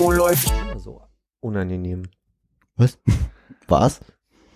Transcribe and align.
Oh, 0.00 0.12
läuft. 0.12 0.52
So 0.76 1.02
unangenehm. 1.40 2.04
Was? 2.76 2.98
Was? 3.68 4.00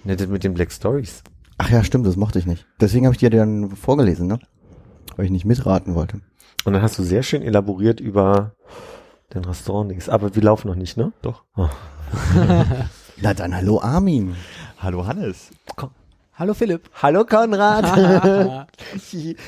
Ne, 0.04 0.14
das 0.16 0.28
mit 0.28 0.44
den 0.44 0.54
Black 0.54 0.70
Stories. 0.70 1.24
Ach 1.58 1.68
ja, 1.70 1.82
stimmt, 1.82 2.06
das 2.06 2.14
mochte 2.16 2.38
ich 2.38 2.46
nicht. 2.46 2.66
Deswegen 2.80 3.06
habe 3.06 3.14
ich 3.14 3.18
dir 3.18 3.30
dann 3.30 3.70
vorgelesen, 3.70 4.28
ne? 4.28 4.38
Weil 5.16 5.24
ich 5.24 5.30
nicht 5.32 5.44
mitraten 5.44 5.96
wollte. 5.96 6.20
Und 6.64 6.72
dann 6.72 6.82
hast 6.82 6.98
du 6.98 7.02
sehr 7.02 7.24
schön 7.24 7.42
elaboriert 7.42 7.98
über 7.98 8.54
den 9.34 9.44
Restaurant 9.44 9.88
nichts. 9.90 10.08
Aber 10.08 10.34
wir 10.34 10.42
laufen 10.42 10.68
noch 10.68 10.76
nicht, 10.76 10.96
ne? 10.96 11.12
Doch. 11.22 11.42
Oh. 11.56 11.68
Na 13.16 13.34
dann 13.34 13.56
hallo 13.56 13.80
Armin. 13.80 14.36
Hallo 14.78 15.04
Hannes. 15.04 15.50
Hallo 16.34 16.54
Philipp. 16.54 16.88
Hallo 17.02 17.24
Konrad. 17.24 17.86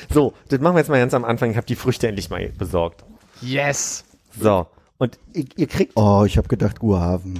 so, 0.09 0.33
das 0.49 0.59
machen 0.59 0.75
wir 0.75 0.79
jetzt 0.79 0.89
mal 0.89 0.99
ganz 0.99 1.13
am 1.13 1.23
Anfang. 1.23 1.51
Ich 1.51 1.57
habe 1.57 1.67
die 1.67 1.75
Früchte 1.75 2.09
endlich 2.09 2.29
mal 2.29 2.49
besorgt. 2.57 3.05
Yes. 3.41 4.03
So. 4.39 4.67
Und 4.97 5.17
ihr, 5.33 5.45
ihr 5.57 5.67
kriegt, 5.67 5.93
Oh, 5.95 6.23
ich 6.25 6.37
habe 6.37 6.47
gedacht 6.47 6.79
Guaven. 6.79 7.39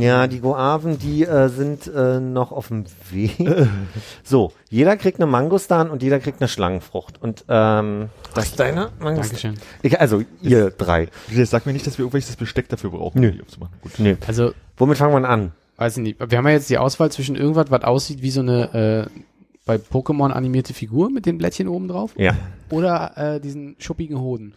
ja, 0.00 0.26
die 0.26 0.40
Guaven, 0.40 0.98
die 0.98 1.24
äh, 1.24 1.48
sind 1.48 1.86
äh, 1.86 2.20
noch 2.20 2.52
auf 2.52 2.68
dem 2.68 2.84
Weg. 3.10 3.36
so, 4.22 4.52
jeder 4.68 4.96
kriegt 4.98 5.18
eine 5.18 5.26
Mangostan 5.30 5.88
und 5.90 6.02
jeder 6.02 6.20
kriegt 6.20 6.40
eine 6.42 6.48
Schlangenfrucht. 6.48 7.20
Und 7.22 7.44
ähm, 7.48 8.10
das 8.34 8.46
ist 8.46 8.60
deine 8.60 8.90
Mangostan? 9.00 9.54
Dankeschön. 9.54 9.54
Ich, 9.82 9.98
also, 10.00 10.22
ihr 10.42 10.70
drei. 10.70 11.08
Jetzt 11.30 11.50
sag 11.50 11.64
mir 11.64 11.72
nicht, 11.72 11.86
dass 11.86 11.96
wir 11.96 12.02
irgendwelches 12.04 12.36
Besteck 12.36 12.68
dafür 12.68 12.90
brauchen, 12.90 13.20
Nö. 13.20 13.28
um 13.28 13.34
die 13.36 13.42
aufzumachen. 13.42 13.74
Gut. 13.80 13.92
Nee. 13.98 14.16
Also, 14.26 14.52
Womit 14.76 14.98
fangen 14.98 15.22
wir 15.22 15.28
an? 15.28 15.52
weiß 15.78 15.96
ich 15.96 16.02
nicht. 16.02 16.30
Wir 16.30 16.38
haben 16.38 16.46
ja 16.46 16.52
jetzt 16.52 16.68
die 16.70 16.78
Auswahl 16.78 17.10
zwischen 17.10 17.34
irgendwas, 17.34 17.70
was 17.70 17.82
aussieht 17.82 18.22
wie 18.22 18.30
so 18.30 18.40
eine 18.40 19.08
äh, 19.08 19.20
bei 19.64 19.76
Pokémon 19.76 20.30
animierte 20.32 20.74
Figur 20.74 21.10
mit 21.10 21.26
den 21.26 21.38
Blättchen 21.38 21.68
oben 21.68 21.88
drauf 21.88 22.14
Ja. 22.16 22.34
oder 22.70 23.12
äh, 23.16 23.40
diesen 23.40 23.76
schuppigen 23.78 24.20
Hoden. 24.20 24.54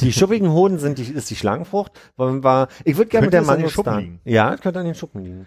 Die 0.00 0.12
schuppigen 0.12 0.50
Hoden 0.50 0.78
sind 0.78 0.98
die, 0.98 1.02
ist 1.04 1.28
die 1.30 1.36
Schlangenfrucht. 1.36 1.92
Wollen 2.16 2.42
wir, 2.44 2.68
ich 2.84 2.96
würde 2.96 3.10
gerne 3.10 3.26
mit 3.26 3.32
der 3.34 3.42
es 3.42 3.48
an 3.48 3.60
den 3.60 3.68
Schuppen 3.70 3.92
Mangostan. 3.92 4.18
liegen? 4.24 4.34
Ja, 4.34 4.56
könnte 4.56 4.80
an 4.80 4.86
den 4.86 4.94
Schuppen 4.94 5.24
liegen. 5.24 5.46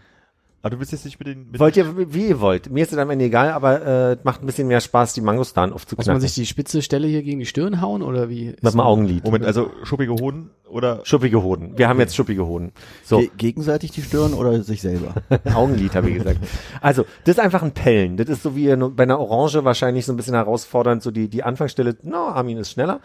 Aber 0.68 0.76
du 0.76 0.80
willst 0.82 0.92
jetzt 0.92 1.06
nicht 1.06 1.18
mit 1.18 1.28
den... 1.30 1.50
Mit 1.50 1.60
Wollt 1.62 1.78
ihr, 1.78 2.14
wie 2.14 2.28
ihr 2.28 2.42
wollt. 2.42 2.70
Mir 2.70 2.84
ist 2.84 2.92
es 2.92 2.98
am 3.00 3.10
Ende 3.10 3.24
egal, 3.26 3.52
aber 3.52 3.86
äh, 4.12 4.18
macht 4.24 4.42
ein 4.44 4.46
bisschen 4.46 4.68
mehr 4.68 4.82
Spaß, 4.82 5.14
die 5.14 5.22
Mangostan 5.22 5.70
Muss 5.70 5.76
aufzuknacken. 5.78 6.12
man 6.14 6.22
sich 6.22 6.34
die 6.34 6.46
spitze 6.46 6.82
Stelle 6.82 7.08
hier 7.08 7.24
gegen 7.24 7.40
die 7.40 7.46
Stirn 7.46 7.80
hauen 7.82 8.02
oder 8.04 8.28
wie? 8.28 8.48
mit 8.62 8.74
dem 8.74 8.80
Augenlid. 8.82 9.24
Moment, 9.24 9.46
also 9.46 9.72
schuppige 9.84 10.12
Hoden 10.12 10.50
oder... 10.70 11.00
Schuppige 11.06 11.42
Hoden. 11.42 11.78
Wir 11.78 11.88
haben 11.88 12.00
jetzt 12.00 12.18
schuppige 12.18 12.46
Hoden. 12.46 12.74
So, 13.06 13.20
Ge 13.20 13.30
gegenseitig 13.38 13.92
die 13.92 14.02
Stirn 14.02 14.34
oder 14.34 14.62
sich 14.64 14.82
selber? 14.82 15.14
Augenlid 15.56 15.96
habe 15.96 16.10
ich 16.10 16.18
gesagt. 16.18 16.40
Also, 16.82 17.06
das 17.24 17.38
ist 17.38 17.40
einfach 17.40 17.64
ein 17.64 17.72
Pellen. 17.72 18.18
Das 18.18 18.28
ist 18.28 18.44
so 18.44 18.54
wie 18.58 18.76
nur- 18.76 18.94
bei 18.94 19.04
einer 19.04 19.20
Orange 19.20 19.64
wahrscheinlich 19.64 20.06
so 20.06 20.12
ein 20.12 20.18
bisschen 20.18 20.34
herausfordernd, 20.36 21.02
so 21.02 21.12
die, 21.12 21.30
die 21.30 21.44
Anfangsstelle, 21.44 21.96
no, 22.04 22.28
Armin 22.28 22.58
ist 22.58 22.72
schneller. 22.72 23.00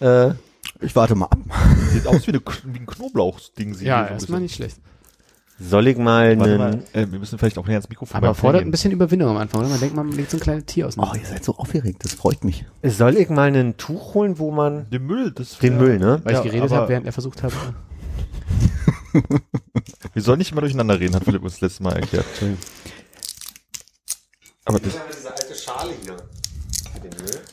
Äh, 0.00 0.30
Ich 0.80 0.96
warte 0.96 1.14
mal 1.14 1.26
ab. 1.26 1.36
Sieht 1.90 2.06
aus 2.06 2.26
wie, 2.26 2.30
eine, 2.30 2.40
wie 2.64 2.78
ein 2.78 2.86
Knoblauchding. 2.86 3.74
Ja, 3.82 4.06
erstmal 4.06 4.16
bisschen. 4.18 4.42
nicht 4.42 4.54
schlecht. 4.54 4.78
Soll 5.62 5.86
ich 5.88 5.96
mal 5.96 6.30
einen, 6.32 6.82
äh, 6.92 7.06
wir 7.10 7.18
müssen 7.18 7.38
vielleicht 7.38 7.56
auch 7.58 7.66
näher 7.66 7.76
ans 7.76 7.88
Mikrofon 7.88 8.16
Aber 8.16 8.34
fordert 8.34 8.62
ein 8.62 8.70
bisschen 8.70 8.90
Überwindung 8.92 9.28
am 9.30 9.36
Anfang, 9.36 9.60
oder? 9.60 9.70
Man 9.70 9.80
denkt, 9.80 9.94
man 9.96 10.10
legt 10.12 10.30
so 10.30 10.36
ein 10.36 10.40
kleines 10.40 10.66
Tier 10.66 10.86
aus. 10.86 10.94
dem- 10.94 11.04
Oh, 11.04 11.12
ihr 11.14 11.24
seid 11.26 11.44
so 11.44 11.54
aufgeregt, 11.56 12.04
das 12.04 12.14
freut 12.14 12.44
mich. 12.44 12.64
soll 12.82 13.16
ich 13.16 13.28
mal 13.28 13.48
einen 13.48 13.76
Tuch 13.76 14.14
holen, 14.14 14.38
wo 14.38 14.50
man, 14.50 14.88
Den 14.90 15.06
Müll, 15.06 15.30
das 15.32 15.58
den 15.58 15.76
Müll, 15.78 15.98
ne? 15.98 16.20
weil 16.24 16.32
ich 16.32 16.38
Ja, 16.38 16.44
geredet 16.44 16.70
aber- 16.70 16.76
habe, 16.82 16.88
während 16.88 17.06
er 17.06 17.12
versucht 17.12 17.42
hat. 17.42 17.52
Wir 20.14 20.22
sollen 20.22 20.38
nicht 20.38 20.52
immer 20.52 20.60
durcheinander 20.62 20.98
reden, 20.98 21.14
hat 21.14 21.24
Philipp 21.24 21.42
uns 21.42 21.54
das 21.54 21.60
letzte 21.62 21.82
Mal 21.82 21.92
erklärt. 21.96 22.24
Aber 24.64 24.78
das, 24.78 24.92
diese 25.16 25.30
alte 25.30 25.54
Schale 25.54 25.92
hier. 26.02 26.16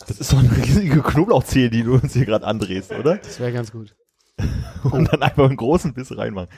Das 0.07 0.19
ist 0.19 0.31
doch 0.33 0.39
eine 0.39 0.55
riesige 0.55 1.01
Knoblauchzehe, 1.01 1.69
die 1.69 1.83
du 1.83 1.95
uns 1.95 2.13
hier 2.13 2.25
gerade 2.25 2.45
andrehst, 2.45 2.91
oder? 2.91 3.17
Das 3.17 3.39
wäre 3.39 3.51
ganz 3.51 3.71
gut. 3.71 3.95
Und 4.83 5.11
dann 5.11 5.21
einfach 5.21 5.45
einen 5.45 5.57
großen 5.57 5.93
Biss 5.93 6.15
reinmachen. 6.15 6.49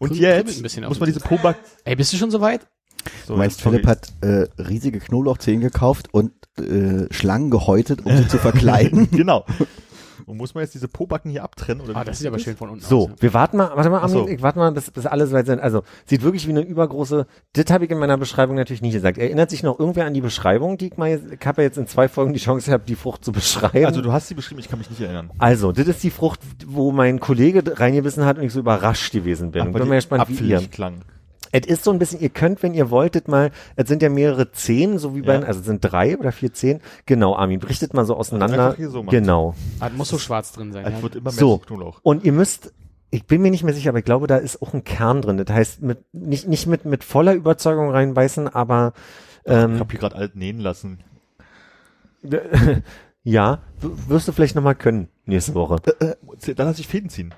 Und 0.00 0.08
Kribbelt 0.08 0.32
ein 0.32 0.46
jetzt 0.46 0.62
bisschen 0.62 0.84
muss 0.86 0.98
man 0.98 1.08
diese 1.08 1.20
Poback... 1.20 1.56
Ey, 1.84 1.94
bist 1.94 2.12
du 2.12 2.16
schon 2.16 2.30
soweit? 2.30 2.66
So, 3.26 3.34
Du 3.34 3.38
meinst. 3.38 3.60
Philipp 3.60 3.86
hat 3.86 4.12
äh, 4.22 4.46
riesige 4.58 4.98
Knoblauchzehen 4.98 5.60
gekauft 5.60 6.08
und 6.12 6.32
äh, 6.58 7.12
Schlangen 7.12 7.50
gehäutet, 7.50 8.04
um 8.04 8.16
sie 8.16 8.26
zu 8.26 8.38
verkleiden? 8.38 9.10
Genau. 9.10 9.44
Und 10.30 10.36
muss 10.38 10.54
man 10.54 10.62
jetzt 10.62 10.74
diese 10.74 10.88
Pobacken 10.88 11.30
hier 11.30 11.42
abtrennen? 11.44 11.82
Oder 11.82 11.96
Ah, 11.96 12.00
wie 12.02 12.06
das 12.06 12.18
sieht 12.18 12.26
aber 12.28 12.38
schön 12.38 12.56
von 12.56 12.70
unten 12.70 12.84
So, 12.84 13.02
aus. 13.04 13.08
ne? 13.08 13.14
wir 13.20 13.34
warten 13.34 13.56
mal, 13.56 13.70
warte 13.74 13.90
mal, 13.90 13.98
Armin, 13.98 14.10
so. 14.16 14.28
ich 14.28 14.40
warte 14.42 14.58
mal, 14.58 14.70
bis, 14.72 14.90
bis 14.90 15.06
alle 15.06 15.26
soweit 15.26 15.46
sind. 15.46 15.60
Also, 15.60 15.82
sieht 16.06 16.22
wirklich 16.22 16.46
wie 16.46 16.50
eine 16.50 16.60
übergroße, 16.62 17.26
das 17.52 17.64
habe 17.70 17.84
ich 17.84 17.90
in 17.90 17.98
meiner 17.98 18.16
Beschreibung 18.16 18.56
natürlich 18.56 18.82
nicht 18.82 18.92
gesagt. 18.94 19.18
Erinnert 19.18 19.50
sich 19.50 19.62
noch 19.62 19.78
irgendwer 19.78 20.06
an 20.06 20.14
die 20.14 20.20
Beschreibung, 20.20 20.78
die 20.78 20.88
ich 20.88 20.96
mal, 20.96 21.10
jetzt- 21.10 21.26
ich 21.32 21.46
habe 21.46 21.62
ja 21.62 21.66
jetzt 21.66 21.78
in 21.78 21.86
zwei 21.86 22.08
Folgen 22.08 22.32
die 22.32 22.38
Chance 22.40 22.66
gehabt, 22.66 22.88
die 22.88 22.94
Frucht 22.94 23.24
zu 23.24 23.32
beschreiben. 23.40 23.86
Also 23.86 24.00
du 24.02 24.12
hast 24.12 24.28
sie 24.28 24.34
beschrieben, 24.34 24.60
ich 24.60 24.68
kann 24.68 24.78
mich 24.78 24.88
nicht 24.90 25.00
erinnern. 25.00 25.30
Also, 25.38 25.72
das 25.72 25.86
ist 25.88 26.02
die 26.02 26.10
Frucht, 26.10 26.40
wo 26.66 26.92
mein 26.92 27.20
Kollege 27.20 27.62
reingebissen 27.78 28.24
hat 28.24 28.38
und 28.38 28.44
ich 28.44 28.52
so 28.52 28.60
überrascht 28.60 29.12
gewesen 29.12 29.50
bin. 29.50 29.62
Ach, 29.62 29.72
bin 29.72 29.82
die 29.82 29.88
mal 29.88 29.94
gespannt, 29.96 30.28
wie 30.28 30.34
ihr. 30.48 30.60
klang. 30.68 31.02
Es 31.52 31.66
ist 31.66 31.82
so 31.84 31.90
ein 31.90 31.98
bisschen, 31.98 32.20
ihr 32.20 32.28
könnt, 32.28 32.62
wenn 32.62 32.74
ihr 32.74 32.90
wolltet, 32.90 33.26
mal, 33.26 33.50
es 33.76 33.88
sind 33.88 34.02
ja 34.02 34.08
mehrere 34.08 34.52
Zehen, 34.52 34.98
so 34.98 35.16
wie 35.16 35.22
bei, 35.22 35.34
Ja. 35.34 35.40
also 35.42 35.60
es 35.60 35.66
sind 35.66 35.80
drei 35.80 36.16
oder 36.16 36.30
vier 36.32 36.52
Zehen. 36.52 36.80
Genau, 37.06 37.34
Armin, 37.34 37.58
berichtet 37.58 37.92
mal 37.92 38.04
so 38.04 38.16
auseinander. 38.16 38.74
Hier 38.76 38.88
so 38.90 39.02
genau. 39.02 39.54
Ah, 39.80 39.88
muss 39.96 40.08
so 40.08 40.18
schwarz 40.18 40.52
drin 40.52 40.72
sein. 40.72 40.84
Es 40.86 40.92
Ja. 40.92 41.02
wird 41.02 41.16
immer 41.16 41.30
mehr 41.30 41.38
So. 41.38 41.60
Und 42.02 42.24
ihr 42.24 42.32
müsst, 42.32 42.72
ich 43.10 43.26
bin 43.26 43.42
mir 43.42 43.50
nicht 43.50 43.64
mehr 43.64 43.74
sicher, 43.74 43.88
aber 43.90 43.98
ich 43.98 44.04
glaube, 44.04 44.28
da 44.28 44.36
ist 44.36 44.62
auch 44.62 44.72
ein 44.74 44.84
Kern 44.84 45.22
drin. 45.22 45.36
Das 45.38 45.48
heißt, 45.54 45.82
mit, 45.82 45.98
nicht, 46.12 46.46
nicht 46.46 46.66
mit, 46.68 46.84
mit 46.84 47.02
voller 47.02 47.34
Überzeugung 47.34 47.90
reinbeißen, 47.90 48.46
aber, 48.48 48.92
Ich 49.44 49.50
ähm, 49.52 49.80
hab 49.80 49.90
hier 49.90 49.98
gerade 50.00 50.14
alt 50.16 50.36
nähen 50.36 50.60
lassen. 50.60 51.00
ja, 53.22 53.58
wirst 53.80 54.28
du 54.28 54.32
vielleicht 54.32 54.54
nochmal 54.54 54.74
können 54.74 55.08
nächste 55.26 55.54
Woche. 55.54 55.76
Äh, 56.00 56.54
dann 56.54 56.66
lass 56.66 56.78
ich 56.78 56.86
Fäden 56.86 57.08
ziehen. 57.10 57.34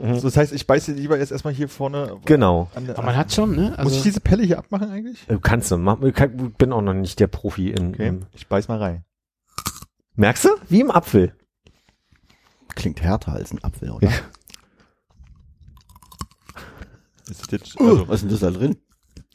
So, 0.00 0.20
das 0.22 0.36
heißt, 0.36 0.52
ich 0.52 0.66
beiße 0.66 0.92
lieber 0.92 1.18
jetzt 1.18 1.32
erstmal 1.32 1.54
hier 1.54 1.68
vorne. 1.68 2.18
Genau. 2.24 2.70
An 2.74 2.86
der, 2.86 2.96
Aber 2.98 3.06
man 3.06 3.16
hat 3.16 3.32
schon, 3.32 3.54
ne? 3.56 3.70
muss 3.70 3.78
Also, 3.78 3.96
ich 3.96 4.02
diese 4.02 4.20
Pelle 4.20 4.42
hier 4.42 4.58
abmachen 4.58 4.90
eigentlich? 4.90 5.24
Du 5.26 5.38
kannst 5.40 5.70
du, 5.70 5.78
mach, 5.78 6.00
ich 6.02 6.14
kann- 6.14 6.52
bin 6.52 6.72
auch 6.72 6.82
noch 6.82 6.94
nicht 6.94 7.18
der 7.20 7.26
Profi 7.28 7.70
in, 7.70 7.88
Okay, 7.94 8.08
in 8.08 8.26
ich 8.32 8.46
beiß 8.46 8.68
mal 8.68 8.78
rein. 8.78 9.04
merkst 10.14 10.44
du? 10.44 10.48
Wie 10.68 10.80
im 10.80 10.90
Apfel. 10.90 11.34
Klingt 12.74 13.00
härter 13.00 13.32
als 13.32 13.52
ein 13.52 13.64
Apfel, 13.64 13.90
oder? 13.90 14.08
Ist 17.28 17.40
das 17.42 17.50
jetzt, 17.50 17.80
also, 17.80 18.06
Was 18.08 18.16
ist 18.16 18.22
denn 18.22 18.30
das 18.30 18.40
da 18.40 18.50
drin? 18.50 18.76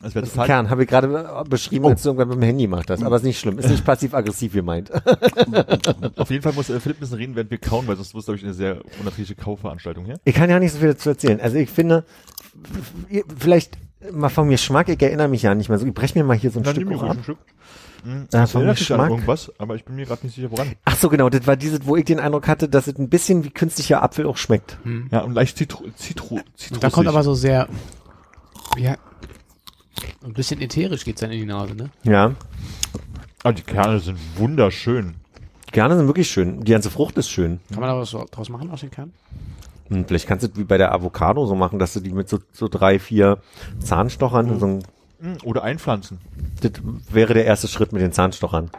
Das 0.02 0.16
wäre 0.16 0.22
Das 0.22 0.30
ist 0.30 0.34
ein 0.34 0.42
total, 0.42 0.48
Kern, 0.48 0.70
habe 0.70 0.84
ich 0.84 0.90
gerade 0.90 1.08
äh, 1.44 1.50
beschrieben, 1.50 1.86
Oh. 1.86 1.90
als 1.90 2.04
du 2.04 2.10
irgendwann 2.10 2.30
mit 2.30 2.38
dem 2.38 2.44
Handy 2.44 2.64
gemacht 2.64 2.90
hast. 2.90 3.04
Aber 3.04 3.16
ist 3.18 3.24
nicht 3.24 3.40
schlimm, 3.40 3.60
ist 3.60 3.70
nicht 3.70 3.86
passiv-aggressiv 3.86 4.54
gemeint. 4.54 4.92
auf 6.18 6.30
jeden 6.30 6.42
Fall 6.42 6.54
muss 6.54 6.70
äh, 6.70 6.80
Philipp 6.80 6.98
ein 6.98 7.02
bisschen 7.02 7.18
reden, 7.18 7.36
während 7.36 7.52
wir 7.52 7.58
kauen, 7.58 7.88
weil 7.88 7.96
sonst 7.96 8.14
wird 8.14 8.22
es, 8.22 8.26
glaube 8.26 8.38
ich, 8.40 8.44
eine 8.44 8.54
sehr 8.54 8.82
unnatürliche 9.00 9.36
Kaufveranstaltung 9.36 10.06
hier. 10.06 10.20
Ich 10.26 10.36
kann 10.36 10.50
ja 10.50 10.60
nicht 10.60 10.72
so 10.74 10.80
viel 10.80 10.90
dazu 10.90 11.10
erzählen. 11.10 11.40
Also 11.42 11.58
ich 11.58 11.70
finde, 11.70 12.06
vielleicht 13.38 13.78
mal 14.12 14.30
vom 14.30 14.50
Geschmack, 14.50 14.90
ich 14.90 15.02
erinnere 15.02 15.28
mich 15.28 15.44
ja 15.44 15.54
nicht 15.56 15.70
mehr 15.70 15.78
so. 15.78 15.86
Ich 15.86 15.94
breche 15.94 16.18
mir 16.18 16.24
mal 16.26 16.36
hier 16.38 16.52
so 16.52 16.60
ein 16.60 16.64
Dann 16.64 16.76
Stück 16.76 16.88
mir 16.90 17.02
ab. 17.02 17.18
ein 17.18 17.24
Stück. 17.24 17.38
Hm, 18.04 18.26
das 18.32 18.52
vom 18.52 18.62
erinnert 18.62 18.80
mich 18.80 18.92
an 18.92 18.98
Geschmack. 18.98 19.10
irgendwas, 19.12 19.52
aber 19.60 19.76
ich 19.76 19.86
bin 19.86 19.96
mir 19.96 20.06
gerade 20.08 20.26
nicht 20.26 20.36
sicher, 20.36 20.50
woran. 20.50 20.72
Ach 20.86 20.96
so, 20.96 21.08
genau, 21.10 21.30
das 21.30 21.46
war 21.46 21.56
dieses, 21.56 21.86
wo 21.86 21.96
ich 21.96 22.06
den 22.06 22.20
Eindruck 22.20 22.48
hatte, 22.48 22.68
dass 22.68 22.88
es 22.88 22.98
ein 22.98 23.10
bisschen 23.10 23.44
wie 23.44 23.52
künstlicher 23.52 24.02
Apfel 24.02 24.26
auch 24.26 24.38
schmeckt. 24.38 24.80
Ja, 25.12 25.20
und 25.22 25.34
leicht 25.36 25.56
Zitru, 25.58 25.84
Zitru, 25.96 26.40
Zitrusig. 26.56 26.80
da 26.80 26.90
kommt 26.90 27.08
aber 27.08 27.22
so 27.22 27.36
sehr, 27.36 27.68
ja, 28.78 28.96
ein 30.24 30.34
bisschen 30.34 30.62
ätherisch 30.62 31.04
geht's 31.06 31.22
dann 31.22 31.32
in 31.32 31.40
die 31.40 31.46
Nase, 31.46 31.76
ne? 31.76 31.90
Ja. 32.04 32.34
Ah, 33.44 33.52
die 33.52 33.62
Kerne 33.64 34.00
sind 34.00 34.18
wunderschön. 34.36 35.16
Die 35.68 35.72
Kerne 35.72 35.98
sind 35.98 36.08
wirklich 36.08 36.30
schön. 36.30 36.62
Die 36.64 36.72
ganze 36.72 36.90
Frucht 36.92 37.18
ist 37.18 37.30
schön. 37.30 37.60
Kann 37.70 37.80
man 37.80 37.90
da 37.90 37.98
was 37.98 38.10
so 38.12 38.26
draus 38.30 38.50
machen 38.50 38.70
aus 38.72 38.82
den 38.82 38.92
Kernen? 38.92 39.14
Hm, 39.90 40.06
vielleicht 40.06 40.28
kannst 40.28 40.46
du 40.46 40.52
es 40.52 40.58
wie 40.58 40.64
bei 40.64 40.78
der 40.78 40.94
Avocado 40.94 41.46
so 41.46 41.56
machen, 41.56 41.80
dass 41.80 41.94
du 41.94 42.00
die 42.02 42.12
mit 42.12 42.30
so, 42.30 42.40
so 42.54 42.68
drei, 42.68 43.00
vier 43.00 43.40
Zahnstochern, 43.80 44.48
Mhm. 44.56 44.60
so 44.60 44.66
ein, 44.68 44.84
Hm, 45.22 45.38
Oder 45.44 45.64
einpflanzen. 45.64 46.18
das 46.62 46.72
wäre 47.12 47.34
der 47.36 47.46
erste 47.46 47.68
Schritt 47.68 47.94
mit 47.94 48.02
den 48.02 48.12
Zahnstochern. 48.12 48.72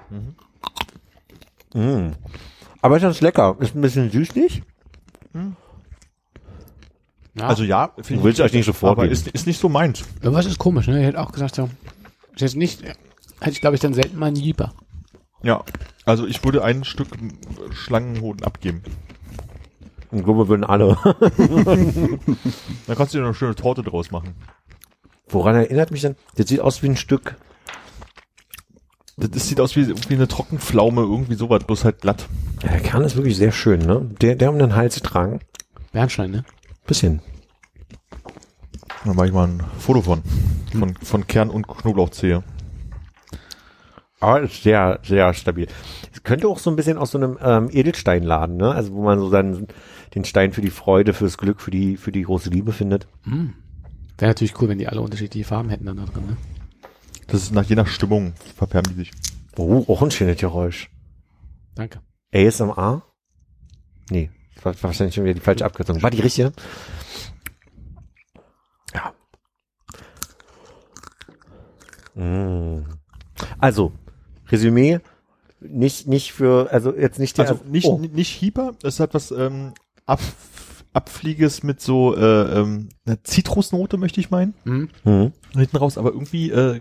Mm. 1.73 2.09
Aber 2.83 2.97
ist 2.97 3.03
ganz 3.03 3.21
lecker. 3.21 3.57
Ist 3.61 3.75
ein 3.77 3.81
bisschen 3.81 4.11
süßlich. 4.11 4.63
Ja, 7.35 7.47
Also 7.47 7.65
ja, 7.65 7.93
finde 8.03 8.21
Du 8.21 8.25
willst 8.27 8.39
ich- 8.41 8.45
euch 8.45 8.53
nicht 8.53 8.67
sofort 8.67 8.93
aber 8.93 9.03
geben. 9.03 9.13
ist, 9.15 9.29
ist 9.29 9.47
nicht 9.47 9.59
so 9.61 9.69
meins. 9.69 10.05
irgendwas 10.21 10.47
ist 10.47 10.59
komisch, 10.59 10.87
ne? 10.87 11.01
Ich 11.01 11.07
hätte 11.07 11.21
auch 11.21 11.33
gesagt, 11.33 11.55
so, 11.55 11.71
ist 12.35 12.41
jetzt 12.43 12.57
nicht, 12.57 12.83
hätte 12.83 13.51
ich 13.51 13.61
glaube 13.61 13.75
ich 13.77 13.81
dann 13.81 13.95
selten 13.95 14.19
mal 14.19 14.27
einen 14.27 14.37
Jeeper. 14.37 14.75
Ja, 15.43 15.65
also 16.05 16.27
ich 16.27 16.45
würde 16.45 16.63
ein 16.63 16.85
Stück 16.85 17.09
Schlangenhoden 17.73 18.45
abgeben. 18.45 18.83
Ich 20.13 20.23
glaube, 20.23 20.47
würden 20.49 20.63
alle. 20.65 20.99
Dann 22.87 22.97
kannst 22.97 23.15
du 23.15 23.19
dir 23.19 23.23
noch 23.23 23.29
eine 23.29 23.35
schöne 23.35 23.55
Torte 23.55 23.83
draus 23.83 24.11
machen. 24.11 24.35
Woran 25.29 25.55
erinnert 25.55 25.91
mich 25.91 26.03
denn? 26.03 26.17
Das 26.37 26.49
sieht 26.49 26.61
aus 26.61 26.83
wie 26.83 26.89
ein 26.91 26.97
Stück. 26.97 27.37
Das, 29.17 29.31
das 29.31 29.49
sieht 29.49 29.59
aus 29.59 29.75
wie, 29.75 29.89
wie 29.89 30.15
eine 30.15 30.29
Trockenpflaume, 30.29 31.01
irgendwie 31.01 31.35
sowas, 31.35 31.65
bloß 31.65 31.85
halt 31.87 32.03
glatt. 32.03 32.29
Ja, 32.63 32.69
der 32.73 32.81
Kern 32.81 33.03
ist 33.03 33.17
wirklich 33.17 33.37
sehr 33.37 33.53
schön, 33.53 33.81
ne? 33.81 34.11
Der, 34.21 34.35
der 34.37 34.51
um 34.51 34.59
den 34.59 34.75
Hals 34.77 34.95
zu 34.95 35.01
tragen. 35.01 35.41
Bernstein, 35.93 36.31
ne? 36.31 36.45
Bisschen. 36.93 37.23
Da 39.07 39.15
mache 39.15 39.29
ich 39.29 39.33
mal 39.33 39.49
ein 39.49 39.63
Foto 39.79 40.03
von. 40.03 40.23
Von, 40.79 40.95
von 40.97 41.27
Kern 41.27 41.49
und 41.49 41.67
Knoblauchzehe. 41.67 42.43
Aber 44.21 44.43
ist 44.43 44.63
sehr, 44.63 45.01
sehr 45.03 45.33
stabil. 45.33 45.69
Es 46.13 46.23
könnte 46.23 46.49
auch 46.49 46.59
so 46.59 46.69
ein 46.69 46.77
bisschen 46.77 46.99
aus 46.99 47.13
so 47.13 47.17
einem 47.17 47.39
ähm, 47.41 47.71
Edelsteinladen, 47.73 48.59
ne? 48.59 48.73
Also 48.73 48.93
wo 48.93 49.03
man 49.05 49.19
so 49.21 49.31
dann 49.31 49.69
den 50.15 50.27
Stein 50.27 50.53
für 50.53 50.61
die 50.61 50.69
Freude, 50.69 51.15
fürs 51.15 51.39
Glück, 51.39 51.63
für 51.63 51.71
die, 51.71 51.97
für 51.97 52.13
die 52.13 52.25
große 52.25 52.51
Liebe 52.51 52.73
findet. 52.73 53.09
Wäre 53.25 53.55
natürlich 54.19 54.61
cool, 54.61 54.69
wenn 54.69 54.77
die 54.77 54.89
alle 54.89 55.01
unterschiedliche 55.01 55.47
Farben 55.47 55.71
hätten 55.71 55.87
dann 55.87 55.97
da 55.97 56.05
drin, 56.05 56.27
ne? 56.27 56.37
Das 57.27 57.43
ist 57.43 57.55
nach 57.55 57.65
je 57.65 57.75
nach 57.75 57.87
Stimmung, 57.87 58.35
verfärben 58.55 58.93
die 58.93 58.99
sich. 58.99 59.13
Oh, 59.57 59.83
auch 59.89 60.03
ein 60.03 60.11
schönes 60.11 60.37
Geräusch. 60.37 60.91
Danke. 61.75 62.03
ASMR? 62.35 63.03
Nee, 64.11 64.29
war 64.63 64.75
wahrscheinlich 64.83 65.15
schon 65.15 65.25
wieder 65.25 65.35
die 65.35 65.41
falsche 65.41 65.65
Abkürzung. 65.65 66.03
War 66.03 66.11
die 66.11 66.21
richtige? 66.21 66.53
Ja. 68.95 69.13
Mm. 72.15 72.85
Also, 73.59 73.93
Resümee, 74.49 75.01
nicht, 75.61 76.07
nicht 76.07 76.33
für, 76.33 76.71
also 76.73 76.95
jetzt 76.95 77.19
nicht 77.19 77.39
der, 77.39 77.49
Also 77.49 77.65
nicht, 77.65 77.87
oh. 77.87 77.99
nicht 77.99 78.41
Hyper, 78.41 78.75
es 78.83 79.01
hat 79.01 79.15
was 79.15 79.31
ähm, 79.31 79.73
Ab, 80.07 80.21
Abflieges 80.93 81.63
mit 81.63 81.81
so 81.81 82.17
äh, 82.17 82.61
ähm, 82.61 82.89
einer 83.07 83.23
Zitrusnote, 83.25 83.97
möchte 83.97 84.21
ich 84.21 84.31
meinen. 84.31 84.55
Mhm. 84.65 84.89
Hm. 85.05 85.33
Hinten 85.55 85.77
raus, 85.77 85.97
aber 85.97 86.11
irgendwie 86.11 86.51
äh, 86.51 86.81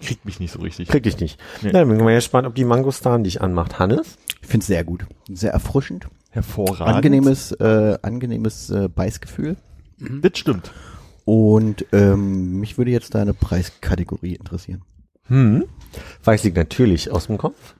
kriegt 0.00 0.24
mich 0.24 0.38
nicht 0.38 0.52
so 0.52 0.60
richtig. 0.60 0.88
Krieg 0.88 1.06
ich 1.06 1.18
nicht. 1.18 1.40
Nee. 1.62 1.70
Na, 1.72 1.80
dann 1.80 1.88
bin 1.88 1.96
ich 1.98 2.04
mal 2.04 2.14
gespannt, 2.14 2.46
ob 2.46 2.54
die 2.54 2.64
Mangostan 2.64 3.24
dich 3.24 3.40
anmacht. 3.40 3.78
Hannes? 3.78 4.18
Ich 4.42 4.48
finde 4.48 4.62
es 4.62 4.66
sehr 4.68 4.84
gut. 4.84 5.06
Sehr 5.28 5.52
erfrischend. 5.52 6.06
Hervorragend. 6.36 6.96
Angenehmes, 6.96 7.52
äh, 7.52 7.98
angenehmes 8.02 8.70
äh, 8.70 8.88
Beißgefühl. 8.88 9.56
Das 9.98 10.38
stimmt. 10.38 10.70
Und 11.24 11.86
ähm, 11.92 12.60
mich 12.60 12.76
würde 12.78 12.90
jetzt 12.90 13.14
deine 13.14 13.32
Preiskategorie 13.34 14.34
interessieren. 14.34 14.82
Hm. 15.28 15.64
Weiß 16.22 16.44
ich 16.44 16.54
natürlich 16.54 17.10
aus 17.10 17.26
dem 17.26 17.38
Kopf. 17.38 17.74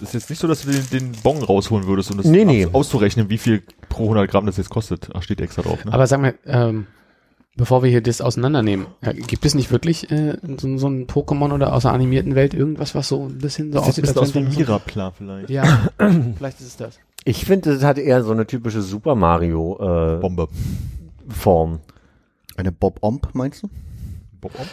Das 0.00 0.10
ist 0.10 0.14
jetzt 0.14 0.30
nicht 0.30 0.38
so, 0.38 0.48
dass 0.48 0.62
du 0.62 0.70
den, 0.70 0.88
den 0.90 1.12
Bon 1.22 1.42
rausholen 1.42 1.86
würdest, 1.86 2.10
um 2.10 2.16
das 2.16 2.26
Nee, 2.26 2.44
nee. 2.46 2.64
aus- 2.66 2.72
auszurechnen, 2.74 3.28
wie 3.28 3.36
viel 3.38 3.62
pro 3.90 4.04
100 4.04 4.30
Gramm 4.30 4.46
das 4.46 4.56
jetzt 4.56 4.70
kostet. 4.70 5.10
Ach, 5.12 5.22
steht 5.22 5.40
extra 5.40 5.62
drauf, 5.62 5.84
ne? 5.84 5.92
Aber 5.92 6.06
sag 6.06 6.20
mal, 6.22 6.34
ähm, 6.46 6.86
bevor 7.56 7.82
wir 7.82 7.90
hier 7.90 8.00
das 8.00 8.22
auseinandernehmen, 8.22 8.86
ja, 9.04 9.12
gibt 9.12 9.44
es 9.44 9.54
nicht 9.54 9.70
wirklich 9.70 10.10
äh, 10.10 10.38
so, 10.58 10.78
so 10.78 10.86
ein 10.88 11.06
Pokémon 11.06 11.52
oder 11.52 11.74
aus 11.74 11.82
der 11.82 11.92
animierten 11.92 12.34
Welt 12.34 12.54
irgendwas, 12.54 12.94
was 12.94 13.08
so 13.08 13.26
ein 13.26 13.38
bisschen 13.38 13.72
so 13.72 13.80
das 13.80 13.96
sieht 13.96 14.04
ein 14.04 14.14
bisschen 14.14 14.22
aus 14.22 14.34
wie 14.34 14.56
Mirapla 14.56 15.10
vielleicht. 15.10 15.50
Ja, 15.50 15.90
vielleicht 16.36 16.60
ist 16.60 16.66
es 16.68 16.76
das. 16.78 16.98
Ich 17.24 17.44
finde, 17.44 17.74
das 17.74 17.82
hat 17.82 17.98
eher 17.98 18.22
so 18.22 18.32
eine 18.32 18.46
typische 18.46 18.82
Super 18.82 19.14
Mario 19.14 19.78
äh, 19.80 20.20
Bombe. 20.20 20.48
Form. 21.28 21.80
Eine 22.56 22.70
Bob-Omb, 22.70 23.30
meinst 23.32 23.62
du? 23.62 23.70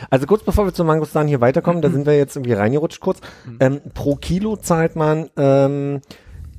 Also 0.09 0.27
kurz 0.27 0.43
bevor 0.43 0.65
wir 0.65 0.73
zum 0.73 0.87
Mangostan 0.87 1.27
hier 1.27 1.39
weiterkommen, 1.39 1.81
da 1.81 1.89
sind 1.91 2.05
wir 2.05 2.17
jetzt 2.17 2.35
irgendwie 2.35 2.53
reingerutscht 2.53 2.99
kurz. 2.99 3.21
Ähm, 3.59 3.81
pro 3.93 4.15
Kilo 4.15 4.57
zahlt 4.57 4.95
man 4.95 5.29
ähm, 5.37 6.01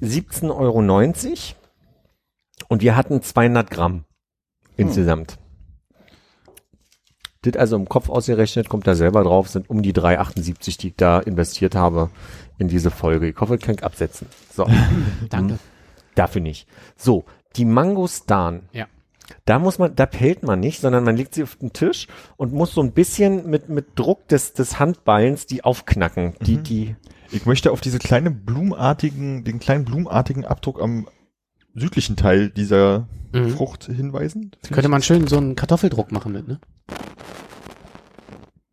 17,90 0.01 0.51
Euro 0.51 0.81
und 2.69 2.83
wir 2.83 2.97
hatten 2.97 3.23
200 3.23 3.71
Gramm 3.71 4.05
insgesamt. 4.77 5.39
Das 7.43 7.57
also 7.57 7.77
im 7.77 7.89
Kopf 7.89 8.09
ausgerechnet, 8.09 8.69
kommt 8.69 8.87
da 8.87 8.95
selber 8.95 9.25
drauf, 9.25 9.49
sind 9.49 9.69
um 9.69 9.83
die 9.83 9.93
3,78, 9.93 10.79
die 10.79 10.89
ich 10.89 10.97
da 10.97 11.19
investiert 11.19 11.75
habe 11.75 12.09
in 12.59 12.69
diese 12.69 12.91
Folge. 12.91 13.29
Ich 13.29 13.37
hoffe, 13.37 13.57
ich 13.57 13.61
kann 13.61 13.79
absetzen. 13.81 14.29
So, 14.55 14.67
Danke. 15.29 15.59
Dafür 16.15 16.43
nicht. 16.43 16.69
So, 16.97 17.25
die 17.57 17.65
Mangostan. 17.65 18.69
Ja. 18.73 18.87
Da 19.45 19.59
muss 19.59 19.79
man, 19.79 19.95
da 19.95 20.07
pellt 20.07 20.43
man 20.43 20.61
nicht, 20.61 20.81
sondern 20.81 21.05
man 21.05 21.17
legt 21.17 21.35
sie 21.35 21.43
auf 21.43 21.57
den 21.57 21.73
Tisch 21.73 22.07
und 22.37 22.53
muss 22.53 22.75
so 22.75 22.83
ein 22.83 22.93
bisschen 22.93 23.49
mit, 23.49 23.69
mit 23.69 23.99
Druck 23.99 24.29
des, 24.29 24.53
des 24.53 24.79
Handballens 24.79 25.47
die 25.47 25.65
aufknacken. 25.65 26.35
Die, 26.43 26.59
die, 26.59 26.97
Ich 27.31 27.47
möchte 27.47 27.73
auf 27.73 27.81
diese 27.81 27.99
kleine 27.99 28.31
blumenartigen, 28.31 29.45
den 29.45 29.59
kleinen 29.59 29.85
blumenartigen 29.85 30.45
Abdruck 30.45 30.81
am 30.83 31.09
südlichen 31.75 32.17
Teil 32.17 32.51
dieser 32.51 33.09
Mhm. 33.33 33.51
Frucht 33.51 33.85
hinweisen. 33.85 34.51
Könnte 34.71 34.91
man 34.91 35.03
schön 35.03 35.27
so 35.27 35.39
einen 35.39 35.57
Kartoffeldruck 35.57 36.13
machen 36.13 36.33
mit, 36.33 36.47
ne? 36.49 36.61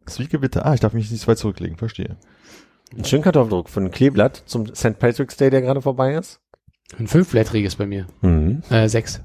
Zwiegewitze. 0.05 0.65
Ah, 0.65 0.73
ich 0.73 0.79
darf 0.79 0.93
mich 0.93 1.09
nicht 1.11 1.21
so 1.21 1.27
weit 1.27 1.37
zurücklegen. 1.37 1.77
Verstehe. 1.77 2.17
einen 2.93 3.05
schönen 3.05 3.23
Kartoffeldruck 3.23 3.69
von 3.69 3.91
Kleeblatt 3.91 4.43
zum 4.45 4.73
St. 4.75 4.99
Patrick's 4.99 5.37
Day, 5.37 5.49
der 5.49 5.61
gerade 5.61 5.81
vorbei 5.81 6.15
ist. 6.15 6.41
Ein 6.97 7.07
fünfblättriges 7.07 7.75
bei 7.75 7.85
mir. 7.85 8.07
Mhm. 8.21 8.61
Äh, 8.69 8.87
sechs. 8.89 9.21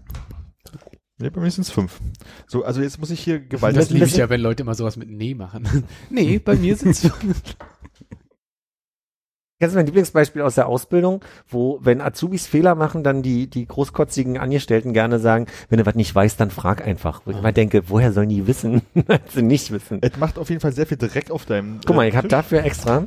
Nee, 1.18 1.30
bei 1.30 1.40
mir 1.40 1.50
sind 1.50 1.62
es 1.62 1.70
fünf. 1.70 2.00
So, 2.46 2.64
also 2.64 2.82
jetzt 2.82 2.98
muss 2.98 3.10
ich 3.10 3.20
hier 3.20 3.38
Das 3.38 3.48
gewaltig. 3.48 3.90
liebe 3.90 4.04
ich 4.04 4.16
ja, 4.16 4.28
wenn 4.28 4.40
Leute 4.40 4.64
immer 4.64 4.74
sowas 4.74 4.96
mit 4.96 5.08
Nee 5.08 5.34
machen. 5.34 5.84
nee, 6.10 6.38
bei 6.38 6.56
mir 6.56 6.76
sind's 6.76 7.08
Kennst 9.60 9.76
du 9.76 9.78
mein 9.78 9.86
Lieblingsbeispiel 9.86 10.42
aus 10.42 10.56
der 10.56 10.66
Ausbildung, 10.66 11.24
wo, 11.46 11.78
wenn 11.80 12.00
Azubis 12.00 12.48
Fehler 12.48 12.74
machen, 12.74 13.04
dann 13.04 13.22
die, 13.22 13.48
die 13.48 13.66
großkotzigen 13.66 14.36
Angestellten 14.36 14.92
gerne 14.92 15.20
sagen, 15.20 15.46
wenn 15.68 15.78
du 15.78 15.86
was 15.86 15.94
nicht 15.94 16.12
weißt, 16.12 16.40
dann 16.40 16.50
frag 16.50 16.84
einfach. 16.84 17.22
Wo 17.24 17.30
ich 17.30 17.38
immer 17.38 17.52
denke, 17.52 17.88
woher 17.88 18.12
sollen 18.12 18.28
die 18.28 18.48
wissen, 18.48 18.82
als 19.06 19.32
sie 19.32 19.42
nicht 19.42 19.70
wissen? 19.70 20.00
Es 20.02 20.16
macht 20.18 20.38
auf 20.38 20.48
jeden 20.50 20.60
Fall 20.60 20.72
sehr 20.72 20.86
viel 20.86 20.96
Dreck 20.96 21.30
auf 21.30 21.46
deinem. 21.46 21.78
Guck 21.86 21.94
mal, 21.94 22.02
äh, 22.04 22.08
ich 22.08 22.16
hab 22.16 22.22
Tisch. 22.22 22.30
dafür 22.32 22.64
extra, 22.64 23.06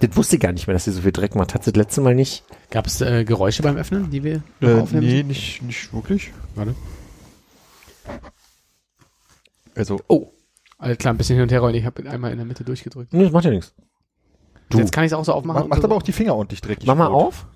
das 0.00 0.16
wusste 0.16 0.36
ich 0.36 0.42
gar 0.42 0.52
nicht 0.52 0.66
mehr, 0.66 0.74
dass 0.74 0.84
sie 0.84 0.92
so 0.92 1.00
viel 1.02 1.12
Dreck 1.12 1.34
macht. 1.34 1.54
Hat 1.54 1.64
sie 1.64 1.72
das 1.72 1.78
letzte 1.78 2.00
Mal 2.00 2.14
nicht? 2.14 2.44
Gab 2.70 2.86
es 2.86 3.00
äh, 3.00 3.24
Geräusche 3.24 3.62
beim 3.62 3.76
Öffnen, 3.76 4.10
die 4.10 4.22
wir 4.24 4.42
Äh, 4.60 4.74
aufnehmen? 4.80 5.06
nee, 5.06 5.22
nicht, 5.22 5.62
nicht 5.62 5.92
wirklich. 5.92 6.32
Warte. 6.54 6.74
Also, 9.74 10.00
Oh. 10.08 10.32
Alles 10.80 10.98
klar, 10.98 11.12
ein 11.12 11.16
bisschen 11.16 11.34
hin 11.34 11.42
und 11.42 11.50
her 11.50 11.58
rollen. 11.58 11.74
Ich 11.74 11.84
habe 11.84 12.08
einmal 12.08 12.30
in 12.30 12.36
der 12.36 12.46
Mitte 12.46 12.62
durchgedrückt. 12.62 13.12
Nee, 13.12 13.24
das 13.24 13.32
macht 13.32 13.44
ja 13.44 13.50
nichts. 13.50 13.74
Du. 14.68 14.78
Jetzt 14.78 14.92
kann 14.92 15.02
ich 15.02 15.10
es 15.10 15.12
auch 15.12 15.24
so 15.24 15.32
aufmachen. 15.32 15.54
macht, 15.56 15.64
und 15.64 15.70
macht 15.70 15.80
so. 15.82 15.88
aber 15.88 15.96
auch 15.96 16.02
die 16.02 16.12
Finger 16.12 16.36
ordentlich 16.36 16.60
dreckig. 16.60 16.86
Mach 16.86 16.94
mal 16.94 17.06
rot. 17.06 17.24
auf. 17.26 17.46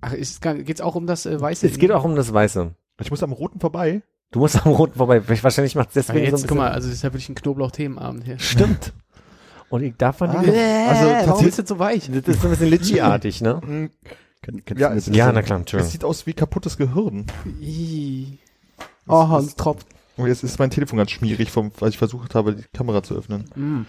Ach, 0.00 0.12
ist, 0.12 0.40
geht's 0.42 0.80
auch 0.80 0.94
um 0.94 1.08
das 1.08 1.26
äh, 1.26 1.40
Weiße? 1.40 1.66
Es 1.66 1.76
geht 1.78 1.90
auch 1.90 2.04
um 2.04 2.14
das 2.14 2.32
Weiße. 2.32 2.72
Ich 3.00 3.10
muss 3.10 3.22
am 3.24 3.32
roten 3.32 3.58
vorbei. 3.58 4.02
Du 4.30 4.38
musst 4.38 4.64
am 4.64 4.72
Roten 4.72 4.94
vorbei. 4.96 5.22
Wahrscheinlich 5.42 5.74
macht 5.74 5.88
es 5.88 5.94
deswegen 5.94 6.24
jetzt, 6.24 6.38
so 6.38 6.44
ein 6.44 6.48
guck 6.48 6.56
mal, 6.56 6.64
bisschen. 6.66 6.74
also 6.76 6.88
das 6.88 6.96
ist 6.98 7.02
ja 7.02 7.08
wirklich 7.12 7.28
ein 7.28 7.34
Knoblauch-Themenabend 7.34 8.24
hier. 8.24 8.38
Stimmt. 8.38 8.92
Und 9.72 9.82
ich 9.82 9.96
darf 9.96 10.18
von 10.18 10.28
Ah. 10.28 10.34
also 10.38 11.30
warum 11.30 11.46
ist 11.46 11.58
das 11.58 11.66
so 11.66 11.78
weich? 11.78 12.06
das 12.12 12.28
ist 12.28 12.42
so 12.42 12.48
ein 12.48 12.50
bisschen 12.50 12.68
Litchi-artig, 12.68 13.40
ne? 13.40 13.88
Kann, 14.42 14.62
kannst 14.66 14.80
Ja, 14.80 14.88
du 14.88 14.94
mir 14.94 14.98
es- 14.98 15.06
Ja, 15.06 15.32
na 15.32 15.40
klar, 15.40 15.56
Es 15.58 15.60
Entschuldigung. 15.62 15.90
sieht 15.92 16.04
aus 16.04 16.26
wie 16.26 16.34
kaputtes 16.34 16.76
Gehirn. 16.76 17.26
Ih. 17.60 18.38
Oh, 19.08 19.28
Hans 19.28 19.56
tropft. 19.56 19.86
Und 20.18 20.26
jetzt 20.26 20.42
ist 20.44 20.58
mein 20.58 20.68
Telefon 20.70 20.98
ganz 20.98 21.10
schmierig, 21.10 21.50
vom, 21.50 21.72
weil 21.78 21.88
ich 21.88 21.96
versucht 21.96 22.34
habe, 22.34 22.54
die 22.54 22.64
Kamera 22.74 23.02
zu 23.02 23.14
öffnen. 23.16 23.44
Mm. 23.54 23.86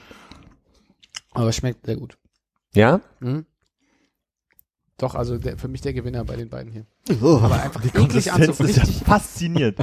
Aber 1.33 1.49
es 1.49 1.57
schmeckt 1.57 1.85
sehr 1.85 1.97
gut. 1.97 2.17
Ja? 2.73 3.01
Mhm. 3.19 3.45
Doch, 4.97 5.15
also 5.15 5.37
der, 5.37 5.57
für 5.57 5.67
mich 5.67 5.81
der 5.81 5.93
Gewinner 5.93 6.23
bei 6.23 6.35
den 6.35 6.49
beiden 6.49 6.71
hier. 6.71 6.85
Oh, 7.21 7.39
Aber 7.41 7.61
einfach 7.61 7.81
Die 7.81 7.89
Konsistenz 7.89 8.59
ist 8.59 8.77
ja 8.77 8.85
faszinierend. 8.85 9.77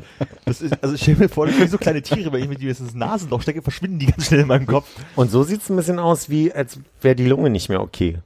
Das 0.45 0.62
ist, 0.62 0.83
also 0.83 0.95
ich 0.95 1.02
stelle 1.02 1.19
mir 1.19 1.29
vor, 1.29 1.47
das 1.47 1.57
sind 1.57 1.71
so 1.71 1.79
kleine 1.79 2.00
Tiere, 2.00 2.33
wenn 2.33 2.43
ich 2.43 2.49
mir 2.49 2.57
die 2.57 2.67
jetzt 2.67 2.81
ins 2.81 2.95
Nasenloch 2.95 3.43
stecke, 3.43 3.61
verschwinden 3.62 3.99
die 3.99 4.07
ganz 4.07 4.26
schnell 4.26 4.40
in 4.40 4.47
meinem 4.47 4.67
Kopf. 4.67 4.88
Und 5.17 5.31
so 5.31 5.43
sieht's 5.43 5.69
ein 5.69 5.76
bisschen 5.76 5.99
aus, 5.99 6.31
wie 6.31 6.52
als 6.52 6.79
wäre 7.00 7.17
die 7.17 7.26
Lunge 7.26 7.50
nicht 7.50 7.69
mehr 7.69 7.81
okay. 7.81 8.19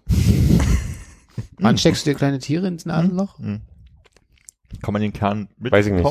Wann 1.59 1.79
steckst 1.79 2.07
du 2.07 2.11
dir 2.11 2.17
kleine 2.17 2.39
Tiere 2.39 2.67
ins 2.67 2.85
Nasenloch? 2.85 3.39
Hm. 3.39 3.63
Kann 4.83 4.93
man 4.93 5.03
den 5.03 5.13
Kern 5.13 5.49
mit 5.57 5.73
Weiß 5.73 5.87
ich 5.87 5.93
nicht. 5.93 6.07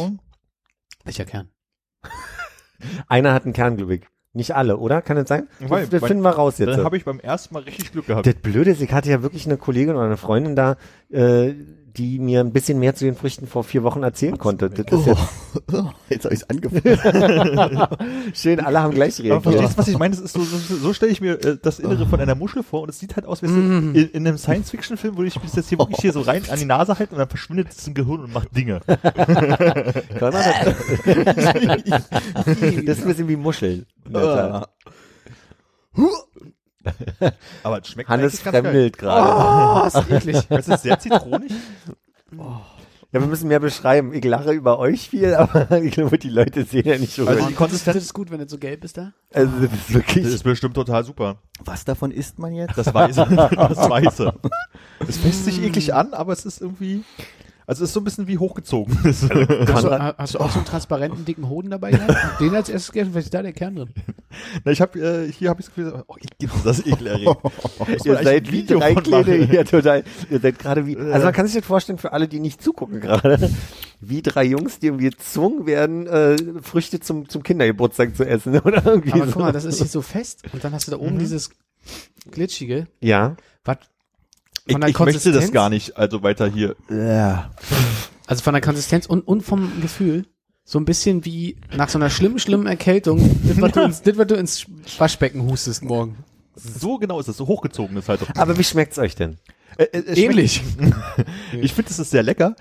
Welcher 1.04 1.26
Kern? 1.26 1.50
Einer 3.08 3.34
hat 3.34 3.44
einen 3.44 3.54
Kernglück. 3.54 4.08
Nicht 4.36 4.56
alle, 4.56 4.78
oder? 4.78 5.02
Kann 5.04 5.16
das 5.16 5.28
sein? 5.30 5.48
Weil- 5.60 5.88
das 5.88 6.02
weil- 6.02 6.08
finden 6.08 6.24
wir 6.24 6.32
raus 6.32 6.58
jetzt. 6.58 6.70
Dann 6.70 6.84
habe 6.84 6.98
ich 6.98 7.06
beim 7.06 7.20
ersten 7.20 7.54
Mal 7.54 7.64
richtig 7.64 7.92
Glück 7.92 8.08
gehabt. 8.08 8.26
Das 8.26 8.34
Blöde 8.36 8.72
ist, 8.72 8.82
ich 8.82 8.92
hatte 8.92 9.10
ja 9.12 9.22
wirklich 9.22 9.46
eine 9.46 9.58
Kollegin 9.58 9.96
oder 9.96 10.06
eine 10.06 10.18
Freundin 10.18 10.56
da, 10.56 10.76
äh, 11.12 11.54
die 11.98 12.18
mir 12.20 12.40
ein 12.40 12.52
bisschen 12.52 12.80
mehr 12.80 12.96
zu 12.96 13.06
den 13.06 13.16
Früchten 13.16 13.46
vor 13.48 13.64
vier 13.64 13.84
Wochen 13.84 14.02
erzählen 14.04 14.38
konnte. 14.38 14.66
Ist 14.66 14.92
oh, 14.92 15.16
oh, 15.72 15.84
jetzt 16.10 16.26
habe 16.26 16.34
ich 16.34 16.42
es 16.42 16.50
angefangen. 16.50 16.82
jetzt 16.84 17.04
schön, 18.42 18.60
alle 18.60 18.82
haben 18.82 18.94
gleich 18.96 19.20
Aber 19.20 19.30
reagiert. 19.30 19.44
verstehst 19.44 19.74
du, 19.74 19.78
was 19.78 19.88
ich 19.90 19.98
meine? 20.00 20.16
Das 20.16 20.24
ist 20.24 20.34
so, 20.34 20.42
so, 20.42 20.58
so 20.76 20.94
stelle 20.94 21.12
ich 21.12 21.22
mir 21.22 21.34
äh, 21.44 21.58
das 21.62 21.80
Innere 21.80 22.08
von 22.08 22.20
einer 22.20 22.34
Muschel 22.36 22.64
vor 22.64 22.82
und 22.82 22.90
es 22.90 23.00
sieht 23.00 23.16
halt 23.16 23.26
aus, 23.28 23.42
wie 23.44 23.48
Mm. 23.48 23.94
in, 23.96 24.10
in 24.10 24.28
einem 24.28 24.38
Science-Fiction-Film 24.38 25.16
würde 25.18 25.28
ich 25.28 25.40
bis 25.40 25.56
jetzt 25.56 25.70
hier 25.70 25.78
wirklich 25.78 26.00
hier 26.00 26.12
so 26.14 26.22
rein 26.22 26.42
an 26.50 26.58
die 26.58 26.66
Nase 26.66 26.98
halten 26.98 27.14
und 27.14 27.20
dann 27.20 27.30
verschwindet 27.30 27.68
es 27.70 27.88
im 27.88 27.94
Gehirn 27.94 28.22
und 28.22 28.34
macht 28.34 28.56
Dinge. 28.56 28.82
Das 32.86 32.98
ist 32.98 33.04
ein 33.04 33.08
bisschen 33.08 33.28
wie 33.28 33.36
Muscheln. 33.36 33.86
Aber 37.64 37.80
es 37.80 37.88
schmeckt 37.88 38.10
Hannes 38.10 38.40
fremdelt 38.40 38.98
gerade. 38.98 39.96
Oh, 39.96 40.00
ist 40.00 40.10
eklig. 40.12 40.38
Es 40.50 40.68
ist 40.68 40.84
sehr 40.84 41.00
zitronig. 41.00 41.52
Ja, 43.12 43.22
wir 43.22 43.28
müssen 43.28 43.48
mehr 43.48 43.60
beschreiben. 43.60 44.12
Ich 44.12 44.24
lache 44.26 44.52
über 44.54 44.80
euch 44.80 45.10
viel, 45.10 45.36
aber 45.36 45.80
ich 45.84 45.94
glaube, 45.94 46.18
die 46.18 46.30
Leute 46.30 46.64
sehen 46.66 46.88
ja 46.88 46.98
nicht, 46.98 47.16
worüber 47.20 47.32
Also 47.32 47.48
die 47.48 47.54
Konsistenz 47.54 47.96
Das 47.96 48.04
ist 48.06 48.14
gut, 48.14 48.32
wenn 48.32 48.40
es 48.42 48.50
so 48.50 48.58
gelb 48.58 48.84
ist 48.84 48.98
da. 48.98 49.14
also 49.32 49.52
das 49.62 49.72
ist 49.72 49.72
das 49.72 49.94
wirklich. 49.94 50.26
ist 50.26 50.44
bestimmt 50.44 50.74
total 50.74 51.04
super. 51.04 51.38
Was 51.64 51.86
davon 51.86 52.10
isst 52.10 52.40
man 52.40 52.56
jetzt? 52.56 52.76
Das 52.76 52.92
Weiße. 52.92 53.28
das 53.56 53.90
Weiße. 53.90 54.34
Es 55.08 55.18
fässt 55.18 55.46
sich 55.46 55.62
eklig 55.62 55.94
an, 55.94 56.14
aber 56.14 56.34
es 56.34 56.44
ist 56.46 56.60
irgendwie, 56.62 57.04
also 57.66 57.84
es 57.84 57.90
ist 57.90 57.94
so 57.94 58.02
ein 58.02 58.04
bisschen 58.04 58.28
wie 58.28 58.38
hochgezogen. 58.38 58.98
Hast 59.04 59.24
du, 59.30 60.16
hast 60.18 60.36
du 60.36 60.40
auch 60.40 60.50
so 60.50 60.60
einen 60.60 60.66
transparenten, 60.66 61.26
dicken 61.26 61.50
Hoden 61.50 61.70
dabei 61.70 61.92
gehabt? 61.92 62.16
Den 62.40 62.56
als 62.56 62.70
erstes 62.70 62.92
gegessen, 62.92 63.12
vielleicht 63.12 63.28
ist 63.28 63.34
da 63.34 63.42
der 63.42 63.54
Kern 63.54 63.76
drin. 63.76 63.90
Na, 64.64 64.72
ich 64.72 64.82
habe 64.82 65.00
äh, 65.00 65.32
hier 65.32 65.50
habe 65.50 65.62
ich 65.62 65.68
das 65.68 65.76
Gefühl, 65.76 66.04
oh, 66.08 66.16
ich 66.20 66.38
gibt's 66.38 66.64
das 66.64 66.86
ekelerregend. 66.86 67.38
Ihr 68.06 68.24
seid 68.24 68.52
wie 68.52 68.66
drei 68.66 68.96
Kleine 68.96 69.46
hier 69.46 69.66
total. 69.66 70.04
Ihr 70.30 70.40
seid 70.40 70.60
gerade 70.60 70.86
wie. 70.86 70.98
Also 70.98 71.26
man 71.26 71.34
kann 71.34 71.46
sich 71.46 71.56
das 71.56 71.66
vorstellen 71.66 71.98
für 71.98 72.14
alle, 72.14 72.28
die 72.28 72.40
nicht 72.40 72.62
zugucken 72.62 73.00
gerade. 73.00 73.50
Wie 74.02 74.22
drei 74.22 74.44
Jungs, 74.44 74.80
die 74.80 74.88
irgendwie 74.88 75.10
gezwungen 75.10 75.66
werden, 75.66 76.08
äh, 76.08 76.36
Früchte 76.62 77.00
zum, 77.00 77.30
zum 77.30 77.44
Kindergeburtstag 77.44 78.16
zu 78.16 78.26
essen. 78.26 78.60
Oder 78.60 78.86
irgendwie 78.86 79.14
Aber 79.14 79.26
so. 79.26 79.34
guck 79.34 79.42
mal, 79.44 79.52
das 79.52 79.66
ist 79.66 79.78
hier 79.78 79.88
so 79.88 80.02
fest 80.02 80.44
und 80.52 80.64
dann 80.64 80.74
hast 80.74 80.88
du 80.88 80.92
da 80.92 80.98
oben 80.98 81.20
dieses 81.20 81.52
glitschige. 82.30 82.88
Ja. 83.00 83.36
Was? 83.64 83.78
Ich, 84.66 84.72
Von 84.72 84.82
der 84.82 84.90
ich 84.90 85.00
möchte 85.00 85.32
das 85.32 85.52
gar 85.52 85.70
nicht, 85.70 85.98
also 85.98 86.24
weiter 86.24 86.48
hier. 86.48 86.76
Ja. 86.90 87.52
Also 88.28 88.44
von 88.44 88.54
der 88.54 88.62
Konsistenz 88.62 89.06
und, 89.06 89.22
und 89.28 89.42
vom 89.42 89.82
Gefühl. 89.82 90.26
So 90.66 90.80
ein 90.80 90.86
bisschen 90.86 91.26
wie 91.26 91.58
nach 91.76 91.90
so 91.90 91.98
einer 91.98 92.10
schlimmen, 92.10 92.40
schlimmen 92.40 92.68
Erkältung, 92.68 93.20
das, 93.44 93.60
was 93.62 93.72
du 93.74 93.82
ins, 93.82 94.02
das, 94.02 94.18
was 94.18 94.28
du 94.28 94.36
ins 94.36 94.66
Waschbecken 94.98 95.44
hustest 95.44 95.84
morgen. 95.84 96.24
So 96.56 96.98
genau 96.98 97.20
ist 97.20 97.28
es, 97.28 97.36
so 97.36 97.48
hochgezogen 97.48 97.98
ist 97.98 98.08
halt. 98.08 98.22
So. 98.22 98.28
Aber 98.38 98.58
wie 98.58 98.64
schmeckt's 98.64 98.98
euch 98.98 99.16
denn? 99.16 99.40
Äh, 99.78 99.84
äh, 99.84 100.24
Ähnlich. 100.26 100.62
Ich 101.62 101.74
finde, 101.74 101.92
es 101.92 102.00
ist 102.00 102.10
sehr 102.10 102.24
lecker, 102.24 102.56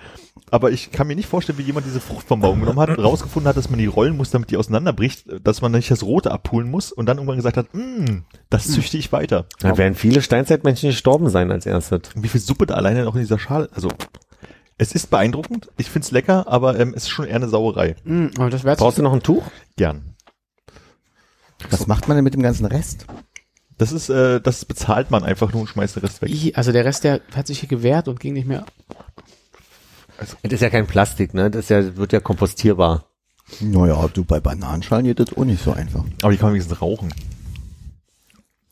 aber 0.50 0.70
ich 0.70 0.92
kann 0.92 1.06
mir 1.06 1.16
nicht 1.16 1.28
vorstellen, 1.28 1.58
wie 1.58 1.62
jemand 1.62 1.86
diese 1.86 2.00
Frucht 2.00 2.26
vom 2.26 2.40
Baum 2.40 2.60
genommen 2.60 2.78
hat 2.78 2.90
und 2.90 2.98
rausgefunden 3.04 3.48
hat, 3.48 3.56
dass 3.56 3.70
man 3.70 3.78
die 3.78 3.86
rollen 3.86 4.16
muss, 4.16 4.30
damit 4.30 4.50
die 4.50 4.56
auseinanderbricht, 4.56 5.26
dass 5.42 5.62
man 5.62 5.72
nicht 5.72 5.90
das 5.90 6.02
Rote 6.02 6.30
abholen 6.30 6.70
muss 6.70 6.92
und 6.92 7.06
dann 7.06 7.16
irgendwann 7.16 7.36
gesagt 7.36 7.56
hat, 7.56 7.74
"Mm, 7.74 8.20
das 8.50 8.68
züchte 8.68 8.98
ich 8.98 9.12
weiter. 9.12 9.46
Da 9.60 9.78
werden 9.78 9.94
viele 9.94 10.20
Steinzeitmenschen 10.22 10.90
gestorben 10.90 11.30
sein 11.30 11.50
als 11.50 11.66
erstes. 11.66 12.00
Und 12.14 12.22
wie 12.22 12.28
viel 12.28 12.40
Suppe 12.40 12.66
da 12.66 12.74
alleine 12.74 13.04
noch 13.04 13.14
in 13.14 13.20
dieser 13.22 13.38
Schale, 13.38 13.68
also 13.72 13.88
es 14.78 14.92
ist 14.92 15.10
beeindruckend, 15.10 15.70
ich 15.78 15.88
find's 15.90 16.10
lecker, 16.10 16.46
aber 16.48 16.78
ähm, 16.78 16.92
es 16.94 17.04
ist 17.04 17.10
schon 17.10 17.26
eher 17.26 17.36
eine 17.36 17.48
Sauerei. 17.48 17.96
Mm, 18.04 18.26
aber 18.36 18.50
das 18.50 18.62
Brauchst 18.62 18.98
du 18.98 19.02
noch 19.02 19.12
ein 19.12 19.22
Tuch? 19.22 19.44
Gern. 19.76 20.14
Was 21.70 21.86
macht 21.86 22.08
man 22.08 22.16
denn 22.16 22.24
mit 22.24 22.34
dem 22.34 22.42
ganzen 22.42 22.66
Rest? 22.66 23.06
Das 23.78 23.92
ist, 23.92 24.08
äh, 24.08 24.40
das 24.40 24.64
bezahlt 24.64 25.10
man 25.10 25.24
einfach 25.24 25.52
nur 25.52 25.62
und 25.62 25.68
schmeißt 25.68 25.96
den 25.96 26.02
Rest 26.02 26.22
weg. 26.22 26.30
I, 26.30 26.54
also 26.54 26.72
der 26.72 26.84
Rest, 26.84 27.04
der 27.04 27.20
hat 27.34 27.46
sich 27.46 27.60
hier 27.60 27.68
gewehrt 27.68 28.08
und 28.08 28.20
ging 28.20 28.34
nicht 28.34 28.46
mehr. 28.46 28.64
Das 30.18 30.36
ist 30.42 30.60
ja 30.60 30.70
kein 30.70 30.86
Plastik, 30.86 31.34
ne? 31.34 31.50
Das 31.50 31.64
ist 31.64 31.70
ja, 31.70 31.96
wird 31.96 32.12
ja 32.12 32.20
kompostierbar. 32.20 33.06
Naja, 33.60 34.08
du 34.12 34.24
bei 34.24 34.40
Bananenschalen 34.40 35.06
geht 35.06 35.20
das 35.20 35.36
auch 35.36 35.44
nicht 35.44 35.62
so 35.62 35.72
einfach. 35.72 36.04
Aber 36.22 36.30
die 36.30 36.38
kann 36.38 36.48
man 36.48 36.54
wenigstens 36.54 36.80
rauchen. 36.80 37.12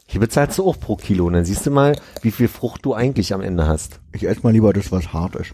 Hier 0.07 0.21
bezahlst 0.21 0.59
du 0.59 0.67
auch 0.67 0.79
pro 0.79 0.97
Kilo. 0.97 1.27
Und 1.27 1.35
dann 1.35 1.45
siehst 1.45 1.67
du 1.67 1.71
mal, 1.71 1.97
wie 2.23 2.31
viel 2.31 2.49
Frucht 2.49 2.85
du 2.85 2.95
eigentlich 2.95 3.33
am 3.33 3.41
Ende 3.41 3.67
hast. 3.67 4.01
Ich 4.13 4.27
esse 4.27 4.41
mal 4.43 4.53
lieber 4.53 4.73
das, 4.73 4.91
was 4.91 5.13
hart 5.13 5.37
ist. 5.37 5.53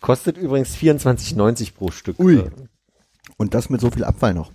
Kostet 0.00 0.36
übrigens 0.36 0.74
24,90 0.76 1.74
pro 1.74 1.90
Stück. 1.90 2.18
Ui. 2.18 2.44
Und 3.36 3.54
das 3.54 3.70
mit 3.70 3.80
so 3.80 3.90
viel 3.90 4.04
Abfall 4.04 4.34
noch. 4.34 4.50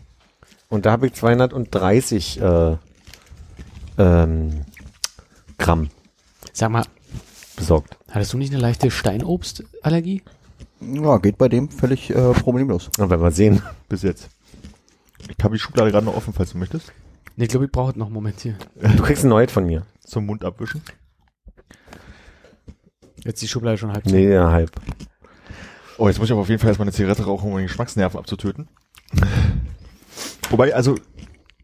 Und 0.70 0.86
da 0.86 0.92
habe 0.92 1.08
ich 1.08 1.14
230 1.14 2.42
äh, 2.42 2.78
ähm, 3.98 4.66
Gramm 5.58 5.90
Sag 6.54 6.72
mal, 6.72 6.86
besorgt. 7.56 7.98
hattest 8.10 8.34
du 8.34 8.38
nicht 8.38 8.52
eine 8.52 8.62
leichte 8.62 8.92
Steinobstallergie? 8.92 10.24
Ja, 10.80 11.18
geht 11.18 11.38
bei 11.38 11.50
dem 11.50 11.70
völlig 11.70 12.10
äh, 12.12 12.34
problemlos. 12.34 12.90
Na, 12.98 13.10
werden 13.10 13.22
wir 13.22 13.32
sehen. 13.32 13.62
Bis 13.90 14.04
jetzt. 14.04 14.30
Ich 15.36 15.44
habe 15.44 15.56
die 15.56 15.60
Schublade 15.60 15.92
gerade 15.92 16.06
noch 16.06 16.16
offen, 16.16 16.34
falls 16.34 16.52
du 16.52 16.58
möchtest. 16.58 16.94
Nee, 17.36 17.46
ich 17.46 17.50
glaube, 17.50 17.66
ich 17.66 17.72
brauche 17.72 17.98
noch 17.98 18.08
einen 18.08 18.14
Moment 18.14 18.40
hier. 18.40 18.58
Du 18.76 19.04
kriegst 19.04 19.24
ein 19.24 19.30
neues 19.30 19.52
von 19.52 19.66
mir. 19.66 19.86
Zum 20.04 20.26
Mund 20.26 20.44
abwischen. 20.44 20.82
Jetzt 23.24 23.42
die 23.42 23.48
Schublade 23.48 23.78
schon 23.78 23.92
halb. 23.92 24.06
Nee, 24.06 24.32
ja, 24.32 24.52
halb. 24.52 24.72
Oh, 25.98 26.08
jetzt 26.08 26.20
muss 26.20 26.28
ich 26.28 26.32
aber 26.32 26.42
auf 26.42 26.50
jeden 26.50 26.60
Fall 26.60 26.70
erstmal 26.70 26.86
eine 26.86 26.94
Zigarette 26.94 27.26
rauchen, 27.26 27.52
um 27.52 27.58
die 27.58 27.64
Geschmacksnerven 27.64 28.20
abzutöten. 28.20 28.68
Wobei, 30.50 30.74
also, 30.74 30.96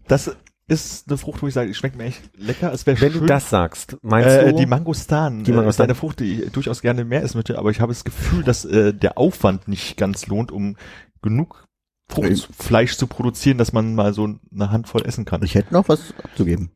das 0.07 0.35
ist 0.67 1.09
eine 1.09 1.17
Frucht, 1.17 1.41
wo 1.41 1.47
ich 1.47 1.53
sage, 1.53 1.67
die 1.67 1.73
schmeckt 1.73 1.97
mir 1.97 2.05
echt 2.05 2.21
lecker. 2.37 2.71
Es 2.71 2.85
wäre 2.85 2.99
Wenn 3.01 3.11
schön. 3.11 3.21
du 3.21 3.27
das 3.27 3.49
sagst, 3.49 3.97
meinst 4.01 4.29
äh, 4.29 4.51
du? 4.51 4.57
die 4.57 4.65
Mangostan. 4.65 5.43
Die 5.43 5.51
äh, 5.51 5.53
ist 5.53 5.57
Mangostan. 5.57 5.85
eine 5.85 5.95
Frucht, 5.95 6.19
die 6.19 6.43
ich 6.43 6.51
durchaus 6.51 6.81
gerne 6.81 7.03
mehr 7.03 7.21
essen 7.23 7.37
möchte, 7.37 7.57
aber 7.57 7.69
ich 7.71 7.81
habe 7.81 7.91
das 7.91 8.03
Gefühl, 8.03 8.43
dass 8.43 8.63
äh, 8.65 8.93
der 8.93 9.17
Aufwand 9.17 9.67
nicht 9.67 9.97
ganz 9.97 10.27
lohnt, 10.27 10.51
um 10.51 10.77
genug 11.21 11.67
Fruchtfleisch 12.09 12.97
zu 12.97 13.07
produzieren, 13.07 13.57
dass 13.57 13.73
man 13.73 13.95
mal 13.95 14.13
so 14.13 14.35
eine 14.53 14.71
Handvoll 14.71 15.05
essen 15.05 15.25
kann. 15.25 15.43
Ich 15.43 15.55
hätte 15.55 15.73
noch 15.73 15.89
was 15.89 16.13
abzugeben. 16.23 16.71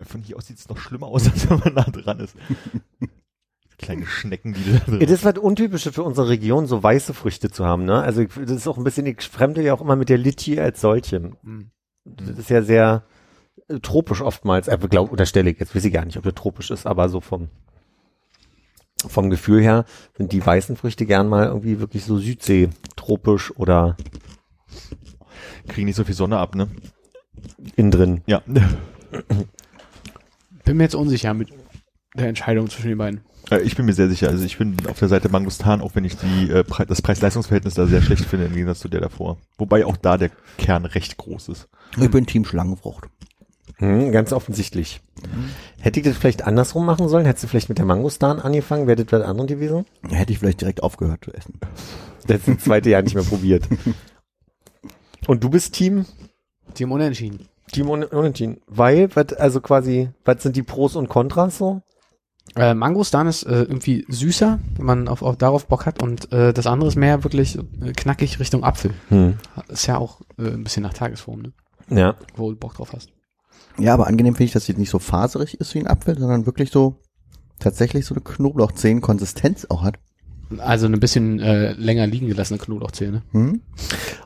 Von 0.00 0.22
hier 0.22 0.36
aus 0.36 0.46
sieht 0.46 0.58
es 0.58 0.68
noch 0.68 0.78
schlimmer 0.78 1.06
aus, 1.06 1.26
als 1.30 1.48
wenn 1.48 1.58
man 1.58 1.74
nah 1.74 1.84
dran 1.84 2.20
ist. 2.20 2.36
Kleine 3.78 4.06
Schnecken, 4.06 4.54
die 4.54 4.72
da 4.72 4.78
drin 4.78 5.00
das 5.00 5.10
ist 5.10 5.24
was 5.24 5.38
Untypisches 5.38 5.94
für 5.94 6.02
unsere 6.02 6.28
Region, 6.28 6.66
so 6.66 6.82
weiße 6.82 7.14
Früchte 7.14 7.50
zu 7.50 7.64
haben, 7.64 7.84
ne? 7.84 8.00
Also 8.02 8.24
das 8.24 8.50
ist 8.50 8.66
auch 8.66 8.76
ein 8.76 8.82
bisschen, 8.82 9.06
ich 9.06 9.22
fremde 9.22 9.62
ja 9.62 9.72
auch 9.72 9.80
immer 9.80 9.94
mit 9.94 10.08
der 10.08 10.18
Litchi 10.18 10.58
als 10.58 10.80
solchem. 10.80 11.36
Hm. 11.44 11.70
Das 12.04 12.38
ist 12.38 12.50
ja 12.50 12.62
sehr 12.62 13.04
äh, 13.06 13.17
tropisch 13.82 14.22
oftmals, 14.22 14.68
äh, 14.68 14.78
glaub, 14.88 15.10
unterstelle 15.10 15.50
ich, 15.50 15.58
jetzt 15.58 15.74
weiß 15.74 15.84
ich 15.84 15.92
gar 15.92 16.04
nicht, 16.04 16.16
ob 16.16 16.24
das 16.24 16.34
tropisch 16.34 16.70
ist, 16.70 16.86
aber 16.86 17.08
so 17.08 17.20
vom 17.20 17.48
vom 19.06 19.30
Gefühl 19.30 19.62
her 19.62 19.84
sind 20.16 20.32
die 20.32 20.44
weißen 20.44 20.76
Früchte 20.76 21.06
gern 21.06 21.28
mal 21.28 21.46
irgendwie 21.46 21.78
wirklich 21.78 22.04
so 22.04 22.18
Südsee, 22.18 22.70
tropisch 22.96 23.56
oder 23.56 23.96
kriegen 25.68 25.86
nicht 25.86 25.94
so 25.94 26.02
viel 26.02 26.16
Sonne 26.16 26.38
ab, 26.38 26.56
ne? 26.56 26.68
innen 27.76 27.90
drin. 27.90 28.22
Ja. 28.26 28.42
Bin 30.64 30.76
mir 30.76 30.82
jetzt 30.82 30.94
unsicher 30.94 31.32
mit 31.34 31.50
der 32.14 32.28
Entscheidung 32.28 32.68
zwischen 32.68 32.88
den 32.88 32.98
beiden. 32.98 33.20
Äh, 33.50 33.60
Ich 33.60 33.76
bin 33.76 33.86
mir 33.86 33.92
sehr 33.94 34.08
sicher. 34.08 34.28
Also 34.28 34.44
ich 34.44 34.58
bin 34.58 34.76
auf 34.88 34.98
der 34.98 35.08
Seite 35.08 35.28
Mangostan, 35.28 35.80
auch 35.80 35.94
wenn 35.94 36.04
ich 36.04 36.16
die, 36.16 36.50
äh, 36.50 36.64
das 36.86 37.00
Preis-Leistungs-Verhältnis 37.00 37.74
da 37.74 37.86
sehr 37.86 38.02
schlecht 38.02 38.24
finde 38.24 38.46
im 38.46 38.52
Gegensatz 38.52 38.80
zu 38.80 38.88
der 38.88 39.00
davor. 39.00 39.38
Wobei 39.56 39.86
auch 39.86 39.96
da 39.96 40.18
der 40.18 40.30
Kern 40.58 40.84
recht 40.84 41.16
groß 41.16 41.48
ist. 41.48 41.68
Ich 41.98 42.10
bin 42.10 42.26
Team 42.26 42.44
Schlangenfrucht. 42.44 43.08
Hm, 43.78 44.10
ganz 44.12 44.32
offensichtlich. 44.32 45.00
Hätte 45.80 46.00
ich 46.00 46.06
das 46.06 46.16
vielleicht 46.16 46.42
andersrum 46.44 46.84
machen 46.84 47.08
sollen? 47.08 47.26
Hättest 47.26 47.44
du 47.44 47.48
vielleicht 47.48 47.68
mit 47.68 47.78
der 47.78 47.84
Mangostan 47.84 48.40
angefangen? 48.40 48.86
Wäre 48.86 49.04
das 49.04 49.12
was 49.12 49.26
anderes 49.26 49.48
gewesen? 49.48 49.86
Hätte 50.10 50.32
ich 50.32 50.38
vielleicht 50.40 50.60
direkt 50.60 50.82
aufgehört 50.82 51.24
zu 51.24 51.32
essen. 51.32 51.54
Das 52.26 52.40
ist 52.40 52.48
das 52.48 52.58
zweite 52.64 52.90
Jahr 52.90 53.00
nicht 53.00 53.14
mehr 53.14 53.24
probiert. 53.24 53.66
Und 55.26 55.42
du 55.42 55.48
bist 55.48 55.72
Team? 55.74 56.04
Team 56.74 56.92
Unentschieden. 56.92 57.48
Team 57.72 57.88
Un- 57.88 58.04
Unentschieden. 58.04 58.60
Weil, 58.66 59.08
was, 59.16 59.32
also 59.32 59.60
quasi, 59.62 60.10
was 60.26 60.42
sind 60.42 60.54
die 60.56 60.62
Pros 60.62 60.94
und 60.96 61.08
Kontras 61.08 61.56
so? 61.58 61.80
Äh, 62.56 62.74
Mangostan 62.74 63.26
ist 63.28 63.44
äh, 63.44 63.62
irgendwie 63.62 64.04
süßer, 64.08 64.58
wenn 64.76 64.84
man 64.86 65.08
auf, 65.08 65.22
auf 65.22 65.36
darauf 65.36 65.66
Bock 65.68 65.86
hat 65.86 66.02
und 66.02 66.30
äh, 66.32 66.52
das 66.52 66.66
andere 66.66 66.88
ist 66.88 66.96
mehr 66.96 67.24
wirklich 67.24 67.58
äh, 67.58 67.92
knackig 67.92 68.40
Richtung 68.40 68.64
Apfel. 68.64 68.92
Hm. 69.08 69.38
Ist 69.68 69.86
ja 69.86 69.98
auch 69.98 70.20
äh, 70.38 70.48
ein 70.48 70.64
bisschen 70.64 70.82
nach 70.82 70.94
Tagesform, 70.94 71.42
ne? 71.42 71.52
Ja. 71.90 72.14
Wo 72.36 72.50
du 72.50 72.56
Bock 72.56 72.74
drauf 72.74 72.92
hast. 72.94 73.10
Ja, 73.78 73.94
aber 73.94 74.06
angenehm 74.06 74.34
finde 74.34 74.44
ich, 74.46 74.52
dass 74.52 74.64
sie 74.66 74.74
nicht 74.74 74.90
so 74.90 74.98
faserig 74.98 75.54
ist 75.60 75.74
wie 75.74 75.78
ein 75.80 75.86
Apfel, 75.86 76.18
sondern 76.18 76.46
wirklich 76.46 76.70
so 76.70 76.96
tatsächlich 77.60 78.06
so 78.06 78.14
eine 78.14 78.22
Knoblauchzehen-Konsistenz 78.22 79.66
auch 79.68 79.82
hat. 79.82 79.96
Also 80.58 80.86
ein 80.86 80.98
bisschen 80.98 81.40
äh, 81.40 81.72
länger 81.72 82.06
liegen 82.06 82.26
gelassene 82.26 82.58
Knoblauchzähne. 82.58 83.22
Hm? 83.32 83.60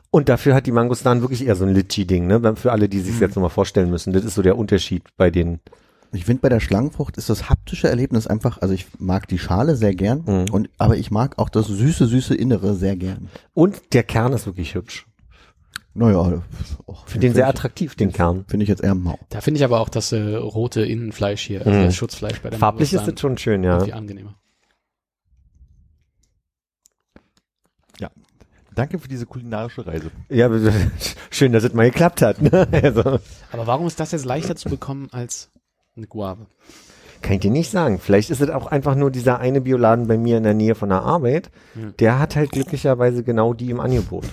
Und 0.09 0.29
dafür 0.29 0.55
hat 0.55 0.65
die 0.67 0.71
Mangostan 0.71 1.21
wirklich 1.21 1.45
eher 1.45 1.55
so 1.55 1.65
ein 1.65 1.73
Litchi-Ding, 1.73 2.27
ne? 2.27 2.55
Für 2.55 2.71
alle, 2.71 2.87
die 2.87 3.01
sich 3.01 3.19
jetzt 3.19 3.35
nochmal 3.35 3.49
vorstellen 3.49 3.89
müssen. 3.89 4.13
Das 4.13 4.23
ist 4.23 4.35
so 4.35 4.41
der 4.41 4.57
Unterschied 4.57 5.03
bei 5.17 5.29
den. 5.29 5.59
Ich 6.13 6.25
finde 6.25 6.41
bei 6.41 6.49
der 6.49 6.59
Schlangenfrucht 6.59 7.17
ist 7.17 7.29
das 7.29 7.49
haptische 7.49 7.89
Erlebnis 7.89 8.27
einfach, 8.27 8.61
also 8.61 8.73
ich 8.73 8.85
mag 8.99 9.27
die 9.27 9.39
Schale 9.39 9.75
sehr 9.75 9.95
gern, 9.95 10.23
Mhm. 10.25 10.45
und, 10.53 10.69
aber 10.77 10.95
ich 10.95 11.09
mag 11.09 11.39
auch 11.39 11.49
das 11.49 11.65
süße, 11.67 12.05
süße 12.05 12.35
Innere 12.35 12.75
sehr 12.75 12.95
gern. 12.95 13.29
Und 13.55 13.93
der 13.93 14.03
Kern 14.03 14.31
ist 14.31 14.45
wirklich 14.45 14.75
hübsch. 14.75 15.07
Naja, 15.95 16.41
oh, 16.87 16.95
Für 17.05 17.19
den 17.19 17.33
sehr 17.33 17.47
attraktiv, 17.47 17.95
den 17.95 18.11
Kern. 18.11 18.45
Finde 18.47 18.63
ich 18.63 18.69
jetzt 18.69 18.83
eher 18.83 18.95
mau. 18.95 19.19
Da 19.29 19.41
finde 19.41 19.59
ich 19.59 19.63
aber 19.63 19.79
auch 19.79 19.89
das 19.89 20.11
äh, 20.11 20.35
rote 20.35 20.81
Innenfleisch 20.81 21.41
hier, 21.43 21.59
also 21.65 21.71
Mhm. 21.71 21.85
das 21.85 21.95
Schutzfleisch 21.95 22.41
bei 22.41 22.49
der 22.49 22.57
Farblich 22.59 22.93
ist 22.93 23.07
das 23.07 23.19
schon 23.19 23.37
schön, 23.37 23.63
ja. 23.63 23.73
irgendwie 23.73 23.93
angenehmer. 23.93 24.35
Danke 28.75 28.99
für 28.99 29.07
diese 29.07 29.25
kulinarische 29.25 29.85
Reise. 29.85 30.11
Ja, 30.29 30.49
schön, 31.29 31.51
dass 31.51 31.63
es 31.63 31.73
mal 31.73 31.89
geklappt 31.89 32.21
hat. 32.21 32.41
Ne? 32.41 32.67
Also, 32.71 33.19
Aber 33.51 33.67
warum 33.67 33.87
ist 33.87 33.99
das 33.99 34.11
jetzt 34.11 34.25
leichter 34.25 34.55
zu 34.55 34.69
bekommen 34.69 35.09
als 35.11 35.51
eine 35.95 36.07
Guave? 36.07 36.47
kann 37.21 37.35
ich 37.35 37.39
dir 37.39 37.51
nicht 37.51 37.71
sagen. 37.71 37.99
Vielleicht 37.99 38.31
ist 38.31 38.41
es 38.41 38.49
auch 38.49 38.65
einfach 38.65 38.95
nur 38.95 39.09
dieser 39.09 39.39
eine 39.39 39.61
Bioladen 39.61 40.07
bei 40.07 40.17
mir 40.17 40.35
in 40.37 40.43
der 40.43 40.53
Nähe 40.53 40.75
von 40.75 40.89
der 40.89 41.03
Arbeit. 41.03 41.51
Hm. 41.73 41.93
Der 41.97 42.19
hat 42.19 42.35
halt 42.35 42.51
glücklicherweise 42.51 43.23
genau 43.23 43.53
die 43.53 43.69
im 43.69 43.79
Angebot. 43.79 44.25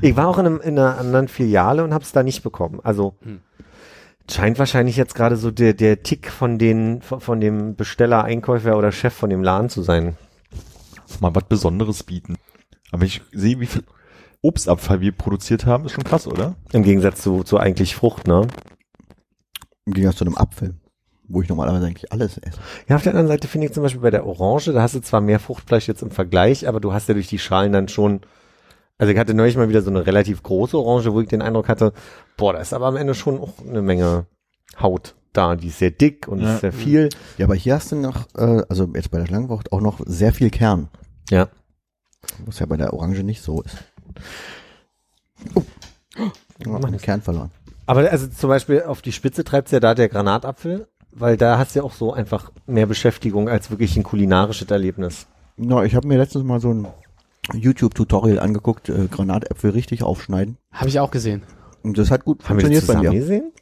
Ich 0.00 0.16
war 0.16 0.28
auch 0.28 0.38
in, 0.38 0.46
einem, 0.46 0.60
in 0.60 0.78
einer 0.78 0.98
anderen 0.98 1.28
Filiale 1.28 1.84
und 1.84 1.92
habe 1.94 2.04
es 2.04 2.12
da 2.12 2.22
nicht 2.22 2.42
bekommen. 2.42 2.80
Also 2.82 3.14
Hm. 3.22 3.40
scheint 4.30 4.58
wahrscheinlich 4.58 4.96
jetzt 4.96 5.14
gerade 5.14 5.36
so 5.36 5.50
der, 5.50 5.74
der 5.74 6.02
Tick 6.02 6.30
von 6.30 6.58
den 6.58 7.02
von, 7.02 7.40
dem 7.40 7.76
Besteller, 7.76 8.24
Einkäufer 8.24 8.76
oder 8.76 8.92
Chef 8.92 9.14
von 9.14 9.30
dem 9.30 9.42
Laden 9.42 9.68
zu 9.68 9.82
sein. 9.82 10.16
mal 11.20 11.34
was 11.34 11.44
Besonderes 11.44 12.02
bieten. 12.02 12.36
Aber 12.92 13.04
ich 13.04 13.22
sehe, 13.32 13.60
wie 13.60 13.66
viel 13.66 13.84
Obstabfall 14.42 15.00
wir 15.00 15.12
produziert 15.12 15.66
haben, 15.66 15.86
ist 15.86 15.92
schon 15.92 16.04
krass, 16.04 16.26
oder? 16.26 16.54
Im 16.72 16.82
Gegensatz 16.82 17.20
zu, 17.22 17.42
zu 17.42 17.58
eigentlich 17.58 17.96
Frucht, 17.96 18.26
ne? 18.26 18.46
Im 19.86 19.92
Gegensatz 19.92 20.18
zu 20.18 20.24
einem 20.24 20.36
Apfel, 20.36 20.74
wo 21.28 21.42
ich 21.42 21.48
normalerweise 21.48 21.86
eigentlich 21.86 22.12
alles 22.12 22.38
esse. 22.38 22.58
Ja, 22.88 22.96
auf 22.96 23.02
der 23.02 23.12
anderen 23.12 23.28
Seite 23.28 23.48
finde 23.48 23.66
ich 23.66 23.72
zum 23.72 23.82
Beispiel 23.82 24.02
bei 24.02 24.10
der 24.10 24.26
Orange, 24.26 24.72
da 24.72 24.82
hast 24.82 24.94
du 24.94 25.00
zwar 25.00 25.20
mehr 25.20 25.40
Fruchtfleisch 25.40 25.88
jetzt 25.88 26.02
im 26.02 26.10
Vergleich, 26.10 26.68
aber 26.68 26.80
du 26.80 26.92
hast 26.92 27.08
ja 27.08 27.14
durch 27.14 27.28
die 27.28 27.38
Schalen 27.38 27.72
dann 27.72 27.88
schon, 27.88 28.20
also 28.98 29.12
ich 29.12 29.18
hatte 29.18 29.34
neulich 29.34 29.56
mal 29.56 29.68
wieder 29.68 29.82
so 29.82 29.90
eine 29.90 30.06
relativ 30.06 30.42
große 30.42 30.76
Orange, 30.78 31.12
wo 31.12 31.20
ich 31.20 31.28
den 31.28 31.42
Eindruck 31.42 31.68
hatte, 31.68 31.92
boah, 32.36 32.52
da 32.52 32.60
ist 32.60 32.72
aber 32.72 32.86
am 32.86 32.96
Ende 32.96 33.14
schon 33.14 33.38
auch 33.40 33.54
eine 33.66 33.82
Menge 33.82 34.26
Haut 34.80 35.14
da, 35.32 35.54
die 35.54 35.68
ist 35.68 35.78
sehr 35.78 35.90
dick 35.90 36.28
und 36.28 36.40
Ja. 36.40 36.54
ist 36.54 36.60
sehr 36.62 36.72
viel. 36.72 37.10
Ja, 37.36 37.44
aber 37.46 37.54
hier 37.54 37.74
hast 37.74 37.92
du 37.92 37.96
noch, 37.96 38.26
äh, 38.36 38.62
also 38.68 38.88
jetzt 38.94 39.10
bei 39.10 39.18
der 39.18 39.28
Langwucht 39.28 39.70
auch 39.72 39.80
noch 39.82 40.00
sehr 40.06 40.32
viel 40.32 40.48
Kern, 40.50 40.88
Ja. 41.30 41.48
was 42.46 42.58
ja 42.58 42.66
bei 42.66 42.76
der 42.78 42.94
Orange 42.94 43.22
nicht 43.22 43.42
so 43.42 43.60
ist. 43.62 43.76
Oh. 45.54 45.62
Oh, 46.66 46.78
den 46.78 46.96
Kern 46.98 47.20
verloren. 47.20 47.50
Aber 47.84 48.10
also 48.10 48.26
zum 48.28 48.48
Beispiel 48.48 48.82
auf 48.82 49.02
die 49.02 49.12
Spitze 49.12 49.44
treibt's 49.44 49.70
ja 49.70 49.80
da 49.80 49.94
der 49.94 50.08
Granatapfel, 50.08 50.88
weil 51.12 51.36
da 51.36 51.58
hast 51.58 51.74
du 51.74 51.80
ja 51.80 51.84
auch 51.84 51.92
so 51.92 52.12
einfach 52.14 52.50
mehr 52.66 52.86
Beschäftigung 52.86 53.48
als 53.48 53.70
wirklich 53.70 53.96
ein 53.96 54.02
kulinarisches 54.02 54.70
Erlebnis. 54.70 55.26
Na, 55.56 55.84
ich 55.84 55.94
habe 55.94 56.08
mir 56.08 56.16
letztens 56.18 56.44
mal 56.44 56.60
so 56.60 56.72
ein 56.72 56.86
YouTube-Tutorial 57.54 58.38
angeguckt, 58.40 58.88
äh, 58.88 59.08
Granatäpfel 59.10 59.70
richtig 59.70 60.02
aufschneiden. 60.02 60.58
Habe 60.72 60.88
ich 60.88 61.00
auch 61.00 61.10
gesehen. 61.10 61.42
Und 61.82 61.98
das 61.98 62.10
hat 62.10 62.24
gut 62.24 62.48
Haben 62.48 62.58
wir 62.58 62.68
das 62.68 62.78
funktioniert 62.78 63.04
bei 63.04 63.10
mir. 63.10 63.20
gesehen? 63.20 63.52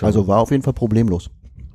Also 0.00 0.26
war 0.26 0.38
auf 0.40 0.50
jeden 0.50 0.62
Fall 0.62 0.72
problemlos. 0.74 1.30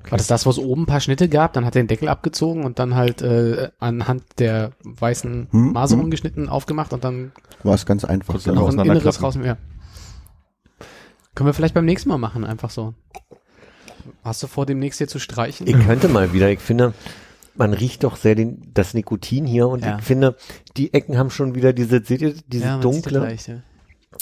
War 0.10 0.18
das 0.18 0.28
das, 0.28 0.46
wo 0.46 0.50
es 0.50 0.60
oben 0.60 0.84
ein 0.84 0.86
paar 0.86 1.00
Schnitte 1.00 1.30
gab? 1.30 1.54
Dann 1.54 1.66
hat 1.66 1.76
er 1.76 1.82
den 1.82 1.88
Deckel 1.88 2.10
abgezogen 2.10 2.66
und 2.66 2.78
dann 2.78 2.96
halt 2.96 3.22
äh, 3.22 3.70
anhand 3.80 4.24
der 4.38 4.72
weißen 4.84 5.48
Hm, 5.50 5.72
Maserung 5.72 6.06
hm. 6.06 6.12
geschnitten, 6.12 6.50
aufgemacht 6.50 6.94
und 6.94 7.04
dann 7.04 7.32
War 7.64 7.76
es 7.76 7.86
ganz 7.86 8.04
einfach. 8.04 8.42
Du 8.42 8.54
noch 8.54 8.70
ein 8.70 8.80
Inneres 8.80 9.22
raus. 9.22 9.38
Ja. 9.42 9.58
Können 11.36 11.48
wir 11.48 11.54
vielleicht 11.54 11.74
beim 11.74 11.86
nächsten 11.86 12.10
Mal 12.10 12.18
machen, 12.18 12.44
einfach 12.44 12.70
so. 12.70 12.94
Hast 14.24 14.44
du 14.44 14.48
vor, 14.48 14.66
demnächst 14.66 14.98
hier 14.98 15.08
zu 15.08 15.20
streichen? 15.20 15.68
Ich 15.68 15.80
könnte 15.86 16.10
mal 16.10 16.34
wieder. 16.34 16.50
Ich 16.50 16.60
finde, 16.60 16.94
man 17.56 17.74
riecht 17.74 18.04
doch 18.04 18.16
sehr 18.16 18.36
den, 18.36 18.72
das 18.74 18.94
Nikotin 18.94 19.46
hier 19.46 19.68
und 19.68 19.84
Ja. 19.84 19.98
ich 20.00 20.06
finde, 20.06 20.36
die 20.78 20.94
Ecken 20.94 21.18
haben 21.18 21.30
schon 21.30 21.56
wieder 21.56 21.74
diese, 21.74 22.04
seht 22.04 22.22
ihr, 22.22 22.34
diese 22.48 22.66
ja, 22.66 22.78
dunkle. 22.80 23.36
ja. 23.48 23.56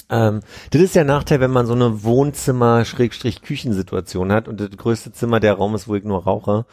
Ähm, 0.10 0.40
das 0.72 0.82
ist 0.82 0.96
der 0.96 1.04
Nachteil, 1.06 1.40
wenn 1.42 1.52
man 1.52 1.66
so 1.66 1.74
eine 1.74 2.04
Wohnzimmer-Küchensituation 2.04 4.32
hat 4.32 4.48
und 4.48 4.60
das 4.60 4.70
größte 4.72 5.12
Zimmer 5.12 5.40
der 5.40 5.54
Raum 5.54 5.76
ist, 5.76 5.88
wo 5.88 5.96
ich 5.96 6.04
nur 6.04 6.24
rauche, 6.24 6.66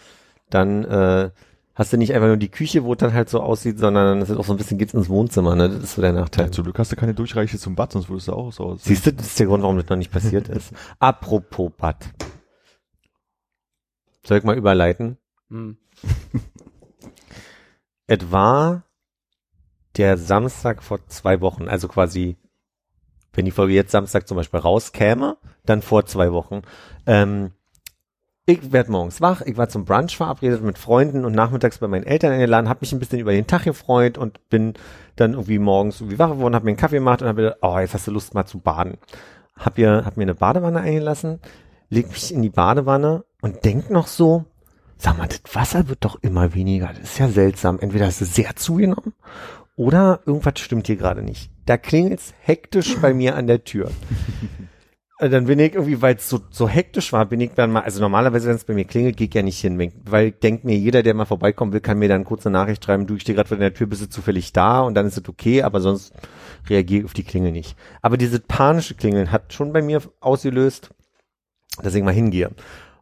dann 0.50 0.84
äh, 0.84 1.30
hast 1.74 1.92
du 1.92 1.96
nicht 1.96 2.14
einfach 2.14 2.28
nur 2.28 2.36
die 2.36 2.48
Küche, 2.50 2.84
wo 2.84 2.92
es 2.92 2.98
dann 2.98 3.12
halt 3.14 3.28
so 3.28 3.40
aussieht, 3.40 3.78
sondern 3.78 4.20
es 4.22 4.30
ist 4.30 4.36
auch 4.36 4.44
so 4.44 4.52
ein 4.52 4.56
bisschen 4.56 4.78
geht's 4.78 4.94
ins 4.94 5.08
Wohnzimmer, 5.08 5.54
ne? 5.56 5.68
Das 5.68 5.82
ist 5.82 5.94
so 5.96 6.02
der 6.02 6.12
Nachteil. 6.12 6.46
Ja, 6.46 6.52
zum 6.52 6.64
Glück 6.64 6.78
hast 6.78 6.92
du 6.92 6.96
keine 6.96 7.14
Durchreiche 7.14 7.58
zum 7.58 7.74
Bad, 7.74 7.92
sonst 7.92 8.08
würdest 8.08 8.28
du 8.28 8.32
auch 8.32 8.52
so 8.52 8.64
aussehen. 8.64 8.94
Siehst 8.94 9.06
du, 9.06 9.12
das 9.12 9.26
ist 9.26 9.38
der 9.38 9.46
Grund, 9.46 9.62
warum 9.62 9.76
das 9.76 9.88
noch 9.88 9.96
nicht 9.96 10.12
passiert 10.12 10.48
ist. 10.56 10.72
Apropos 10.98 11.70
Bad. 11.76 11.96
Soll 14.24 14.38
ich 14.38 14.44
mal 14.44 14.56
überleiten? 14.56 15.18
Hm. 15.50 15.76
Es 18.10 18.32
war 18.32 18.84
der 19.98 20.16
Samstag 20.16 20.82
vor 20.82 21.06
zwei 21.08 21.42
Wochen, 21.42 21.68
also 21.68 21.88
quasi, 21.88 22.38
wenn 23.34 23.44
die 23.44 23.50
Folge 23.50 23.74
jetzt 23.74 23.92
Samstag 23.92 24.26
zum 24.26 24.38
Beispiel 24.38 24.60
rauskäme, 24.60 25.36
dann 25.66 25.82
vor 25.82 26.06
zwei 26.06 26.32
Wochen. 26.32 26.62
Ähm, 27.06 27.52
ich 28.46 28.72
werde 28.72 28.90
morgens 28.90 29.20
wach, 29.20 29.42
ich 29.42 29.58
war 29.58 29.68
zum 29.68 29.84
Brunch 29.84 30.16
verabredet 30.16 30.62
mit 30.62 30.78
Freunden 30.78 31.26
und 31.26 31.34
nachmittags 31.34 31.78
bei 31.78 31.86
meinen 31.86 32.06
Eltern 32.06 32.32
eingeladen, 32.32 32.70
habe 32.70 32.80
mich 32.80 32.92
ein 32.92 32.98
bisschen 32.98 33.18
über 33.18 33.32
den 33.32 33.46
Tag 33.46 33.64
gefreut 33.64 34.16
und 34.16 34.48
bin 34.48 34.72
dann 35.16 35.32
irgendwie 35.32 35.58
morgens 35.58 36.00
irgendwie 36.00 36.18
wach 36.18 36.30
geworden, 36.30 36.54
habe 36.54 36.64
mir 36.64 36.70
einen 36.70 36.78
Kaffee 36.78 36.96
gemacht 36.96 37.20
und 37.20 37.28
habe 37.28 37.42
gedacht, 37.42 37.58
oh, 37.60 37.78
jetzt 37.78 37.92
hast 37.92 38.06
du 38.06 38.10
Lust 38.10 38.32
mal 38.32 38.46
zu 38.46 38.58
baden. 38.58 38.96
Hab, 39.54 39.76
ihr, 39.76 40.02
hab 40.06 40.16
mir 40.16 40.22
eine 40.22 40.34
Badewanne 40.34 40.80
eingelassen, 40.80 41.40
leg 41.90 42.08
mich 42.08 42.32
in 42.32 42.40
die 42.40 42.48
Badewanne 42.48 43.24
und 43.42 43.66
denk 43.66 43.90
noch 43.90 44.06
so, 44.06 44.46
sag 44.98 45.16
mal, 45.16 45.28
das 45.28 45.40
Wasser 45.54 45.88
wird 45.88 46.04
doch 46.04 46.18
immer 46.22 46.54
weniger. 46.54 46.88
Das 46.88 47.10
ist 47.10 47.18
ja 47.18 47.28
seltsam. 47.28 47.78
Entweder 47.78 48.08
ist 48.08 48.20
es 48.20 48.34
sehr 48.34 48.56
zugenommen 48.56 49.14
oder 49.76 50.20
irgendwas 50.26 50.58
stimmt 50.58 50.88
hier 50.88 50.96
gerade 50.96 51.22
nicht. 51.22 51.50
Da 51.66 51.76
klingelt's 51.76 52.34
hektisch 52.40 52.98
bei 52.98 53.14
mir 53.14 53.36
an 53.36 53.46
der 53.46 53.64
Tür. 53.64 53.90
Äh, 55.20 55.28
Dann 55.28 55.46
bin 55.46 55.58
ich 55.58 55.74
irgendwie, 55.74 56.00
weil 56.00 56.14
es 56.14 56.28
so, 56.28 56.40
so 56.50 56.68
hektisch 56.68 57.12
war, 57.12 57.26
bin 57.26 57.40
ich 57.40 57.50
dann 57.52 57.72
mal, 57.72 57.82
also 57.82 58.00
normalerweise, 58.00 58.48
wenn 58.48 58.56
es 58.56 58.64
bei 58.64 58.74
mir 58.74 58.84
klingelt, 58.84 59.16
gehe 59.16 59.26
ich 59.26 59.34
ja 59.34 59.42
nicht 59.42 59.60
hin, 59.60 59.92
weil 60.04 60.30
denkt 60.30 60.64
mir, 60.64 60.76
jeder, 60.76 61.02
der 61.02 61.14
mal 61.14 61.24
vorbeikommen 61.24 61.72
will, 61.72 61.80
kann 61.80 61.98
mir 61.98 62.08
dann 62.08 62.24
kurz 62.24 62.46
eine 62.46 62.56
Nachricht 62.56 62.84
schreiben, 62.84 63.06
du, 63.06 63.16
ich 63.16 63.22
stehe 63.22 63.34
gerade 63.34 63.48
vor 63.48 63.56
der 63.56 63.74
Tür, 63.74 63.88
bist 63.88 64.02
du 64.02 64.08
zufällig 64.08 64.52
da 64.52 64.80
und 64.80 64.94
dann 64.94 65.06
ist 65.06 65.18
es 65.18 65.28
okay, 65.28 65.62
aber 65.62 65.80
sonst 65.80 66.12
reagiere 66.68 67.00
ich 67.00 67.04
auf 67.06 67.14
die 67.14 67.24
Klingel 67.24 67.50
nicht. 67.50 67.76
Aber 68.00 68.16
dieses 68.16 68.40
panische 68.40 68.94
Klingeln 68.94 69.32
hat 69.32 69.52
schon 69.52 69.72
bei 69.72 69.82
mir 69.82 70.02
ausgelöst, 70.20 70.90
dass 71.82 71.96
ich 71.96 72.02
mal 72.04 72.14
hingehe. 72.14 72.50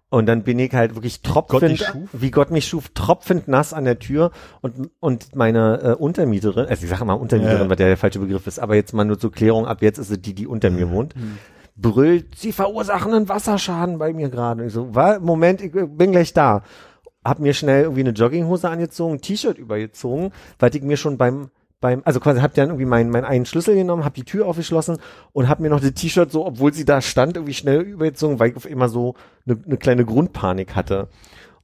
Und 0.09 0.27
dann 0.27 0.45
bin 0.45 0.59
ich 0.61 0.73
halt 0.73 0.95
wirklich 0.95 1.21
tropfend, 1.23 1.79
schuf? 1.81 2.09
wie 2.13 2.31
Gott 2.31 2.53
mich 2.53 2.69
schuf, 2.69 2.91
tropfend 2.95 3.49
nass 3.49 3.73
an 3.73 3.85
der 3.85 3.99
Tür 3.99 4.31
und, 4.63 4.91
und 5.01 5.35
meine 5.35 5.81
äh, 5.83 5.93
Untermieterin, 5.95 6.67
also 6.67 6.85
ich 6.85 6.89
sage 6.89 7.05
mal 7.05 7.15
Untermieterin, 7.15 7.63
Ja. 7.65 7.69
weil 7.69 7.77
der 7.77 7.89
der 7.89 7.97
falsche 7.97 8.21
Begriff 8.21 8.47
ist, 8.47 8.61
aber 8.61 8.77
jetzt 8.77 8.93
mal 8.93 9.05
nur 9.05 9.19
zur 9.19 9.33
Klärung, 9.33 9.67
ab 9.67 9.83
jetzt 9.83 9.99
ist 9.99 10.11
es 10.11 10.21
die, 10.23 10.33
die 10.33 10.47
unter 10.47 10.71
mir 10.71 10.91
wohnt, 10.93 11.15
brüllt, 11.75 12.39
sie 12.39 12.53
verursachen 12.53 13.13
einen 13.15 13.29
Wasserschaden 13.29 13.99
bei 13.99 14.13
mir 14.13 14.29
gerade. 14.29 14.63
Und 14.63 14.69
Ich 14.69 14.75
so, 14.75 14.95
wa? 14.95 15.19
Moment, 15.19 15.61
ich 15.61 15.73
bin 15.73 16.13
gleich 16.13 16.33
da. 16.33 16.63
Hab 17.25 17.41
mir 17.41 17.53
schnell 17.55 17.83
irgendwie 17.83 18.01
eine 18.03 18.11
Jogginghose 18.11 18.69
angezogen, 18.71 19.15
ein 19.15 19.21
T-Shirt 19.21 19.59
übergezogen, 19.59 20.31
weil 20.61 20.75
ich 20.75 20.83
mir 20.83 20.97
schon 20.97 21.19
beim 21.19 21.51
beim, 21.81 22.03
also 22.05 22.21
quasi 22.21 22.41
hab 22.41 22.55
dann 22.55 22.69
irgendwie 22.69 22.87
meinen, 22.87 23.11
meinen 23.11 23.25
einen 23.25 23.47
Schlüssel 23.47 23.75
genommen, 23.75 24.05
hab 24.05 24.15
die 24.15 24.25
Tür 24.25 24.47
aufgeschlossen 24.47 24.99
und 25.33 25.49
hab 25.49 25.61
mir 25.61 25.71
noch 25.71 25.81
das 25.81 25.95
T-Shirt 25.95 26.31
so, 26.31 26.47
obwohl 26.47 26.73
sie 26.73 26.85
da 26.85 27.01
stand, 27.01 27.37
irgendwie 27.37 27.55
schnell 27.55 27.83
übergezogen, 27.83 28.39
weil 28.39 28.51
ich 28.51 28.57
auf 28.57 28.69
immer 28.69 28.89
so 28.89 29.15
eine, 29.47 29.59
eine 29.65 29.77
kleine 29.77 30.05
Grundpanik 30.05 30.75
hatte. 30.75 31.09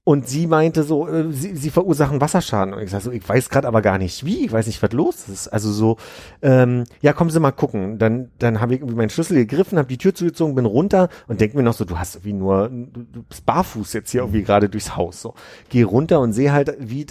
Und 0.04 0.28
sie 0.28 0.48
meinte 0.48 0.82
so, 0.82 1.06
äh, 1.06 1.30
sie, 1.30 1.54
sie 1.54 1.70
verursachen 1.70 2.20
Wasserschaden. 2.20 2.74
Und 2.74 2.82
ich 2.82 2.90
sag 2.90 3.02
so, 3.02 3.12
ich 3.12 3.26
weiß 3.26 3.50
gerade 3.50 3.68
aber 3.68 3.82
gar 3.82 3.98
nicht 3.98 4.24
wie, 4.26 4.44
ich 4.44 4.50
weiß 4.50 4.66
nicht, 4.66 4.82
was 4.82 4.92
los 4.92 5.28
ist. 5.28 5.46
Also 5.46 5.70
so, 5.70 5.96
ähm, 6.42 6.84
ja, 7.02 7.12
kommen 7.12 7.30
Sie 7.30 7.38
mal 7.38 7.52
gucken. 7.52 7.98
Dann, 7.98 8.30
dann 8.40 8.60
habe 8.60 8.74
ich 8.74 8.80
irgendwie 8.80 8.96
meinen 8.96 9.10
Schlüssel 9.10 9.36
gegriffen, 9.36 9.78
habe 9.78 9.86
die 9.86 9.98
Tür 9.98 10.12
zugezogen, 10.12 10.56
bin 10.56 10.66
runter 10.66 11.08
und 11.28 11.40
denk 11.40 11.54
mir 11.54 11.62
noch 11.62 11.74
so, 11.74 11.84
du 11.84 12.00
hast 12.00 12.16
irgendwie 12.16 12.32
nur, 12.32 12.68
du, 12.68 13.04
du 13.12 13.22
bist 13.22 13.46
barfuß 13.46 13.92
jetzt 13.92 14.10
hier 14.10 14.22
irgendwie 14.22 14.42
gerade 14.42 14.68
durchs 14.68 14.96
Haus. 14.96 15.22
So, 15.22 15.34
geh 15.68 15.82
runter 15.82 16.18
und 16.18 16.32
sehe 16.32 16.52
halt, 16.52 16.74
wie 16.80 17.06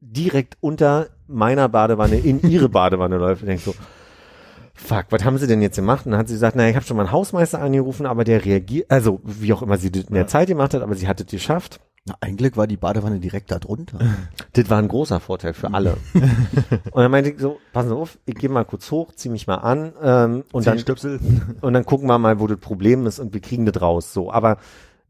direkt 0.00 0.56
unter 0.60 1.08
meiner 1.26 1.68
Badewanne 1.68 2.18
in 2.18 2.40
ihre 2.42 2.68
Badewanne 2.70 3.18
läuft. 3.18 3.42
Und 3.42 3.48
denk 3.48 3.60
so, 3.60 3.74
fuck, 4.74 5.06
was 5.10 5.24
haben 5.24 5.38
sie 5.38 5.46
denn 5.46 5.62
jetzt 5.62 5.76
gemacht? 5.76 6.06
Und 6.06 6.12
dann 6.12 6.20
hat 6.20 6.28
sie 6.28 6.34
gesagt, 6.34 6.56
naja, 6.56 6.70
ich 6.70 6.76
habe 6.76 6.86
schon 6.86 6.96
mal 6.96 7.04
einen 7.04 7.12
Hausmeister 7.12 7.60
angerufen, 7.60 8.06
aber 8.06 8.24
der 8.24 8.44
reagiert, 8.44 8.90
also 8.90 9.20
wie 9.24 9.52
auch 9.52 9.62
immer 9.62 9.76
sie 9.76 9.92
das 9.92 10.04
in 10.04 10.14
der 10.14 10.26
Zeit 10.26 10.48
gemacht 10.48 10.74
hat, 10.74 10.82
aber 10.82 10.94
sie 10.94 11.06
hat 11.06 11.20
es 11.20 11.26
geschafft. 11.26 11.80
Na, 12.06 12.14
ein 12.20 12.38
Glück 12.38 12.56
war 12.56 12.66
die 12.66 12.78
Badewanne 12.78 13.20
direkt 13.20 13.50
da 13.50 13.58
drunter. 13.58 13.98
Das 14.54 14.68
war 14.68 14.78
ein 14.78 14.88
großer 14.88 15.20
Vorteil 15.20 15.54
für 15.54 15.72
alle. 15.72 15.96
und 16.14 16.96
dann 16.96 17.10
meinte 17.10 17.30
ich 17.30 17.38
so, 17.38 17.58
passen 17.72 17.90
Sie 17.90 17.94
auf, 17.94 18.18
ich 18.26 18.34
gehe 18.34 18.50
mal 18.50 18.64
kurz 18.64 18.90
hoch, 18.90 19.12
zieh 19.14 19.28
mich 19.28 19.46
mal 19.46 19.58
an 19.58 19.92
ähm, 20.02 20.44
und 20.50 20.66
dann 20.66 20.80
Stöpsel. 20.80 21.20
und 21.60 21.72
dann 21.72 21.86
gucken 21.86 22.08
wir 22.08 22.18
mal, 22.18 22.40
wo 22.40 22.48
das 22.48 22.58
Problem 22.58 23.06
ist 23.06 23.20
und 23.20 23.32
wir 23.32 23.40
kriegen 23.40 23.64
das 23.64 23.80
raus. 23.80 24.12
So, 24.12 24.32
aber 24.32 24.56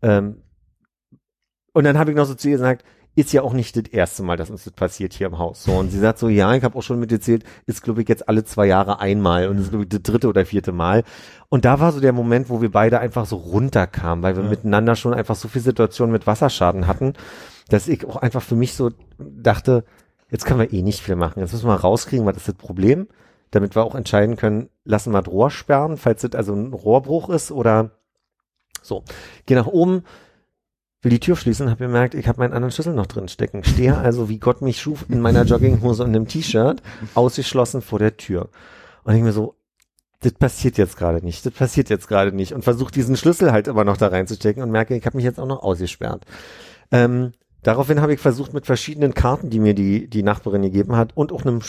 ähm, 0.02 0.42
und 1.72 1.84
dann 1.84 1.98
habe 1.98 2.10
ich 2.10 2.16
noch 2.18 2.26
so 2.26 2.34
zu 2.34 2.48
ihr 2.48 2.56
gesagt, 2.56 2.84
ist 3.16 3.32
ja 3.32 3.42
auch 3.42 3.52
nicht 3.52 3.76
das 3.76 3.92
erste 3.92 4.22
Mal, 4.22 4.36
dass 4.36 4.50
uns 4.50 4.64
das 4.64 4.72
passiert 4.72 5.12
hier 5.12 5.26
im 5.26 5.38
Haus. 5.38 5.64
So 5.64 5.72
und 5.72 5.90
sie 5.90 5.98
sagt 5.98 6.18
so, 6.18 6.28
ja, 6.28 6.54
ich 6.54 6.62
habe 6.62 6.78
auch 6.78 6.82
schon 6.82 7.00
mitgezählt, 7.00 7.44
ist 7.66 7.82
glaube 7.82 8.02
ich 8.02 8.08
jetzt 8.08 8.28
alle 8.28 8.44
zwei 8.44 8.66
Jahre 8.66 9.00
einmal 9.00 9.48
und 9.48 9.58
ist 9.58 9.70
glaube 9.70 9.84
ich 9.84 9.88
das 9.88 10.02
dritte 10.02 10.28
oder 10.28 10.46
vierte 10.46 10.72
Mal. 10.72 11.04
Und 11.48 11.64
da 11.64 11.80
war 11.80 11.92
so 11.92 12.00
der 12.00 12.12
Moment, 12.12 12.48
wo 12.48 12.62
wir 12.62 12.70
beide 12.70 13.00
einfach 13.00 13.26
so 13.26 13.36
runterkamen, 13.36 14.22
weil 14.22 14.36
wir 14.36 14.44
miteinander 14.44 14.94
schon 14.94 15.14
einfach 15.14 15.36
so 15.36 15.48
viel 15.48 15.62
Situationen 15.62 16.12
mit 16.12 16.26
Wasserschaden 16.26 16.86
hatten, 16.86 17.14
dass 17.68 17.88
ich 17.88 18.06
auch 18.06 18.16
einfach 18.16 18.42
für 18.42 18.56
mich 18.56 18.74
so 18.74 18.90
dachte, 19.18 19.84
jetzt 20.30 20.46
können 20.46 20.60
wir 20.60 20.72
eh 20.72 20.82
nicht 20.82 21.00
viel 21.00 21.16
machen. 21.16 21.40
Jetzt 21.40 21.52
müssen 21.52 21.68
wir 21.68 21.74
rauskriegen, 21.74 22.26
was 22.26 22.36
ist 22.36 22.48
das 22.48 22.54
Problem, 22.54 23.08
damit 23.50 23.74
wir 23.74 23.82
auch 23.82 23.96
entscheiden 23.96 24.36
können, 24.36 24.68
lassen 24.84 25.12
wir 25.12 25.22
das 25.22 25.32
Rohr 25.32 25.50
sperren, 25.50 25.96
falls 25.96 26.22
das 26.22 26.34
also 26.34 26.54
ein 26.54 26.72
Rohrbruch 26.72 27.28
ist 27.30 27.50
oder 27.50 27.90
so. 28.82 29.04
Geh 29.46 29.54
nach 29.54 29.66
oben, 29.66 30.04
will 31.02 31.10
die 31.10 31.20
Tür 31.20 31.36
schließen, 31.36 31.70
habe 31.70 31.84
gemerkt, 31.84 32.14
ich 32.14 32.28
habe 32.28 32.40
meinen 32.40 32.52
anderen 32.52 32.72
Schlüssel 32.72 32.94
noch 32.94 33.06
drin 33.06 33.28
stecken. 33.28 33.64
Stehe 33.64 33.96
also, 33.96 34.28
wie 34.28 34.38
Gott 34.38 34.62
mich 34.62 34.80
schuf, 34.80 35.06
in 35.08 35.20
meiner 35.20 35.44
Jogginghose 35.44 36.04
und 36.04 36.10
einem 36.10 36.28
T-Shirt, 36.28 36.82
ausgeschlossen 37.14 37.82
vor 37.82 37.98
der 37.98 38.16
Tür. 38.16 38.50
Und 39.04 39.14
ich 39.14 39.22
mir 39.22 39.32
so, 39.32 39.56
das 40.20 40.32
passiert 40.32 40.76
jetzt 40.76 40.98
gerade 40.98 41.24
nicht, 41.24 41.44
das 41.46 41.52
passiert 41.52 41.88
jetzt 41.88 42.06
gerade 42.06 42.32
nicht 42.32 42.52
und 42.52 42.62
versuche 42.62 42.92
diesen 42.92 43.16
Schlüssel 43.16 43.52
halt 43.52 43.68
immer 43.68 43.84
noch 43.84 43.96
da 43.96 44.08
reinzustecken 44.08 44.62
und 44.62 44.70
merke, 44.70 44.94
ich 44.94 45.06
habe 45.06 45.16
mich 45.16 45.24
jetzt 45.24 45.40
auch 45.40 45.46
noch 45.46 45.62
ausgesperrt. 45.62 46.26
Ähm, 46.92 47.32
daraufhin 47.62 48.02
habe 48.02 48.12
ich 48.12 48.20
versucht 48.20 48.52
mit 48.52 48.66
verschiedenen 48.66 49.14
Karten, 49.14 49.48
die 49.48 49.58
mir 49.58 49.74
die, 49.74 50.08
die 50.08 50.22
Nachbarin 50.22 50.62
gegeben 50.62 50.96
hat 50.96 51.16
und 51.16 51.32
auch 51.32 51.46
einem 51.46 51.62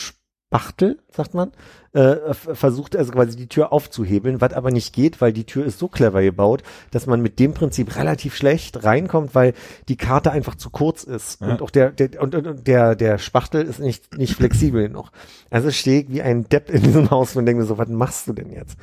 Spachtel, 0.51 0.99
sagt 1.09 1.33
man, 1.33 1.53
äh, 1.93 2.33
versucht 2.33 2.97
also 2.97 3.13
quasi 3.13 3.37
die 3.37 3.47
Tür 3.47 3.71
aufzuhebeln, 3.71 4.41
was 4.41 4.51
aber 4.51 4.69
nicht 4.69 4.91
geht, 4.93 5.21
weil 5.21 5.31
die 5.31 5.45
Tür 5.45 5.65
ist 5.65 5.79
so 5.79 5.87
clever 5.87 6.21
gebaut, 6.21 6.61
dass 6.91 7.07
man 7.07 7.21
mit 7.21 7.39
dem 7.39 7.53
Prinzip 7.53 7.95
relativ 7.95 8.35
schlecht 8.35 8.83
reinkommt, 8.83 9.33
weil 9.33 9.53
die 9.87 9.95
Karte 9.95 10.29
einfach 10.29 10.55
zu 10.55 10.69
kurz 10.69 11.05
ist 11.05 11.39
Ja. 11.39 11.51
und 11.53 11.61
auch 11.61 11.69
der, 11.69 11.91
der 11.91 12.21
und, 12.21 12.35
und, 12.35 12.67
der 12.67 12.95
der 12.97 13.17
Spachtel 13.17 13.61
ist 13.63 13.79
nicht 13.79 14.17
nicht 14.17 14.35
flexibel 14.35 14.85
genug. 14.89 15.11
Also 15.49 15.71
stehe 15.71 16.01
ich 16.01 16.09
wie 16.09 16.21
ein 16.21 16.43
Depp 16.49 16.69
in 16.69 16.83
diesem 16.83 17.09
Haus 17.11 17.33
und 17.37 17.45
denke 17.45 17.61
mir 17.61 17.67
so, 17.67 17.77
was 17.77 17.87
machst 17.87 18.27
du 18.27 18.33
denn 18.33 18.51
jetzt? 18.51 18.77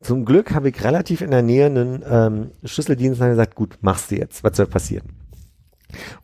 Zum 0.00 0.24
Glück 0.24 0.54
habe 0.54 0.70
ich 0.70 0.82
relativ 0.84 1.20
in 1.20 1.32
der 1.32 1.42
Nähe 1.42 1.66
einen 1.66 2.02
ähm, 2.08 2.50
Schlüsseldienst 2.64 3.20
und 3.20 3.28
gesagt, 3.28 3.54
gut, 3.56 3.76
machst 3.82 4.10
du 4.10 4.16
jetzt, 4.16 4.42
was 4.42 4.56
soll 4.56 4.66
passieren? 4.66 5.10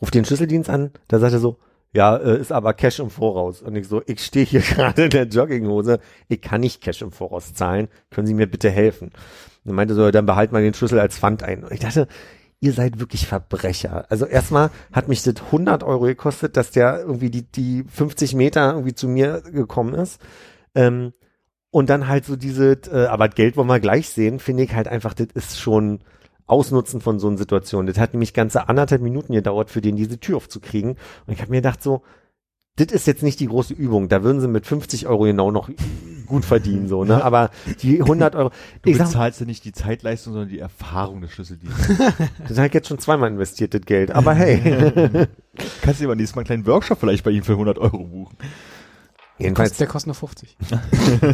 Ruf 0.01 0.11
den 0.11 0.25
Schlüsseldienst 0.25 0.71
an, 0.71 0.91
da 1.09 1.19
sagt 1.19 1.35
er 1.35 1.39
so, 1.39 1.59
ja, 1.93 2.17
äh, 2.17 2.41
ist 2.41 2.53
aber 2.53 2.75
Cash 2.75 3.01
im 3.01 3.11
Voraus. 3.11 3.63
Und 3.63 3.77
ich 3.77 3.89
so, 3.89 4.03
ich 4.07 4.25
stehe 4.25 4.47
hier 4.47 4.61
gerade 4.75 5.05
in 5.05 5.11
der 5.11 5.25
Jogginghose, 5.25 6.01
ich 6.29 6.41
kann 6.41 6.61
nicht 6.61 6.81
Cash 6.81 7.03
im 7.03 7.13
Voraus 7.13 7.53
zahlen, 7.55 7.89
können 8.11 8.27
Sie 8.27 8.35
mir 8.35 8.47
bitte 8.47 8.71
helfen? 8.71 9.09
Und 9.65 9.73
er 9.73 9.75
meinte 9.75 9.95
so, 9.95 10.11
dann 10.11 10.27
behalt 10.27 10.53
mal 10.53 10.63
den 10.63 10.75
Schlüssel 10.75 11.01
als 11.01 11.19
Pfand 11.19 11.43
ein. 11.43 11.65
Und 11.65 11.73
ich 11.73 11.81
dachte, 11.81 12.07
ihr 12.61 12.73
seid 12.73 13.01
wirklich 13.01 13.27
Verbrecher. 13.27 14.07
Also 14.11 14.27
erstmal 14.27 14.71
hat 14.93 15.09
mich 15.09 15.23
das 15.23 15.37
100 15.47 15.83
Euro 15.83 16.05
gekostet, 16.05 16.57
dass 16.57 16.71
der 16.71 17.01
irgendwie 17.01 17.31
die, 17.31 17.43
die 17.43 17.85
50 17.85 18.35
Meter 18.35 18.73
irgendwie 18.73 18.95
zu 18.95 19.09
mir 19.09 19.41
gekommen 19.41 19.95
ist. 19.95 20.21
Ähm, 20.75 21.13
und 21.71 21.89
dann 21.89 22.09
halt 22.09 22.25
so 22.25 22.37
diese, 22.37 22.73
äh, 22.93 23.07
aber 23.07 23.29
Geld 23.29 23.57
wollen 23.57 23.69
wir 23.69 23.81
gleich 23.81 24.09
sehen, 24.09 24.41
finde 24.41 24.65
ich 24.65 24.75
halt 24.75 24.89
einfach, 24.89 25.15
das 25.15 25.29
ist 25.35 25.61
schon 25.61 26.01
Ausnutzen 26.51 27.01
von 27.01 27.19
so 27.19 27.29
einer 27.29 27.39
Situation. 27.39 27.87
Das 27.87 27.99
hat 27.99 28.13
nämlich 28.13 28.35
ganze 28.35 28.69
anderthalb 28.69 29.03
Minuten 29.03 29.33
gedauert, 29.33 29.71
für 29.71 29.81
den 29.81 29.97
diese 29.97 30.19
Tür 30.19 30.37
aufzukriegen. 30.37 30.97
Und 31.27 31.33
ich 31.33 31.41
habe 31.41 31.51
mir 31.51 31.59
gedacht 31.59 31.83
so, 31.83 32.03
das 32.77 32.93
ist 32.93 33.07
jetzt 33.07 33.23
nicht 33.23 33.41
die 33.41 33.47
große 33.47 33.75
Übung. 33.75 34.09
Da 34.09 34.23
würden 34.23 34.41
sie 34.41 34.49
mit 34.49 34.67
50 34.67 35.07
Euro 35.07 35.25
genau 35.25 35.51
noch 35.51 35.69
gut 36.27 36.45
verdienen, 36.45 36.89
so, 36.89 37.05
ne? 37.05 37.23
Aber 37.23 37.51
die 37.83 38.01
100 38.01 38.37
Euro, 38.37 38.51
Du 38.83 38.91
ich 38.91 38.97
sag, 38.97 39.09
bezahlst 39.09 39.41
ja 39.41 39.47
nicht 39.47 39.65
die 39.65 39.73
Zeitleistung, 39.73 40.33
sondern 40.33 40.49
die 40.49 40.61
Erfahrung 40.61 41.21
des 41.21 41.33
Schlüsseldienstes. 41.33 41.99
das 42.49 42.57
habe 42.57 42.69
ich 42.69 42.75
jetzt 42.75 42.89
schon 42.89 42.99
zweimal 42.99 43.31
investiert, 43.31 43.75
das 43.75 43.83
Geld. 43.83 44.13
Aber 44.13 44.33
hey. 44.33 44.61
Kannst 45.83 46.01
du 46.01 46.05
aber 46.05 46.15
nächstes 46.15 46.37
Mal 46.37 46.41
einen 46.41 46.47
kleinen 46.47 46.67
Workshop 46.67 47.01
vielleicht 47.01 47.25
bei 47.25 47.33
ihm 47.33 47.43
für 47.43 47.53
100 47.53 47.79
Euro 47.79 47.99
buchen. 47.99 48.37
Jedenfalls, 49.41 49.77
Der 49.77 49.87
kostet 49.87 50.09
nur 50.09 50.15
50. 50.15 50.57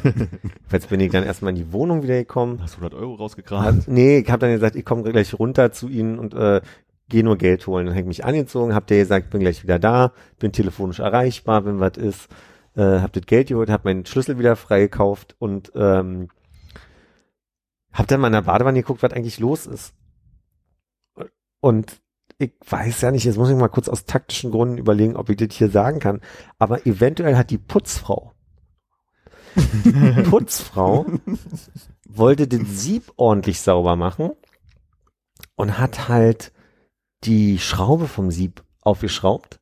jetzt 0.72 0.88
bin 0.88 1.00
ich 1.00 1.10
dann 1.10 1.24
erstmal 1.24 1.50
in 1.50 1.56
die 1.56 1.72
Wohnung 1.72 2.02
wieder 2.02 2.14
gekommen. 2.14 2.60
Hast 2.62 2.76
100 2.76 2.94
Euro 2.94 3.14
rausgekramt. 3.14 3.88
Nee, 3.88 4.18
ich 4.18 4.30
habe 4.30 4.40
dann 4.40 4.52
gesagt, 4.52 4.76
ich 4.76 4.84
komme 4.84 5.02
gleich 5.02 5.34
runter 5.38 5.72
zu 5.72 5.88
Ihnen 5.88 6.18
und 6.18 6.32
äh, 6.34 6.60
gehe 7.08 7.24
nur 7.24 7.36
Geld 7.36 7.66
holen. 7.66 7.86
Dann 7.86 7.94
habe 7.94 8.02
ich 8.02 8.06
mich 8.06 8.24
angezogen, 8.24 8.74
hab 8.74 8.86
der 8.86 8.98
gesagt, 8.98 9.30
bin 9.30 9.40
gleich 9.40 9.62
wieder 9.62 9.78
da, 9.78 10.12
bin 10.38 10.52
telefonisch 10.52 11.00
erreichbar, 11.00 11.64
wenn 11.64 11.80
was 11.80 11.96
ist. 11.96 12.28
Äh, 12.76 13.00
hab 13.00 13.12
das 13.12 13.26
Geld 13.26 13.48
geholt, 13.48 13.70
hab 13.70 13.84
meinen 13.84 14.06
Schlüssel 14.06 14.38
wieder 14.38 14.54
freigekauft 14.54 15.34
und 15.38 15.72
ähm, 15.74 16.28
hab 17.92 18.06
dann 18.06 18.20
mal 18.20 18.28
in 18.28 18.34
der 18.34 18.42
Badewanne 18.42 18.80
geguckt, 18.80 19.02
was 19.02 19.12
eigentlich 19.12 19.40
los 19.40 19.66
ist. 19.66 19.94
Und 21.60 22.00
ich 22.38 22.52
weiß 22.68 23.00
ja 23.00 23.10
nicht, 23.10 23.24
jetzt 23.24 23.38
muss 23.38 23.48
ich 23.48 23.56
mal 23.56 23.68
kurz 23.68 23.88
aus 23.88 24.04
taktischen 24.04 24.50
Gründen 24.50 24.78
überlegen, 24.78 25.16
ob 25.16 25.30
ich 25.30 25.36
das 25.36 25.56
hier 25.56 25.70
sagen 25.70 26.00
kann. 26.00 26.20
Aber 26.58 26.86
eventuell 26.86 27.36
hat 27.36 27.50
die 27.50 27.58
Putzfrau, 27.58 28.32
Putzfrau 30.30 31.06
wollte 32.08 32.46
den 32.46 32.66
Sieb 32.66 33.12
ordentlich 33.16 33.60
sauber 33.60 33.96
machen 33.96 34.32
und 35.54 35.78
hat 35.78 36.08
halt 36.08 36.52
die 37.24 37.58
Schraube 37.58 38.06
vom 38.06 38.30
Sieb 38.30 38.64
aufgeschraubt, 38.82 39.60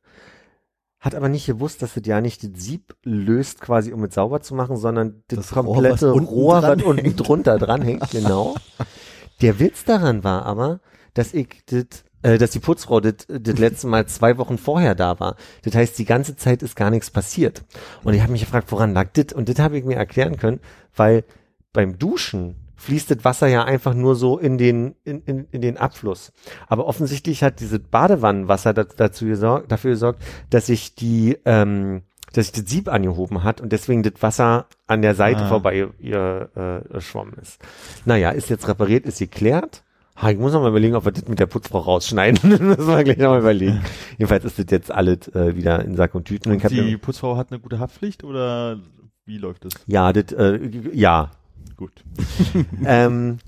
hat 0.99 1.15
aber 1.15 1.29
nicht 1.29 1.45
gewusst, 1.45 1.81
dass 1.81 1.93
das 1.93 2.05
ja 2.05 2.19
nicht 2.19 2.43
das 2.43 2.61
Sieb 2.61 2.95
löst 3.03 3.61
quasi, 3.61 3.93
um 3.93 4.03
es 4.03 4.15
sauber 4.15 4.41
zu 4.41 4.55
machen, 4.55 4.75
sondern 4.75 5.23
das, 5.27 5.47
Das 5.47 5.55
Rohr, 5.55 5.63
komplette 5.65 6.07
was 6.09 6.15
unten 6.15 6.27
Rohr, 6.27 6.61
dran 6.61 6.79
was 6.79 6.87
unten 6.87 7.15
drunter 7.15 7.57
dran 7.57 7.81
hängt, 7.81 8.09
genau. 8.11 8.55
Der 9.41 9.59
Witz 9.59 9.83
daran 9.83 10.23
war 10.23 10.45
aber, 10.45 10.79
dass 11.13 11.33
ich 11.33 11.63
das 11.65 12.04
äh, 12.25 12.39
dass 12.39 12.49
die 12.49 12.59
Putzfrau 12.59 12.99
das, 13.01 13.27
das 13.27 13.59
letzte 13.59 13.85
Mal 13.85 14.07
zwei 14.07 14.37
Wochen 14.39 14.57
vorher 14.57 14.95
da 14.95 15.19
war. 15.19 15.35
Das 15.63 15.75
heißt, 15.75 15.97
die 15.99 16.05
ganze 16.05 16.35
Zeit 16.35 16.63
ist 16.63 16.75
gar 16.75 16.89
nichts 16.89 17.11
passiert. 17.11 17.63
Und 18.03 18.15
ich 18.15 18.21
habe 18.21 18.31
mich 18.31 18.41
gefragt, 18.41 18.71
woran 18.71 18.93
lag 18.93 19.09
das? 19.13 19.33
Und 19.33 19.47
das 19.47 19.59
habe 19.59 19.77
ich 19.77 19.85
mir 19.85 19.95
erklären 19.95 20.37
können, 20.37 20.59
weil 20.95 21.23
beim 21.71 21.99
Duschen 21.99 22.55
fließt 22.77 23.11
das 23.11 23.23
Wasser 23.23 23.47
ja 23.47 23.63
einfach 23.63 23.93
nur 23.93 24.15
so 24.15 24.39
in 24.39 24.57
den, 24.57 24.95
in, 25.03 25.21
in, 25.21 25.47
in 25.51 25.61
den 25.61 25.77
Abfluss. 25.77 26.31
Aber 26.67 26.87
offensichtlich 26.87 27.43
hat 27.43 27.59
dieses 27.59 27.79
Badewannenwasser 27.79 28.73
da, 28.73 28.85
dazu 28.85 29.25
gesorgt, 29.25 29.71
dafür 29.71 29.91
gesorgt, 29.91 30.23
dass 30.49 30.65
sich 30.65 30.95
die, 30.95 31.37
ähm, 31.45 32.01
dass 32.33 32.47
sich 32.47 32.63
das 32.63 32.71
Sieb 32.71 32.89
angehoben 32.89 33.43
hat 33.43 33.61
und 33.61 33.71
deswegen 33.71 34.01
das 34.01 34.13
Wasser 34.21 34.65
an 34.87 35.03
der 35.03 35.13
Seite 35.13 35.43
Ah. 35.43 35.47
vorbei 35.47 35.87
ihr, 35.99 36.49
äh, 36.55 36.93
geschwommen 36.93 37.35
ist. 37.39 37.59
Naja, 38.03 38.31
ist 38.31 38.49
jetzt 38.49 38.67
repariert, 38.67 39.05
ist 39.05 39.19
geklärt. 39.19 39.83
Ha, 40.15 40.31
ich 40.31 40.37
muss 40.37 40.53
noch 40.53 40.61
mal 40.61 40.69
überlegen, 40.69 40.95
ob 40.95 41.05
wir 41.05 41.11
das 41.11 41.27
mit 41.27 41.39
der 41.39 41.45
Putzfrau 41.45 41.79
rausschneiden. 41.79 42.39
das 42.49 42.59
müssen 42.59 42.87
wir 42.87 43.03
gleich 43.03 43.17
noch 43.17 43.31
mal 43.31 43.39
überlegen. 43.39 43.81
Jedenfalls 44.17 44.45
ist 44.45 44.59
das 44.59 44.65
jetzt 44.69 44.91
alles 44.91 45.27
äh, 45.35 45.55
wieder 45.55 45.83
in 45.83 45.95
Sack 45.95 46.15
und 46.15 46.25
Tüten. 46.25 46.51
Und 46.51 46.63
hab 46.63 46.71
Die 46.71 46.97
Putzfrau 46.97 47.35
hat 47.35 47.51
eine 47.51 47.59
gute 47.59 47.79
Haftpflicht 47.79 48.23
oder 48.23 48.79
wie 49.25 49.37
läuft 49.37 49.65
das? 49.65 49.73
ja, 49.87 50.13
das, 50.13 50.31
äh, 50.33 50.59
ja, 50.93 51.31
Gut. 51.77 52.03
ähm, 52.85 53.39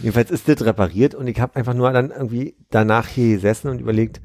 jedenfalls 0.00 0.30
ist 0.30 0.48
das 0.48 0.64
repariert 0.64 1.14
und 1.14 1.26
ich 1.26 1.40
habe 1.40 1.56
einfach 1.56 1.74
nur 1.74 1.90
dann 1.92 2.10
irgendwie 2.10 2.54
danach 2.70 3.08
hier 3.08 3.34
gesessen 3.34 3.68
und 3.68 3.80
überlegt, 3.80 4.20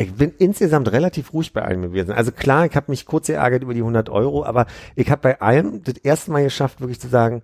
ich 0.00 0.12
bin 0.12 0.32
insgesamt 0.38 0.92
relativ 0.92 1.32
ruhig 1.32 1.52
bei 1.52 1.62
allem 1.62 1.82
gewesen. 1.82 2.12
Also 2.12 2.30
klar, 2.30 2.66
ich 2.66 2.76
habe 2.76 2.90
mich 2.90 3.06
kurz 3.06 3.26
geärgert 3.26 3.62
über 3.62 3.74
die 3.74 3.80
100 3.80 4.10
Euro, 4.10 4.44
aber 4.44 4.66
ich 4.94 5.10
habe 5.10 5.22
bei 5.22 5.40
allem 5.40 5.82
das 5.82 5.96
erste 5.96 6.30
Mal 6.30 6.44
geschafft, 6.44 6.80
wirklich 6.80 7.00
zu 7.00 7.08
sagen, 7.08 7.42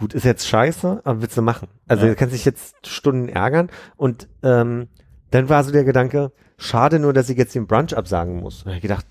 gut, 0.00 0.14
ist 0.14 0.24
jetzt 0.24 0.48
scheiße, 0.48 1.02
aber 1.04 1.22
willst 1.22 1.36
du 1.36 1.42
machen? 1.42 1.68
Also 1.86 2.04
Ja. 2.06 2.10
du 2.10 2.16
kannst 2.16 2.34
dich 2.34 2.44
jetzt 2.44 2.86
Stunden 2.86 3.28
ärgern 3.28 3.70
und 3.96 4.28
ähm, 4.42 4.88
dann 5.30 5.48
war 5.48 5.62
so 5.62 5.70
der 5.70 5.84
Gedanke, 5.84 6.32
schade 6.58 6.98
nur, 6.98 7.12
dass 7.12 7.28
ich 7.30 7.38
jetzt 7.38 7.54
den 7.54 7.66
Brunch 7.68 7.96
absagen 7.96 8.40
muss. 8.40 8.64
Und 8.64 8.72
ich 8.72 8.80
gedacht, 8.82 9.06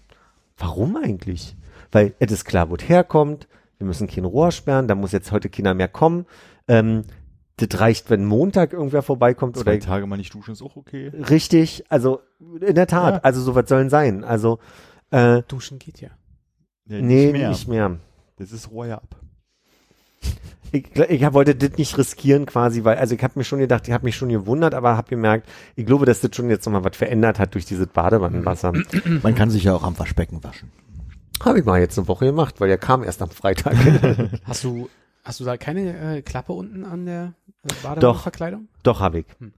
warum 0.57 0.97
eigentlich? 0.97 1.55
Weil 1.91 2.13
es 2.19 2.31
ist 2.31 2.43
klar, 2.45 2.69
wo 2.69 2.75
es 2.75 2.87
herkommt, 2.89 3.47
wir 3.77 3.87
müssen 3.87 4.07
kein 4.07 4.25
Rohr 4.25 4.51
sperren, 4.51 4.87
da 4.89 4.95
muss 4.95 5.13
jetzt 5.13 5.31
heute 5.31 5.49
keiner 5.49 5.73
mehr 5.73 5.87
kommen. 5.87 6.25
Ähm, 6.67 7.03
das 7.57 7.79
reicht, 7.79 8.09
wenn 8.09 8.25
Montag 8.25 8.73
irgendwer 8.73 9.01
vorbeikommt 9.01 9.57
Zwei 9.57 9.75
oder 9.75 9.79
Tage 9.79 10.05
mal 10.07 10.17
nicht 10.17 10.33
duschen 10.33 10.51
ist 10.53 10.61
auch 10.61 10.75
okay. 10.75 11.09
richtig, 11.29 11.83
also 11.89 12.21
in 12.61 12.75
der 12.75 12.87
Tat, 12.87 13.15
Ja. 13.15 13.19
also 13.21 13.41
so 13.41 13.55
was 13.55 13.67
sollen 13.67 13.89
sein. 13.89 14.23
Also 14.23 14.59
äh, 15.11 15.41
Duschen 15.47 15.79
geht 15.79 15.99
ja. 16.01 16.09
Ja, 16.85 17.01
nee, 17.01 17.31
nicht 17.31 17.67
mehr. 17.67 17.97
Das 18.37 18.51
ist 18.51 18.71
Rohr 18.71 18.87
ja 18.87 18.95
ab. 18.97 19.15
Ich, 20.71 20.85
ich 20.95 21.33
wollte 21.33 21.55
das 21.55 21.77
nicht 21.79 21.97
riskieren 21.97 22.45
quasi, 22.45 22.83
weil, 22.83 22.97
also 22.97 23.15
ich 23.15 23.23
habe 23.23 23.33
mir 23.39 23.43
schon 23.43 23.57
gedacht, 23.57 23.87
ich 23.87 23.93
habe 23.93 24.05
mich 24.05 24.15
schon 24.15 24.29
gewundert, 24.29 24.75
aber 24.75 24.95
habe 24.97 25.09
gemerkt, 25.09 25.49
ich 25.75 25.85
glaube, 25.85 26.05
dass 26.05 26.21
das 26.21 26.35
schon 26.35 26.47
jetzt 26.49 26.65
nochmal 26.67 26.83
was 26.83 26.95
verändert 26.95 27.39
hat 27.39 27.55
durch 27.55 27.65
dieses 27.65 27.87
Badewannenwasser. 27.87 28.73
Man 29.23 29.33
kann 29.33 29.49
sich 29.49 29.63
ja 29.63 29.73
auch 29.73 29.81
am 29.83 29.97
Waschbecken 29.97 30.43
waschen. 30.43 30.71
habe 31.43 31.57
ich 31.59 31.65
mal 31.65 31.79
jetzt 31.79 31.97
eine 31.97 32.07
Woche 32.07 32.25
gemacht, 32.25 32.61
weil 32.61 32.67
der 32.67 32.77
kam 32.77 33.03
erst 33.03 33.23
am 33.23 33.31
Freitag. 33.31 33.75
Hast 34.45 34.63
du, 34.63 34.89
hast 35.23 35.39
du 35.39 35.43
da 35.45 35.57
keine 35.57 36.17
äh, 36.17 36.21
Klappe 36.21 36.53
unten 36.53 36.85
an 36.85 37.05
der 37.07 37.33
äh, 37.63 37.67
Doch. 37.69 37.81
Badewannenverkleidung? 37.83 38.67
Doch, 38.83 38.99
habe 38.99 39.19
ich. 39.19 39.25
Hm. 39.39 39.53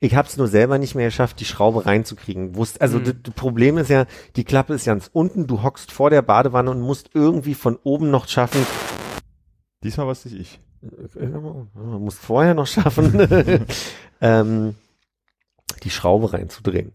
Ich 0.00 0.14
habe 0.16 0.28
es 0.28 0.36
nur 0.36 0.46
selber 0.48 0.78
nicht 0.78 0.94
mehr 0.96 1.06
geschafft, 1.06 1.38
die 1.40 1.44
Schraube 1.46 1.86
reinzukriegen. 1.86 2.54
Wusst, 2.56 2.80
also 2.82 2.98
Hm. 2.98 3.04
das, 3.04 3.14
das 3.22 3.34
Problem 3.34 3.78
ist 3.78 3.88
ja, 3.88 4.06
die 4.34 4.44
Klappe 4.44 4.74
ist 4.74 4.84
ganz 4.84 5.08
unten, 5.12 5.46
du 5.46 5.62
hockst 5.62 5.92
vor 5.92 6.10
der 6.10 6.22
Badewanne 6.22 6.70
und 6.72 6.80
musst 6.80 7.10
irgendwie 7.14 7.54
von 7.54 7.78
oben 7.84 8.10
noch 8.10 8.26
schaffen, 8.28 8.66
Diesmal 9.86 10.06
was 10.08 10.24
nicht 10.24 10.36
ich. 10.38 10.60
äh, 11.16 11.26
man 11.26 11.68
muss 12.02 12.18
vorher 12.18 12.54
noch 12.54 12.66
schaffen, 12.66 13.12
ähm, 14.20 14.74
die 15.82 15.90
Schraube 15.90 16.32
reinzudrehen. 16.32 16.92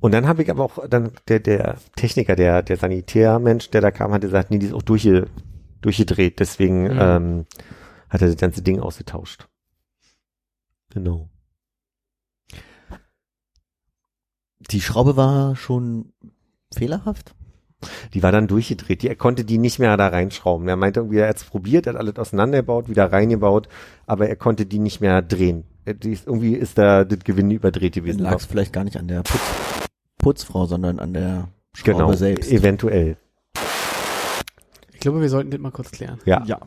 Und 0.00 0.12
dann 0.12 0.26
habe 0.26 0.42
ich 0.42 0.50
aber 0.50 0.64
auch, 0.64 0.88
dann 0.88 1.12
der, 1.28 1.40
der 1.40 1.76
Techniker, 1.96 2.34
der, 2.36 2.62
der 2.62 2.76
Sanitärmensch, 2.78 3.68
der 3.70 3.82
da 3.82 3.90
kam, 3.90 4.12
hat 4.12 4.22
gesagt, 4.22 4.50
nee, 4.50 4.58
die 4.58 4.66
ist 4.66 4.72
auch 4.72 4.82
durchge, 4.82 5.28
durchgedreht, 5.82 6.40
deswegen 6.40 6.84
Mhm. 6.84 6.98
ähm, 6.98 7.46
hat 8.08 8.22
er 8.22 8.28
das 8.28 8.36
ganze 8.38 8.62
Ding 8.62 8.80
ausgetauscht. 8.80 9.46
Genau. 10.90 11.28
Die 14.70 14.80
Schraube 14.80 15.16
war 15.16 15.56
schon 15.56 16.12
fehlerhaft? 16.72 17.34
Die 18.14 18.22
war 18.22 18.32
dann 18.32 18.46
durchgedreht. 18.46 19.02
Die, 19.02 19.08
er 19.08 19.16
konnte 19.16 19.44
die 19.44 19.58
nicht 19.58 19.78
mehr 19.78 19.96
da 19.96 20.08
reinschrauben. 20.08 20.68
Er 20.68 20.76
meinte 20.76 21.00
irgendwie, 21.00 21.18
er 21.18 21.28
hat 21.28 21.36
es 21.36 21.44
probiert, 21.44 21.86
er 21.86 21.94
hat 21.94 22.00
alles 22.00 22.16
auseinandergebaut, 22.16 22.88
wieder 22.88 23.12
reingebaut, 23.12 23.68
aber 24.06 24.28
er 24.28 24.36
konnte 24.36 24.66
die 24.66 24.78
nicht 24.78 25.00
mehr 25.00 25.22
drehen. 25.22 25.64
Die 25.86 26.12
ist, 26.12 26.26
irgendwie 26.26 26.54
ist 26.54 26.78
da 26.78 27.04
das 27.04 27.20
Gewinde 27.20 27.56
überdreht 27.56 27.94
gewesen. 27.94 28.20
lag 28.20 28.36
es 28.36 28.46
vielleicht 28.46 28.72
gar 28.72 28.84
nicht 28.84 28.96
an 28.96 29.08
der 29.08 29.22
Putz, 29.22 29.40
Putzfrau, 30.18 30.66
sondern 30.66 30.98
an 30.98 31.14
der 31.14 31.48
Schraube 31.74 31.98
genau, 31.98 32.12
selbst. 32.12 32.52
eventuell. 32.52 33.16
Ich 34.92 35.00
glaube, 35.00 35.20
wir 35.20 35.30
sollten 35.30 35.50
das 35.50 35.60
mal 35.60 35.70
kurz 35.70 35.90
klären. 35.90 36.18
Ja. 36.26 36.44
Ja. 36.44 36.60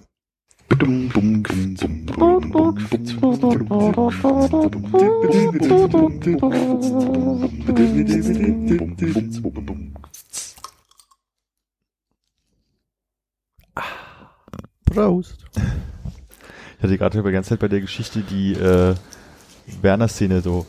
Prost. 14.94 15.46
Ich 16.78 16.84
hatte 16.84 16.98
gerade 16.98 17.20
über 17.20 17.30
die 17.30 17.34
ganze 17.34 17.50
Zeit 17.50 17.60
bei 17.60 17.68
der 17.68 17.82
Geschichte 17.82 18.22
die 18.22 18.54
äh, 18.54 18.96
Werner-Szene 19.82 20.42
so 20.42 20.66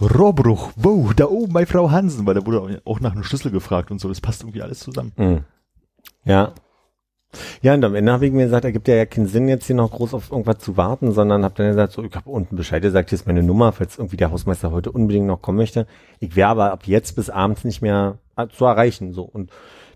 Rohrbruch, 0.00 0.72
wow, 0.76 1.14
da 1.14 1.26
oben 1.26 1.52
bei 1.52 1.66
Frau 1.66 1.90
Hansen, 1.90 2.26
weil 2.26 2.34
da 2.34 2.44
wurde 2.44 2.82
auch 2.84 3.00
nach 3.00 3.12
einem 3.12 3.24
Schlüssel 3.24 3.50
gefragt 3.50 3.90
und 3.90 4.00
so. 4.00 4.08
Das 4.08 4.20
passt 4.20 4.42
irgendwie 4.42 4.62
alles 4.62 4.80
zusammen. 4.80 5.12
Mhm. 5.16 5.44
Ja. 6.24 6.52
Ja, 7.62 7.74
und 7.74 7.84
am 7.84 7.94
Ende 7.96 8.12
habe 8.12 8.26
ich 8.26 8.32
mir 8.32 8.44
gesagt, 8.44 8.64
ergibt 8.64 8.86
ja, 8.86 8.94
ja 8.94 9.06
keinen 9.06 9.26
Sinn, 9.26 9.48
jetzt 9.48 9.66
hier 9.66 9.74
noch 9.74 9.90
groß 9.90 10.14
auf 10.14 10.30
irgendwas 10.30 10.58
zu 10.58 10.76
warten, 10.76 11.10
sondern 11.12 11.42
habe 11.42 11.54
dann 11.56 11.68
gesagt, 11.68 11.92
so, 11.92 12.04
ich 12.04 12.14
habe 12.14 12.30
unten 12.30 12.54
Bescheid 12.54 12.82
gesagt, 12.82 13.10
hier 13.10 13.18
ist 13.18 13.26
meine 13.26 13.42
Nummer, 13.42 13.72
falls 13.72 13.98
irgendwie 13.98 14.16
der 14.16 14.30
Hausmeister 14.30 14.70
heute 14.70 14.92
unbedingt 14.92 15.26
noch 15.26 15.42
kommen 15.42 15.58
möchte. 15.58 15.86
Ich 16.20 16.36
wäre 16.36 16.48
aber 16.48 16.70
ab 16.70 16.86
jetzt 16.86 17.16
bis 17.16 17.30
abends 17.30 17.64
nicht 17.64 17.82
mehr 17.82 18.18
äh, 18.36 18.46
zu 18.48 18.66
erreichen, 18.66 19.12
so. 19.12 19.22
Und 19.22 19.50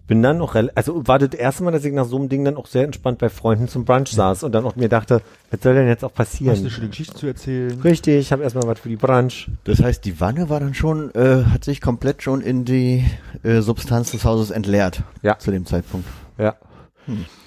bin 0.09 0.23
dann 0.23 0.39
noch, 0.39 0.55
also 0.75 1.07
war 1.07 1.19
das 1.19 1.39
erste 1.39 1.63
Mal, 1.63 1.71
dass 1.71 1.85
ich 1.85 1.93
nach 1.93 2.07
so 2.07 2.17
einem 2.17 2.31
Ding 2.31 2.43
dann 2.43 2.57
auch 2.57 2.67
sehr 2.67 2.85
entspannt 2.85 3.19
bei 3.19 3.29
Freunden 3.29 3.69
zum 3.69 3.85
Brunch 3.85 4.09
saß 4.09 4.43
und 4.43 4.53
dann 4.53 4.65
auch 4.65 4.75
mir 4.75 4.89
dachte, 4.89 5.21
was 5.51 5.61
soll 5.61 5.75
denn 5.75 5.87
jetzt 5.87 6.03
auch 6.03 6.13
Hast 6.17 6.41
du 6.41 6.45
passieren? 6.47 6.59
eine 6.59 6.71
schöne 6.71 6.89
Geschichte 6.89 7.15
zu 7.15 7.27
erzählen? 7.27 7.79
Richtig, 7.83 8.17
ich 8.17 8.33
habe 8.33 8.43
erstmal 8.43 8.67
was 8.67 8.81
für 8.81 8.89
die 8.89 8.97
Brunch. 8.97 9.51
Das 9.65 9.83
heißt, 9.83 10.03
die 10.07 10.19
Wanne 10.19 10.49
war 10.49 10.61
dann 10.61 10.73
schon, 10.73 11.15
äh, 11.15 11.45
hat 11.45 11.63
sich 11.63 11.83
komplett 11.83 12.23
schon 12.23 12.41
in 12.41 12.65
die 12.65 13.05
äh, 13.43 13.61
Substanz 13.61 14.11
des 14.11 14.25
Hauses 14.25 14.51
entleert. 14.51 15.03
Ja. 15.23 15.39
Zu 15.39 15.51
dem 15.51 15.67
Zeitpunkt. 15.67 16.09
Ja. 16.39 16.57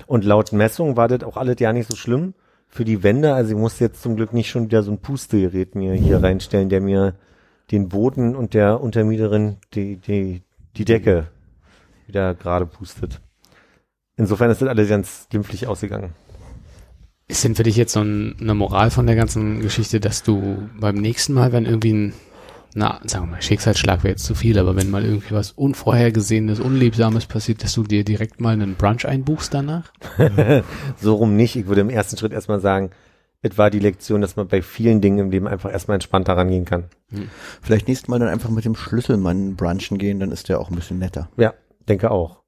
Und 0.05 0.23
laut 0.23 0.53
Messung 0.53 0.95
war 0.95 1.07
das 1.07 1.23
auch 1.23 1.37
alles 1.37 1.55
ja 1.59 1.73
nicht 1.73 1.89
so 1.89 1.97
schlimm 1.97 2.35
für 2.69 2.85
die 2.85 3.01
Wände. 3.01 3.33
Also 3.33 3.53
ich 3.53 3.57
musste 3.57 3.85
jetzt 3.85 4.03
zum 4.03 4.15
Glück 4.15 4.33
nicht 4.33 4.51
schon 4.51 4.65
wieder 4.65 4.83
so 4.83 4.91
ein 4.91 4.99
Pustegerät 4.99 5.73
mir 5.73 5.93
hier 5.93 6.21
reinstellen, 6.21 6.69
der 6.69 6.81
mir 6.81 7.15
den 7.71 7.89
Boden 7.89 8.35
und 8.35 8.53
der 8.53 8.81
Untermieterin 8.81 9.57
die, 9.73 9.95
die, 9.97 10.43
die 10.77 10.85
Decke 10.85 11.27
wieder 12.11 12.35
gerade 12.35 12.65
pustet. 12.65 13.21
Insofern 14.17 14.51
ist 14.51 14.61
das 14.61 14.67
alles 14.69 14.89
ganz 14.89 15.27
glimpflich 15.29 15.67
ausgegangen. 15.67 16.13
Ist 17.27 17.45
denn 17.45 17.55
für 17.55 17.63
dich 17.63 17.77
jetzt 17.77 17.93
so 17.93 18.01
ein, 18.01 18.35
eine 18.41 18.53
Moral 18.53 18.91
von 18.91 19.07
der 19.07 19.15
ganzen 19.15 19.61
Geschichte, 19.61 20.01
dass 20.01 20.21
du 20.21 20.69
beim 20.77 20.95
nächsten 20.95 21.33
Mal, 21.33 21.53
wenn 21.53 21.65
irgendwie 21.65 21.93
ein, 21.93 22.13
na, 22.75 22.99
sagen 23.05 23.25
wir 23.25 23.31
mal, 23.31 23.41
Schicksalsschlag 23.41 24.03
wäre 24.03 24.11
jetzt 24.11 24.25
zu 24.25 24.35
viel, 24.35 24.59
aber 24.59 24.75
wenn 24.75 24.91
mal 24.91 25.05
irgendwie 25.05 25.33
was 25.33 25.51
Unvorhergesehenes, 25.53 26.59
Unliebsames 26.59 27.25
passiert, 27.25 27.63
dass 27.63 27.73
du 27.73 27.83
dir 27.83 28.03
direkt 28.03 28.41
mal 28.41 28.53
einen 28.53 28.75
Brunch 28.75 29.07
einbuchst 29.07 29.53
danach? 29.53 29.93
So 31.01 31.15
rum 31.15 31.37
nicht. 31.37 31.55
Ich 31.55 31.67
würde 31.67 31.81
im 31.81 31.89
ersten 31.89 32.17
Schritt 32.17 32.33
erstmal 32.33 32.59
sagen, 32.59 32.91
es 33.41 33.57
war 33.57 33.69
die 33.69 33.79
Lektion, 33.79 34.21
dass 34.21 34.35
man 34.35 34.47
bei 34.47 34.61
vielen 34.61 35.01
Dingen 35.01 35.19
im 35.19 35.31
Leben 35.31 35.47
einfach 35.47 35.71
erstmal 35.71 35.95
entspannter 35.95 36.37
rangehen 36.37 36.65
kann. 36.65 36.85
Vielleicht 37.61 37.87
nächstes 37.87 38.07
Mal 38.07 38.19
dann 38.19 38.29
einfach 38.29 38.49
mit 38.49 38.65
dem 38.65 38.75
Schlüsselmann 38.75 39.55
brunchen 39.55 39.97
gehen, 39.97 40.19
dann 40.19 40.31
ist 40.31 40.49
der 40.49 40.59
auch 40.59 40.69
ein 40.69 40.75
bisschen 40.75 40.99
netter. 40.99 41.29
Ja, 41.37 41.53
denke 41.91 42.11
auch. 42.11 42.41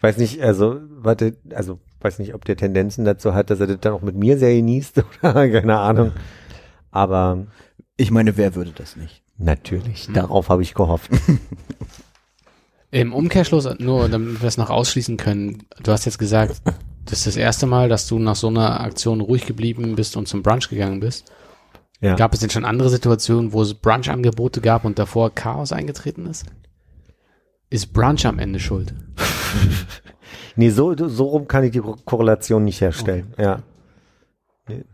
Weiß 0.00 0.16
nicht, 0.16 0.42
also, 0.42 0.80
warte, 0.88 1.36
also, 1.54 1.78
weiß 2.00 2.18
nicht, 2.18 2.34
ob 2.34 2.44
der 2.44 2.56
Tendenzen 2.56 3.04
dazu 3.04 3.34
hat, 3.34 3.50
dass 3.50 3.60
er 3.60 3.68
das 3.68 3.78
dann 3.80 3.92
auch 3.92 4.02
mit 4.02 4.16
mir 4.16 4.36
sehr 4.38 4.54
genießt 4.54 5.04
oder 5.22 5.48
keine 5.48 5.78
Ahnung. 5.78 6.12
Aber 6.90 7.46
Ich 7.96 8.10
meine, 8.10 8.36
wer 8.36 8.54
würde 8.54 8.72
das 8.74 8.96
nicht? 8.96 9.22
natürlich, 9.38 10.08
darauf 10.12 10.48
habe 10.48 10.62
ich 10.62 10.74
gehofft. 10.74 11.10
Im 12.90 13.12
Umkehrschluss, 13.12 13.68
nur 13.78 14.08
damit 14.08 14.42
wir 14.42 14.48
es 14.48 14.58
noch 14.58 14.70
ausschließen 14.70 15.16
können, 15.16 15.64
du 15.82 15.92
hast 15.92 16.04
jetzt 16.04 16.18
gesagt, 16.18 16.62
das 17.04 17.18
ist 17.20 17.26
das 17.26 17.36
erste 17.36 17.66
Mal, 17.66 17.88
dass 17.88 18.06
du 18.06 18.18
nach 18.18 18.36
so 18.36 18.48
einer 18.48 18.80
Aktion 18.80 19.20
ruhig 19.20 19.46
geblieben 19.46 19.96
bist 19.96 20.16
und 20.16 20.28
zum 20.28 20.42
Brunch 20.42 20.68
gegangen 20.68 21.00
bist. 21.00 21.32
Ja. 22.00 22.14
Gab 22.16 22.34
es 22.34 22.40
denn 22.40 22.50
schon 22.50 22.64
andere 22.64 22.90
Situationen, 22.90 23.52
wo 23.52 23.62
es 23.62 23.74
Brunch-Angebote 23.74 24.60
gab 24.60 24.84
und 24.84 24.98
davor 24.98 25.30
Chaos 25.30 25.72
eingetreten 25.72 26.26
ist? 26.26 26.46
Ist 27.72 27.92
Brunch 27.92 28.26
am 28.26 28.38
Ende 28.38 28.60
schuld? 28.60 28.94
Nee, 30.54 30.68
so, 30.68 30.94
so 31.08 31.24
rum 31.28 31.48
kann 31.48 31.64
ich 31.64 31.70
die 31.70 31.78
Ko- 31.80 31.96
Korrelation 32.04 32.64
nicht 32.64 32.82
herstellen. 32.82 33.32
Ja. 33.38 33.62
Nee. 34.68 34.84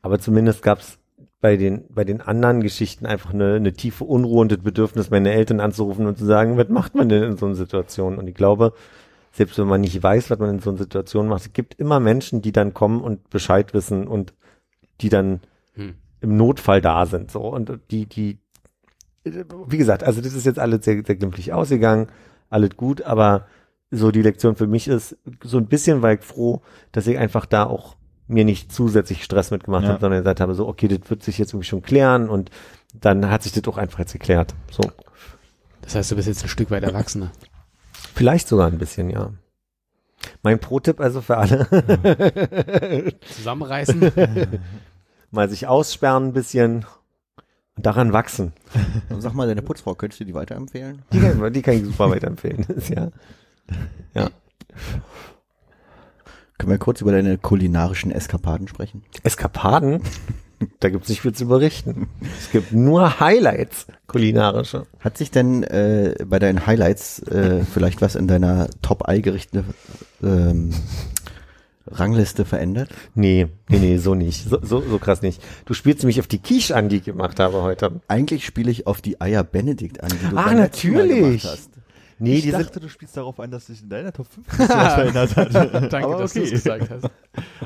Aber 0.00 0.18
zumindest 0.18 0.62
gab 0.62 0.78
es 0.80 0.98
bei 1.42 1.58
den, 1.58 1.84
bei 1.90 2.04
den 2.04 2.22
anderen 2.22 2.62
Geschichten 2.62 3.04
einfach 3.04 3.34
eine, 3.34 3.56
eine 3.56 3.74
tiefe 3.74 4.04
Unruhe 4.04 4.40
und 4.40 4.52
das 4.52 4.60
Bedürfnis, 4.60 5.10
meine 5.10 5.32
Eltern 5.32 5.60
anzurufen 5.60 6.06
und 6.06 6.16
zu 6.16 6.24
sagen, 6.24 6.56
was 6.56 6.70
macht 6.70 6.94
man 6.94 7.10
denn 7.10 7.22
in 7.24 7.36
so 7.36 7.44
einer 7.44 7.54
Situation? 7.56 8.16
Und 8.16 8.26
ich 8.26 8.34
glaube, 8.34 8.72
selbst 9.32 9.58
wenn 9.58 9.66
man 9.66 9.82
nicht 9.82 10.02
weiß, 10.02 10.30
was 10.30 10.38
man 10.38 10.48
in 10.48 10.58
so 10.60 10.70
einer 10.70 10.78
Situation 10.78 11.28
macht, 11.28 11.42
es 11.42 11.52
gibt 11.52 11.74
immer 11.74 12.00
Menschen, 12.00 12.40
die 12.40 12.52
dann 12.52 12.72
kommen 12.72 13.02
und 13.02 13.28
Bescheid 13.28 13.74
wissen 13.74 14.06
und 14.08 14.32
die 15.02 15.10
dann 15.10 15.40
Hm. 15.74 15.94
im 16.22 16.36
Notfall 16.38 16.80
da 16.80 17.04
sind. 17.04 17.30
So 17.30 17.40
und 17.42 17.70
die, 17.90 18.06
die, 18.06 18.38
wie 19.24 19.76
gesagt, 19.78 20.02
also 20.04 20.20
das 20.20 20.32
ist 20.34 20.46
jetzt 20.46 20.58
alles 20.58 20.84
sehr, 20.84 21.02
sehr 21.04 21.16
glimpflich 21.16 21.52
ausgegangen, 21.52 22.08
alles 22.48 22.76
gut, 22.76 23.02
aber 23.02 23.46
so 23.90 24.10
die 24.10 24.22
Lektion 24.22 24.56
für 24.56 24.66
mich 24.66 24.88
ist, 24.88 25.16
so 25.42 25.58
ein 25.58 25.66
bisschen 25.66 26.00
war 26.02 26.12
ich 26.12 26.22
froh, 26.22 26.62
dass 26.92 27.06
ich 27.06 27.18
einfach 27.18 27.44
da 27.46 27.64
auch 27.64 27.96
mir 28.28 28.44
nicht 28.44 28.72
zusätzlich 28.72 29.24
Stress 29.24 29.50
mitgemacht 29.50 29.82
Ja. 29.82 29.90
habe, 29.90 30.00
sondern 30.00 30.20
gesagt 30.20 30.40
habe, 30.40 30.54
so, 30.54 30.68
okay, 30.68 30.86
das 30.88 31.10
wird 31.10 31.22
sich 31.22 31.36
jetzt 31.38 31.52
irgendwie 31.52 31.66
schon 31.66 31.82
klären 31.82 32.28
und 32.28 32.50
dann 32.94 33.28
hat 33.28 33.42
sich 33.42 33.52
das 33.52 33.66
auch 33.66 33.76
einfach 33.78 33.98
jetzt 33.98 34.12
geklärt. 34.12 34.54
So. 34.70 34.82
Das 35.82 35.96
heißt, 35.96 36.10
du 36.12 36.16
bist 36.16 36.28
jetzt 36.28 36.44
ein 36.44 36.48
Stück 36.48 36.70
weit 36.70 36.84
erwachsener. 36.84 37.32
Vielleicht 38.14 38.46
sogar 38.48 38.68
ein 38.68 38.78
bisschen, 38.78 39.10
ja. 39.10 39.32
Mein 40.42 40.60
Pro-Tipp 40.60 41.00
also 41.00 41.20
für 41.20 41.36
alle, 41.38 41.66
Zusammenreißen? 43.36 44.12
mal 45.30 45.48
sich 45.48 45.66
aussperren 45.66 46.26
ein 46.28 46.32
bisschen 46.32 46.84
daran 47.82 48.12
wachsen. 48.12 48.52
Und 49.08 49.20
sag 49.20 49.34
mal, 49.34 49.46
deine 49.46 49.62
Putzfrau, 49.62 49.94
könntest 49.94 50.20
du 50.20 50.24
die 50.24 50.34
weiterempfehlen? 50.34 51.02
Die 51.12 51.20
kann, 51.20 51.52
die 51.52 51.62
kann 51.62 51.74
ich 51.74 51.84
super 51.84 52.10
weiterempfehlen. 52.10 52.64
Das 52.68 52.76
ist 52.76 52.88
ja. 52.90 53.10
Können 56.58 56.72
wir 56.72 56.78
kurz 56.78 57.00
über 57.00 57.12
deine 57.12 57.38
kulinarischen 57.38 58.10
Eskapaden 58.10 58.68
sprechen? 58.68 59.02
Eskapaden, 59.22 60.02
da 60.80 60.90
gibt's 60.90 61.08
nicht 61.08 61.22
viel 61.22 61.32
zu 61.32 61.46
berichten. 61.46 62.08
Es 62.38 62.50
gibt 62.50 62.72
nur 62.72 63.18
Highlights, 63.18 63.86
kulinarische. 64.06 64.86
Hat 64.98 65.16
sich 65.16 65.30
denn 65.30 65.62
äh, 65.62 66.14
bei 66.26 66.38
deinen 66.38 66.66
Highlights 66.66 67.20
äh, 67.20 67.64
vielleicht 67.64 68.02
was 68.02 68.14
in 68.14 68.28
deiner 68.28 68.68
Top-Ei-Gerichte 68.82 69.64
ähm, 70.22 70.74
Rangliste 71.92 72.44
verändert? 72.44 72.88
Nee, 73.14 73.46
nee, 73.68 73.78
nee, 73.78 73.96
so 73.98 74.14
nicht. 74.14 74.48
So, 74.48 74.58
so, 74.62 74.80
so 74.80 74.98
krass 74.98 75.22
nicht. 75.22 75.42
Du 75.64 75.74
spielst 75.74 76.04
mich 76.04 76.20
auf 76.20 76.26
die 76.26 76.38
Quiche 76.38 76.76
an, 76.76 76.88
die 76.88 76.96
ich 76.96 77.04
gemacht 77.04 77.40
habe 77.40 77.62
heute. 77.62 78.00
Eigentlich 78.08 78.44
spiele 78.46 78.70
ich 78.70 78.86
auf 78.86 79.00
die 79.00 79.20
Eier 79.20 79.42
Benedikt 79.44 80.02
an, 80.02 80.10
die 80.10 80.28
du 80.30 80.36
Ah, 80.36 80.44
beim 80.46 80.56
letzten 80.58 80.92
Mal 80.92 81.02
natürlich. 81.06 81.42
gemacht 81.42 81.58
hast. 81.58 81.70
Nee, 82.22 82.34
ich 82.34 82.42
die 82.42 82.50
dachte, 82.50 82.74
sind, 82.74 82.84
du 82.84 82.88
spielst 82.90 83.16
darauf 83.16 83.40
ein, 83.40 83.50
dass 83.50 83.66
sich 83.66 83.82
in 83.82 83.88
deiner 83.88 84.12
Top 84.12 84.26
5 84.26 84.46
was 84.58 84.66
verändert 84.94 85.36
hat. 85.36 85.54
Danke, 85.92 86.04
Aber 86.04 86.18
dass 86.18 86.34
du 86.34 86.40
okay. 86.40 86.48
es 86.48 86.62
gesagt 86.64 86.90
hast. 86.90 87.08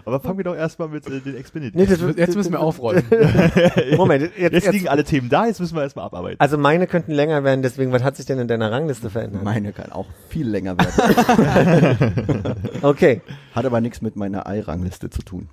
Aber 0.05 0.21
fangen 0.21 0.39
wir 0.39 0.45
doch 0.45 0.55
erstmal 0.55 0.89
mit 0.89 1.05
äh, 1.09 1.21
den 1.21 1.37
Expeditionen. 1.37 1.89
nee, 1.89 1.97
das, 1.97 2.17
Jetzt 2.17 2.37
müssen 2.37 2.53
wir 2.53 2.61
aufräumen. 2.61 3.03
Moment, 3.97 4.23
jetzt, 4.23 4.39
Jetzt, 4.39 4.65
jetzt, 4.65 4.73
liegen 4.73 4.89
alle 4.89 5.03
Themen 5.03 5.29
da, 5.29 5.47
jetzt 5.47 5.59
müssen 5.59 5.75
wir 5.75 5.83
erstmal 5.83 6.05
abarbeiten. 6.07 6.39
also 6.41 6.57
meine 6.57 6.87
könnten 6.87 7.11
länger 7.11 7.43
werden, 7.43 7.63
deswegen, 7.63 7.91
was 7.91 8.05
hat 8.05 8.17
sich 8.17 8.27
denn 8.27 8.39
in 8.39 8.47
deiner 8.47 8.71
Rangliste 8.71 9.11
verändert? 9.11 9.43
Meine 9.43 9.73
kann 9.73 9.91
auch 9.91 10.07
viel 10.29 10.49
länger 10.49 10.77
werden. 10.79 12.55
Okay. 12.83 13.23
Hat 13.55 13.67
aber 13.67 13.81
nichts 13.81 14.03
mit 14.03 14.15
meiner 14.15 14.47
Ei-Rangliste 14.47 15.11
zu 15.11 15.23
tun. 15.23 15.49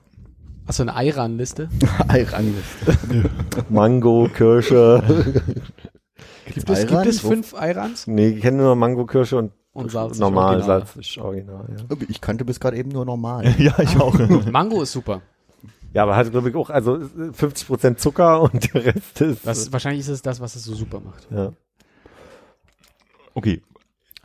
Hast 0.67 0.77
du 0.79 0.83
eine 0.83 0.95
Eiran-Liste? 0.95 1.69
Ei-Rangliste. 2.07 2.97
Mango, 3.69 4.29
Kirsche. 4.33 5.01
Gibt 6.45 6.69
es, 6.69 6.87
gibt 6.87 7.05
es 7.05 7.19
fünf 7.19 7.53
Eirans? 7.53 8.07
nee, 8.07 8.29
ich 8.29 8.41
kenne 8.41 8.57
nur 8.57 8.75
Mango, 8.75 9.05
Kirsche 9.05 9.37
und, 9.37 9.51
Und 9.73 9.91
Salz 9.91 10.13
ist 10.13 10.19
normal, 10.19 10.55
original. 10.55 10.85
Salz 10.85 10.95
ist 10.95 11.17
original, 11.17 11.65
ja. 11.77 11.97
Ich 12.09 12.21
kannte 12.21 12.45
bis 12.45 12.59
gerade 12.59 12.77
eben 12.77 12.89
nur 12.89 13.05
normal. 13.05 13.45
ja, 13.59 13.77
ich 13.79 13.97
auch. 13.99 14.17
Mango 14.51 14.81
ist 14.81 14.91
super. 14.91 15.21
Ja, 15.93 16.03
aber 16.03 16.15
hat, 16.15 16.31
glaube 16.31 16.49
ich, 16.49 16.55
auch, 16.55 16.69
also 16.69 16.93
50% 16.95 17.97
Zucker 17.97 18.41
und 18.41 18.73
der 18.73 18.85
Rest 18.85 19.21
ist, 19.21 19.45
Das, 19.45 19.71
wahrscheinlich 19.73 20.01
ist 20.01 20.07
es 20.09 20.21
das, 20.21 20.39
was 20.39 20.55
es 20.55 20.63
so 20.63 20.73
super 20.73 20.99
macht. 20.99 21.27
ja. 21.31 21.51
Okay. 23.33 23.61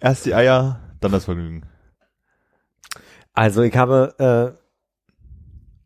Erst 0.01 0.27
die 0.27 0.35
Eier, 0.35 0.81
dann 1.01 1.13
das 1.13 1.25
Vergnügen. 1.25 1.63
Also 3.33 3.63
ich 3.63 3.77
habe 3.77 4.55
äh, 4.57 4.66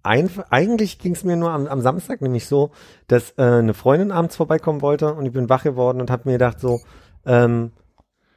ein, 0.02 0.30
eigentlich 0.50 0.98
ging 0.98 1.12
es 1.12 1.24
mir 1.24 1.36
nur 1.36 1.50
am, 1.50 1.66
am 1.66 1.80
Samstag 1.80 2.20
nämlich 2.22 2.46
so, 2.46 2.70
dass 3.08 3.32
äh, 3.36 3.42
eine 3.42 3.74
Freundin 3.74 4.12
abends 4.12 4.36
vorbeikommen 4.36 4.82
wollte 4.82 5.14
und 5.14 5.26
ich 5.26 5.32
bin 5.32 5.48
wach 5.48 5.62
geworden 5.62 6.00
und 6.00 6.10
habe 6.10 6.28
mir 6.28 6.32
gedacht 6.32 6.60
so, 6.60 6.80
ähm, 7.26 7.72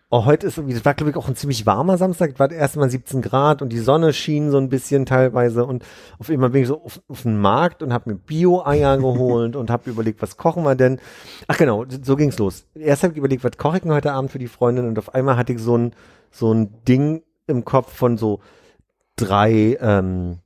oh, 0.09 0.25
heute 0.25 0.45
ist 0.45 0.57
irgendwie, 0.57 0.75
das 0.75 0.85
war 0.85 0.93
glaube 0.93 1.09
ich 1.09 1.17
auch 1.17 1.27
ein 1.27 1.35
ziemlich 1.35 1.65
warmer 1.65 1.97
Samstag, 1.97 2.37
war 2.37 2.51
erst 2.51 2.75
mal 2.75 2.89
17 2.89 3.21
Grad 3.21 3.61
und 3.61 3.69
die 3.69 3.79
Sonne 3.79 4.13
schien 4.13 4.51
so 4.51 4.57
ein 4.57 4.69
bisschen 4.69 5.05
teilweise 5.05 5.65
und 5.65 5.83
auf 6.19 6.29
einmal 6.29 6.51
bin 6.51 6.61
ich 6.61 6.67
so 6.67 6.83
auf, 6.83 7.01
auf 7.07 7.23
den 7.23 7.37
Markt 7.37 7.81
und 7.81 7.93
habe 7.93 8.11
mir 8.11 8.15
Bio-Eier 8.17 8.97
geholt 8.97 9.55
und 9.55 9.71
habe 9.71 9.89
überlegt, 9.89 10.21
was 10.21 10.37
kochen 10.37 10.63
wir 10.63 10.75
denn? 10.75 10.99
Ach 11.47 11.57
genau, 11.57 11.85
so 12.03 12.15
ging's 12.15 12.37
los. 12.37 12.65
Erst 12.75 13.03
habe 13.03 13.13
ich 13.13 13.17
überlegt, 13.17 13.43
was 13.43 13.57
koche 13.57 13.77
ich 13.77 13.83
denn 13.83 13.91
heute 13.91 14.13
Abend 14.13 14.31
für 14.31 14.39
die 14.39 14.47
Freundin 14.47 14.87
und 14.87 14.99
auf 14.99 15.13
einmal 15.15 15.37
hatte 15.37 15.53
ich 15.53 15.59
so 15.59 15.77
ein 15.77 15.95
so 16.29 16.53
ein 16.53 16.83
Ding 16.87 17.23
im 17.47 17.65
Kopf 17.65 17.93
von 17.93 18.17
so 18.17 18.39
drei 19.15 19.77
ähm, 19.79 20.39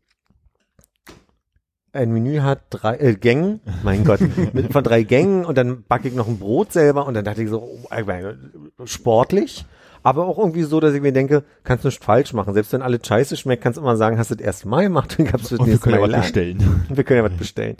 ein 1.98 2.12
Menü 2.12 2.40
hat, 2.40 2.62
drei 2.70 2.96
äh, 2.98 3.16
Gängen, 3.16 3.60
mein 3.84 4.06
Gott, 4.06 4.20
mit, 4.54 4.72
von 4.72 4.84
drei 4.84 5.04
Gängen 5.04 5.46
und 5.46 5.58
dann 5.58 5.84
backe 5.84 6.08
ich 6.08 6.14
noch 6.14 6.28
ein 6.28 6.40
Brot 6.40 6.72
selber 6.72 7.06
und 7.06 7.14
dann 7.14 7.26
dachte 7.26 7.44
ich 7.44 7.50
so, 7.50 7.62
oh, 7.62 8.86
sportlich, 8.86 9.66
aber 10.04 10.26
auch 10.26 10.38
irgendwie 10.38 10.64
so, 10.64 10.80
dass 10.80 10.94
ich 10.94 11.02
mir 11.02 11.12
denke, 11.12 11.44
kannst 11.64 11.84
du 11.84 11.90
nicht 11.90 12.04
falsch 12.04 12.32
machen. 12.34 12.54
Selbst 12.54 12.72
wenn 12.72 12.82
alles 12.82 13.06
scheiße 13.06 13.36
schmeckt, 13.36 13.64
kannst 13.64 13.78
du 13.78 13.82
immer 13.82 13.98
sagen, 13.98 14.18
hast 14.18 14.32
du 14.32 14.36
das 14.36 14.46
erste 14.46 14.68
Mal 14.68 14.84
gemacht, 14.84 15.16
dann 15.18 15.26
gab's 15.26 15.50
das 15.50 15.60
Und 15.60 15.66
wir 15.66 15.74
nächste 15.74 15.90
können 15.90 16.02
ja 16.02 16.08
Mal 16.08 16.14
was 16.14 16.22
bestellen. 16.22 16.86
Wir 16.90 17.04
können 17.04 17.26
ja 17.26 17.30
was 17.30 17.38
bestellen. 17.38 17.78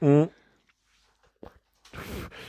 Mm. 0.00 0.22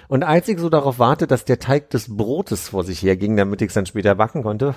Und 0.07 0.23
als 0.23 0.47
ich 0.47 0.59
so 0.59 0.69
darauf 0.69 0.99
warte, 0.99 1.27
dass 1.27 1.45
der 1.45 1.59
Teig 1.59 1.89
des 1.89 2.15
Brotes 2.15 2.69
vor 2.69 2.83
sich 2.83 3.01
herging, 3.01 3.35
damit 3.35 3.61
ich 3.61 3.69
es 3.69 3.73
dann 3.73 3.85
später 3.85 4.15
backen 4.15 4.43
konnte, 4.43 4.75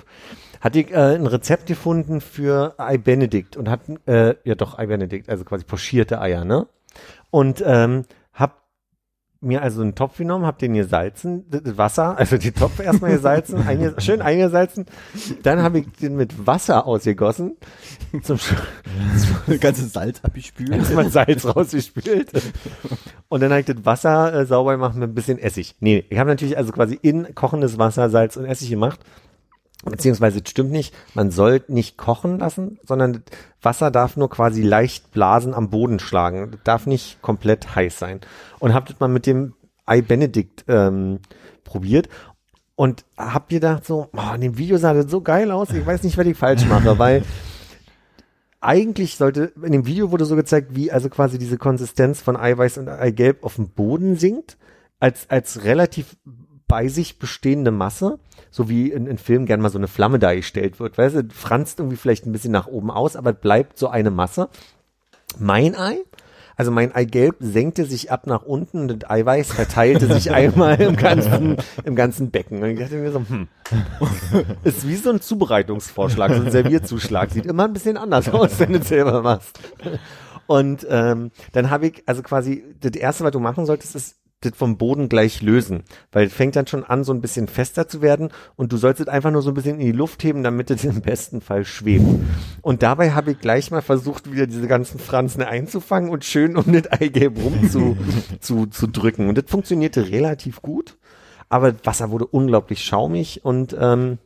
hatte 0.60 0.80
ich 0.80 0.90
äh, 0.90 1.14
ein 1.14 1.26
Rezept 1.26 1.66
gefunden 1.66 2.20
für 2.20 2.74
Ei 2.78 2.98
Benedict 2.98 3.56
und 3.56 3.68
hat, 3.68 3.80
äh, 4.06 4.34
ja 4.44 4.54
doch, 4.54 4.78
Ei 4.78 4.86
Benedict, 4.86 5.28
also 5.28 5.44
quasi 5.44 5.64
pochierte 5.64 6.20
Eier, 6.20 6.44
ne? 6.44 6.66
Und 7.30 7.62
ähm, 7.64 8.04
mir 9.40 9.62
also 9.62 9.80
einen 9.80 9.94
Topf 9.94 10.18
genommen, 10.18 10.44
hab 10.44 10.58
den 10.58 10.74
gesalzen, 10.74 11.46
das 11.50 11.78
Wasser, 11.78 12.18
also 12.18 12.36
den 12.36 12.54
Topf 12.54 12.78
erstmal 12.80 13.12
gesalzen, 13.12 13.56
einge 13.66 13.94
schön 13.98 14.20
eingesalzen, 14.20 14.86
dann 15.42 15.62
habe 15.62 15.80
ich 15.80 15.86
den 16.00 16.16
mit 16.16 16.46
Wasser 16.46 16.86
ausgegossen, 16.86 17.56
zum 18.22 18.38
Das 19.48 19.60
ganze 19.60 19.86
Salz 19.86 20.20
abgespült. 20.22 20.70
erstmal 20.70 21.10
Salz 21.10 21.44
rausgespült. 21.44 22.30
Und 23.28 23.40
dann 23.40 23.50
habe 23.50 23.60
ich 23.60 23.66
das 23.66 23.84
Wasser 23.84 24.34
äh, 24.34 24.46
sauber 24.46 24.72
gemacht 24.72 24.94
mit 24.94 25.08
ein 25.08 25.14
bisschen 25.14 25.38
Essig. 25.38 25.74
Nee, 25.80 26.04
ich 26.10 26.18
habe 26.18 26.28
natürlich 26.28 26.56
also 26.56 26.72
quasi 26.72 26.98
in 27.00 27.34
kochendes 27.34 27.78
Wasser 27.78 28.10
Salz 28.10 28.36
und 28.36 28.44
Essig 28.44 28.68
gemacht. 28.68 29.00
Beziehungsweise, 29.84 30.40
stimmt 30.46 30.72
nicht, 30.72 30.94
man 31.14 31.30
soll 31.30 31.62
nicht 31.68 31.96
kochen 31.96 32.38
lassen, 32.38 32.78
sondern 32.84 33.22
Wasser 33.62 33.90
darf 33.90 34.16
nur 34.16 34.28
quasi 34.28 34.60
leicht 34.60 35.10
Blasen 35.10 35.54
am 35.54 35.70
Boden 35.70 35.98
schlagen. 35.98 36.58
Darf 36.64 36.86
nicht 36.86 37.22
komplett 37.22 37.74
heiß 37.74 37.98
sein. 37.98 38.20
Und 38.58 38.74
hab 38.74 38.86
das 38.86 39.00
mal 39.00 39.08
mit 39.08 39.24
dem 39.24 39.54
Ei 39.86 40.02
Benedict 40.02 40.64
ähm, 40.68 41.20
probiert 41.64 42.08
und 42.76 43.04
hab 43.16 43.48
gedacht 43.48 43.86
so, 43.86 44.08
oh, 44.12 44.34
in 44.34 44.40
dem 44.40 44.58
Video 44.58 44.76
sah 44.76 44.94
das 44.94 45.10
so 45.10 45.20
geil 45.20 45.50
aus, 45.50 45.70
ich 45.70 45.84
weiß 45.84 46.02
nicht, 46.02 46.16
was 46.16 46.26
ich 46.26 46.36
falsch 46.36 46.64
mache, 46.66 46.98
weil 46.98 47.24
eigentlich 48.60 49.16
sollte, 49.16 49.52
in 49.62 49.72
dem 49.72 49.86
Video 49.86 50.10
wurde 50.10 50.24
so 50.26 50.36
gezeigt, 50.36 50.74
wie 50.74 50.92
also 50.92 51.08
quasi 51.08 51.38
diese 51.38 51.58
Konsistenz 51.58 52.20
von 52.20 52.36
Eiweiß 52.36 52.78
und 52.78 52.88
Eigelb 52.88 53.44
auf 53.44 53.56
dem 53.56 53.70
Boden 53.70 54.16
sinkt, 54.16 54.58
als, 54.98 55.28
als 55.30 55.64
relativ 55.64 56.16
bei 56.70 56.88
sich 56.88 57.18
bestehende 57.18 57.72
Masse, 57.72 58.18
so 58.50 58.68
wie 58.68 58.90
in, 58.90 59.06
in 59.06 59.18
Filmen 59.18 59.44
gern 59.44 59.60
mal 59.60 59.70
so 59.70 59.78
eine 59.78 59.88
Flamme 59.88 60.20
dargestellt 60.20 60.78
wird, 60.78 60.96
weißt 60.96 61.16
du, 61.16 61.24
franzt 61.30 61.80
irgendwie 61.80 61.96
vielleicht 61.96 62.26
ein 62.26 62.32
bisschen 62.32 62.52
nach 62.52 62.68
oben 62.68 62.90
aus, 62.90 63.16
aber 63.16 63.32
bleibt 63.32 63.76
so 63.76 63.88
eine 63.88 64.10
Masse. 64.10 64.48
Mein 65.38 65.76
Ei, 65.76 65.98
also 66.56 66.70
mein 66.70 66.94
Eigelb 66.94 67.36
senkte 67.40 67.86
sich 67.86 68.12
ab 68.12 68.26
nach 68.26 68.42
unten 68.42 68.82
und 68.82 69.02
das 69.02 69.10
Eiweiß 69.10 69.52
verteilte 69.52 70.06
sich 70.06 70.30
einmal 70.34 70.80
im 70.80 70.94
ganzen, 70.94 71.56
im 71.84 71.96
ganzen 71.96 72.30
Becken. 72.30 72.62
Und 72.62 72.70
ich 72.70 72.78
dachte 72.78 72.96
mir 72.96 73.10
so, 73.10 73.24
hm, 73.26 73.48
ist 74.62 74.86
wie 74.86 74.94
so 74.94 75.10
ein 75.10 75.20
Zubereitungsvorschlag, 75.20 76.34
so 76.34 76.42
ein 76.42 76.52
Servierzuschlag. 76.52 77.30
Sieht 77.30 77.46
immer 77.46 77.64
ein 77.64 77.72
bisschen 77.72 77.96
anders 77.96 78.28
aus, 78.28 78.60
wenn 78.60 78.74
du 78.74 78.78
es 78.78 78.88
selber 78.88 79.22
machst. 79.22 79.58
Und 80.46 80.86
ähm, 80.88 81.30
dann 81.52 81.70
habe 81.70 81.88
ich, 81.88 82.02
also 82.06 82.22
quasi, 82.22 82.62
das 82.80 82.92
Erste, 82.92 83.24
was 83.24 83.32
du 83.32 83.40
machen 83.40 83.66
solltest, 83.66 83.96
ist 83.96 84.19
das 84.40 84.52
vom 84.56 84.78
Boden 84.78 85.08
gleich 85.08 85.42
lösen, 85.42 85.84
weil 86.12 86.26
es 86.26 86.32
fängt 86.32 86.56
dann 86.56 86.66
schon 86.66 86.84
an, 86.84 87.04
so 87.04 87.12
ein 87.12 87.20
bisschen 87.20 87.46
fester 87.46 87.88
zu 87.88 88.00
werden 88.00 88.30
und 88.56 88.72
du 88.72 88.78
sollst 88.78 89.00
es 89.00 89.08
einfach 89.08 89.30
nur 89.30 89.42
so 89.42 89.50
ein 89.50 89.54
bisschen 89.54 89.78
in 89.78 89.86
die 89.86 89.92
Luft 89.92 90.24
heben, 90.24 90.42
damit 90.42 90.70
es 90.70 90.84
im 90.84 91.02
besten 91.02 91.42
Fall 91.42 91.64
schwebt. 91.64 92.06
Und 92.62 92.82
dabei 92.82 93.12
habe 93.12 93.32
ich 93.32 93.38
gleich 93.38 93.70
mal 93.70 93.82
versucht, 93.82 94.32
wieder 94.32 94.46
diese 94.46 94.66
ganzen 94.66 94.98
Franzen 94.98 95.42
einzufangen 95.42 96.10
und 96.10 96.24
schön 96.24 96.56
um 96.56 96.72
das 96.72 96.90
Eigelb 96.90 97.36
rum 97.36 97.70
zu, 97.70 97.96
zu, 98.40 98.66
zu 98.66 98.86
drücken. 98.86 99.28
Und 99.28 99.36
das 99.36 99.44
funktionierte 99.46 100.10
relativ 100.10 100.62
gut, 100.62 100.96
aber 101.50 101.72
das 101.72 101.84
Wasser 101.84 102.10
wurde 102.10 102.26
unglaublich 102.26 102.82
schaumig 102.82 103.44
und 103.44 103.76
ähm, 103.78 104.18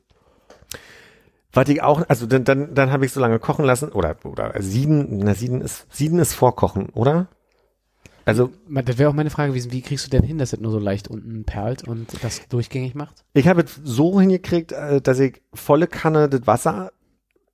was 1.53 1.69
ich 1.69 1.83
auch, 1.83 2.05
also 2.09 2.27
dann, 2.27 2.45
dann, 2.45 2.75
dann 2.75 2.91
habe 2.91 3.05
ich 3.05 3.13
so 3.13 3.21
lange 3.21 3.39
kochen 3.39 3.65
lassen, 3.65 3.91
oder, 3.91 4.17
oder 4.25 4.53
sieden, 4.61 5.19
na, 5.19 5.35
sieden 5.35 5.61
ist, 5.61 5.87
sieden 5.91 6.19
ist 6.19 6.35
vorkochen, 6.35 6.89
oder? 6.91 7.29
Also, 8.27 8.51
Das 8.71 8.99
wäre 8.99 9.11
auch 9.11 9.15
meine 9.15 9.31
Frage 9.31 9.51
gewesen, 9.53 9.73
wie 9.73 9.83
kriegst 9.83 10.07
du 10.07 10.11
denn 10.11 10.23
hin, 10.23 10.39
dass 10.39 10.51
das 10.51 10.61
nur 10.61 10.73
so 10.73 10.79
leicht 10.79 11.09
unten 11.09 11.45
perlt 11.45 11.87
und 11.87 12.23
das 12.23 12.49
durchgängig 12.49 12.95
macht? 12.95 13.25
ich 13.35 13.47
habe 13.49 13.63
es 13.63 13.79
so 13.83 14.19
hingekriegt, 14.21 14.73
äh, 14.73 15.01
dass 15.01 15.19
ich 15.21 15.43
volle 15.53 15.87
Kanne 15.87 16.29
das 16.29 16.47
Wasser 16.47 16.93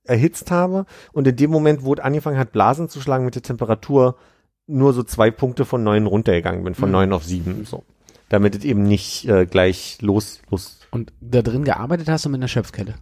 erhitzt 0.03 0.49
habe 0.51 0.85
und 1.13 1.27
in 1.27 1.35
dem 1.35 1.51
Moment, 1.51 1.83
wo 1.83 1.93
es 1.93 1.99
angefangen 1.99 2.37
hat, 2.37 2.51
Blasen 2.51 2.89
zu 2.89 3.01
schlagen 3.01 3.25
mit 3.25 3.35
der 3.35 3.41
Temperatur, 3.43 4.15
nur 4.67 4.93
so 4.93 5.03
zwei 5.03 5.29
Punkte 5.31 5.65
von 5.65 5.83
neun 5.83 6.05
runtergegangen 6.07 6.63
bin, 6.63 6.73
von 6.75 6.89
Mhm. 6.89 6.93
neun 6.93 7.13
auf 7.13 7.23
sieben, 7.25 7.65
so. 7.65 7.83
Damit 8.29 8.55
es 8.55 8.63
eben 8.63 8.83
nicht 8.83 9.27
äh, 9.27 9.45
gleich 9.45 9.97
los, 10.01 10.41
los. 10.49 10.79
Und 10.91 11.11
da 11.19 11.41
drin 11.41 11.65
gearbeitet 11.65 12.07
hast 12.07 12.23
du 12.25 12.29
mit 12.29 12.39
einer 12.39 12.47
Schöpfkelle? 12.47 12.95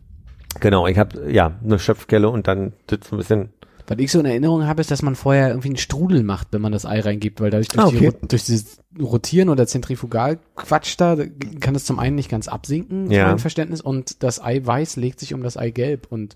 Genau, 0.59 0.87
ich 0.87 0.97
habe 0.97 1.31
ja 1.31 1.51
eine 1.63 1.77
Schöpfkelle 1.77 2.29
und 2.29 2.47
dann 2.47 2.73
das 2.87 3.01
so 3.07 3.15
ein 3.15 3.19
bisschen 3.19 3.49
Was 3.89 3.97
ich 3.99 4.11
so 4.11 4.19
in 4.19 4.25
Erinnerung 4.25 4.65
habe, 4.67 4.81
ist, 4.81 4.91
dass 4.91 5.01
man 5.01 5.15
vorher 5.15 5.49
irgendwie 5.49 5.69
einen 5.69 5.77
Strudel 5.77 6.21
macht, 6.23 6.49
wenn 6.51 6.61
man 6.61 6.71
das 6.71 6.85
Ei 6.85 6.99
reingibt, 6.99 7.41
weil 7.41 7.49
dadurch 7.49 7.69
durch, 7.69 7.83
Ah, 7.85 7.89
die, 7.89 7.95
okay. 7.97 8.07
Ro- 8.09 8.27
durch 8.27 8.43
dieses 8.45 8.79
Rotieren 9.01 9.49
oder 9.49 9.65
Zentrifugalquatsch 9.65 10.95
da 10.97 11.17
kann 11.59 11.75
es 11.75 11.85
zum 11.85 11.99
einen 11.99 12.15
nicht 12.15 12.29
ganz 12.29 12.47
absinken, 12.47 13.09
Ja. 13.11 13.23
zu 13.23 13.27
meinem 13.29 13.39
Verständnis, 13.39 13.81
und 13.81 14.21
das 14.23 14.41
Eiweiß 14.43 14.95
legt 14.95 15.19
sich 15.19 15.33
um 15.33 15.41
das 15.43 15.57
Eigelb 15.57 16.07
und 16.11 16.35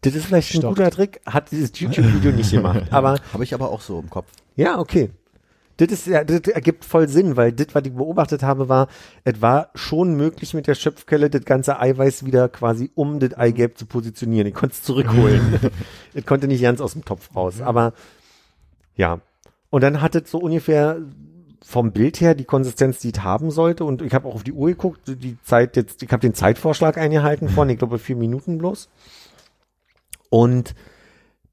Das 0.00 0.14
ist 0.14 0.26
vielleicht 0.26 0.54
ein 0.54 0.58
Stockt. 0.60 0.76
guter 0.76 0.90
Trick, 0.90 1.20
hat 1.26 1.50
dieses 1.50 1.78
YouTube-Video 1.78 2.32
nicht 2.32 2.50
gemacht. 2.50 2.82
Aber 2.90 3.20
Habe 3.32 3.44
ich 3.44 3.54
aber 3.54 3.70
auch 3.70 3.80
so 3.80 3.98
im 4.00 4.10
Kopf. 4.10 4.28
ja, 4.56 4.78
okay. 4.78 5.10
Das 5.78 5.92
ist 5.92 6.06
ja, 6.08 6.24
das 6.24 6.40
ergibt 6.40 6.84
voll 6.84 7.08
Sinn, 7.08 7.36
weil 7.36 7.52
das, 7.52 7.68
was 7.72 7.84
ich 7.84 7.94
beobachtet 7.94 8.42
habe, 8.42 8.68
war, 8.68 8.88
es 9.24 9.40
war 9.40 9.70
schon 9.76 10.16
möglich 10.16 10.52
mit 10.52 10.66
der 10.66 10.74
Schöpfkelle 10.74 11.30
das 11.30 11.44
ganze 11.44 11.78
Eiweiß 11.78 12.24
wieder 12.24 12.48
quasi 12.48 12.90
um 12.96 13.20
das 13.20 13.34
Eigelb 13.34 13.78
zu 13.78 13.86
positionieren. 13.86 14.48
Ich 14.48 14.54
konnte 14.54 14.74
es 14.74 14.82
zurückholen. 14.82 15.60
es 16.14 16.26
konnte 16.26 16.48
nicht 16.48 16.62
ganz 16.62 16.80
aus 16.80 16.94
dem 16.94 17.04
Topf 17.04 17.34
raus. 17.34 17.60
Aber 17.60 17.92
ja. 18.96 19.20
Und 19.70 19.82
dann 19.82 20.02
hat 20.02 20.16
es 20.16 20.30
so 20.30 20.38
ungefähr 20.38 20.98
vom 21.64 21.92
Bild 21.92 22.20
her 22.20 22.34
die 22.34 22.44
Konsistenz, 22.44 22.98
die 22.98 23.12
es 23.12 23.22
haben 23.22 23.52
sollte. 23.52 23.84
Und 23.84 24.02
ich 24.02 24.14
habe 24.14 24.26
auch 24.28 24.34
auf 24.34 24.44
die 24.44 24.52
Uhr 24.52 24.68
geguckt, 24.68 25.02
die 25.06 25.40
Zeit 25.42 25.76
jetzt, 25.76 26.02
ich 26.02 26.10
habe 26.10 26.22
den 26.22 26.34
Zeitvorschlag 26.34 26.98
eingehalten 26.98 27.48
von, 27.48 27.70
ich 27.70 27.78
glaube, 27.78 28.00
vier 28.00 28.16
Minuten 28.16 28.58
bloß. 28.58 28.88
Und 30.28 30.74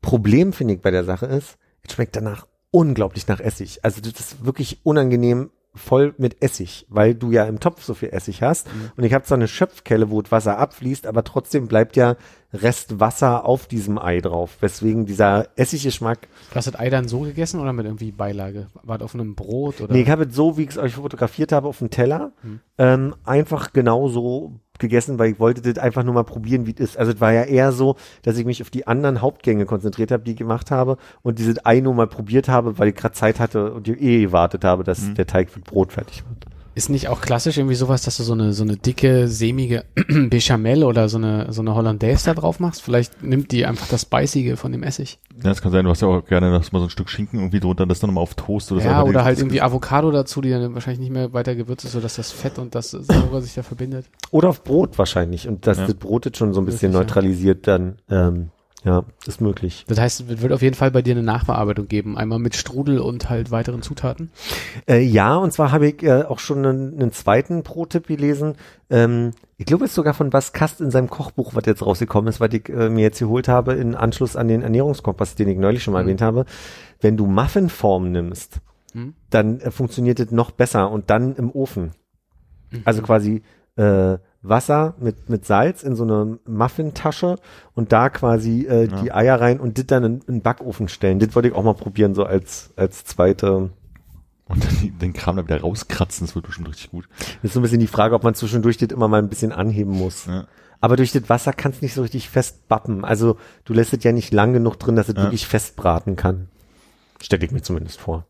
Problem 0.02 0.52
finde 0.52 0.76
ich 0.76 0.82
bei 0.82 0.92
der 0.92 1.04
Sache 1.04 1.28
ist, 1.28 1.58
es 1.84 1.94
schmeckt 1.94 2.16
danach 2.16 2.48
unglaublich 2.76 3.26
nach 3.28 3.40
Essig. 3.40 3.80
Also 3.84 4.02
das 4.02 4.20
ist 4.20 4.46
wirklich 4.46 4.80
unangenehm 4.84 5.50
voll 5.74 6.14
mit 6.18 6.42
Essig, 6.42 6.86
weil 6.90 7.16
du 7.16 7.32
ja 7.32 7.46
im 7.46 7.62
Topf 7.62 7.84
so 7.84 7.94
viel 7.94 8.10
Essig 8.10 8.42
hast. 8.42 8.68
Und 8.98 9.04
ich 9.06 9.14
habe 9.14 9.24
zwar 9.24 9.38
eine 9.38 9.48
Schöpfkelle, 9.48 10.10
wo 10.10 10.22
das 10.22 10.32
Wasser 10.32 10.58
abfließt, 10.58 11.08
aber 11.08 11.24
trotzdem 11.24 11.68
bleibt 11.68 11.96
ja 11.96 12.18
Rest 12.54 13.00
Wasser 13.00 13.46
auf 13.46 13.68
diesem 13.68 13.98
Ei 13.98 14.20
drauf, 14.20 14.58
weswegen 14.60 15.06
dieser 15.06 15.48
Essiggeschmack 15.58 16.28
hast 16.54 16.68
du 16.68 16.72
das 16.72 16.80
Ei 16.80 16.90
dann 16.90 17.08
so 17.08 17.22
gegessen 17.22 17.60
oder 17.62 17.74
mit 17.74 17.86
irgendwie 17.86 18.12
Beilage? 18.12 18.68
War 18.84 18.98
das 18.98 19.06
auf 19.06 19.14
einem 19.14 19.36
Brot 19.36 19.80
oder? 19.82 19.94
Nee, 19.94 20.02
ich 20.02 20.10
habe 20.10 20.24
es 20.24 20.36
so, 20.36 20.58
wie 20.58 20.64
ich 20.64 20.70
es 20.72 20.78
euch 20.78 20.96
fotografiert 20.96 21.52
habe, 21.52 21.68
auf 21.68 21.80
dem 21.80 21.90
Teller, 21.90 22.32
ähm, 22.78 23.16
einfach 23.24 23.72
genau 23.74 24.10
so 24.10 24.60
gegessen, 24.80 25.20
weil 25.20 25.32
ich 25.32 25.40
wollte 25.40 25.62
das 25.62 25.82
einfach 25.82 26.04
nur 26.04 26.14
mal 26.14 26.24
probieren, 26.24 26.66
wie 26.66 26.74
es 26.74 26.80
ist. 26.80 26.98
Also 26.98 27.12
es 27.12 27.22
war 27.22 27.34
ja 27.34 27.44
eher 27.44 27.72
so, 27.72 27.96
dass 28.24 28.38
ich 28.38 28.46
mich 28.46 28.62
auf 28.62 28.70
die 28.70 28.88
anderen 28.88 29.22
Hauptgänge 29.22 29.66
konzentriert 29.66 30.12
habe, 30.12 30.24
die 30.24 30.32
ich 30.32 30.38
gemacht 30.38 30.72
habe 30.72 30.98
und 31.22 31.40
dieses 31.40 31.66
Ei 31.66 31.80
nur 31.80 31.94
mal 31.94 32.08
probiert 32.08 32.50
habe, 32.50 32.78
weil 32.80 32.90
ich 32.90 32.96
gerade 32.96 33.14
Zeit 33.14 33.40
hatte 33.40 33.74
und 33.74 33.88
eh 33.88 34.22
gewartet 34.22 34.64
habe, 34.64 34.84
dass 34.84 35.14
der 35.14 35.28
Teig 35.28 35.50
für 35.50 35.60
Brot 35.60 35.94
fertig 35.94 36.24
wird. 36.28 36.55
Ist 36.76 36.90
nicht 36.90 37.08
auch 37.08 37.22
klassisch 37.22 37.58
irgendwie 37.58 37.76
sowas, 37.76 38.02
dass 38.04 38.18
du 38.18 38.24
so 38.24 38.34
eine, 38.34 38.52
so 38.52 38.64
eine 38.64 38.76
dicke, 38.76 39.30
sämige 39.30 39.86
Bechamel 40.30 40.84
oder 40.84 41.08
so 41.08 41.18
eine, 41.18 41.52
so 41.54 41.62
eine 41.62 41.74
Hollandaise 41.74 42.26
da 42.26 42.34
drauf 42.34 42.60
machst? 42.60 42.82
Vielleicht 42.82 43.24
nimmt 43.24 43.52
die 43.54 43.66
einfach 43.66 43.88
das 43.88 44.04
Beißige 44.04 44.58
von 44.58 44.74
dem 44.74 44.84
Essig. 44.84 45.18
Ja, 45.38 45.50
das 45.50 45.62
kann 45.62 45.72
sein, 45.72 45.86
du 45.86 45.92
hast 45.92 46.02
ja 46.02 46.10
auch 46.10 46.26
gerne 46.26 46.52
dass 46.52 46.74
mal 46.74 46.80
so 46.80 46.86
ein 46.86 46.90
Stück 46.90 47.10
Schinken 47.10 47.40
irgendwie 47.40 47.62
drunter, 47.62 47.86
das 47.86 48.00
dann 48.02 48.10
nochmal 48.10 48.24
auf 48.24 48.36
Toast 48.36 48.72
oder 48.74 48.82
so. 48.82 48.88
ja, 48.90 49.04
oder 49.04 49.24
halt 49.24 49.40
irgendwie 49.40 49.62
Avocado 49.62 50.12
dazu, 50.12 50.42
die 50.42 50.50
dann 50.50 50.74
wahrscheinlich 50.74 51.00
nicht 51.00 51.12
mehr 51.12 51.32
weiter 51.34 51.56
gewürzt 51.56 51.86
ist, 51.86 51.94
sodass 51.94 52.18
das 52.18 52.32
Fett 52.32 52.60
und 52.60 52.76
das 52.76 52.92
Saure 52.92 53.42
sich 53.42 53.54
da 53.54 53.64
verbindet. 53.64 54.06
Oder 54.32 54.50
auf 54.50 54.64
Brot 54.64 54.98
wahrscheinlich 54.98 55.48
und 55.48 55.68
dass 55.68 55.78
Ja. 55.78 55.86
das 55.86 55.96
Brot 55.96 56.26
jetzt 56.26 56.38
schon 56.38 56.54
so 56.54 56.60
ein 56.62 56.66
bisschen 56.66 56.92
ja. 56.92 57.00
neutralisiert 57.00 57.68
dann, 57.68 57.96
ähm, 58.10 58.50
ja, 58.86 59.04
ist 59.26 59.42
möglich. 59.42 59.84
Das 59.88 60.00
heißt, 60.00 60.30
es 60.30 60.42
wird 60.44 60.54
auf 60.54 60.62
jeden 60.62 60.76
Fall 60.76 60.92
bei 60.92 61.02
dir 61.02 61.16
eine 61.16 61.24
Nachbearbeitung 61.24 61.88
geben. 61.88 62.18
Einmal 62.18 62.38
mit 62.38 62.56
Strudel 62.56 63.00
und 63.00 63.30
halt 63.32 63.50
weiteren 63.50 63.82
Zutaten. 63.82 64.30
Äh, 64.88 65.00
ja, 65.02 65.36
und 65.36 65.52
zwar 65.52 65.72
habe 65.72 65.88
ich 65.88 66.04
äh, 66.04 66.22
auch 66.24 66.38
schon 66.38 66.64
einen, 66.64 66.94
einen 67.02 67.12
zweiten 67.12 67.64
Pro-Tipp 67.64 68.06
gelesen. 68.06 68.54
Ähm, 68.92 69.32
ich 69.58 69.66
glaube, 69.66 69.86
es 69.86 69.92
ist 69.92 69.96
sogar 69.96 70.14
von 70.14 70.30
Bas 70.30 70.54
Kast 70.54 70.82
in 70.82 70.92
seinem 70.92 71.10
Kochbuch, 71.10 71.56
was 71.56 71.66
jetzt 71.66 71.84
rausgekommen 71.84 72.30
ist, 72.30 72.40
was 72.40 72.54
ich 72.54 72.70
äh, 72.70 72.90
mir 72.90 73.02
jetzt 73.02 73.18
geholt 73.20 73.48
habe, 73.48 73.74
in 73.74 73.96
Anschluss 73.96 74.36
an 74.36 74.48
den 74.48 74.62
Ernährungskompass, 74.62 75.34
den 75.34 75.48
ich 75.50 75.58
neulich 75.58 75.82
schon 75.82 75.94
mal 75.94 76.04
Mhm. 76.04 76.10
erwähnt 76.10 76.22
habe. 76.22 76.46
Wenn 77.02 77.18
du 77.18 77.26
Muffinform 77.26 78.12
nimmst, 78.12 78.60
Mhm. 78.94 79.16
dann 79.32 79.60
äh, 79.62 79.72
funktioniert 79.72 80.20
es 80.20 80.30
noch 80.30 80.52
besser 80.52 80.92
und 80.92 81.10
dann 81.10 81.36
im 81.36 81.50
Ofen. 81.50 81.92
Also 82.84 83.02
quasi 83.02 83.42
äh, 83.78 84.18
Wasser 84.50 84.96
mit, 85.00 85.30
mit 85.30 85.46
Salz 85.46 85.84
in 85.84 85.96
so 85.96 86.04
eine 86.04 86.40
Muffintasche 86.46 87.38
und 87.74 87.92
da 87.92 88.10
quasi 88.10 88.66
äh, 88.66 88.88
die 88.88 89.12
Eier 89.12 89.40
rein 89.40 89.60
und 89.60 89.78
das 89.78 89.86
dann 89.88 90.04
in, 90.04 90.14
in 90.22 90.34
den 90.36 90.42
Backofen 90.42 90.88
stellen. 90.88 91.20
Das 91.20 91.36
wollte 91.36 91.48
ich 91.50 91.54
auch 91.56 91.64
mal 91.64 91.74
probieren, 91.74 92.14
so 92.16 92.24
als, 92.24 92.72
als 92.76 93.04
zweite. 93.06 93.70
Und 94.48 94.64
dann 94.64 94.98
den 95.00 95.14
Kram 95.14 95.38
da 95.38 95.44
wieder 95.44 95.62
rauskratzen, 95.62 96.28
das 96.28 96.36
wird 96.36 96.46
bestimmt 96.46 96.70
richtig 96.70 96.92
gut. 96.92 97.10
Das 97.18 97.46
ist 97.46 97.54
so 97.54 97.60
ein 97.60 97.64
bisschen 97.64 97.80
die 97.80 97.88
Frage, 97.88 98.14
ob 98.14 98.24
man 98.24 98.36
zwischendurch 98.36 98.78
das 98.78 98.90
immer 98.90 99.08
mal 99.08 99.18
ein 99.18 99.30
bisschen 99.30 99.52
anheben 99.52 99.92
muss. 99.98 100.28
Ja. 100.28 100.46
Aber 100.82 100.98
durch 100.98 101.12
das 101.14 101.28
Wasser 101.30 101.52
kannst 101.52 101.82
du 101.82 101.86
nicht 101.86 101.96
so 101.96 102.04
richtig 102.04 102.30
festbappen. 102.30 103.04
Also 103.06 103.38
du 103.64 103.74
lässt 103.74 103.94
es 103.94 104.04
ja 104.04 104.12
nicht 104.12 104.32
lang 104.32 104.54
genug 104.54 104.78
drin, 104.78 104.96
dass 104.96 105.10
es 105.10 105.16
Ja. 105.16 105.24
wirklich 105.24 105.48
festbraten 105.48 106.16
kann. 106.16 106.50
Stelle 107.22 107.44
ich 107.44 107.52
mir 107.52 107.64
zumindest 107.64 108.00
vor. 108.00 108.28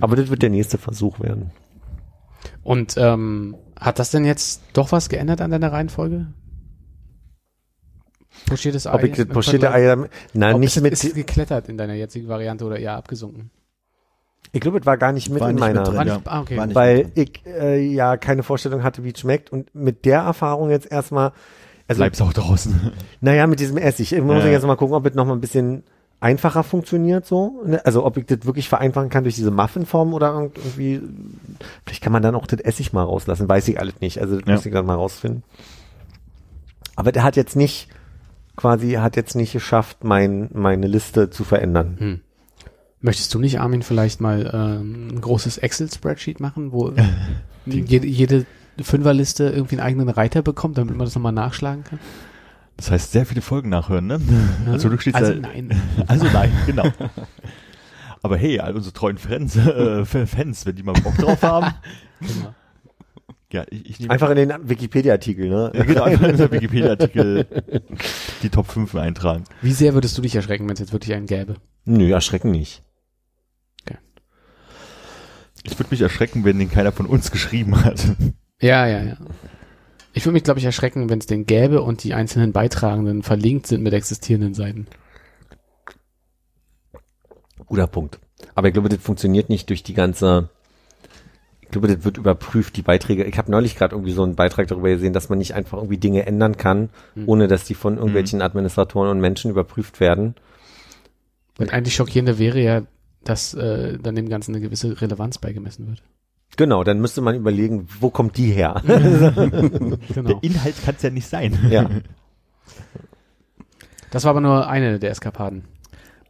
Aber 0.00 0.14
das 0.16 0.28
wird 0.28 0.42
der 0.42 0.50
nächste 0.50 0.76
Versuch 0.78 1.20
werden. 1.20 1.50
Und 2.62 2.96
ähm, 2.98 3.56
hat 3.80 3.98
das 3.98 4.10
denn 4.10 4.24
jetzt 4.24 4.62
doch 4.72 4.92
was 4.92 5.08
geändert 5.08 5.40
an 5.40 5.50
deiner 5.50 5.72
Reihenfolge? 5.72 6.26
Pochiertes 8.46 8.86
Ei? 8.86 8.94
Ob 8.94 9.02
ich 9.04 9.12
das 9.16 9.26
pochierte 9.26 9.70
Eier, 9.72 10.08
nein, 10.32 10.54
Ob 10.54 10.60
nicht 10.60 10.80
mit, 10.80 10.92
Ist 10.92 11.04
es 11.04 11.14
geklettert 11.14 11.68
in 11.68 11.78
deiner 11.78 11.94
jetzigen 11.94 12.28
Variante 12.28 12.64
oder 12.64 12.78
eher 12.78 12.96
abgesunken? 12.96 13.50
ich 14.52 14.60
glaube, 14.60 14.78
es 14.78 14.86
war 14.86 14.96
gar 14.98 15.12
nicht 15.12 15.30
mit 15.30 15.40
War 15.40 15.50
in 15.50 15.56
nicht 15.56 15.64
mit 15.64 15.74
meiner. 15.74 15.84
drin, 15.84 15.96
War 15.96 16.06
ja. 16.06 16.14
nicht, 16.16 16.28
ah, 16.28 16.40
okay. 16.40 16.56
War 16.56 16.66
nicht 16.66 16.74
weil 16.76 16.96
mit 17.04 17.16
drin. 17.16 17.28
ich 17.44 17.46
äh, 17.46 17.92
ja 17.92 18.16
keine 18.16 18.42
Vorstellung 18.42 18.82
hatte, 18.82 19.02
wie 19.02 19.10
es 19.10 19.18
schmeckt 19.18 19.50
und 19.50 19.74
mit 19.74 20.04
der 20.04 20.20
Erfahrung 20.20 20.70
jetzt 20.70 20.90
erstmal, 20.90 21.32
also 21.88 21.98
Bleibst 22.00 22.22
auch 22.22 22.32
draußen. 22.32 22.92
naja, 23.20 23.46
mit 23.46 23.58
diesem 23.60 23.76
Essig, 23.78 24.12
ich 24.12 24.22
muss 24.22 24.44
Ja. 24.44 24.50
jetzt 24.50 24.64
mal 24.66 24.76
gucken, 24.76 24.94
ob 24.94 25.06
es 25.06 25.14
noch 25.14 25.26
mal 25.26 25.32
ein 25.32 25.40
bisschen 25.40 25.82
einfacher 26.24 26.62
funktioniert 26.64 27.26
so, 27.26 27.62
ne? 27.66 27.84
also 27.84 28.04
ob 28.04 28.16
ich 28.16 28.24
das 28.26 28.44
wirklich 28.46 28.68
vereinfachen 28.68 29.10
kann 29.10 29.24
durch 29.24 29.34
diese 29.36 29.50
Muffinform 29.50 30.14
oder 30.14 30.32
irgend- 30.32 30.56
irgendwie, 30.58 31.00
vielleicht 31.84 32.02
kann 32.02 32.12
man 32.12 32.22
dann 32.22 32.34
auch 32.34 32.46
das 32.46 32.60
Essig 32.60 32.92
mal 32.92 33.02
rauslassen, 33.04 33.48
weiß 33.48 33.68
ich 33.68 33.78
alles 33.78 34.00
nicht, 34.00 34.20
also 34.20 34.36
das 34.38 34.46
Ja. 34.48 34.54
muss 34.54 34.66
ich 34.66 34.72
dann 34.72 34.86
mal 34.86 34.94
rausfinden. 34.94 35.42
Aber 36.96 37.12
der 37.12 37.22
hat 37.24 37.36
jetzt 37.36 37.56
nicht, 37.56 37.88
quasi, 38.56 38.92
hat 38.92 39.16
jetzt 39.16 39.34
nicht 39.36 39.52
geschafft, 39.52 40.02
mein, 40.04 40.48
meine 40.52 40.86
Liste 40.86 41.28
zu 41.30 41.44
verändern. 41.44 41.96
Hm. 41.98 42.20
Möchtest 43.00 43.34
du 43.34 43.38
nicht, 43.38 43.60
Armin, 43.60 43.82
vielleicht 43.82 44.20
mal 44.20 44.50
ähm, 44.54 45.08
ein 45.12 45.20
großes 45.20 45.58
Excel-Spreadsheet 45.58 46.40
machen, 46.40 46.72
wo 46.72 46.92
jede, 47.66 48.06
jede 48.06 48.46
Fünferliste 48.80 49.44
irgendwie 49.50 49.76
einen 49.78 49.86
eigenen 49.86 50.08
Reiter 50.08 50.40
bekommt, 50.42 50.78
damit 50.78 50.96
man 50.96 51.04
das 51.04 51.14
nochmal 51.14 51.32
nachschlagen 51.32 51.84
kann? 51.84 51.98
Das 52.76 52.90
heißt, 52.90 53.12
sehr 53.12 53.24
viele 53.24 53.40
Folgen 53.40 53.68
nachhören, 53.68 54.06
ne? 54.06 54.20
Also 54.66 54.88
du 54.88 54.96
also 55.12 55.34
da, 55.34 55.40
nein. 55.40 55.80
Also 56.06 56.26
nein, 56.26 56.52
genau. 56.66 56.90
Aber 58.22 58.36
hey, 58.36 58.58
all 58.58 58.74
unsere 58.74 58.92
treuen 58.92 59.18
Fans, 59.18 59.56
äh, 59.56 60.04
Fans, 60.04 60.66
wenn 60.66 60.76
die 60.76 60.82
mal 60.82 60.94
Bock 60.94 61.16
drauf 61.16 61.42
haben. 61.42 61.74
Genau. 62.20 62.54
Ja, 63.52 63.64
ich, 63.70 63.88
ich 63.90 64.00
nehme 64.00 64.10
Einfach 64.10 64.30
in 64.30 64.36
den 64.36 64.68
Wikipedia-Artikel, 64.68 65.48
ne? 65.48 65.70
Ja, 65.74 65.84
genau, 65.84 66.02
einfach 66.02 66.28
in 66.28 66.36
der 66.36 66.50
Wikipedia-Artikel 66.50 67.46
die 68.42 68.48
Top 68.48 68.66
5 68.66 68.94
eintragen. 68.96 69.44
Wie 69.62 69.72
sehr 69.72 69.94
würdest 69.94 70.18
du 70.18 70.22
dich 70.22 70.34
erschrecken, 70.34 70.66
wenn 70.66 70.74
es 70.74 70.80
jetzt 70.80 70.92
wirklich 70.92 71.14
einen 71.14 71.26
gäbe? 71.26 71.56
Nö, 71.84 72.10
erschrecken 72.10 72.50
nicht. 72.50 72.82
Ich 75.66 75.78
würde 75.78 75.90
mich 75.90 76.02
erschrecken, 76.02 76.44
wenn 76.44 76.58
den 76.58 76.70
keiner 76.70 76.92
von 76.92 77.06
uns 77.06 77.30
geschrieben 77.30 77.84
hat. 77.84 78.04
Ja, 78.60 78.86
ja, 78.86 79.02
ja. 79.02 79.16
Ich 80.16 80.24
würde 80.24 80.34
mich, 80.34 80.44
glaube 80.44 80.60
ich, 80.60 80.64
erschrecken, 80.64 81.10
wenn 81.10 81.18
es 81.18 81.26
den 81.26 81.44
gäbe 81.44 81.82
und 81.82 82.04
die 82.04 82.14
einzelnen 82.14 82.52
Beitragenden 82.52 83.24
verlinkt 83.24 83.66
sind 83.66 83.82
mit 83.82 83.92
existierenden 83.92 84.54
Seiten. 84.54 84.86
Guter 87.66 87.88
Punkt. 87.88 88.20
Aber 88.54 88.68
ich 88.68 88.72
glaube, 88.72 88.88
das 88.88 89.00
funktioniert 89.00 89.48
nicht 89.48 89.68
durch 89.68 89.82
die 89.82 89.94
ganze. 89.94 90.50
Ich 91.62 91.70
glaube, 91.70 91.88
das 91.88 92.04
wird 92.04 92.16
überprüft, 92.16 92.76
die 92.76 92.82
Beiträge. 92.82 93.24
Ich 93.24 93.36
habe 93.38 93.50
neulich 93.50 93.74
gerade 93.74 93.96
irgendwie 93.96 94.12
so 94.12 94.22
einen 94.22 94.36
Beitrag 94.36 94.68
darüber 94.68 94.88
gesehen, 94.90 95.12
dass 95.12 95.28
man 95.28 95.38
nicht 95.38 95.54
einfach 95.54 95.78
irgendwie 95.78 95.98
Dinge 95.98 96.24
ändern 96.24 96.56
kann, 96.56 96.90
ohne 97.26 97.48
dass 97.48 97.64
die 97.64 97.74
von 97.74 97.96
irgendwelchen 97.96 98.40
Administratoren 98.40 99.10
und 99.10 99.20
Menschen 99.20 99.50
überprüft 99.50 99.98
werden. 99.98 100.36
Und 101.58 101.72
eigentlich 101.72 101.96
schockierender 101.96 102.38
wäre 102.38 102.60
ja, 102.60 102.82
dass 103.24 103.54
äh, 103.54 103.98
dann 103.98 104.14
dem 104.14 104.28
Ganzen 104.28 104.54
eine 104.54 104.62
gewisse 104.62 105.00
Relevanz 105.00 105.38
beigemessen 105.38 105.88
wird. 105.88 106.02
Genau, 106.56 106.84
dann 106.84 107.00
müsste 107.00 107.20
man 107.20 107.34
überlegen, 107.34 107.88
wo 108.00 108.10
kommt 108.10 108.36
die 108.36 108.50
her? 108.52 108.82
Genau. 108.86 109.96
Der 110.28 110.42
Inhalt 110.42 110.74
kann 110.84 110.94
es 110.96 111.02
ja 111.02 111.10
nicht 111.10 111.26
sein. 111.28 111.58
ja. 111.70 111.88
Das 114.10 114.24
war 114.24 114.30
aber 114.30 114.40
nur 114.40 114.68
eine 114.68 114.98
der 114.98 115.10
Eskapaden. 115.10 115.64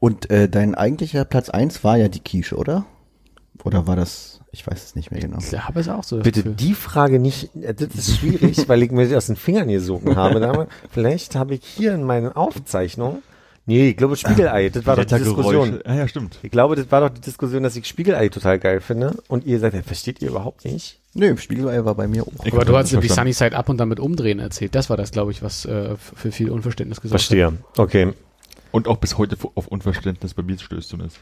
Und 0.00 0.30
äh, 0.30 0.48
dein 0.48 0.74
eigentlicher 0.74 1.24
Platz 1.24 1.50
eins 1.50 1.84
war 1.84 1.96
ja 1.96 2.08
die 2.08 2.20
Quiche, 2.20 2.56
oder? 2.56 2.86
Oder 3.62 3.86
war 3.86 3.96
das, 3.96 4.40
ich 4.52 4.66
weiß 4.66 4.82
es 4.82 4.94
nicht 4.94 5.10
mehr 5.10 5.20
genau. 5.20 5.38
Der 5.50 5.68
habe 5.68 5.80
es 5.80 5.88
auch 5.88 6.04
so. 6.04 6.18
Bitte 6.18 6.40
dafür. 6.42 6.54
die 6.54 6.74
Frage 6.74 7.18
nicht, 7.18 7.54
äh, 7.56 7.74
das 7.74 7.94
ist 7.94 8.16
schwierig, 8.16 8.68
weil 8.68 8.82
ich 8.82 8.90
mir 8.90 9.06
sie 9.06 9.16
aus 9.16 9.26
den 9.26 9.36
Fingern 9.36 9.68
gesogen 9.68 10.16
habe. 10.16 10.68
Vielleicht 10.90 11.36
habe 11.36 11.54
ich 11.54 11.64
hier 11.64 11.94
in 11.94 12.04
meinen 12.04 12.32
Aufzeichnungen, 12.32 13.22
nee, 13.66 13.90
ich 13.90 13.96
glaube 13.96 14.16
Spiegelei, 14.16 14.68
das 14.68 14.86
war 14.86 14.96
doch 14.96 15.04
die 15.04 15.14
Diskussion. 15.14 15.80
Ah, 15.84 15.94
ja, 15.94 16.08
stimmt. 16.08 16.38
Ich 16.42 16.50
glaube, 16.50 16.76
das 16.76 16.90
war 16.90 17.00
doch 17.00 17.10
die 17.10 17.20
Diskussion, 17.20 17.62
dass 17.62 17.76
ich 17.76 17.86
Spiegelei 17.86 18.28
total 18.28 18.58
geil 18.58 18.80
finde. 18.80 19.16
Und 19.28 19.44
ihr 19.46 19.58
sagt, 19.60 19.74
ja, 19.74 19.82
versteht 19.82 20.20
ihr 20.22 20.28
überhaupt 20.28 20.64
nicht? 20.64 21.00
Nö, 21.14 21.36
Spiegelei 21.36 21.84
war 21.84 21.94
bei 21.94 22.08
mir 22.08 22.22
auch. 22.24 22.44
Ich 22.44 22.52
Aber 22.52 22.64
du 22.64 22.72
das 22.72 22.84
hast 22.84 22.90
verstanden. 22.90 23.14
Sunny 23.14 23.32
Side 23.32 23.56
Up 23.56 23.68
und 23.68 23.78
damit 23.78 24.00
umdrehen 24.00 24.40
erzählt. 24.40 24.74
Das 24.74 24.90
war 24.90 24.96
das, 24.96 25.12
glaube 25.12 25.30
ich, 25.30 25.42
was 25.42 25.64
äh, 25.64 25.96
für 25.96 26.32
viel 26.32 26.50
Unverständnis 26.50 27.00
gesorgt 27.00 27.22
hat. 27.22 27.28
Verstehe. 27.28 27.52
Okay. 27.76 28.12
Und 28.72 28.88
auch 28.88 28.96
bis 28.96 29.16
heute 29.18 29.36
auf 29.54 29.68
Unverständnis 29.68 30.34
bei 30.34 30.42
mir 30.42 30.58
stößt 30.58 30.92
du 30.92 30.96
es. 31.04 31.20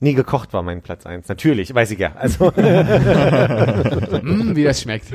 Nie 0.00 0.14
gekocht 0.14 0.52
war 0.52 0.62
mein 0.62 0.82
Platz 0.82 1.06
eins. 1.06 1.28
Natürlich, 1.28 1.74
weiß 1.74 1.90
ich 1.92 1.98
ja. 1.98 2.12
Also, 2.14 2.50
Mm, 4.22 4.54
wie 4.56 4.64
das 4.64 4.80
schmeckt. 4.82 5.06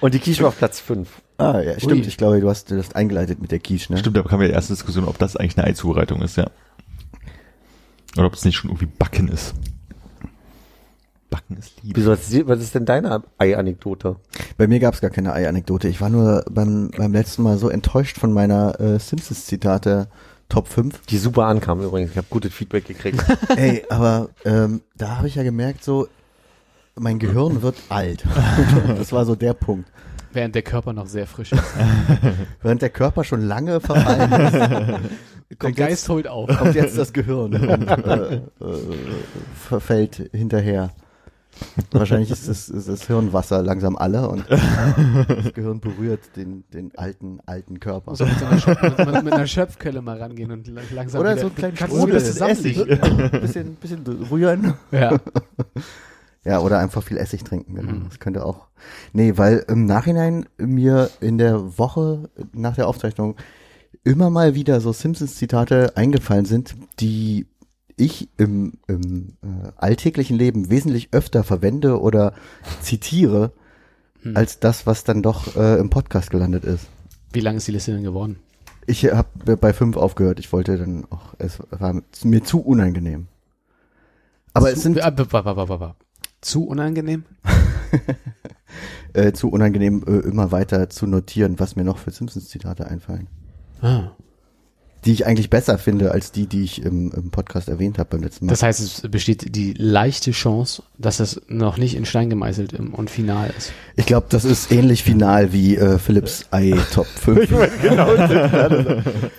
und 0.00 0.14
die 0.14 0.18
Quiche 0.18 0.42
war 0.42 0.48
auf 0.48 0.58
Platz 0.58 0.80
fünf. 0.80 1.08
Ah, 1.38 1.60
ja, 1.60 1.78
stimmt. 1.78 2.02
Ui. 2.02 2.08
Ich 2.08 2.16
glaube, 2.16 2.40
du 2.40 2.48
hast 2.48 2.70
das 2.70 2.94
eingeleitet 2.94 3.40
mit 3.40 3.50
der 3.50 3.58
Quiche, 3.58 3.92
ne? 3.92 3.98
Stimmt, 3.98 4.16
da 4.16 4.22
kam 4.22 4.40
ja 4.40 4.48
die 4.48 4.54
erste 4.54 4.72
Diskussion, 4.72 5.04
ob 5.04 5.18
das 5.18 5.36
eigentlich 5.36 5.58
eine 5.58 5.66
Eizubereitung 5.66 6.22
ist, 6.22 6.36
ja. 6.36 6.50
Oder 8.16 8.26
ob 8.26 8.34
es 8.34 8.44
nicht 8.44 8.56
schon 8.56 8.70
irgendwie 8.70 8.86
Backen 8.86 9.28
ist. 9.28 9.54
Backen 11.28 11.56
ist 11.58 11.82
Liebe. 11.82 12.00
Wieso, 12.00 12.10
was, 12.12 12.48
was 12.48 12.60
ist 12.60 12.74
denn 12.74 12.86
deine 12.86 13.22
Ei-Anekdote? 13.36 14.16
Bei 14.56 14.66
mir 14.66 14.78
gab 14.78 14.94
es 14.94 15.00
gar 15.00 15.10
keine 15.10 15.34
Ei-Anekdote. 15.34 15.88
Ich 15.88 16.00
war 16.00 16.08
nur 16.08 16.44
beim, 16.50 16.90
beim 16.96 17.12
letzten 17.12 17.42
Mal 17.42 17.58
so 17.58 17.68
enttäuscht 17.68 18.16
von 18.16 18.32
meiner 18.32 18.80
äh, 18.80 18.98
Simpsons-Zitate 18.98 20.08
Top 20.48 20.68
5. 20.68 21.06
Die 21.06 21.18
super 21.18 21.46
ankam 21.46 21.82
übrigens. 21.82 22.12
Ich 22.12 22.16
habe 22.16 22.28
gutes 22.30 22.54
Feedback 22.54 22.86
gekriegt. 22.86 23.22
Ey, 23.56 23.84
aber 23.90 24.30
ähm, 24.44 24.80
da 24.96 25.18
habe 25.18 25.28
ich 25.28 25.34
ja 25.34 25.42
gemerkt, 25.42 25.82
so, 25.82 26.06
mein 26.98 27.18
Gehirn 27.18 27.62
wird 27.62 27.76
alt. 27.88 28.24
das 28.88 29.12
war 29.12 29.24
so 29.24 29.34
der 29.34 29.54
Punkt. 29.54 29.88
Während 30.32 30.54
der 30.54 30.62
Körper 30.62 30.92
noch 30.92 31.06
sehr 31.06 31.26
frisch 31.26 31.52
ist. 31.52 31.62
Während 32.62 32.82
der 32.82 32.90
Körper 32.90 33.24
schon 33.24 33.40
lange 33.40 33.80
verfallen 33.80 34.32
ist, 34.32 34.52
Der 35.62 35.72
Geist 35.72 35.78
jetzt, 35.90 36.08
holt 36.10 36.28
auf. 36.28 36.48
kommt 36.58 36.74
jetzt 36.74 36.98
das 36.98 37.12
Gehirn 37.14 37.54
und 37.54 37.88
äh, 37.88 38.34
äh, 38.34 38.40
verfällt 39.54 40.28
hinterher. 40.32 40.90
Wahrscheinlich 41.90 42.30
ist 42.30 42.50
das, 42.50 42.68
ist 42.68 42.86
das 42.86 43.06
Hirnwasser 43.06 43.62
langsam 43.62 43.96
alle 43.96 44.28
und 44.28 44.44
das 44.50 45.54
Gehirn 45.54 45.80
berührt 45.80 46.20
den, 46.36 46.64
den 46.74 46.92
alten, 46.98 47.38
alten 47.46 47.80
Körper. 47.80 48.12
Man 48.18 48.28
mit, 48.28 48.38
so 48.38 48.44
einer 48.44 48.60
Schöpf 48.60 48.82
mit, 48.98 49.24
mit 49.24 49.32
einer 49.32 49.46
Schöpfkelle 49.46 50.02
mal 50.02 50.18
rangehen 50.20 50.50
und 50.50 50.68
la- 50.68 50.82
langsam 50.94 51.22
Oder 51.22 51.30
wieder, 51.30 51.40
so 51.40 51.46
einen 51.46 51.56
kleinen 51.56 51.74
kannst 51.76 51.96
du 51.96 52.06
wieder 52.06 52.20
Sprudel. 52.20 52.32
zusammenlegen. 52.90 53.40
bisschen, 53.40 53.74
bisschen 53.76 54.04
rühren. 54.30 54.74
Ja. 54.90 55.16
Ja, 56.46 56.60
oder 56.60 56.78
einfach 56.78 57.02
viel 57.02 57.16
Essig 57.16 57.42
trinken, 57.44 57.74
genau. 57.74 57.92
Mhm. 57.92 58.04
Das 58.08 58.20
könnte 58.20 58.44
auch. 58.44 58.66
Nee, 59.12 59.36
weil 59.36 59.64
im 59.68 59.84
Nachhinein 59.86 60.46
mir 60.58 61.10
in 61.20 61.38
der 61.38 61.76
Woche 61.78 62.28
nach 62.52 62.76
der 62.76 62.86
Aufzeichnung 62.88 63.34
immer 64.04 64.30
mal 64.30 64.54
wieder 64.54 64.80
so 64.80 64.92
Simpsons-Zitate 64.92 65.96
eingefallen 65.96 66.44
sind, 66.44 66.76
die 67.00 67.46
ich 67.96 68.28
im, 68.36 68.74
im 68.86 69.32
äh, 69.42 69.70
alltäglichen 69.76 70.36
Leben 70.36 70.70
wesentlich 70.70 71.08
öfter 71.12 71.42
verwende 71.44 72.00
oder 72.00 72.32
zitiere, 72.80 73.52
Hm. 74.22 74.36
als 74.36 74.60
das, 74.60 74.86
was 74.86 75.04
dann 75.04 75.22
doch 75.22 75.56
äh, 75.56 75.78
im 75.78 75.90
Podcast 75.90 76.30
gelandet 76.30 76.64
ist. 76.64 76.86
Wie 77.32 77.40
lang 77.40 77.56
ist 77.56 77.66
die 77.68 77.72
Liste 77.72 77.92
denn 77.92 78.02
geworden? 78.02 78.38
Ich 78.86 79.04
habe 79.04 79.56
bei 79.56 79.72
fünf 79.72 79.96
aufgehört. 79.96 80.38
Ich 80.38 80.52
wollte 80.52 80.78
dann 80.78 81.04
auch, 81.10 81.34
es 81.38 81.58
war 81.70 82.00
mir 82.24 82.42
zu 82.44 82.60
unangenehm. 82.60 83.26
Aber 84.54 84.68
es 84.70 84.76
zu, 84.76 84.80
sind 84.82 84.94
b- 84.94 85.10
b- 85.24 85.24
zu 86.46 86.64
unangenehm? 86.66 87.24
äh, 89.12 89.32
zu 89.32 89.48
unangenehm, 89.50 90.04
äh, 90.06 90.18
immer 90.28 90.52
weiter 90.52 90.88
zu 90.90 91.06
notieren, 91.06 91.58
was 91.58 91.76
mir 91.76 91.84
noch 91.84 91.98
für 91.98 92.10
Simpsons-Zitate 92.10 92.86
einfallen. 92.86 93.26
Ah. 93.80 94.10
Die 95.04 95.12
ich 95.12 95.24
eigentlich 95.26 95.50
besser 95.50 95.78
finde, 95.78 96.10
als 96.10 96.32
die, 96.32 96.46
die 96.48 96.64
ich 96.64 96.82
im, 96.82 97.12
im 97.12 97.30
Podcast 97.30 97.68
erwähnt 97.68 97.98
habe 97.98 98.08
beim 98.10 98.22
letzten 98.22 98.46
Mal. 98.46 98.50
Das 98.50 98.62
heißt, 98.64 98.80
es 98.80 99.02
besteht 99.10 99.54
die 99.54 99.72
leichte 99.74 100.32
Chance, 100.32 100.82
dass 100.98 101.20
es 101.20 101.40
noch 101.46 101.76
nicht 101.76 101.94
in 101.94 102.04
Stein 102.06 102.28
gemeißelt 102.28 102.72
im, 102.72 102.92
und 102.92 103.08
final 103.08 103.52
ist. 103.56 103.72
ich 103.94 104.06
glaube, 104.06 104.26
das 104.30 104.44
ist 104.44 104.72
ähnlich 104.72 105.04
final 105.04 105.52
wie 105.52 105.76
äh, 105.76 105.98
Philips 105.98 106.46
Ei 106.50 106.72
Top 106.92 107.06
5. 107.20 107.48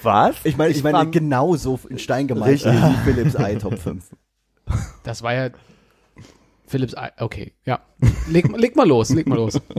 Was? 0.03 0.35
Ich 0.45 0.55
meine, 0.55 0.71
ich 0.71 0.83
meine 0.83 0.99
fand- 0.99 1.11
genauso 1.11 1.79
in 1.89 1.99
Stein 1.99 2.27
gemeißelt 2.27 2.73
wie 2.75 3.11
Philips 3.11 3.35
Ei 3.35 3.55
Top 3.55 3.77
5. 3.77 4.05
Das 5.03 5.21
war 5.21 5.33
ja 5.33 5.49
Philips, 6.67 6.93
okay, 7.19 7.53
ja. 7.65 7.79
Leg, 8.29 8.55
leg 8.57 8.75
mal 8.75 8.87
los, 8.87 9.09
leg 9.09 9.27
mal 9.27 9.35
los. 9.37 9.59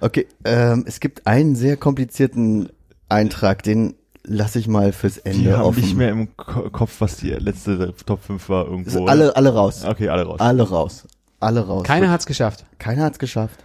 Okay, 0.00 0.26
ähm, 0.44 0.84
es 0.86 0.98
gibt 0.98 1.26
einen 1.28 1.54
sehr 1.54 1.76
komplizierten 1.76 2.70
Eintrag, 3.08 3.62
den 3.62 3.94
lasse 4.24 4.58
ich 4.58 4.66
mal 4.66 4.92
fürs 4.92 5.22
Die 5.22 5.28
Ende 5.30 5.56
haben 5.58 5.64
offen. 5.66 5.80
nicht 5.80 5.96
mehr 5.96 6.10
im 6.10 6.36
Ko- 6.36 6.70
Kopf, 6.70 7.00
was 7.00 7.18
die 7.18 7.30
letzte 7.30 7.94
Top 8.04 8.20
5 8.22 8.48
war 8.48 8.64
irgendwo. 8.66 8.90
Also 8.90 9.06
alle, 9.06 9.36
alle 9.36 9.54
raus. 9.54 9.84
Okay, 9.84 10.08
alle 10.08 10.24
raus. 10.24 10.40
Alle 10.40 10.62
raus. 10.68 11.06
Alle 11.38 11.60
raus. 11.66 11.84
Keiner 11.84 12.10
hat's 12.10 12.26
geschafft. 12.26 12.64
Keiner 12.78 13.04
hat's 13.04 13.20
geschafft. 13.20 13.60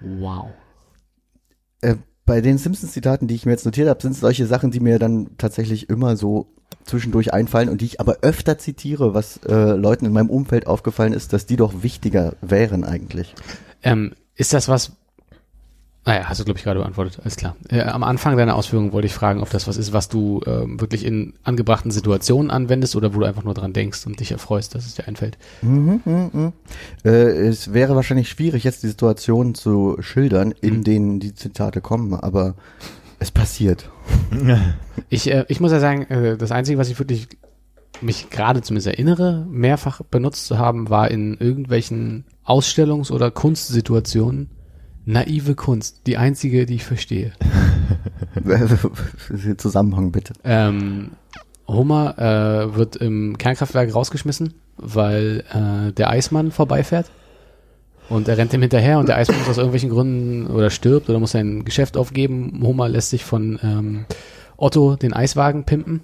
Wow. 0.00 0.46
Äh, 1.80 1.96
bei 2.24 2.40
den 2.40 2.58
Simpsons-Zitaten, 2.58 3.26
die 3.26 3.34
ich 3.34 3.44
mir 3.46 3.52
jetzt 3.52 3.64
notiert 3.66 3.88
habe, 3.88 4.00
sind 4.00 4.12
es 4.12 4.20
solche 4.20 4.46
Sachen, 4.46 4.70
die 4.70 4.80
mir 4.80 5.00
dann 5.00 5.36
tatsächlich 5.38 5.88
immer 5.88 6.16
so 6.16 6.52
zwischendurch 6.84 7.32
einfallen 7.32 7.68
und 7.68 7.80
die 7.80 7.86
ich 7.86 8.00
aber 8.00 8.18
öfter 8.22 8.58
zitiere, 8.58 9.14
was 9.14 9.38
äh, 9.48 9.54
Leuten 9.54 10.06
in 10.06 10.12
meinem 10.12 10.30
Umfeld 10.30 10.66
aufgefallen 10.66 11.12
ist, 11.12 11.32
dass 11.32 11.46
die 11.46 11.56
doch 11.56 11.82
wichtiger 11.82 12.34
wären 12.40 12.84
eigentlich. 12.84 13.34
Ähm, 13.82 14.12
ist 14.34 14.52
das 14.52 14.68
was, 14.68 14.92
naja, 16.06 16.24
hast 16.24 16.40
du, 16.40 16.44
glaube 16.44 16.58
ich, 16.58 16.64
gerade 16.64 16.80
beantwortet, 16.80 17.18
alles 17.20 17.36
klar. 17.36 17.56
Äh, 17.68 17.82
am 17.82 18.02
Anfang 18.02 18.36
deiner 18.36 18.54
Ausführungen 18.56 18.92
wollte 18.92 19.06
ich 19.06 19.12
fragen, 19.14 19.40
ob 19.42 19.50
das 19.50 19.68
was 19.68 19.76
ist, 19.76 19.92
was 19.92 20.08
du 20.08 20.40
ähm, 20.46 20.80
wirklich 20.80 21.04
in 21.04 21.34
angebrachten 21.44 21.90
Situationen 21.90 22.50
anwendest 22.50 22.96
oder 22.96 23.14
wo 23.14 23.20
du 23.20 23.26
einfach 23.26 23.44
nur 23.44 23.54
dran 23.54 23.72
denkst 23.74 24.06
und 24.06 24.18
dich 24.18 24.32
erfreust, 24.32 24.74
dass 24.74 24.86
es 24.86 24.94
dir 24.94 25.06
einfällt. 25.06 25.36
Mhm, 25.62 26.00
mhm, 26.04 26.30
mhm. 26.32 26.52
Äh, 27.04 27.10
es 27.48 27.74
wäre 27.74 27.94
wahrscheinlich 27.96 28.30
schwierig, 28.30 28.64
jetzt 28.64 28.82
die 28.82 28.88
Situation 28.88 29.54
zu 29.54 29.96
schildern, 30.00 30.54
in 30.60 30.78
Mhm. 30.78 30.84
denen 30.84 31.20
die 31.20 31.34
Zitate 31.34 31.80
kommen, 31.82 32.14
aber 32.14 32.54
es 33.18 33.30
passiert. 33.30 33.90
Ich, 35.08 35.30
äh, 35.30 35.44
ich 35.48 35.60
muss 35.60 35.72
ja 35.72 35.80
sagen, 35.80 36.02
äh, 36.02 36.36
das 36.36 36.52
Einzige, 36.52 36.78
was 36.78 36.88
ich 36.88 36.98
wirklich 36.98 37.28
mich 38.00 38.30
gerade 38.30 38.62
zumindest 38.62 38.86
erinnere, 38.86 39.44
mehrfach 39.48 40.02
benutzt 40.02 40.46
zu 40.46 40.58
haben, 40.58 40.88
war 40.88 41.10
in 41.10 41.36
irgendwelchen 41.36 42.24
Ausstellungs- 42.44 43.10
oder 43.10 43.30
Kunstsituationen 43.30 44.50
naive 45.04 45.54
Kunst. 45.54 46.06
Die 46.06 46.16
einzige, 46.16 46.66
die 46.66 46.76
ich 46.76 46.84
verstehe. 46.84 47.32
Zusammenhang 49.56 50.12
bitte. 50.12 50.34
Ähm, 50.44 51.12
Homer 51.66 52.18
äh, 52.18 52.76
wird 52.76 52.96
im 52.96 53.38
Kernkraftwerk 53.38 53.94
rausgeschmissen, 53.94 54.54
weil 54.76 55.44
äh, 55.50 55.92
der 55.92 56.10
Eismann 56.10 56.50
vorbeifährt. 56.50 57.10
Und 58.10 58.26
er 58.26 58.36
rennt 58.36 58.52
ihm 58.52 58.60
hinterher 58.60 58.98
und 58.98 59.08
der 59.08 59.16
Eismann 59.16 59.38
muss 59.38 59.48
aus 59.48 59.56
irgendwelchen 59.56 59.88
Gründen 59.88 60.48
oder 60.48 60.68
stirbt 60.68 61.08
oder 61.08 61.20
muss 61.20 61.30
sein 61.30 61.64
Geschäft 61.64 61.96
aufgeben. 61.96 62.60
Homer 62.62 62.88
lässt 62.88 63.10
sich 63.10 63.24
von 63.24 63.58
ähm, 63.62 64.04
Otto 64.56 64.96
den 64.96 65.12
Eiswagen 65.12 65.64
pimpen 65.64 66.00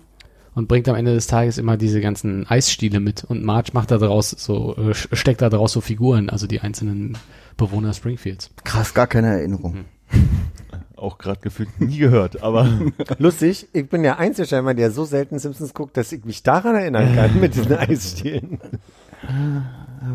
und 0.55 0.69
bringt 0.69 0.89
am 0.89 0.95
Ende 0.95 1.13
des 1.13 1.27
Tages 1.27 1.59
immer 1.59 1.77
diese 1.77 2.01
ganzen 2.01 2.49
Eisstiele 2.49 3.01
mit. 3.01 3.25
Und 3.25 3.43
Marge 3.45 3.71
macht 3.73 3.91
da 3.91 3.99
draus 3.99 4.31
so, 4.31 4.77
äh, 4.77 4.95
steckt 4.95 5.43
da 5.43 5.51
draus 5.51 5.73
so 5.73 5.81
Figuren, 5.81 6.31
also 6.31 6.47
die 6.47 6.61
einzelnen 6.61 7.19
Bewohner 7.57 7.93
Springfields. 7.93 8.51
Krass, 8.63 8.95
gar 8.95 9.09
keine 9.09 9.27
Erinnerung. 9.27 9.85
Auch 10.97 11.19
gerade 11.19 11.41
gefühlt 11.41 11.81
nie 11.81 11.99
gehört, 11.99 12.41
aber 12.41 12.69
Lustig, 13.19 13.67
ich 13.73 13.89
bin 13.89 14.05
der 14.05 14.19
Einzige 14.21 14.47
scheinbar, 14.47 14.75
der 14.75 14.93
so 14.93 15.05
selten 15.05 15.41
Simpsons 15.41 15.75
guckt, 15.75 15.97
dass 15.97 16.13
ich 16.13 16.25
mich 16.25 16.45
daran 16.45 16.77
erinnern 16.77 17.15
kann 17.17 17.41
mit 17.41 17.55
diesen 17.55 17.73
Eisstielen. 17.77 18.61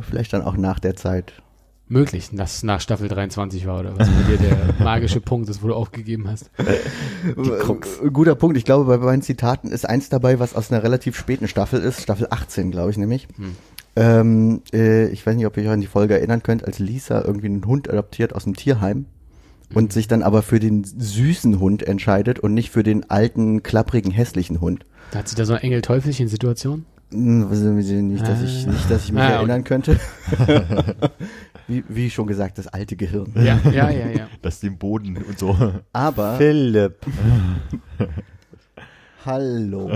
Vielleicht 0.01 0.31
dann 0.31 0.41
auch 0.41 0.55
nach 0.55 0.79
der 0.79 0.95
Zeit. 0.95 1.33
Möglich, 1.91 2.29
dass 2.31 2.55
es 2.55 2.63
nach 2.63 2.79
Staffel 2.79 3.09
23 3.09 3.67
war 3.67 3.81
oder 3.81 3.97
was 3.97 4.07
bei 4.07 4.23
dir 4.23 4.37
der 4.37 4.57
magische 4.79 5.19
Punkt 5.19 5.49
ist, 5.49 5.61
wo 5.61 5.67
du 5.67 5.73
aufgegeben 5.73 6.29
hast. 6.29 6.49
Krux. 7.59 7.99
Äh, 7.99 8.09
Guter 8.11 8.35
Punkt. 8.35 8.55
Ich 8.55 8.63
glaube, 8.63 8.85
bei 8.85 8.97
meinen 8.97 9.21
Zitaten 9.21 9.67
ist 9.71 9.85
eins 9.85 10.07
dabei, 10.07 10.39
was 10.39 10.55
aus 10.55 10.71
einer 10.71 10.83
relativ 10.83 11.17
späten 11.17 11.49
Staffel 11.49 11.81
ist. 11.81 12.01
Staffel 12.01 12.27
18, 12.29 12.71
glaube 12.71 12.91
ich 12.91 12.97
nämlich. 12.97 13.27
Hm. 13.35 13.57
Ähm, 13.97 14.61
äh, 14.71 15.09
ich 15.09 15.25
weiß 15.25 15.35
nicht, 15.35 15.45
ob 15.45 15.57
ihr 15.57 15.63
euch 15.63 15.69
an 15.69 15.81
die 15.81 15.87
Folge 15.87 16.13
erinnern 16.13 16.41
könnt, 16.41 16.63
als 16.63 16.79
Lisa 16.79 17.23
irgendwie 17.25 17.47
einen 17.47 17.65
Hund 17.65 17.89
adoptiert 17.89 18.33
aus 18.33 18.45
dem 18.45 18.55
Tierheim 18.55 19.07
und 19.73 19.91
sich 19.91 20.07
dann 20.07 20.23
aber 20.23 20.43
für 20.43 20.61
den 20.61 20.85
süßen 20.85 21.59
Hund 21.59 21.83
entscheidet 21.83 22.39
und 22.39 22.53
nicht 22.53 22.71
für 22.71 22.83
den 22.83 23.09
alten, 23.09 23.63
klapprigen, 23.63 24.11
hässlichen 24.11 24.61
Hund. 24.61 24.85
Da 25.11 25.19
hat 25.19 25.27
sie 25.27 25.35
da 25.35 25.43
so 25.43 25.51
eine 25.51 25.63
Engel-Teufelchen-Situation? 25.63 26.85
Hm, 27.11 28.07
Nicht, 28.07 28.27
dass 28.27 28.41
ich, 28.41 28.65
nicht, 28.67 28.89
dass 28.89 29.03
ich 29.05 29.11
mich 29.11 29.21
Ah, 29.21 29.27
okay. 29.27 29.35
erinnern 29.35 29.63
könnte. 29.63 29.99
wie, 31.67 31.83
wie 31.89 32.09
schon 32.09 32.27
gesagt, 32.27 32.57
das 32.57 32.67
alte 32.67 32.95
Gehirn. 32.95 33.31
Ja, 33.35 33.59
ja, 33.71 33.89
ja, 33.89 34.07
ja. 34.09 34.27
das 34.41 34.59
den 34.61 34.77
Boden 34.77 35.17
und 35.17 35.37
so. 35.37 35.55
Aber, 35.93 36.37
Philipp. 36.37 36.95
hallo. 39.25 39.89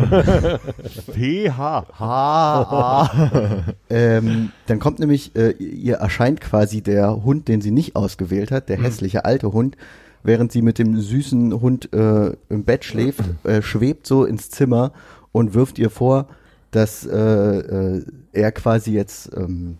PH. 1.14 1.86
H. 2.00 3.66
Ähm, 3.90 4.52
dann 4.68 4.80
kommt 4.80 5.00
nämlich, 5.00 5.36
äh, 5.36 5.52
ihr 5.52 5.96
erscheint 5.96 6.42
quasi 6.42 6.82
der 6.82 7.24
Hund, 7.24 7.48
den 7.48 7.62
sie 7.62 7.72
nicht 7.72 7.96
ausgewählt 7.96 8.52
hat, 8.52 8.70
der 8.70 8.82
hässliche 8.82 9.26
alte 9.26 9.52
Hund, 9.54 9.78
während 10.24 10.52
sie 10.52 10.62
mit 10.62 10.80
dem 10.80 11.00
süßen 11.00 11.62
Hund 11.62 11.94
äh, 11.94 12.34
im 12.50 12.64
Bett 12.66 12.84
schläft, 12.86 13.22
äh, 13.46 13.62
schwebt 13.62 14.06
so 14.06 14.26
ins 14.26 14.50
Zimmer 14.50 14.92
und 15.32 15.54
wirft 15.54 15.80
ihr 15.80 15.90
vor, 15.90 16.28
dass 16.76 17.06
äh, 17.06 17.18
äh, 17.18 18.06
er 18.34 18.52
quasi 18.52 18.92
jetzt 18.92 19.32
ähm, 19.36 19.78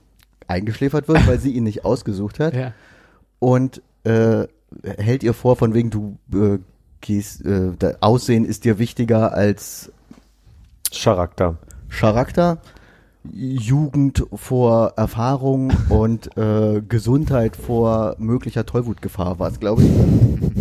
eingeschläfert 0.48 1.08
wird, 1.08 1.28
weil 1.28 1.40
sie 1.40 1.52
ihn 1.52 1.66
nicht 1.66 1.84
ausgesucht 1.84 2.40
hat 2.40 2.54
ja. 2.56 2.74
und 3.40 3.82
äh, 4.06 4.48
hält 4.84 5.24
ihr 5.24 5.34
vor, 5.34 5.58
von 5.58 5.74
wegen 5.74 5.90
du 5.90 6.18
äh, 6.34 6.60
gehst, 7.02 7.46
äh, 7.46 7.72
Aussehen 8.00 8.46
ist 8.46 8.64
dir 8.64 8.80
wichtiger 8.80 9.34
als 9.34 9.92
Charakter. 10.94 11.58
Charakter, 11.90 12.60
Jugend 13.32 14.26
vor 14.34 14.94
Erfahrung 14.96 15.74
und 15.90 16.38
äh, 16.38 16.82
Gesundheit 16.88 17.56
vor 17.56 18.16
möglicher 18.20 18.66
Tollwutgefahr 18.66 19.40
war 19.40 19.50
es, 19.50 19.60
glaube 19.60 19.84
ich. 19.84 20.55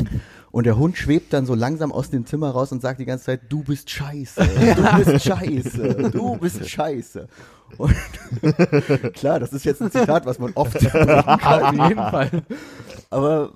Und 0.54 0.66
der 0.66 0.76
Hund 0.78 0.96
schwebt 0.96 1.32
dann 1.32 1.46
so 1.46 1.56
langsam 1.56 1.90
aus 1.90 2.10
dem 2.10 2.26
Zimmer 2.26 2.50
raus 2.50 2.70
und 2.70 2.80
sagt 2.80 3.00
die 3.00 3.04
ganze 3.04 3.24
Zeit, 3.24 3.40
du 3.48 3.64
bist 3.64 3.90
scheiße, 3.90 4.40
du 4.76 5.04
bist 5.04 5.24
scheiße, 5.26 6.10
du 6.12 6.36
bist 6.36 6.70
scheiße. 6.70 7.26
Und 7.76 7.92
klar, 9.14 9.40
das 9.40 9.52
ist 9.52 9.64
jetzt 9.64 9.82
ein 9.82 9.90
Zitat, 9.90 10.24
was 10.26 10.38
man 10.38 10.52
oft 10.54 10.76
Auf 10.94 11.72
jeden 11.72 11.96
Fall. 11.96 12.30
aber 13.10 13.50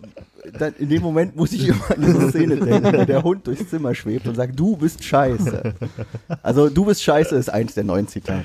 dann 0.58 0.74
in 0.80 0.88
dem 0.88 1.02
Moment 1.02 1.36
muss 1.36 1.52
ich 1.52 1.68
immer 1.68 1.88
an 1.88 2.00
diese 2.00 2.30
Szene 2.30 2.56
denken, 2.56 2.92
wo 2.92 3.04
der 3.04 3.22
Hund 3.22 3.46
durchs 3.46 3.68
Zimmer 3.70 3.94
schwebt 3.94 4.26
und 4.26 4.34
sagt, 4.34 4.58
du 4.58 4.76
bist 4.76 5.04
scheiße. 5.04 5.74
Also 6.42 6.68
du 6.68 6.84
bist 6.84 7.04
scheiße 7.04 7.36
ist 7.36 7.48
eins 7.48 7.74
der 7.74 7.84
neuen 7.84 8.08
Zitate. 8.08 8.44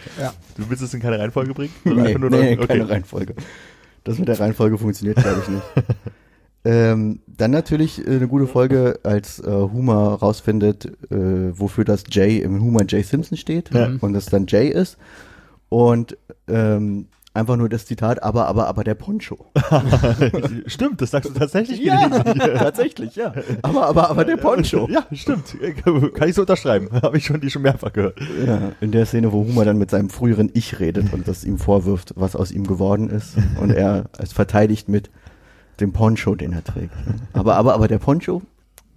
Du 0.58 0.70
willst 0.70 0.84
es 0.84 0.94
in 0.94 1.00
keine 1.00 1.18
Reihenfolge 1.18 1.56
bringen? 1.56 1.74
Nee, 1.86 2.16
nee, 2.20 2.56
noch- 2.56 2.68
keine 2.68 2.88
Reihenfolge. 2.88 3.34
Das 4.04 4.20
mit 4.20 4.28
der 4.28 4.40
Reihenfolge 4.40 4.78
funktioniert, 4.78 5.18
glaube 5.18 5.42
ich, 5.42 5.48
nicht. 5.50 5.64
Ähm, 6.66 7.20
dann 7.28 7.52
natürlich 7.52 8.06
äh, 8.08 8.12
eine 8.12 8.28
gute 8.28 8.48
Folge, 8.48 9.00
als 9.04 9.40
äh, 9.40 9.50
Homer 9.52 10.14
rausfindet, 10.14 10.86
äh, 11.12 11.58
wofür 11.60 11.84
das 11.86 12.04
J 12.12 12.42
im 12.42 12.62
Homer 12.62 12.84
J 12.84 13.06
Simpson 13.06 13.38
steht 13.38 13.74
Ja. 13.74 13.92
und 14.02 14.14
das 14.14 14.28
dann 14.28 14.46
J 14.46 14.72
ist. 14.74 14.98
Und 15.70 16.18
ähm, 16.48 17.08
einfach 17.34 17.58
nur 17.58 17.68
das 17.68 17.86
Zitat, 17.88 18.22
aber, 18.22 18.48
aber, 18.48 18.68
aber 18.68 18.84
der 18.84 18.94
Poncho. 18.94 19.48
Stimmt, 20.68 21.02
das 21.02 21.12
sagst 21.12 21.32
du 21.32 21.34
tatsächlich. 21.34 21.80
Ja, 21.80 22.08
tatsächlich, 22.58 23.16
ja. 23.16 23.34
Aber, 23.64 23.88
aber, 23.88 24.10
aber 24.12 24.24
der 24.24 24.38
Poncho. 24.38 24.88
Ja, 24.90 25.04
stimmt. 25.12 25.58
Kann 26.14 26.30
ich 26.30 26.36
so 26.36 26.42
unterschreiben. 26.42 26.90
Habe 27.02 27.18
ich 27.18 27.26
schon 27.26 27.42
die 27.42 27.50
schon 27.50 27.64
mehrfach 27.64 27.92
gehört. 27.92 28.20
Ja, 28.46 28.72
in 28.82 28.92
der 28.92 29.06
Szene, 29.06 29.32
wo 29.32 29.46
Homer 29.46 29.66
dann 29.66 29.78
mit 29.80 29.90
seinem 29.90 30.10
früheren 30.10 30.52
Ich 30.54 30.80
redet 30.80 31.12
und 31.12 31.28
das 31.28 31.44
ihm 31.44 31.58
vorwirft, 31.58 32.14
was 32.16 32.36
aus 32.36 32.52
ihm 32.52 32.68
geworden 32.68 33.10
ist. 33.10 33.36
Und 33.60 33.72
er 33.72 34.06
es 34.20 34.32
verteidigt 34.32 34.88
mit 34.88 35.10
dem 35.80 35.92
Poncho, 35.94 36.36
den 36.36 36.54
er 36.54 36.64
trägt. 36.64 36.94
Aber, 37.34 37.56
aber, 37.56 37.74
aber 37.74 37.88
der 37.88 38.00
Poncho, 38.00 38.42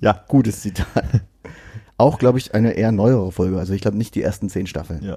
Ja. 0.00 0.24
gutes 0.28 0.60
Zitat. 0.60 1.04
Auch, 1.98 2.18
glaube 2.18 2.38
ich, 2.38 2.54
eine 2.54 2.72
eher 2.72 2.92
neuere 2.92 3.32
Folge. 3.32 3.58
Also 3.58 3.72
ich 3.72 3.80
glaube 3.80 3.96
nicht 3.96 4.14
die 4.14 4.22
ersten 4.22 4.48
zehn 4.50 4.66
Staffeln. 4.66 5.02
Ja. 5.02 5.16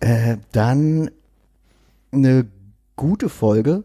Äh, 0.00 0.36
dann 0.52 1.10
eine 2.12 2.46
gute 2.96 3.28
Folge. 3.28 3.82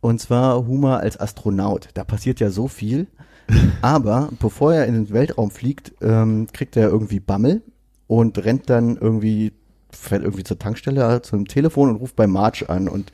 Und 0.00 0.20
zwar 0.20 0.66
Homer 0.66 0.98
als 1.00 1.18
Astronaut. 1.18 1.88
Da 1.94 2.04
passiert 2.04 2.40
ja 2.40 2.50
so 2.50 2.68
viel. 2.68 3.06
Aber 3.82 4.28
bevor 4.40 4.74
er 4.74 4.86
in 4.86 4.94
den 4.94 5.10
Weltraum 5.10 5.50
fliegt, 5.50 5.92
ähm, 6.02 6.46
kriegt 6.52 6.76
er 6.76 6.88
irgendwie 6.88 7.20
Bammel 7.20 7.62
und 8.08 8.36
rennt 8.44 8.68
dann 8.68 8.96
irgendwie, 8.96 9.52
fährt 9.90 10.22
irgendwie 10.22 10.44
zur 10.44 10.58
Tankstelle, 10.58 11.16
äh, 11.16 11.22
zum 11.22 11.46
Telefon 11.46 11.88
und 11.90 11.96
ruft 11.96 12.16
bei 12.16 12.26
Marge 12.26 12.68
an 12.68 12.88
und 12.88 13.12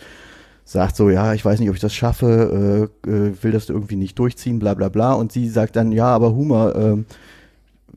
sagt 0.68 0.96
so, 0.96 1.08
ja, 1.08 1.32
ich 1.32 1.42
weiß 1.44 1.60
nicht, 1.60 1.70
ob 1.70 1.76
ich 1.76 1.80
das 1.80 1.94
schaffe, 1.94 2.90
äh, 3.06 3.10
äh, 3.10 3.42
will 3.42 3.52
das 3.52 3.70
irgendwie 3.70 3.96
nicht 3.96 4.18
durchziehen, 4.18 4.58
bla 4.58 4.74
bla 4.74 4.90
bla. 4.90 5.14
Und 5.14 5.32
sie 5.32 5.48
sagt 5.48 5.76
dann, 5.76 5.92
ja, 5.92 6.06
aber 6.06 6.34
Homer, 6.34 6.74
ähm, 6.76 7.06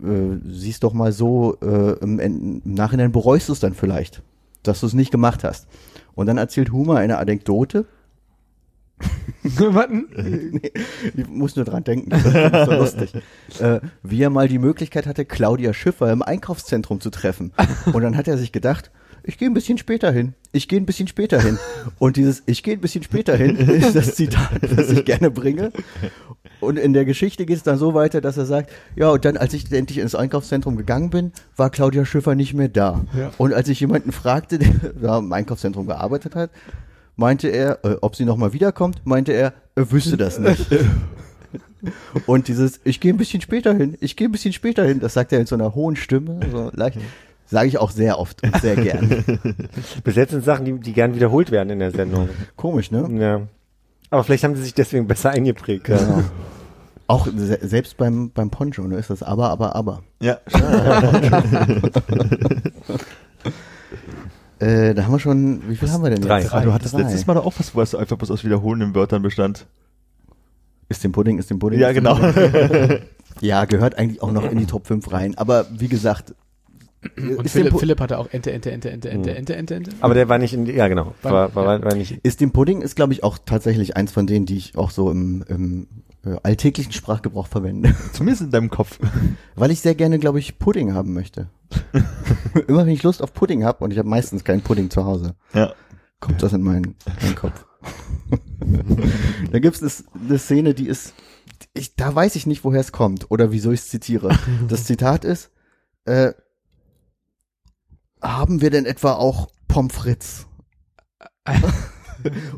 äh, 0.01 0.37
siehst 0.49 0.83
doch 0.85 0.93
mal 0.93 1.11
so, 1.11 1.57
äh, 1.61 1.99
im, 1.99 2.19
im 2.19 2.61
Nachhinein 2.63 3.11
bereust 3.11 3.49
du 3.49 3.53
es 3.53 3.59
dann 3.59 3.73
vielleicht, 3.73 4.21
dass 4.63 4.79
du 4.79 4.85
es 4.85 4.93
nicht 4.93 5.11
gemacht 5.11 5.43
hast. 5.43 5.67
Und 6.15 6.27
dann 6.27 6.37
erzählt 6.37 6.71
Homer 6.71 6.95
eine 6.95 7.17
Anekdote, 7.17 7.87
Warten. 9.43 10.07
nee, 10.61 10.71
ich 11.15 11.27
muss 11.27 11.55
nur 11.55 11.65
dran 11.65 11.83
denken, 11.83 12.11
das 12.11 12.23
ist 12.23 12.65
so 12.65 12.71
lustig. 12.71 13.13
Äh, 13.59 13.81
wie 14.01 14.21
er 14.21 14.29
mal 14.29 14.47
die 14.47 14.59
Möglichkeit 14.59 15.05
hatte, 15.07 15.25
Claudia 15.25 15.73
Schiffer 15.73 16.11
im 16.11 16.21
Einkaufszentrum 16.21 17.01
zu 17.01 17.09
treffen. 17.09 17.51
Und 17.91 18.01
dann 18.01 18.15
hat 18.15 18.27
er 18.29 18.37
sich 18.37 18.53
gedacht, 18.53 18.91
ich 19.23 19.37
gehe 19.37 19.49
ein 19.49 19.53
bisschen 19.53 19.77
später 19.77 20.11
hin. 20.11 20.33
Ich 20.51 20.67
gehe 20.67 20.79
ein 20.79 20.85
bisschen 20.85 21.07
später 21.07 21.39
hin. 21.39 21.57
Und 21.99 22.17
dieses 22.17 22.43
Ich 22.45 22.63
gehe 22.63 22.73
ein 22.73 22.81
bisschen 22.81 23.03
später 23.03 23.35
hin 23.35 23.55
ist 23.55 23.95
das 23.95 24.15
Zitat, 24.15 24.61
das 24.61 24.89
ich 24.89 25.05
gerne 25.05 25.31
bringe. 25.31 25.71
Und 26.59 26.77
in 26.77 26.93
der 26.93 27.05
Geschichte 27.05 27.45
geht 27.45 27.57
es 27.57 27.63
dann 27.63 27.77
so 27.77 27.93
weiter, 27.93 28.21
dass 28.21 28.37
er 28.37 28.45
sagt, 28.45 28.71
ja, 28.95 29.09
und 29.09 29.25
dann, 29.25 29.37
als 29.37 29.53
ich 29.53 29.71
endlich 29.71 29.99
ins 29.99 30.15
Einkaufszentrum 30.15 30.75
gegangen 30.75 31.09
bin, 31.09 31.31
war 31.55 31.69
Claudia 31.69 32.05
Schiffer 32.05 32.35
nicht 32.35 32.53
mehr 32.53 32.69
da. 32.69 33.05
Und 33.37 33.53
als 33.53 33.69
ich 33.69 33.79
jemanden 33.79 34.11
fragte, 34.11 34.59
der 34.59 34.69
da 35.01 35.19
im 35.19 35.31
Einkaufszentrum 35.31 35.87
gearbeitet 35.87 36.35
hat, 36.35 36.51
meinte 37.15 37.49
er, 37.49 37.83
äh, 37.83 37.97
ob 38.01 38.15
sie 38.15 38.25
nochmal 38.25 38.53
wiederkommt, 38.53 39.01
meinte 39.05 39.33
er, 39.33 39.53
er 39.75 39.91
wüsste 39.91 40.17
das 40.17 40.39
nicht. 40.39 40.67
Und 42.27 42.47
dieses, 42.47 42.79
ich 42.83 42.99
gehe 42.99 43.13
ein 43.13 43.17
bisschen 43.17 43.41
später 43.41 43.73
hin, 43.73 43.97
ich 44.01 44.15
gehe 44.15 44.27
ein 44.27 44.31
bisschen 44.31 44.53
später 44.53 44.85
hin, 44.85 44.99
das 44.99 45.13
sagt 45.13 45.33
er 45.33 45.39
in 45.39 45.47
so 45.47 45.55
einer 45.55 45.73
hohen 45.73 45.95
Stimme, 45.95 46.39
so 46.51 46.69
leicht, 46.73 46.99
sage 47.51 47.67
ich 47.67 47.77
auch 47.77 47.91
sehr 47.91 48.17
oft 48.17 48.41
und 48.43 48.55
sehr 48.61 48.75
gern. 48.75 49.09
Bis 50.03 50.15
jetzt 50.15 50.31
sind 50.31 50.43
Sachen, 50.43 50.65
die, 50.65 50.79
die 50.79 50.93
gern 50.93 51.13
wiederholt 51.13 51.51
werden 51.51 51.69
in 51.69 51.79
der 51.79 51.91
Sendung. 51.91 52.29
Komisch, 52.55 52.89
ne? 52.91 53.07
Ja. 53.19 53.41
Aber 54.09 54.23
vielleicht 54.23 54.43
haben 54.45 54.55
sie 54.55 54.63
sich 54.63 54.73
deswegen 54.73 55.05
besser 55.07 55.31
eingeprägt. 55.31 55.89
Ja. 55.89 55.97
Genau. 55.97 56.23
Auch 57.07 57.27
se 57.27 57.59
selbst 57.61 57.97
beim, 57.97 58.31
beim 58.31 58.49
Poncho, 58.49 58.83
ne, 58.83 58.95
ist 58.95 59.09
das 59.09 59.21
aber, 59.21 59.49
aber, 59.49 59.75
aber. 59.75 60.01
Ja. 60.21 60.39
Äh, 64.59 64.93
da 64.93 65.05
haben 65.05 65.11
wir 65.13 65.19
schon, 65.19 65.67
wie 65.67 65.75
viel 65.75 65.91
haben 65.91 66.03
wir 66.03 66.11
denn 66.11 66.21
Drei. 66.21 66.41
jetzt? 66.41 66.53
Ah, 66.53 66.61
du 66.61 66.71
hattest 66.71 66.93
Drei. 66.93 66.99
letztes 67.01 67.25
Mal 67.25 67.33
doch 67.33 67.47
auch 67.47 67.53
was, 67.57 67.73
wo 67.73 67.81
es 67.81 67.95
einfach 67.95 68.15
bloß 68.15 68.29
aus 68.29 68.43
wiederholenden 68.43 68.93
Wörtern 68.93 69.23
bestand. 69.23 69.65
Ist 70.87 71.03
dem 71.03 71.13
Pudding, 71.13 71.39
ist 71.39 71.49
dem 71.49 71.57
Pudding. 71.57 71.79
Ja, 71.79 71.91
genau. 71.93 72.19
Ja, 73.39 73.65
gehört 73.65 73.97
eigentlich 73.97 74.21
auch 74.21 74.31
noch 74.31 74.49
in 74.49 74.59
die 74.59 74.67
Top 74.67 74.87
5 74.87 75.11
rein. 75.11 75.37
Aber 75.37 75.65
wie 75.71 75.87
gesagt, 75.87 76.35
Und 77.17 77.49
Philipp, 77.49 77.79
Philipp 77.79 77.99
hatte 77.99 78.19
auch 78.19 78.27
Ente, 78.31 78.51
Ente, 78.51 78.69
Ente, 78.71 78.91
Ente, 78.91 79.09
Ente, 79.09 79.35
Ente, 79.35 79.55
Ente, 79.55 79.75
Ente. 79.75 79.91
Aber 80.01 80.13
der 80.13 80.29
war 80.29 80.37
nicht 80.37 80.53
in, 80.53 80.67
ja 80.67 80.87
genau, 80.87 81.15
war, 81.23 81.55
war, 81.55 81.65
war, 81.65 81.83
war 81.83 81.95
nicht. 81.95 82.19
ist 82.23 82.41
dem 82.41 82.51
Pudding 82.51 82.81
ist, 82.83 82.95
glaube 82.95 83.13
ich, 83.13 83.23
auch 83.23 83.39
tatsächlich 83.43 83.97
eins 83.97 84.11
von 84.11 84.27
denen, 84.27 84.45
die 84.45 84.57
ich 84.57 84.77
auch 84.77 84.91
so 84.91 85.09
im, 85.09 85.43
im 85.47 85.87
äh, 86.23 86.35
alltäglichen 86.43 86.91
Sprachgebrauch 86.91 87.47
verwende. 87.47 87.95
Zumindest 88.13 88.43
in 88.43 88.51
deinem 88.51 88.69
Kopf. 88.69 88.99
Weil 89.55 89.71
ich 89.71 89.81
sehr 89.81 89.95
gerne, 89.95 90.19
glaube 90.19 90.37
ich, 90.37 90.59
Pudding 90.59 90.93
haben 90.93 91.13
möchte. 91.13 91.49
Immer 92.67 92.85
wenn 92.85 92.93
ich 92.93 93.01
Lust 93.01 93.23
auf 93.23 93.33
Pudding 93.33 93.63
habe 93.63 93.83
und 93.83 93.91
ich 93.91 93.97
habe 93.97 94.09
meistens 94.09 94.43
keinen 94.43 94.61
Pudding 94.61 94.91
zu 94.91 95.03
Hause, 95.03 95.33
Ja. 95.53 95.73
kommt 96.19 96.43
das 96.43 96.53
in 96.53 96.61
meinen, 96.61 96.95
meinen 97.21 97.35
Kopf. 97.35 97.65
da 99.51 99.57
gibt's 99.59 99.81
es 99.81 100.05
eine 100.13 100.37
Szene, 100.37 100.75
die 100.75 100.87
ist, 100.87 101.15
ich, 101.73 101.95
da 101.95 102.13
weiß 102.13 102.35
ich 102.35 102.45
nicht, 102.45 102.63
woher 102.63 102.81
es 102.81 102.91
kommt 102.91 103.31
oder 103.31 103.51
wieso 103.51 103.71
ich 103.71 103.79
es 103.79 103.89
zitiere. 103.89 104.37
Das 104.67 104.83
Zitat 104.83 105.25
ist, 105.25 105.49
äh, 106.05 106.33
haben 108.21 108.61
wir 108.61 108.69
denn 108.69 108.85
etwa 108.85 109.13
auch 109.13 109.47
Pommes 109.67 109.93
frites? 109.93 110.47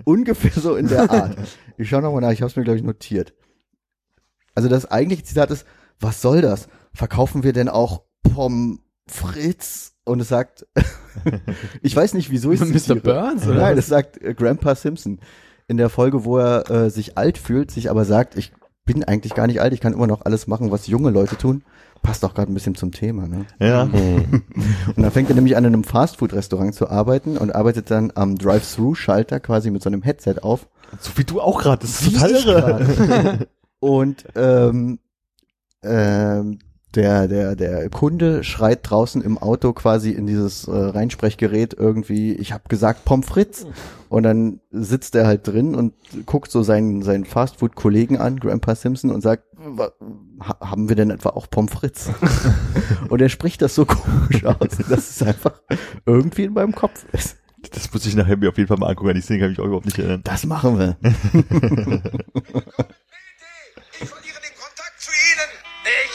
Ungefähr 0.04 0.62
so 0.62 0.76
in 0.76 0.88
der 0.88 1.10
Art. 1.10 1.38
Ich 1.78 1.90
schaue 1.90 2.02
nochmal 2.02 2.22
nach, 2.22 2.32
ich 2.32 2.42
habe 2.42 2.50
es 2.50 2.56
mir, 2.56 2.64
glaube 2.64 2.78
ich, 2.78 2.84
notiert. 2.84 3.34
Also 4.56 4.70
das 4.70 4.90
eigentliche 4.90 5.24
Zitat 5.24 5.52
ist, 5.52 5.66
was 6.00 6.22
soll 6.22 6.42
das? 6.42 6.68
Verkaufen 6.94 7.44
wir 7.44 7.54
denn 7.54 7.70
auch 7.70 8.04
Pommes 8.24 8.80
frites? 9.08 9.94
Und 10.06 10.20
es 10.20 10.28
sagt, 10.28 10.68
ich 11.82 11.96
weiß 11.96 12.14
nicht, 12.14 12.30
wieso 12.30 12.52
ich 12.52 12.60
es 12.60 12.90
Mr. 12.90 12.96
Burns, 12.96 13.48
oder 13.48 13.62
Nein, 13.62 13.76
das 13.78 13.88
sagt 13.88 14.22
äh, 14.22 14.34
Grandpa 14.34 14.76
Simpson 14.76 15.20
in 15.68 15.78
der 15.78 15.90
Folge, 15.90 16.26
wo 16.26 16.38
er 16.38 16.70
äh, 16.70 16.90
sich 16.90 17.18
alt 17.18 17.38
fühlt, 17.38 17.72
sich 17.72 17.90
aber 17.90 18.04
sagt, 18.04 18.38
ich 18.38 18.52
bin 18.86 19.04
eigentlich 19.04 19.34
gar 19.34 19.48
nicht 19.48 19.62
alt, 19.62 19.74
ich 19.74 19.80
kann 19.80 19.94
immer 19.94 20.08
noch 20.08 20.26
alles 20.26 20.48
machen, 20.48 20.72
was 20.72 20.88
junge 20.88 21.10
Leute 21.10 21.38
tun. 21.38 21.64
Passt 22.02 22.26
auch 22.26 22.34
gerade 22.34 22.52
ein 22.52 22.54
bisschen 22.54 22.76
zum 22.76 22.92
Thema. 22.92 23.28
Ne? 23.28 23.46
Ja. 23.60 23.84
Und 23.84 24.98
dann 24.98 25.12
fängt 25.12 25.30
er 25.30 25.36
nämlich 25.36 25.56
an, 25.56 25.64
in 25.64 25.74
einem 25.74 25.84
Fastfood-Restaurant 25.86 26.76
zu 26.76 26.90
arbeiten 26.90 27.38
und 27.38 27.56
arbeitet 27.56 27.90
dann 27.92 28.12
am 28.16 28.38
Drive-Thru-Schalter 28.38 29.40
quasi 29.40 29.72
mit 29.72 29.82
so 29.82 29.90
einem 29.90 30.02
Headset 30.02 30.36
auf. 30.42 30.68
So 31.00 31.12
wie 31.16 31.24
du 31.24 31.40
auch 31.40 31.62
gerade. 31.62 31.82
Das 31.82 32.02
ist 32.02 32.14
total 32.14 32.32
irre. 32.32 33.48
Und 33.80 34.26
ähm, 34.36 35.00
ähm, 35.82 36.60
der, 36.96 37.28
der, 37.28 37.56
der 37.56 37.90
Kunde 37.90 38.44
schreit 38.44 38.80
draußen 38.90 39.22
im 39.22 39.38
Auto 39.38 39.74
quasi 39.74 40.12
in 40.12 40.28
dieses 40.28 40.68
äh, 40.68 40.72
Reinsprechgerät 40.72 41.74
irgendwie, 41.74 42.34
ich 42.34 42.52
habe 42.54 42.64
gesagt 42.70 43.06
Pommes 43.06 43.28
frites. 43.28 43.66
Und 44.10 44.24
dann 44.24 44.60
sitzt 44.70 45.16
er 45.16 45.26
halt 45.26 45.48
drin 45.48 45.74
und 45.74 45.94
guckt 46.28 46.52
so 46.52 46.62
seinen, 46.62 47.02
seinen 47.02 47.26
Fastfood-Kollegen 47.26 48.18
an, 48.20 48.40
Grandpa 48.40 48.76
Simpson, 48.76 49.10
und 49.10 49.22
sagt, 49.22 49.44
"Wa- 49.58 49.92
ha- 50.40 50.60
haben 50.70 50.88
wir 50.88 50.96
denn 50.96 51.10
etwa 51.10 51.30
auch 51.30 51.50
Pommes 51.50 51.72
frites? 51.74 52.10
und 53.10 53.22
er 53.22 53.30
spricht 53.30 53.62
das 53.64 53.74
so 53.74 53.86
komisch 53.86 54.46
aus, 54.46 54.78
dass 54.90 55.10
es 55.10 55.24
einfach 55.24 55.54
irgendwie 56.06 56.44
in 56.44 56.54
meinem 56.54 56.76
Kopf 56.76 57.06
ist. 57.12 57.38
Das 57.72 57.92
muss 57.94 58.06
ich 58.06 58.14
nachher 58.16 58.38
mir 58.38 58.50
auf 58.50 58.58
jeden 58.58 58.68
Fall 58.68 58.78
mal 58.78 58.90
angucken. 58.90 59.10
An 59.10 59.16
die 59.16 59.22
Szene 59.22 59.40
kann 59.40 59.52
ich 59.52 59.58
mich 59.58 59.64
auch 59.64 59.68
überhaupt 59.68 59.86
nicht 59.86 59.98
erinnern. 59.98 60.22
Das 60.26 60.46
machen 60.46 60.78
wir. 60.78 60.98
Ich 64.00 64.10
verliere 64.10 64.40
den 64.42 64.56
Kontakt 64.60 64.98
zu 65.00 65.12
Ihnen. 65.12 65.50
Ich 65.86 66.13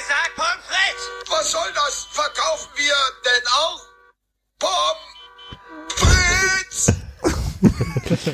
gesagt 0.00 0.34
Pommes 0.36 0.64
frites. 0.68 1.04
Was 1.30 1.50
soll 1.52 1.70
das? 1.74 2.06
Verkaufen 2.10 2.70
wir 2.76 2.94
denn 3.24 3.44
auch 3.62 3.80
Pommes 4.58 4.98
frites? 5.96 6.92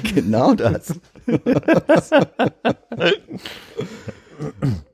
Genau 0.15 0.55
das. 0.55 0.95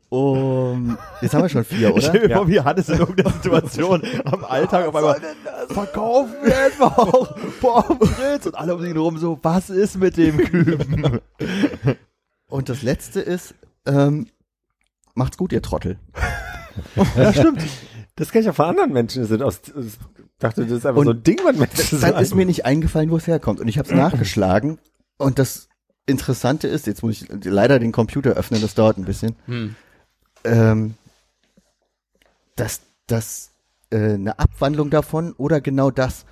um, 0.09 0.97
jetzt 1.21 1.35
haben 1.35 1.43
wir 1.43 1.49
schon 1.49 1.65
vier, 1.65 1.95
Ich 1.97 2.05
stell 2.07 2.21
oder? 2.21 2.29
mir 2.29 2.35
vor, 2.37 2.49
wie 2.49 2.61
Hannes 2.61 2.89
in 2.89 2.99
irgendeiner 2.99 3.33
Situation 3.33 4.03
am 4.25 4.45
Alltag 4.45 4.87
auf 4.87 4.95
einmal 4.97 5.21
verkaufen 5.69 6.35
wir 6.43 6.67
etwa 6.67 6.87
auch 6.87 7.37
Pommes 7.61 8.09
frites 8.11 8.47
und 8.47 8.55
alle 8.55 8.75
um 8.75 8.81
sich 8.81 8.95
herum 8.95 9.19
so, 9.19 9.39
was 9.43 9.71
ist 9.71 9.99
mit 9.99 10.17
dem 10.17 10.39
Küben? 10.39 11.21
Und 12.49 12.69
das 12.69 12.83
letzte 12.83 13.21
ist, 13.21 13.55
ähm, 13.87 14.29
macht's 15.15 15.37
gut, 15.37 15.53
ihr 15.53 15.63
Trottel. 15.63 15.99
Ja, 17.17 17.33
stimmt. 17.33 17.63
Das 18.17 18.31
kann 18.31 18.43
ich 18.43 18.49
auch 18.51 18.55
von 18.55 18.67
anderen 18.67 18.93
Menschen. 18.93 19.23
Das 19.23 19.29
sind 19.31 19.43
aus, 19.43 19.61
ich 19.67 19.95
dachte, 20.39 20.63
das 20.65 20.73
ist 20.79 20.87
einfach 20.87 21.01
Und 21.01 21.07
so 21.07 21.13
ein 21.13 21.23
Ding, 21.23 21.39
was 21.45 21.57
Menschen 21.57 22.01
Dann 22.01 22.15
ist 22.17 22.29
sagen. 22.29 22.37
mir 22.39 22.47
nicht 22.47 22.65
eingefallen, 22.67 23.11
wo 23.11 23.17
es 23.17 23.27
herkommt. 23.27 23.61
Und 23.61 23.69
ich 23.69 23.79
habe 23.79 23.89
es 23.89 23.95
nachgeschlagen. 23.95 24.79
Und 25.17 25.39
das 25.39 25.69
Interessante 26.07 26.67
ist, 26.69 26.87
jetzt 26.87 27.03
muss 27.03 27.23
ich 27.23 27.29
leider 27.45 27.79
den 27.79 27.93
Computer 27.93 28.31
öffnen, 28.33 28.61
das 28.61 28.75
dauert 28.75 28.99
ein 28.99 29.05
bisschen, 29.05 29.37
Hm. 29.47 29.75
ähm, 30.45 30.95
dass 32.57 32.81
das 33.07 33.51
äh, 33.91 34.15
eine 34.15 34.39
Abwandlung 34.39 34.91
davon 34.91 35.33
oder 35.35 35.61
genau 35.61 35.91
das 35.91 36.25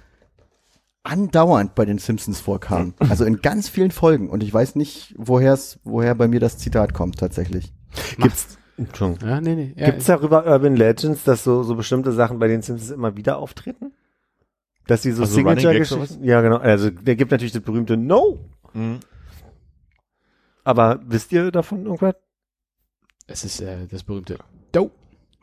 andauernd 1.05 1.75
bei 1.75 1.85
den 1.85 1.99
Simpsons 1.99 2.41
vorkam. 2.41 2.93
Also 2.99 3.25
in 3.25 3.41
ganz 3.41 3.69
vielen 3.69 3.91
Folgen. 3.93 4.29
Und 4.29 4.43
ich 4.43 4.53
weiß 4.53 4.75
nicht, 4.75 5.15
woher's, 5.17 5.79
woher 5.85 6.15
bei 6.15 6.29
mir 6.29 6.41
das 6.41 6.59
Zitat 6.59 6.93
kommt 6.93 7.19
tatsächlich. 7.19 7.73
Gibt's, 8.19 8.59
Entschuldigung. 8.79 9.29
Ja, 9.29 9.41
nee, 9.41 9.55
nee. 9.55 9.75
Ja, 9.77 9.87
Gibt's 9.87 10.07
darüber 10.07 10.47
Urban 10.47 10.77
Legends, 10.77 11.25
dass 11.25 11.45
so, 11.45 11.63
so 11.63 11.75
bestimmte 11.75 12.13
Sachen 12.13 12.39
bei 12.39 12.49
den 12.49 12.63
Simpsons 12.63 12.91
immer 12.91 13.17
wieder 13.17 13.39
auftreten? 13.39 13.93
Dass 14.87 15.03
die 15.03 15.11
so 15.11 15.23
Also 15.23 15.35
Signature-Geschichten. 15.35 16.25
Ja, 16.25 16.41
genau. 16.41 16.57
Also 16.57 16.91
der 16.91 17.17
gibt 17.17 17.31
natürlich 17.31 17.53
das 17.53 17.63
berühmte 17.63 17.97
No. 17.97 18.39
Mhm. 18.73 19.01
Aber 20.65 21.01
wisst 21.05 21.33
ihr 21.33 21.51
davon 21.51 21.85
irgendwas? 21.85 22.15
Es 23.27 23.45
ist 23.45 23.61
äh, 23.61 23.87
das 23.91 24.05
berühmte 24.05 24.39
Do. 24.73 24.91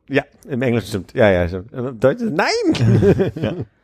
Ja, 0.10 0.24
im 0.48 0.62
Englischen 0.62 0.88
stimmt. 0.88 1.14
Ja, 1.14 1.30
ja, 1.30 1.48
stimmt. 1.48 1.74
Im 1.74 2.00
Deutschen, 2.00 2.34
nein! 2.34 3.66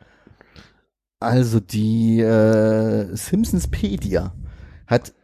Also 1.22 1.60
die 1.60 2.20
äh, 2.20 3.14
Simpsonspedia 3.14 4.34
hat 4.88 5.14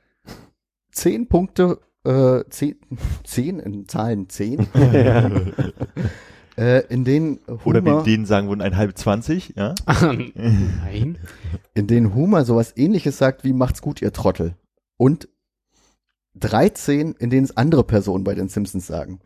zehn 0.93 1.27
Punkte, 1.29 1.81
äh, 2.05 2.45
zehn, 2.49 2.77
zehn 3.25 3.59
in 3.59 3.89
Zahlen 3.89 4.29
zehn, 4.29 4.67
äh, 6.57 6.87
in 6.89 7.05
denen 7.05 7.39
Oder 7.65 7.81
Humor, 7.81 8.05
wie 8.05 8.11
denen 8.11 8.27
sagen 8.27 8.49
würden, 8.49 8.63
ein 8.63 8.77
halb 8.77 8.97
zwanzig, 8.99 9.55
ja? 9.57 9.75
Nein. 9.87 11.19
in 11.75 11.87
denen 11.87 12.15
Humor 12.15 12.45
sowas 12.45 12.73
ähnliches 12.77 13.19
sagt 13.19 13.45
wie 13.45 13.53
macht's 13.53 13.83
gut, 13.83 14.03
ihr 14.03 14.13
Trottel. 14.13 14.55
Und 14.97 15.29
13, 16.35 17.15
in 17.19 17.31
denen 17.31 17.45
es 17.45 17.57
andere 17.57 17.85
Personen 17.85 18.25
bei 18.25 18.35
den 18.35 18.49
Simpsons 18.49 18.87
sagen. 18.87 19.21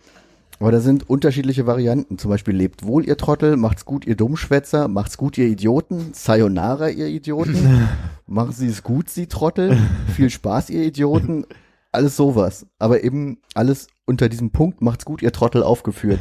Aber 0.63 0.71
da 0.71 0.81
sind 0.81 1.11
unterschiedliche 1.11 1.67
Varianten. 1.67 2.19
Zum 2.19 2.31
Beispiel 2.31 2.55
lebt 2.55 2.87
wohl, 2.87 3.05
ihr 3.05 3.17
Trottel, 3.17 3.57
macht's 3.57 3.85
gut, 3.85 4.07
ihr 4.07 4.15
Dummschwätzer, 4.15 4.87
macht's 4.87 5.17
gut, 5.17 5.37
ihr 5.37 5.47
Idioten, 5.47 6.13
Sayonara, 6.13 6.89
ihr 6.89 7.09
Idioten, 7.09 7.89
machen 8.27 8.53
Sie 8.53 8.69
es 8.69 8.85
gut, 8.85 9.11
Sie 9.11 9.27
Trottel, 9.27 9.77
viel 10.15 10.31
Spaß, 10.31 10.71
ihr 10.71 10.85
Idioten, 10.85 11.47
alles 11.93 12.17
sowas. 12.17 12.67
Aber 12.79 13.05
eben 13.05 13.41
alles 13.55 13.89
unter 14.05 14.29
diesem 14.29 14.51
Punkt, 14.51 14.81
macht's 14.81 15.05
gut, 15.05 15.23
ihr 15.23 15.33
Trottel, 15.33 15.63
aufgeführt. 15.63 16.21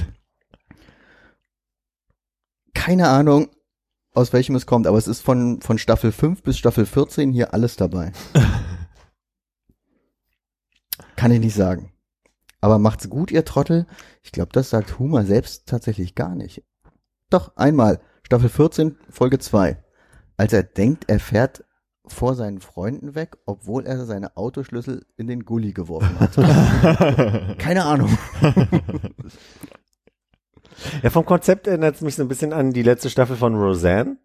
Keine 2.73 3.09
Ahnung, 3.09 3.49
aus 4.13 4.33
welchem 4.33 4.55
es 4.55 4.65
kommt, 4.65 4.87
aber 4.87 4.97
es 4.97 5.07
ist 5.07 5.21
von, 5.21 5.61
von 5.61 5.77
Staffel 5.77 6.11
5 6.11 6.43
bis 6.43 6.57
Staffel 6.57 6.85
14 6.85 7.31
hier 7.31 7.53
alles 7.53 7.75
dabei. 7.75 8.11
Kann 11.15 11.31
ich 11.31 11.39
nicht 11.39 11.55
sagen. 11.55 11.91
Aber 12.59 12.77
macht's 12.77 13.09
gut, 13.09 13.31
ihr 13.31 13.45
Trottel? 13.45 13.87
Ich 14.21 14.31
glaube, 14.31 14.51
das 14.53 14.69
sagt 14.69 14.99
Humor 14.99 15.23
selbst 15.23 15.67
tatsächlich 15.67 16.15
gar 16.15 16.35
nicht. 16.35 16.63
Doch, 17.29 17.55
einmal. 17.55 18.01
Staffel 18.23 18.49
14, 18.49 18.97
Folge 19.09 19.39
2. 19.39 19.83
als 20.37 20.53
er 20.53 20.63
denkt, 20.63 21.05
er 21.07 21.19
fährt 21.19 21.63
vor 22.13 22.35
seinen 22.35 22.59
Freunden 22.59 23.15
weg, 23.15 23.37
obwohl 23.45 23.85
er 23.85 24.05
seine 24.05 24.37
Autoschlüssel 24.37 25.05
in 25.17 25.27
den 25.27 25.45
Gully 25.45 25.73
geworfen 25.73 26.19
hat. 26.19 26.35
Keine 27.57 27.85
Ahnung. 27.85 28.17
Ja, 31.03 31.09
vom 31.09 31.25
Konzept 31.25 31.67
erinnert 31.67 31.95
es 31.95 32.01
mich 32.01 32.15
so 32.15 32.23
ein 32.23 32.27
bisschen 32.27 32.53
an 32.53 32.71
die 32.71 32.83
letzte 32.83 33.09
Staffel 33.09 33.35
von 33.35 33.55
Roseanne, 33.55 34.17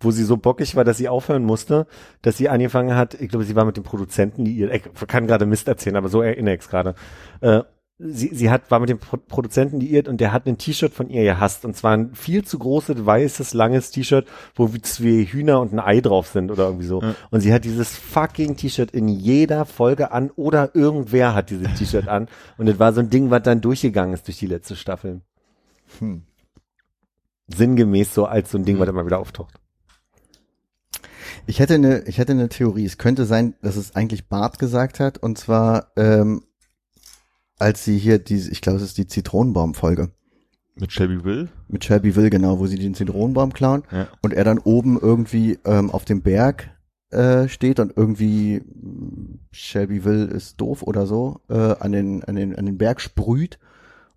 wo 0.00 0.10
sie 0.10 0.24
so 0.24 0.36
bockig 0.36 0.74
war, 0.74 0.84
dass 0.84 0.96
sie 0.96 1.08
aufhören 1.08 1.44
musste, 1.44 1.86
dass 2.22 2.36
sie 2.36 2.48
angefangen 2.48 2.96
hat, 2.96 3.14
ich 3.14 3.28
glaube, 3.28 3.44
sie 3.44 3.54
war 3.54 3.64
mit 3.64 3.76
dem 3.76 3.84
Produzenten, 3.84 4.44
die 4.44 4.54
ihr, 4.54 4.72
ich 4.72 4.82
kann 5.06 5.26
gerade 5.26 5.46
Mist 5.46 5.68
erzählen, 5.68 5.96
aber 5.96 6.08
so 6.08 6.22
erinnere 6.22 6.54
ich 6.54 6.62
es 6.62 6.68
gerade. 6.68 6.94
Äh, 7.40 7.62
sie, 8.04 8.34
sie 8.34 8.50
hat, 8.50 8.70
war 8.70 8.80
mit 8.80 8.88
dem 8.88 8.98
Pro 8.98 9.16
Produzenten 9.16 9.80
liiert 9.80 10.08
und 10.08 10.20
der 10.20 10.32
hat 10.32 10.46
ein 10.46 10.58
T-Shirt 10.58 10.92
von 10.92 11.08
ihr 11.08 11.22
gehasst. 11.24 11.64
Und 11.64 11.76
zwar 11.76 11.96
ein 11.96 12.14
viel 12.14 12.44
zu 12.44 12.58
großes, 12.58 13.06
weißes, 13.06 13.54
langes 13.54 13.90
T-Shirt, 13.90 14.26
wo 14.54 14.74
wie 14.74 14.82
zwei 14.82 15.24
Hühner 15.24 15.60
und 15.60 15.72
ein 15.72 15.78
Ei 15.78 16.00
drauf 16.00 16.26
sind 16.28 16.50
oder 16.50 16.66
irgendwie 16.66 16.86
so. 16.86 17.00
Ja. 17.00 17.14
Und 17.30 17.40
sie 17.40 17.52
hat 17.52 17.64
dieses 17.64 17.96
fucking 17.96 18.56
T-Shirt 18.56 18.90
in 18.90 19.08
jeder 19.08 19.64
Folge 19.64 20.12
an 20.12 20.30
oder 20.30 20.74
irgendwer 20.74 21.34
hat 21.34 21.50
dieses 21.50 21.72
T-Shirt 21.74 22.08
an. 22.08 22.28
Und 22.58 22.66
das 22.66 22.78
war 22.78 22.92
so 22.92 23.00
ein 23.00 23.10
Ding, 23.10 23.30
was 23.30 23.42
dann 23.42 23.60
durchgegangen 23.60 24.14
ist 24.14 24.26
durch 24.26 24.38
die 24.38 24.46
letzte 24.46 24.76
Staffel. 24.76 25.20
Hm. 25.98 26.22
Sinngemäß 27.48 28.14
so 28.14 28.26
als 28.26 28.50
so 28.50 28.58
ein 28.58 28.64
Ding, 28.64 28.78
was 28.78 28.88
immer 28.88 29.04
wieder 29.04 29.18
auftaucht. 29.18 29.54
Ich 31.46 31.58
hätte 31.58 31.74
eine, 31.74 32.02
ich 32.06 32.18
hätte 32.18 32.32
eine 32.32 32.48
Theorie. 32.48 32.84
Es 32.84 32.98
könnte 32.98 33.24
sein, 33.24 33.54
dass 33.62 33.76
es 33.76 33.96
eigentlich 33.96 34.28
Bart 34.28 34.58
gesagt 34.58 35.00
hat, 35.00 35.18
und 35.18 35.38
zwar, 35.38 35.92
ähm, 35.96 36.42
als 37.62 37.84
sie 37.84 37.96
hier 37.98 38.18
diese, 38.18 38.50
ich 38.50 38.60
glaube, 38.60 38.76
es 38.78 38.82
ist 38.84 38.98
die 38.98 39.06
Zitronenbaum-Folge 39.06 40.10
Mit 40.74 40.92
Shelby 40.92 41.24
Will? 41.24 41.48
mit 41.68 41.84
Shelby 41.84 42.14
Will, 42.16 42.28
genau, 42.30 42.58
wo 42.58 42.66
sie 42.66 42.78
den 42.78 42.94
Zitronenbaum 42.94 43.52
klauen 43.52 43.82
Ja. 43.90 44.08
und 44.22 44.32
er 44.34 44.44
dann 44.44 44.58
oben 44.58 44.98
irgendwie 45.00 45.58
ähm, 45.64 45.90
auf 45.90 46.04
dem 46.04 46.22
Berg 46.22 46.70
äh, 47.10 47.46
steht 47.48 47.78
und 47.80 47.92
irgendwie 47.96 48.62
Shelby 49.50 50.04
Will 50.04 50.26
ist 50.28 50.60
doof 50.60 50.82
oder 50.82 51.06
so 51.06 51.40
äh, 51.48 51.54
an 51.78 51.92
den 51.92 52.24
an 52.24 52.36
den 52.36 52.56
an 52.56 52.66
den 52.66 52.78
Berg 52.78 53.00
sprüht 53.00 53.58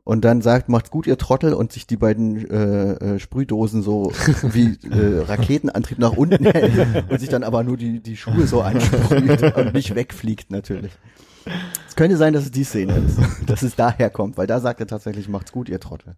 und 0.05 0.23
dann 0.23 0.41
sagt 0.41 0.69
macht's 0.69 0.91
gut 0.91 1.07
ihr 1.07 1.17
Trottel 1.17 1.53
und 1.53 1.73
sich 1.73 1.87
die 1.87 1.97
beiden 1.97 2.49
äh, 2.49 3.15
äh, 3.15 3.19
Sprühdosen 3.19 3.81
so 3.81 4.13
wie 4.43 4.77
äh, 4.89 5.23
Raketenantrieb 5.23 5.99
nach 5.99 6.13
unten 6.13 6.45
hält 6.45 7.09
und 7.09 7.19
sich 7.19 7.27
dann 7.27 7.43
aber 7.43 7.63
nur 7.63 7.75
die 7.75 7.99
die 7.99 8.15
Schuhe 8.15 8.47
so 8.47 8.61
ansprüht 8.61 9.41
und 9.57 9.73
nicht 9.73 9.93
wegfliegt 9.93 10.51
natürlich. 10.51 10.93
Es 11.87 11.95
könnte 11.95 12.17
sein, 12.17 12.33
dass 12.33 12.45
es 12.45 12.51
die 12.51 12.63
Szene 12.63 12.93
ist, 12.97 13.19
dass 13.47 13.61
es 13.61 13.75
daher 13.75 14.09
kommt, 14.09 14.37
weil 14.37 14.47
da 14.47 14.59
sagt 14.59 14.79
er 14.79 14.87
tatsächlich 14.87 15.27
macht's 15.27 15.51
gut 15.51 15.69
ihr 15.69 15.79
Trottel. 15.79 16.15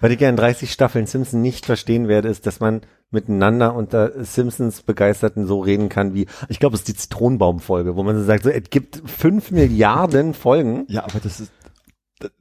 Was 0.00 0.10
ich 0.10 0.20
ja 0.20 0.28
in 0.28 0.36
30 0.36 0.72
Staffeln 0.72 1.06
Simpson 1.06 1.42
nicht 1.42 1.66
verstehen 1.66 2.08
werde, 2.08 2.28
ist, 2.28 2.46
dass 2.46 2.60
man 2.60 2.80
miteinander 3.10 3.74
unter 3.74 4.24
Simpsons 4.24 4.82
Begeisterten 4.82 5.46
so 5.46 5.60
reden 5.60 5.88
kann 5.88 6.14
wie, 6.14 6.26
ich 6.48 6.58
glaube, 6.58 6.74
es 6.74 6.80
ist 6.80 6.88
die 6.88 6.96
Zitronenbaum-Folge, 6.96 7.96
wo 7.96 8.02
man 8.02 8.16
so 8.16 8.24
sagt, 8.24 8.44
so, 8.44 8.50
es 8.50 8.70
gibt 8.70 9.02
fünf 9.06 9.50
Milliarden 9.50 10.34
Folgen. 10.34 10.86
Ja, 10.88 11.04
aber 11.04 11.20
das 11.22 11.40
ist, 11.40 11.52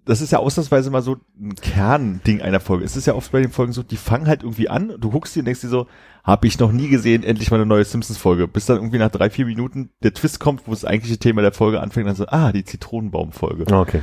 das 0.06 0.22
ist 0.22 0.32
ja 0.32 0.40
ausnahmsweise 0.40 0.90
mal 0.90 1.02
so 1.02 1.18
ein 1.40 1.56
Kernding 1.56 2.42
einer 2.42 2.62
Folge. 2.62 2.86
Es 2.86 2.96
ist 2.96 3.08
ja 3.08 3.14
oft 3.14 3.32
bei 3.32 3.42
den 3.42 3.52
Folgen 3.52 3.74
so, 3.74 3.84
die 3.84 3.98
fangen 3.98 4.28
halt 4.28 4.44
irgendwie 4.44 4.70
an, 4.70 4.94
du 5.00 5.10
guckst 5.12 5.36
dir 5.36 5.40
und 5.42 5.46
denkst 5.46 5.62
dir 5.62 5.68
so, 5.68 5.88
habe 6.24 6.48
ich 6.48 6.58
noch 6.60 6.72
nie 6.72 6.88
gesehen, 6.88 7.24
endlich 7.24 7.52
mal 7.52 7.58
eine 7.58 7.66
neue 7.66 7.84
Simpsons-Folge. 7.84 8.48
Bis 8.48 8.66
dann 8.66 8.78
irgendwie 8.78 9.00
nach 9.00 9.12
drei, 9.12 9.30
vier 9.30 9.46
Minuten 9.46 9.90
der 10.02 10.14
Twist 10.14 10.40
kommt, 10.40 10.66
wo 10.66 10.72
das 10.72 10.86
eigentliche 10.86 11.18
Thema 11.18 11.42
der 11.42 11.52
Folge 11.52 11.82
anfängt, 11.82 12.08
dann 12.08 12.16
so, 12.16 12.26
ah, 12.28 12.52
die 12.54 12.64
Zitronenbaum-Folge. 12.64 13.74
Okay. 13.76 14.02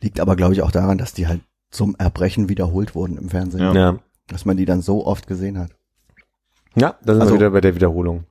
Liegt 0.00 0.20
aber, 0.20 0.36
glaube 0.36 0.54
ich, 0.54 0.62
auch 0.62 0.70
daran, 0.70 0.98
dass 0.98 1.12
die 1.14 1.26
halt 1.26 1.40
zum 1.70 1.96
Erbrechen 1.96 2.48
wiederholt 2.48 2.94
wurden 2.94 3.16
im 3.18 3.28
Fernsehen. 3.28 3.60
Ja. 3.60 3.74
Ja. 3.74 3.98
Dass 4.28 4.44
man 4.44 4.56
die 4.56 4.66
dann 4.66 4.82
so 4.82 5.04
oft 5.04 5.26
gesehen 5.26 5.58
hat. 5.58 5.72
Ja, 6.76 6.96
da 7.04 7.14
sind 7.14 7.22
Also- 7.22 7.34
wir 7.34 7.40
wieder 7.40 7.50
bei 7.50 7.60
der 7.60 7.74
Wiederholung. 7.74 8.24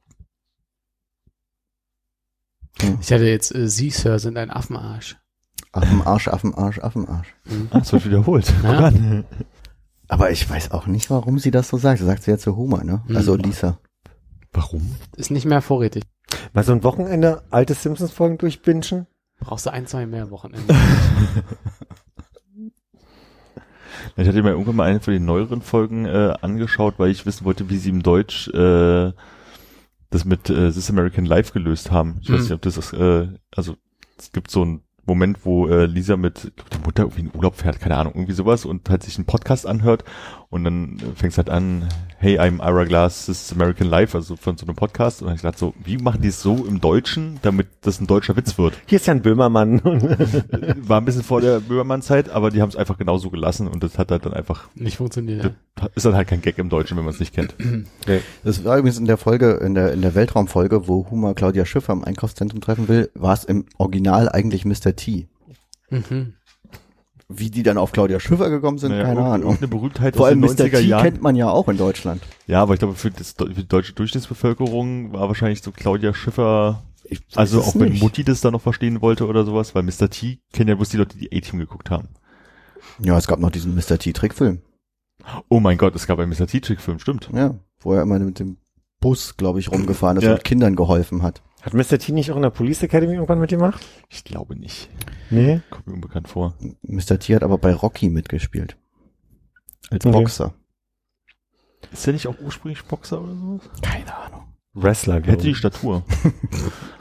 Ich 3.01 3.11
hatte 3.11 3.25
jetzt, 3.27 3.53
äh, 3.53 3.67
Sie, 3.67 3.89
Sir, 3.91 4.17
sind 4.17 4.37
ein 4.37 4.49
Affenarsch. 4.49 5.17
Affenarsch, 5.73 6.27
Affenarsch, 6.27 6.79
Affenarsch. 6.79 7.33
Ah, 7.71 7.79
es 7.79 7.93
wird 7.93 8.05
wiederholt. 8.05 8.51
Ja. 8.63 8.73
Guck 8.73 8.81
an. 8.81 9.25
Aber 10.09 10.31
ich 10.31 10.49
weiß 10.49 10.71
auch 10.71 10.87
nicht, 10.87 11.09
warum 11.09 11.39
sie 11.39 11.51
das 11.51 11.69
so 11.69 11.77
sagt. 11.77 12.01
Das 12.01 12.07
sagt 12.07 12.23
sie 12.23 12.31
ja 12.31 12.37
zu 12.37 12.55
Homer, 12.57 12.83
ne? 12.83 13.01
Hm. 13.07 13.15
Also 13.15 13.35
Lisa. 13.35 13.79
Warum? 14.51 14.95
Ist 15.15 15.31
nicht 15.31 15.45
mehr 15.45 15.61
vorrätig. 15.61 16.03
Mal 16.53 16.63
so 16.65 16.73
ein 16.73 16.83
Wochenende 16.83 17.43
alte 17.51 17.73
Simpsons-Folgen 17.73 18.37
durchbingen. 18.37 19.07
Brauchst 19.39 19.65
du 19.65 19.71
ein, 19.71 19.87
zwei 19.87 20.05
mehr 20.05 20.29
Wochenende. 20.29 20.75
Ich 24.17 24.27
hatte 24.27 24.41
mir 24.43 24.49
irgendwann 24.49 24.75
mal 24.75 24.89
eine 24.89 24.99
von 24.99 25.13
den 25.13 25.25
neueren 25.25 25.61
Folgen 25.61 26.05
äh, 26.05 26.33
angeschaut, 26.41 26.95
weil 26.97 27.11
ich 27.11 27.25
wissen 27.25 27.45
wollte, 27.45 27.69
wie 27.69 27.77
sie 27.77 27.89
im 27.91 28.03
Deutsch 28.03 28.47
äh, 28.49 29.13
das 30.09 30.25
mit 30.25 30.49
äh, 30.49 30.71
This 30.71 30.89
American 30.89 31.25
Life 31.25 31.53
gelöst 31.53 31.91
haben. 31.91 32.17
Ich 32.21 32.29
weiß 32.29 32.37
Mhm. 32.37 32.43
nicht, 32.43 32.51
ob 32.53 32.61
das 32.61 32.77
ist, 32.77 32.93
äh, 32.93 33.27
also 33.55 33.75
es 34.17 34.31
gibt 34.31 34.51
so 34.51 34.63
einen 34.63 34.81
Moment, 35.05 35.39
wo 35.45 35.67
äh, 35.67 35.85
Lisa 35.85 36.17
mit 36.17 36.45
ich 36.45 36.55
glaub, 36.55 36.69
der 36.69 36.79
Mutter 36.79 37.03
irgendwie 37.03 37.21
in 37.21 37.31
Urlaub 37.33 37.55
fährt, 37.55 37.79
keine 37.79 37.97
Ahnung, 37.97 38.13
irgendwie 38.15 38.33
sowas 38.33 38.65
und 38.65 38.89
halt 38.89 39.03
sich 39.03 39.17
einen 39.17 39.25
Podcast 39.25 39.65
anhört 39.65 40.03
und 40.51 40.65
dann 40.65 40.97
äh, 40.97 41.15
fängt 41.15 41.31
es 41.31 41.37
halt 41.37 41.49
an, 41.49 41.87
hey, 42.17 42.37
I'm 42.39 42.59
Ira 42.59 42.83
Glass, 42.83 43.25
this 43.25 43.45
is 43.45 43.53
American 43.53 43.87
Life, 43.87 44.15
also 44.15 44.35
von 44.35 44.57
so 44.57 44.65
einem 44.65 44.75
Podcast 44.75 45.21
und 45.21 45.27
dann 45.27 45.35
ich 45.35 45.41
gedacht 45.41 45.57
so, 45.57 45.73
wie 45.83 45.97
machen 45.97 46.21
die 46.21 46.27
es 46.27 46.41
so 46.41 46.65
im 46.65 46.81
Deutschen, 46.81 47.39
damit 47.41 47.67
das 47.81 47.99
ein 47.99 48.07
deutscher 48.07 48.35
Witz 48.35 48.57
wird? 48.57 48.73
Hier 48.85 48.97
ist 48.97 49.07
Jan 49.07 49.21
Böhmermann. 49.21 49.81
War 50.81 50.99
ein 50.99 51.05
bisschen 51.05 51.23
vor 51.23 51.41
der 51.41 51.61
Böhmermann-Zeit, 51.61 52.29
aber 52.29 52.51
die 52.51 52.61
haben 52.61 52.69
es 52.69 52.75
einfach 52.75 52.97
genauso 52.97 53.29
gelassen 53.29 53.67
und 53.67 53.81
das 53.81 53.97
hat 53.97 54.11
halt 54.11 54.25
dann 54.25 54.33
einfach 54.33 54.67
nicht 54.75 54.97
funktioniert. 54.97 55.55
Ja. 55.79 55.87
ist 55.95 56.05
dann 56.05 56.15
halt 56.15 56.27
kein 56.27 56.41
Gag 56.41 56.57
im 56.57 56.69
Deutschen, 56.69 56.97
wenn 56.97 57.05
man 57.05 57.13
es 57.13 57.19
nicht 57.19 57.33
kennt. 57.33 57.55
Das 58.43 58.65
war 58.65 58.77
übrigens 58.77 58.97
in 58.97 59.05
der 59.05 59.17
Folge, 59.17 59.53
in 59.53 59.73
der, 59.73 59.93
in 59.93 60.01
der 60.01 60.15
Weltraumfolge, 60.15 60.87
wo 60.87 61.09
Homer 61.09 61.33
Claudia 61.33 61.65
Schiffer 61.65 61.93
im 61.93 62.03
Einkaufszentrum 62.03 62.59
treffen 62.59 62.87
will, 62.87 63.09
war 63.13 63.33
es 63.33 63.43
im 63.43 63.65
Original 63.77 64.27
eigentlich 64.27 64.65
Mr. 64.65 64.90
T. 64.95 65.27
Mhm. 65.89 66.33
Wie 67.33 67.49
die 67.49 67.63
dann 67.63 67.77
auf 67.77 67.93
Claudia 67.93 68.19
Schiffer 68.19 68.49
gekommen 68.49 68.77
sind, 68.77 68.91
keine 68.91 69.21
Ahnung. 69.23 69.57
Eine 69.57 69.67
Berühmtheit 69.69 70.15
Vor 70.17 70.25
aus 70.25 70.31
allem 70.31 70.41
den 70.41 70.51
Mr. 70.51 70.65
90er 70.65 70.69
T 70.79 70.81
Jahren. 70.81 71.03
kennt 71.03 71.21
man 71.21 71.35
ja 71.37 71.49
auch 71.49 71.69
in 71.69 71.77
Deutschland. 71.77 72.21
Ja, 72.47 72.61
aber 72.61 72.73
ich 72.73 72.79
glaube, 72.79 72.95
für, 72.95 73.09
das, 73.09 73.31
für 73.37 73.45
die 73.49 73.67
deutsche 73.67 73.93
Durchschnittsbevölkerung 73.93 75.13
war 75.13 75.27
wahrscheinlich 75.29 75.61
so 75.61 75.71
Claudia 75.71 76.13
Schiffer, 76.13 76.83
also 77.35 77.61
auch 77.61 77.73
wenn 77.75 77.93
nicht. 77.93 78.03
Mutti 78.03 78.23
das 78.25 78.41
da 78.41 78.51
noch 78.51 78.61
verstehen 78.61 79.01
wollte 79.01 79.27
oder 79.27 79.45
sowas, 79.45 79.73
weil 79.75 79.83
Mr. 79.83 80.09
T 80.09 80.39
kennen 80.51 80.69
ja 80.69 80.75
bloß 80.75 80.89
die 80.89 80.97
Leute, 80.97 81.17
die 81.17 81.31
A-Team 81.31 81.59
geguckt 81.59 81.89
haben. 81.89 82.09
Ja, 82.99 83.17
es 83.17 83.27
gab 83.27 83.39
noch 83.39 83.51
diesen 83.51 83.75
Mr. 83.75 83.97
T 83.97 84.11
Trickfilm. 84.11 84.61
Oh 85.49 85.59
mein 85.59 85.77
Gott, 85.77 85.95
es 85.95 86.07
gab 86.07 86.19
einen 86.19 86.31
Mr. 86.31 86.47
T-Trickfilm, 86.47 86.99
stimmt. 86.99 87.29
Ja, 87.33 87.55
wo 87.79 87.93
er 87.93 88.01
immer 88.01 88.17
mit 88.19 88.39
dem 88.39 88.57
Bus, 88.99 89.37
glaube 89.37 89.59
ich, 89.59 89.71
rumgefahren 89.71 90.17
ist 90.17 90.23
Ja. 90.23 90.33
und 90.33 90.43
Kindern 90.43 90.75
geholfen 90.75 91.21
hat. 91.23 91.41
Hat 91.61 91.73
Mr. 91.73 91.99
T 91.99 92.11
nicht 92.11 92.31
auch 92.31 92.35
in 92.37 92.41
der 92.41 92.49
Police 92.49 92.81
Academy 92.83 93.13
irgendwann 93.13 93.39
mitgemacht? 93.39 93.85
Ich 94.09 94.23
glaube 94.23 94.55
nicht. 94.55 94.89
Nee. 95.29 95.61
Kommt 95.69 95.87
mir 95.87 95.93
unbekannt 95.93 96.27
vor. 96.27 96.55
Mr. 96.81 97.19
T 97.19 97.35
hat 97.35 97.43
aber 97.43 97.57
bei 97.57 97.73
Rocky 97.73 98.09
mitgespielt. 98.09 98.77
Als 99.89 100.05
Okay. 100.05 100.17
Boxer. 100.17 100.53
Ist 101.91 102.05
der 102.05 102.13
nicht 102.13 102.27
auch 102.27 102.39
ursprünglich 102.39 102.83
Boxer 102.85 103.21
oder 103.21 103.35
sowas? 103.35 103.69
Keine 103.81 104.15
Ahnung. 104.15 104.53
Wrestler, 104.73 105.15
Hätte 105.15 105.25
glaube 105.27 105.41
die 105.43 105.49
ich. 105.51 105.57
Statur. 105.57 106.03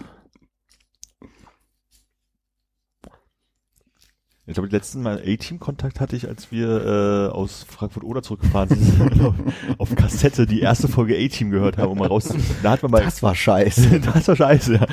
Ich 4.50 4.54
glaube, 4.54 4.68
die 4.68 4.74
letzten 4.74 5.02
Mal 5.02 5.22
A-Team-Kontakt 5.24 6.00
hatte 6.00 6.16
ich, 6.16 6.26
als 6.26 6.50
wir 6.50 6.84
äh, 6.84 7.32
aus 7.32 7.64
Frankfurt-Oder 7.68 8.20
zurückgefahren 8.20 8.68
sind, 8.70 9.24
auf, 9.24 9.34
auf 9.78 9.94
Kassette 9.94 10.44
die 10.44 10.60
erste 10.60 10.88
Folge 10.88 11.16
A-Team 11.16 11.52
gehört 11.52 11.78
haben, 11.78 11.92
um 11.92 11.98
mal 11.98 12.08
raus. 12.08 12.34
Da 12.60 12.72
hat 12.72 12.82
man 12.82 12.90
mal, 12.90 13.04
Das 13.04 13.22
war 13.22 13.36
scheiße. 13.36 14.00
das 14.12 14.26
war 14.26 14.34
scheiße, 14.34 14.74
ja. 14.74 14.86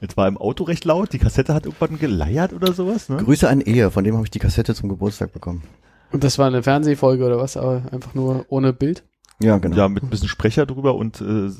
Jetzt 0.00 0.16
war 0.16 0.26
im 0.28 0.38
Auto 0.38 0.64
recht 0.64 0.86
laut, 0.86 1.12
die 1.12 1.18
Kassette 1.18 1.52
hat 1.52 1.66
irgendwann 1.66 1.98
geleiert 1.98 2.54
oder 2.54 2.72
sowas, 2.72 3.10
ne? 3.10 3.18
Grüße 3.18 3.46
an 3.46 3.60
Ehe, 3.60 3.90
von 3.90 4.02
dem 4.02 4.14
habe 4.14 4.24
ich 4.24 4.30
die 4.30 4.38
Kassette 4.38 4.74
zum 4.74 4.88
Geburtstag 4.88 5.30
bekommen. 5.34 5.62
Und 6.10 6.24
das 6.24 6.38
war 6.38 6.46
eine 6.46 6.62
Fernsehfolge 6.62 7.26
oder 7.26 7.36
was, 7.36 7.58
aber 7.58 7.82
einfach 7.92 8.14
nur 8.14 8.46
ohne 8.48 8.72
Bild. 8.72 9.04
Ja, 9.40 9.58
genau. 9.58 9.76
Ja, 9.76 9.88
mit 9.90 10.04
ein 10.04 10.08
bisschen 10.08 10.28
Sprecher 10.28 10.64
drüber 10.64 10.94
und 10.94 11.20
äh, 11.20 11.50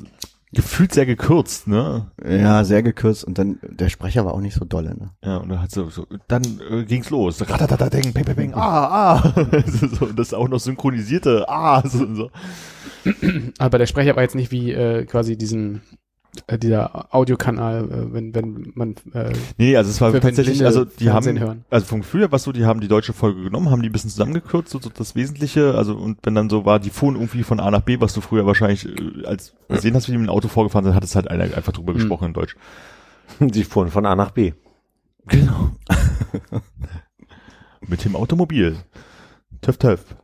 gefühlt 0.53 0.93
sehr 0.93 1.05
gekürzt, 1.05 1.67
ne? 1.67 2.11
Ja, 2.25 2.63
sehr 2.63 2.83
gekürzt 2.83 3.23
und 3.23 3.37
dann, 3.37 3.59
der 3.61 3.89
Sprecher 3.89 4.25
war 4.25 4.33
auch 4.33 4.39
nicht 4.39 4.55
so 4.55 4.65
dolle, 4.65 4.95
ne? 4.95 5.11
Ja, 5.23 5.37
und 5.37 5.49
dann 5.49 5.61
hat 5.61 5.71
so, 5.71 5.89
so 5.89 6.05
dann 6.27 6.43
äh, 6.69 6.83
ging's 6.83 7.09
los. 7.09 7.41
Ratatatateng, 7.41 8.13
peng, 8.13 8.25
peng, 8.25 8.35
peng, 8.35 8.53
ah, 8.53 9.15
ah. 9.15 9.33
so, 9.65 10.05
das 10.07 10.33
auch 10.33 10.47
noch 10.47 10.59
synchronisierte, 10.59 11.45
ah, 11.47 11.81
so, 11.87 12.13
so. 12.13 12.31
Aber 13.57 13.77
der 13.77 13.87
Sprecher 13.87 14.15
war 14.15 14.23
jetzt 14.23 14.35
nicht 14.35 14.51
wie 14.51 14.71
äh, 14.71 15.05
quasi 15.05 15.37
diesen 15.37 15.81
äh, 16.47 16.57
dieser 16.57 17.13
Audiokanal, 17.13 17.85
äh, 17.91 18.13
wenn 18.13 18.33
wenn 18.35 18.71
man 18.75 18.95
äh, 19.13 19.33
Nee, 19.57 19.75
also 19.77 19.89
es 19.91 20.01
war 20.01 20.11
tatsächlich, 20.19 20.65
also 20.65 20.85
die 20.85 21.09
haben, 21.09 21.23
Fernsehen 21.23 21.39
hören. 21.39 21.65
also 21.69 21.85
vom 21.85 22.01
Gefühl 22.01 22.21
her 22.21 22.31
war 22.31 22.37
es 22.37 22.43
so, 22.43 22.51
die 22.51 22.65
haben 22.65 22.81
die 22.81 22.87
deutsche 22.87 23.13
Folge 23.13 23.43
genommen, 23.43 23.69
haben 23.69 23.81
die 23.81 23.89
ein 23.89 23.91
bisschen 23.91 24.09
zusammengekürzt, 24.09 24.71
so, 24.71 24.79
so 24.79 24.89
das 24.89 25.15
Wesentliche, 25.15 25.75
also 25.75 25.95
und 25.95 26.19
wenn 26.23 26.35
dann 26.35 26.49
so 26.49 26.65
war, 26.65 26.79
die 26.79 26.89
fuhren 26.89 27.15
irgendwie 27.15 27.43
von 27.43 27.59
A 27.59 27.69
nach 27.71 27.81
B, 27.81 27.99
was 28.01 28.13
du 28.13 28.21
früher 28.21 28.45
wahrscheinlich 28.45 28.85
äh, 28.87 29.25
als 29.25 29.53
gesehen 29.69 29.95
hast, 29.95 30.07
wie 30.07 30.13
die 30.13 30.17
mit 30.17 30.27
dem 30.27 30.33
Auto 30.33 30.47
vorgefahren 30.47 30.85
sind, 30.85 30.95
hat 30.95 31.03
es 31.03 31.15
halt 31.15 31.29
einer 31.29 31.43
einfach 31.43 31.73
drüber 31.73 31.93
Mhm. 31.93 31.97
gesprochen 31.97 32.27
in 32.27 32.33
Deutsch. 32.33 32.55
Die 33.39 33.63
fuhren 33.63 33.89
von 33.89 34.05
A 34.05 34.15
nach 34.15 34.31
B. 34.31 34.51
Genau. 35.27 35.71
mit 37.87 38.03
dem 38.05 38.15
Automobil. 38.15 38.77
Töff, 39.61 39.77
töff. 39.77 40.15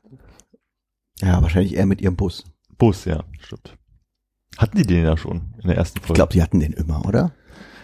Ja, 1.21 1.41
wahrscheinlich 1.41 1.75
eher 1.75 1.85
mit 1.85 2.01
ihrem 2.01 2.15
Bus. 2.15 2.43
Bus, 2.77 3.05
ja, 3.05 3.23
stimmt. 3.39 3.77
Hatten 4.59 4.77
die 4.77 4.85
den 4.85 5.03
ja 5.05 5.17
schon 5.17 5.53
in 5.61 5.67
der 5.69 5.77
ersten 5.77 5.99
Ich 5.99 6.05
Folge? 6.05 6.17
glaube, 6.17 6.33
die 6.33 6.43
hatten 6.43 6.59
den 6.59 6.73
immer, 6.73 7.05
oder? 7.07 7.31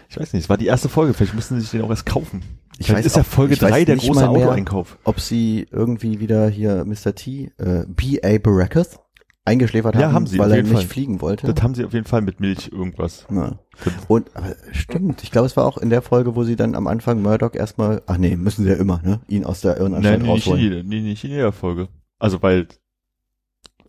ich 0.10 0.20
weiß 0.20 0.34
nicht, 0.34 0.44
es 0.44 0.50
war 0.50 0.58
die 0.58 0.68
erste 0.68 0.88
Folge, 0.88 1.14
vielleicht 1.14 1.34
mussten 1.34 1.56
sie 1.56 1.62
sich 1.62 1.72
den 1.72 1.82
auch 1.82 1.90
erst 1.90 2.06
kaufen. 2.06 2.44
Ich 2.78 2.88
Vielleicht 2.88 3.00
weiß 3.00 3.06
ist 3.08 3.16
ja 3.16 3.24
Folge 3.24 3.54
ich 3.56 3.62
weiß 3.62 3.72
3 3.72 3.86
der 3.86 3.96
große 3.96 4.30
Autoeinkauf. 4.30 4.98
Ob 5.06 5.20
sie 5.20 5.66
irgendwie 5.72 6.20
wieder 6.20 6.48
hier 6.50 6.86
Mr. 6.86 7.16
T, 7.16 7.52
äh, 7.58 7.86
B.A. 7.88 8.38
Baracus 8.38 9.00
eingeschläfert 9.46 9.96
Ja, 9.96 10.08
haben, 10.08 10.14
haben 10.14 10.28
sie, 10.28 10.38
weil 10.40 10.52
er 10.52 10.64
nicht 10.64 10.72
Fall. 10.74 10.82
fliegen 10.84 11.22
wollte. 11.22 11.52
Das 11.54 11.64
haben 11.64 11.76
sie 11.76 11.86
auf 11.86 11.94
jeden 11.94 12.06
Fall 12.08 12.22
mit 12.22 12.40
Milch 12.40 12.70
irgendwas. 12.72 13.26
Ja. 13.32 13.60
Und 14.08 14.30
stimmt, 14.72 15.24
ich 15.24 15.32
glaube, 15.32 15.46
es 15.46 15.56
war 15.56 15.66
auch 15.66 15.78
in 15.78 15.90
der 15.90 16.02
Folge, 16.02 16.36
wo 16.36 16.44
sie 16.44 16.56
dann 16.56 16.76
am 16.76 16.88
Anfang 16.88 17.22
Murdoch 17.22 17.54
erstmal, 17.54 18.02
ach 18.08 18.18
nee, 18.18 18.36
müssen 18.36 18.64
sie 18.66 18.72
ja 18.72 18.76
immer, 18.76 19.02
ne, 19.04 19.22
ihn 19.28 19.46
aus 19.46 19.62
der 19.62 19.78
Irrenanstalt 19.78 20.20
Nein, 20.24 20.32
nicht 20.34 20.48
in, 20.48 20.52
rausholen. 20.54 20.88
nee, 20.88 21.02
nicht 21.02 21.24
in 21.24 21.30
jeder 21.32 21.52
Folge. 21.52 21.88
Also 22.20 22.42
weil, 22.42 22.68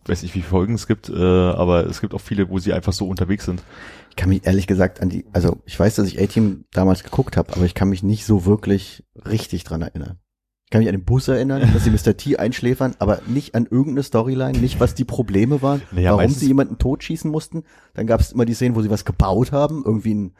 weiß 0.09 0.21
nicht, 0.23 0.35
wie 0.35 0.41
viele 0.41 0.49
Folgen 0.49 0.75
es 0.75 0.87
gibt, 0.87 1.09
äh, 1.09 1.15
aber 1.15 1.85
es 1.85 2.01
gibt 2.01 2.13
auch 2.13 2.21
viele, 2.21 2.49
wo 2.49 2.59
sie 2.59 2.73
einfach 2.73 2.93
so 2.93 3.07
unterwegs 3.07 3.45
sind. 3.45 3.61
Ich 4.09 4.15
kann 4.15 4.29
mich 4.29 4.45
ehrlich 4.45 4.67
gesagt 4.67 5.01
an 5.01 5.09
die, 5.09 5.25
also 5.33 5.57
ich 5.65 5.79
weiß, 5.79 5.95
dass 5.95 6.07
ich 6.07 6.21
A-Team 6.21 6.65
damals 6.71 7.03
geguckt 7.03 7.37
habe, 7.37 7.53
aber 7.53 7.65
ich 7.65 7.73
kann 7.73 7.89
mich 7.89 8.03
nicht 8.03 8.25
so 8.25 8.45
wirklich 8.45 9.03
richtig 9.25 9.63
dran 9.63 9.81
erinnern. 9.81 10.19
Ich 10.65 10.71
kann 10.71 10.79
mich 10.79 10.89
an 10.89 10.95
den 10.95 11.05
Bus 11.05 11.29
erinnern, 11.29 11.69
dass 11.73 11.85
sie 11.85 11.91
Mr. 11.91 12.17
T 12.17 12.35
einschläfern, 12.39 12.95
aber 12.99 13.21
nicht 13.25 13.55
an 13.55 13.67
irgendeine 13.69 14.03
Storyline, 14.03 14.57
nicht 14.57 14.81
was 14.81 14.95
die 14.95 15.05
Probleme 15.05 15.61
waren, 15.61 15.81
Naja, 15.91 16.17
warum 16.17 16.29
sie 16.29 16.47
jemanden 16.47 16.77
totschießen 16.77 17.31
mussten. 17.31 17.63
Dann 17.93 18.05
gab 18.05 18.19
es 18.19 18.33
immer 18.33 18.43
die 18.43 18.53
Szenen, 18.53 18.75
wo 18.75 18.81
sie 18.81 18.89
was 18.89 19.05
gebaut 19.05 19.53
haben, 19.53 19.83
irgendwie 19.85 20.13
ein, 20.13 20.33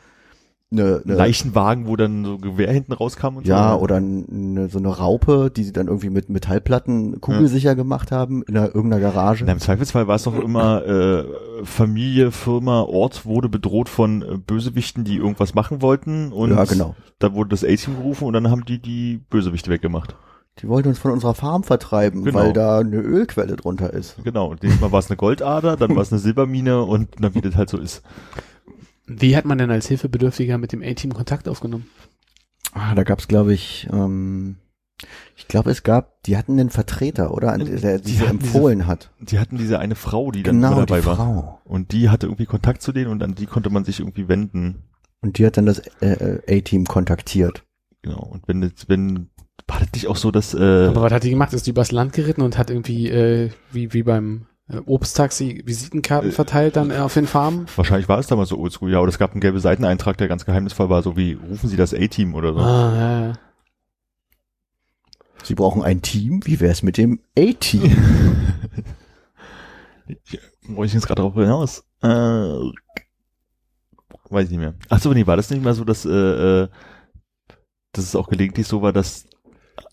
eine, 0.70 1.02
eine 1.06 1.14
Leichenwagen, 1.16 1.88
wo 1.88 1.96
dann 1.96 2.26
so 2.26 2.38
Gewehr 2.38 2.72
hinten 2.72 2.92
rauskam 2.92 3.38
und 3.38 3.48
ja, 3.48 3.74
so. 3.74 3.80
oder 3.80 3.96
eine, 3.96 4.68
so 4.68 4.80
eine 4.80 4.90
Raupe, 4.90 5.50
die 5.56 5.64
sie 5.64 5.72
dann 5.72 5.88
irgendwie 5.88 6.10
mit 6.10 6.30
Metallplatten 6.30 7.22
kugelsicher 7.22 7.74
gemacht 7.76 8.12
haben 8.12 8.44
in 8.44 8.58
einer, 8.58 8.68
irgendeiner 8.76 9.02
Garage. 9.02 9.46
Na, 9.46 9.54
Im 9.54 9.60
Zweifelsfall 9.60 10.08
war 10.08 10.16
es 10.16 10.24
doch 10.24 10.38
immer 10.38 10.86
äh, 10.86 11.24
Familie, 11.64 12.32
Firma, 12.32 12.82
Ort 12.82 13.26
wurde 13.26 13.48
bedroht 13.48 13.88
von 13.88 14.22
äh, 14.22 14.38
Bösewichten, 14.38 15.06
die 15.06 15.16
irgendwas 15.18 15.56
machen 15.56 15.82
wollten 15.82 16.34
und 16.34 16.52
Ja, 16.52 16.66
genau. 16.66 16.96
da 17.20 17.34
wurde 17.34 17.52
das 17.52 17.64
A-Team 17.64 17.96
gerufen 17.96 18.26
und 18.26 18.34
dann 18.34 18.52
haben 18.52 18.66
die 18.66 18.80
die 18.82 19.22
Bösewichte 19.30 19.70
weggemacht. 19.72 20.16
Die 20.60 20.68
wollten 20.68 20.90
uns 20.90 21.00
von 21.00 21.12
unserer 21.12 21.36
Farm 21.36 21.64
vertreiben, 21.64 22.24
Genau. 22.24 22.40
weil 22.40 22.52
da 22.52 22.80
eine 22.80 22.98
Ölquelle 22.98 23.56
drunter 23.56 23.94
ist. 23.94 24.18
Genau, 24.24 24.48
und 24.50 24.64
diesmal 24.64 24.92
war 24.92 25.00
es 25.00 25.10
eine 25.10 25.16
Goldader, 25.16 25.78
dann 25.78 25.96
war 25.96 26.02
es 26.02 26.12
eine 26.12 26.20
Silbermine 26.20 26.82
und 26.84 27.10
na, 27.20 27.34
wie 27.34 27.42
das 27.42 27.56
halt 27.56 27.70
so 27.70 27.78
ist. 27.78 28.02
Wie 29.08 29.36
hat 29.36 29.46
man 29.46 29.58
denn 29.58 29.72
als 29.72 29.88
Hilfebedürftiger 29.88 30.58
mit 30.58 30.72
dem 30.74 30.84
A-Team 30.84 31.14
Kontakt 31.14 31.48
aufgenommen? 31.48 31.88
Ah, 32.74 32.94
da 32.94 33.04
gab's, 33.04 33.28
glaube 33.28 33.54
ich, 33.54 33.88
ähm, 33.92 34.58
ich 35.36 35.48
glaube, 35.48 35.72
es 35.72 35.84
gab, 35.84 36.22
die 36.24 36.38
hatten 36.38 36.60
einen 36.60 36.70
Vertreter, 36.70 37.34
oder? 37.34 37.58
Der 37.58 37.66
Die 37.66 37.72
diese 37.72 37.88
hatten 37.94 38.04
diese- 38.06 38.26
empfohlen 38.28 38.86
hat. 38.88 39.12
Die 39.20 39.40
hatten 39.40 39.58
diese 39.58 39.80
eine 39.80 39.96
Frau, 39.96 40.32
die 40.32 40.44
dann 40.44 40.56
Genau, 40.58 40.74
die 40.82 40.86
dabei 40.88 41.06
war. 41.06 41.16
Frau. 41.16 41.62
Und 41.66 41.92
die 41.92 42.10
hatte 42.10 42.28
irgendwie 42.28 42.46
Kontakt 42.46 42.82
zu 42.82 42.92
denen 42.92 43.10
und 43.12 43.24
an 43.24 43.36
die 43.36 43.46
konnte 43.46 43.70
man 43.70 43.86
sich 43.86 44.00
irgendwie 44.00 44.28
wenden. 44.28 44.84
Und 45.22 45.38
die 45.38 45.46
hat 45.46 45.58
dann 45.58 45.66
das 45.66 45.80
äh, 46.02 46.40
äh, 46.46 46.58
A-Team 46.60 46.86
kontaktiert. 46.86 47.64
Genau. 48.02 48.20
Und 48.20 48.48
wenn 48.48 48.72
wenn, 48.88 49.30
war 49.68 49.80
das 49.80 49.90
nicht 49.94 50.08
auch 50.08 50.16
so, 50.18 50.32
dass, 50.32 50.54
äh, 50.54 50.88
Aber 50.88 51.02
was 51.02 51.14
hat 51.14 51.24
die 51.24 51.30
gemacht? 51.32 51.54
Ist 51.54 51.66
die 51.66 51.72
übers 51.72 51.92
Land 51.92 52.14
geritten 52.14 52.42
und 52.42 52.58
hat 52.58 52.70
irgendwie, 52.70 53.10
äh, 53.10 53.50
wie, 53.72 53.94
wie 53.94 54.04
beim 54.04 54.46
Obsttaxi 54.86 55.62
Visitenkarten 55.66 56.30
Äh, 56.30 56.34
verteilt 56.34 56.76
dann 56.76 56.92
äh, 56.92 56.98
auf 56.98 57.14
den 57.14 57.28
Farmen? 57.28 57.68
wahrscheinlich 57.76 58.10
war 58.10 58.20
es 58.20 58.28
damals 58.28 58.50
so 58.50 58.58
oldschool, 58.58 58.92
ja, 58.92 59.00
oder 59.00 59.10
es 59.10 59.18
gab 59.18 59.32
einen 59.32 59.42
gelben 59.42 59.60
Seiteneintrag, 59.60 60.18
der 60.18 60.28
ganz 60.28 60.46
geheimnisvoll 60.46 60.90
war, 60.90 61.04
so 61.04 61.16
wie, 61.16 61.34
rufen 61.34 61.70
Sie 61.70 61.78
das 61.78 61.94
A-Team 61.94 62.36
oder 62.36 62.54
so. 62.54 62.60
Ah, 62.60 62.94
ja, 62.96 63.28
ja. 63.28 63.34
Sie 65.44 65.56
brauchen 65.56 65.84
ein 65.84 66.02
Team. 66.02 66.42
Wie 66.46 66.60
wär's 66.60 66.84
mit 66.84 66.98
dem 66.98 67.20
A-Team? 67.38 67.96
Ich, 70.08 70.40
wo 70.68 70.86
ich 70.86 70.94
jetzt 70.94 71.06
gerade 71.06 71.22
drauf 71.22 71.34
hinaus? 71.34 71.84
Äh, 72.02 72.08
weiß 72.08 72.72
ich 74.46 74.52
nicht 74.52 74.60
mehr. 74.60 74.74
Ach 74.88 75.02
so, 75.02 75.12
nee, 75.12 75.28
war 75.28 75.36
das 75.36 75.50
nicht 75.50 75.62
mal 75.62 75.74
so, 75.74 75.84
dass, 75.84 76.06
äh, 76.06 76.10
äh, 76.10 76.70
dass 77.92 78.06
es 78.06 78.16
auch 78.16 78.30
gelegentlich 78.30 78.68
so 78.68 78.82
war, 78.82 78.94
dass 78.94 79.26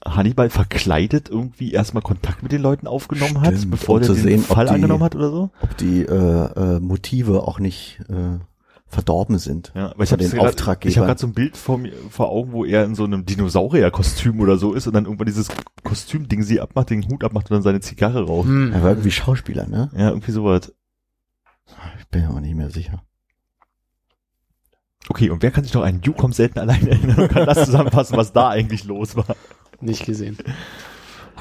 Hannibal 0.04 0.50
verkleidet 0.50 1.28
irgendwie 1.30 1.72
erstmal 1.72 2.02
Kontakt 2.02 2.42
mit 2.42 2.52
den 2.52 2.60
Leuten 2.62 2.86
aufgenommen 2.86 3.40
hat, 3.40 3.56
Stimmt, 3.56 3.70
bevor 3.72 3.96
um 3.96 4.00
der 4.02 4.08
zu 4.08 4.14
den 4.14 4.22
sehen, 4.22 4.40
Fall 4.42 4.66
die- 4.66 4.72
angenommen 4.72 5.02
hat 5.02 5.14
oder 5.16 5.30
so? 5.30 5.50
Ob 5.62 5.76
die 5.78 6.02
äh, 6.02 6.06
äh, 6.76 6.80
Motive 6.80 7.42
auch 7.48 7.58
nicht 7.58 8.00
äh, 8.08 8.38
verdorben 8.86 9.38
sind. 9.38 9.72
Ja, 9.74 9.90
aber 9.90 10.04
ich 10.04 10.12
habe 10.12 10.22
Auftraggebern. 10.40 10.90
ich 10.90 10.98
habe 10.98 11.06
gerade 11.08 11.20
so 11.20 11.26
ein 11.26 11.32
Bild 11.32 11.56
vor 11.56 11.78
mir 11.78 11.92
vor 12.10 12.28
Augen, 12.28 12.52
wo 12.52 12.64
er 12.64 12.84
in 12.84 12.94
so 12.94 13.04
einem 13.04 13.24
Dinosaurier-Kostüm 13.24 14.40
oder 14.40 14.56
so 14.56 14.72
ist 14.74 14.86
und 14.86 14.92
dann 14.92 15.04
irgendwann 15.06 15.26
dieses 15.26 15.48
Kostümding 15.82 16.42
sie 16.42 16.60
abmacht, 16.60 16.90
den 16.90 17.08
Hut 17.08 17.24
abmacht 17.24 17.50
und 17.50 17.54
dann 17.56 17.62
seine 17.62 17.80
Zigarre 17.80 18.24
raucht. 18.26 18.46
Hm. 18.46 18.72
Er 18.72 18.82
war 18.82 18.90
irgendwie 18.90 19.10
Schauspieler, 19.10 19.66
ne? 19.66 19.90
Ja, 19.96 20.10
irgendwie 20.10 20.32
sowas. 20.32 20.72
Ich 21.98 22.06
bin 22.08 22.22
mir 22.22 22.30
auch 22.30 22.40
nicht 22.40 22.54
mehr 22.54 22.70
sicher. 22.70 23.02
Okay, 25.08 25.30
und 25.30 25.42
wer 25.42 25.50
kann 25.50 25.64
sich 25.64 25.74
noch 25.74 25.82
an 25.82 26.00
kommt 26.16 26.34
selten 26.34 26.58
allein 26.58 26.86
erinnern 26.86 27.20
und 27.20 27.28
kann 27.28 27.46
das 27.46 27.66
zusammenfassen, 27.66 28.16
was 28.16 28.32
da 28.32 28.48
eigentlich 28.50 28.84
los 28.84 29.16
war? 29.16 29.36
Nicht 29.80 30.06
gesehen. 30.06 30.38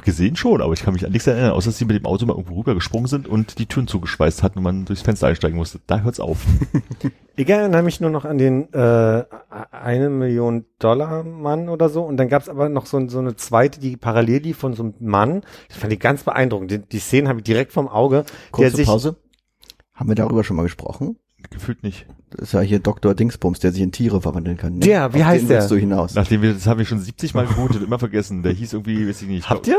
Gesehen 0.04 0.36
schon, 0.36 0.62
aber 0.62 0.74
ich 0.74 0.82
kann 0.82 0.94
mich 0.94 1.06
an 1.06 1.12
nichts 1.12 1.28
erinnern, 1.28 1.52
außer 1.52 1.70
dass 1.70 1.78
sie 1.78 1.86
mit 1.86 1.96
dem 1.96 2.06
Auto 2.06 2.26
mal 2.26 2.34
irgendwo 2.34 2.56
rübergesprungen 2.56 3.08
sind 3.08 3.28
und 3.28 3.58
die 3.60 3.68
Türen 3.68 3.88
zugeschweißt 3.88 4.44
hatten 4.44 4.58
und 4.58 4.64
man 4.64 4.86
durchs 4.86 5.02
Fenster 5.02 5.28
einsteigen 5.28 5.56
musste. 5.56 5.80
Da 5.88 6.00
hört's 6.02 6.20
auf. 6.20 6.46
Ich 7.36 7.50
erinnere 7.50 7.82
mich 7.82 8.00
nur 8.00 8.12
noch 8.12 8.26
an 8.26 8.38
den 8.38 8.72
äh, 8.74 9.24
eine 9.72 10.10
Million 10.12 10.66
Dollar 10.78 11.24
Mann 11.24 11.68
oder 11.68 11.90
so. 11.90 12.04
Und 12.04 12.18
dann 12.18 12.30
gab's 12.30 12.48
aber 12.48 12.70
noch 12.70 12.86
so, 12.86 13.10
so 13.10 13.18
eine 13.18 13.36
zweite, 13.36 13.80
die 13.80 13.98
parallel 13.98 14.44
lief 14.44 14.58
von 14.58 14.74
so 14.74 14.84
einem 14.84 14.94
Mann. 15.00 15.42
Das 15.68 15.78
fand 15.78 15.92
ich 15.92 16.00
ganz 16.00 16.24
beeindruckend. 16.24 16.70
Die, 16.70 16.78
die 16.78 17.00
Szenen 17.00 17.28
habe 17.28 17.40
ich 17.40 17.44
direkt 17.44 17.72
vom 17.72 17.88
Auge. 17.88 18.26
Kurze 18.52 18.70
der 18.70 18.78
sich, 18.78 18.86
Pause. 18.86 19.16
Haben 19.96 20.10
wir 20.10 20.16
darüber 20.16 20.44
schon 20.44 20.58
mal 20.58 20.64
gesprochen? 20.64 21.18
Gefühlt 21.50 21.84
nicht. 21.84 22.06
Das 22.32 22.44
ist 22.50 22.54
ja 22.54 22.62
hier 22.62 22.80
Dr. 22.80 23.14
Dingsbums, 23.14 23.60
der 23.60 23.72
sich 23.72 23.82
in 23.82 23.92
Tiere 23.92 24.22
verwandeln 24.22 24.58
kann. 24.58 24.74
Ne? 24.74 24.80
Der, 24.80 25.14
wie 25.14 25.20
Auf 25.22 25.26
heißt 25.26 25.42
den 25.44 25.48
der? 25.50 25.68
du 25.68 25.76
hinaus? 25.76 26.16
Nachdem 26.16 26.42
wir, 26.42 26.54
das 26.54 26.66
haben 26.68 26.80
wir 26.80 26.86
schon 26.86 27.00
70 27.00 27.34
Mal 27.36 27.46
geholt 27.46 27.76
und 27.76 27.84
immer 27.84 28.00
vergessen. 28.00 28.42
Der 28.44 28.54
hieß 28.54 28.74
irgendwie, 28.74 29.08
weiß 29.08 29.22
ich 29.22 29.28
nicht. 29.28 29.50
Habt 29.50 29.68
ihr? 29.68 29.78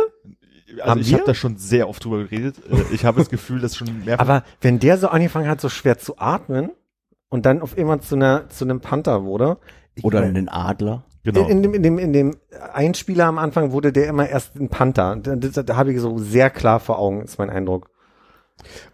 Also 0.78 0.90
Haben 0.90 1.00
ich 1.00 1.12
habe 1.14 1.24
da 1.26 1.34
schon 1.34 1.56
sehr 1.56 1.88
oft 1.88 2.04
drüber 2.04 2.18
geredet. 2.24 2.56
Äh, 2.70 2.94
Ich 2.94 3.04
habe 3.04 3.18
das 3.18 3.28
Gefühl, 3.28 3.60
dass 3.60 3.76
schon 3.76 4.04
mehr 4.04 4.20
Aber 4.20 4.44
wenn 4.60 4.78
der 4.78 4.98
so 4.98 5.08
angefangen 5.08 5.48
hat, 5.48 5.60
so 5.60 5.68
schwer 5.68 5.98
zu 5.98 6.18
atmen 6.18 6.70
und 7.28 7.44
dann 7.46 7.60
auf 7.60 7.76
einmal 7.76 8.00
zu 8.00 8.14
einer 8.14 8.48
zu 8.48 8.64
einem 8.64 8.80
Panther 8.80 9.24
wurde. 9.24 9.58
ich- 9.94 10.04
Oder 10.04 10.20
einen 10.22 10.48
Adler. 10.48 11.04
genau. 11.22 11.46
In, 11.48 11.50
in, 11.50 11.62
dem, 11.62 11.74
in, 11.74 11.82
dem, 11.82 11.98
in 11.98 12.12
dem 12.12 12.36
Einspieler 12.72 13.26
am 13.26 13.38
Anfang 13.38 13.72
wurde 13.72 13.92
der 13.92 14.08
immer 14.08 14.28
erst 14.28 14.56
ein 14.56 14.68
Panther. 14.68 15.16
Da, 15.16 15.36
da, 15.36 15.62
da 15.62 15.76
habe 15.76 15.92
ich 15.92 16.00
so 16.00 16.18
sehr 16.18 16.50
klar 16.50 16.80
vor 16.80 16.98
Augen, 16.98 17.22
ist 17.22 17.38
mein 17.38 17.50
Eindruck. 17.50 17.90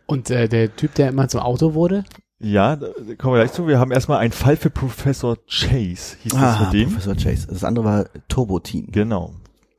Und 0.07 0.31
äh, 0.31 0.49
der 0.49 0.75
Typ, 0.75 0.95
der 0.95 1.11
immer 1.11 1.29
zum 1.29 1.41
Auto 1.41 1.75
wurde? 1.75 2.05
Ja, 2.43 2.77
da 2.77 2.87
kommen 3.19 3.35
wir 3.35 3.43
gleich 3.43 3.53
zu. 3.53 3.67
Wir 3.69 3.79
haben 3.79 3.93
erstmal 3.93 4.19
einen 4.19 4.33
Fall 4.33 4.57
für 4.57 4.71
Professor 4.71 5.37
Chase, 5.47 6.17
hieß 6.23 6.33
das 6.33 6.41
Ah, 6.41 6.61
mit 6.65 6.73
dem. 6.73 6.89
Professor 6.91 7.15
Chase. 7.15 7.47
Das 7.49 7.65
andere 7.65 7.85
war 7.85 8.05
Turbotin. 8.29 8.89
Genau. 8.91 9.35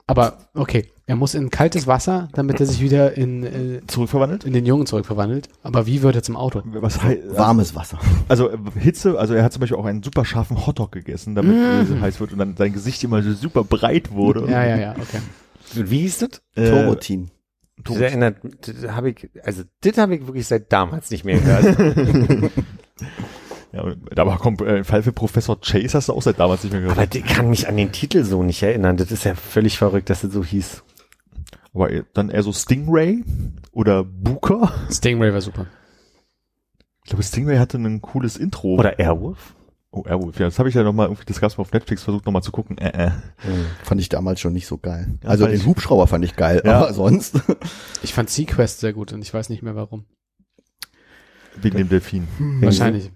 Aber 0.08 0.38
okay, 0.54 0.88
er 1.08 1.16
muss 1.16 1.34
in 1.36 1.50
kaltes 1.50 1.88
Wasser, 1.88 2.28
damit 2.34 2.60
er 2.60 2.66
sich 2.66 2.82
wieder 2.82 3.16
in, 3.18 3.44
äh, 3.44 3.82
Zurückverwandelt? 3.88 4.44
in 4.44 4.52
den 4.54 4.66
Jungen 4.66 4.86
zurückverwandelt. 4.86 5.48
Aber 5.64 5.88
wie 5.88 6.02
wird 6.04 6.16
er 6.16 6.24
zum 6.24 6.36
Auto? 6.36 6.62
Was 6.66 7.02
hei- 7.02 7.22
Warmes 7.30 7.76
Wasser. 7.76 7.98
Also 8.28 8.50
Hitze, 8.78 9.18
also 9.18 9.34
er 9.34 9.44
hat 9.44 9.54
zum 9.54 9.62
Beispiel 9.62 9.78
auch 9.78 9.86
einen 9.86 10.04
super 10.04 10.26
scharfen 10.26 10.66
Hotdog 10.68 10.92
gegessen, 10.92 11.34
damit 11.36 11.56
Mm. 11.56 11.82
es 11.82 11.88
so 11.90 12.00
heiß 12.00 12.20
wird 12.20 12.34
und 12.34 12.40
dann 12.40 12.56
sein 12.58 12.74
Gesicht 12.74 13.04
immer 13.04 13.24
so 13.24 13.34
super 13.34 13.64
breit 13.64 14.12
wurde. 14.12 14.50
Ja, 14.52 14.66
ja, 14.66 14.78
ja, 14.78 14.92
okay. 14.92 15.22
Und 15.78 15.90
wie 15.90 16.00
hieß 16.02 16.20
das? 16.20 16.42
Äh, 16.56 16.70
Turbotin. 16.70 17.32
Das 17.84 17.98
erinnert, 17.98 18.38
das 18.62 18.92
habe 18.92 19.10
ich, 19.12 19.30
also 19.44 19.64
das 19.82 19.98
habe 19.98 20.16
ich 20.16 20.26
wirklich 20.28 20.48
seit 20.48 20.72
damals 20.72 21.10
nicht 21.12 21.26
mehr 21.26 21.40
gehört. 21.40 22.52
Ja, 23.74 23.86
aber 24.18 24.38
kommt 24.38 24.60
äh, 24.62 24.80
ein 24.80 24.84
Fall 24.84 25.02
für 25.02 25.14
Professor 25.14 25.58
Chase 25.62 25.94
hast 25.98 26.10
du 26.10 26.14
auch 26.14 26.22
seit 26.22 26.40
damals 26.42 26.62
nicht 26.64 26.74
mehr 26.74 26.82
gehört. 26.82 26.98
Aber 27.00 27.16
ich 27.16 27.24
kann 27.26 27.50
mich 27.50 27.70
an 27.70 27.78
den 27.78 27.94
Titel 27.94 28.26
so 28.26 28.44
nicht 28.44 28.62
erinnern. 28.62 28.98
Das 28.98 29.12
ist 29.14 29.24
ja 29.24 29.34
völlig 29.34 29.78
verrückt, 29.78 30.10
dass 30.10 30.22
das 30.22 30.34
so 30.34 30.44
hieß. 30.44 30.84
Aber 31.74 31.90
eher- 31.90 32.04
dann 32.14 32.30
eher 32.30 32.44
so 32.44 32.52
Stingray 32.52 33.24
oder 33.72 34.04
Booker. 34.04 34.74
Stingray 34.92 35.32
war 35.34 35.40
super. 35.40 35.68
Ich 37.06 37.12
glaube, 37.12 37.24
Stingray 37.24 37.58
hatte 37.60 37.78
ein 37.78 38.02
cooles 38.02 38.36
Intro. 38.36 38.76
Oder 38.76 39.00
Airwolf? 39.00 39.56
Oh, 39.92 40.04
Airwolf. 40.06 40.40
Ja, 40.40 40.46
das 40.46 40.58
habe 40.60 40.70
ich 40.70 40.76
ja 40.76 40.84
noch 40.84 40.94
mal 40.94 41.06
irgendwie, 41.06 41.26
das 41.26 41.40
gab's 41.42 41.58
mal 41.58 41.62
auf 41.64 41.72
Netflix 41.74 42.04
versucht 42.04 42.26
noch 42.26 42.32
mal 42.34 42.42
zu 42.42 42.52
gucken. 42.52 42.78
Äh, 42.78 43.08
äh. 43.08 43.12
Fand 43.84 44.00
ich 44.02 44.10
damals 44.10 44.40
schon 44.40 44.54
nicht 44.54 44.68
so 44.68 44.78
geil. 44.78 45.16
Ja, 45.24 45.30
also 45.30 45.46
den 45.46 45.56
ich- 45.56 45.66
Hubschrauber 45.66 46.08
fand 46.08 46.24
ich 46.26 46.36
geil, 46.36 46.62
Ja. 46.66 46.80
aber 46.80 46.94
sonst. 46.94 47.40
Ich 48.04 48.14
fand 48.14 48.30
Sequest 48.30 48.80
sehr 48.80 48.94
gut 48.94 49.14
und 49.14 49.22
ich 49.22 49.32
weiß 49.34 49.50
nicht 49.50 49.62
mehr 49.62 49.76
warum. 49.76 50.06
Wegen 51.62 51.78
dem 51.78 51.90
Delfin. 51.90 52.28
Wahrscheinlich. 52.62 53.12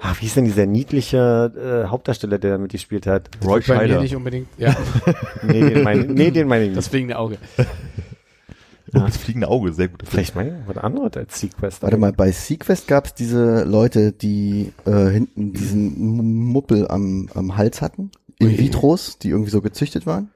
Ach, 0.00 0.20
wie 0.20 0.26
ist 0.26 0.36
denn 0.36 0.44
dieser 0.44 0.66
niedliche 0.66 1.84
äh, 1.84 1.88
Hauptdarsteller, 1.88 2.38
der 2.38 2.52
da 2.52 2.58
mitgespielt 2.58 3.06
hat? 3.06 3.28
Roy 3.44 3.60
Bei 3.60 3.74
mir 3.74 3.80
Scheider. 3.80 4.00
nicht 4.02 4.16
unbedingt. 4.16 4.48
Ja, 4.58 4.74
Nee, 5.42 5.60
den 5.70 5.82
meine 5.82 6.04
nee, 6.04 6.30
den 6.30 6.46
meine 6.48 6.64
ich 6.64 6.68
nicht. 6.70 6.78
das 6.78 6.88
fliegende 6.88 7.18
Auge. 7.18 7.38
Oh, 8.96 9.06
das 9.06 9.16
fliegende 9.16 9.48
Auge, 9.48 9.72
sehr 9.72 9.88
gut. 9.88 10.02
Vielleicht 10.06 10.34
meine 10.36 10.50
ich 10.50 10.68
was 10.68 10.76
anderes 10.82 11.16
als 11.16 11.40
Sequest. 11.40 11.82
Warte 11.82 11.96
mal, 11.96 12.12
bei 12.12 12.30
Sequest 12.32 12.86
gab 12.88 13.06
es 13.06 13.14
diese 13.14 13.64
Leute, 13.64 14.12
die 14.12 14.72
äh, 14.86 15.08
hinten 15.10 15.52
diesen 15.52 16.46
Muppel 16.52 16.88
am, 16.88 17.28
am 17.34 17.56
Hals 17.56 17.82
hatten. 17.82 18.10
In 18.38 18.48
Ui. 18.48 18.58
Vitros, 18.58 19.18
die 19.18 19.30
irgendwie 19.30 19.50
so 19.50 19.60
gezüchtet 19.60 20.06
waren. 20.06 20.30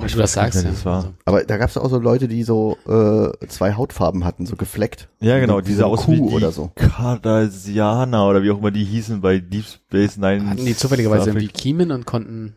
Weil 0.00 0.08
du 0.08 0.18
das 0.18 0.34
sagst, 0.34 0.54
nicht, 0.56 0.64
ja. 0.66 0.70
das 0.70 0.84
war- 0.86 1.14
Aber 1.24 1.42
da 1.42 1.56
gab 1.56 1.68
es 1.68 1.76
auch 1.76 1.90
so 1.90 1.98
Leute, 1.98 2.28
die 2.28 2.44
so 2.44 2.76
äh, 2.86 3.46
zwei 3.48 3.74
Hautfarben 3.74 4.24
hatten, 4.24 4.46
so 4.46 4.54
gefleckt. 4.56 5.08
Ja, 5.20 5.38
genau, 5.40 5.60
diese 5.60 5.78
so 5.80 5.86
aus 5.86 6.08
wie 6.08 6.14
die 6.16 6.20
oder 6.22 6.52
so. 6.52 6.70
Cardassianer 6.76 8.28
oder 8.28 8.42
wie 8.42 8.50
auch 8.52 8.58
immer 8.58 8.70
die 8.70 8.84
hießen 8.84 9.20
bei 9.20 9.38
Deep 9.40 9.64
Space 9.64 10.16
Nine. 10.16 10.48
hatten 10.48 10.64
die 10.64 10.76
zufälligerweise 10.76 11.30
irgendwie. 11.30 11.48
Kiemen 11.48 11.90
und 11.90 12.06
konnten 12.06 12.54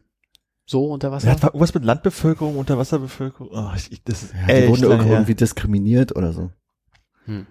so 0.65 0.91
unter 0.91 1.11
Wasser? 1.11 1.27
Ja, 1.27 1.33
hat 1.33 1.43
irgendwas 1.43 1.73
mit 1.73 1.85
Landbevölkerung, 1.85 2.57
Unterwasserbevölkerung. 2.57 3.49
Oh, 3.51 3.71
ich, 3.75 3.91
ich, 3.91 4.03
das 4.03 4.23
ist 4.23 4.33
Ja, 4.33 4.61
die 4.61 4.67
wurden 4.67 4.83
lange 4.83 5.09
irgendwie, 5.09 5.31
her. 5.31 5.35
diskriminiert 5.35 6.15
oder 6.15 6.33
so. 6.33 6.51
Hm. 7.25 7.47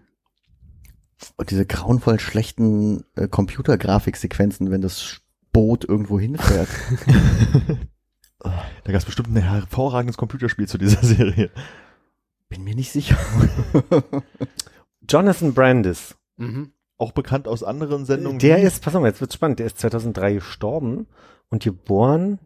Und 1.36 1.50
diese 1.50 1.64
grauenvoll 1.64 2.20
schlechten 2.20 3.04
äh, 3.16 3.28
Computergrafiksequenzen, 3.28 4.70
wenn 4.70 4.82
das 4.82 5.20
Boot 5.52 5.84
irgendwo 5.84 6.18
hinfährt. 6.18 6.68
Da 8.44 8.92
gab 8.92 8.96
es 8.96 9.06
bestimmt 9.06 9.28
ein 9.28 9.36
hervorragendes 9.36 10.18
Computerspiel 10.18 10.68
zu 10.68 10.76
dieser 10.76 11.02
Serie. 11.02 11.50
Bin 12.50 12.62
mir 12.62 12.74
nicht 12.74 12.92
sicher. 12.92 13.16
Jonathan 15.08 15.54
Brandis. 15.54 16.14
Mhm. 16.36 16.72
Auch 16.98 17.12
bekannt 17.12 17.48
aus 17.48 17.64
anderen 17.64 18.04
Sendungen. 18.04 18.38
Der 18.38 18.58
ist, 18.58 18.82
pass 18.82 18.94
auf, 18.94 19.00
mal, 19.00 19.08
jetzt 19.08 19.22
wird's 19.22 19.34
spannend, 19.34 19.60
der 19.60 19.66
ist 19.66 19.78
2003 19.78 20.34
gestorben 20.34 21.06
und 21.48 21.62
geboren 21.62 22.38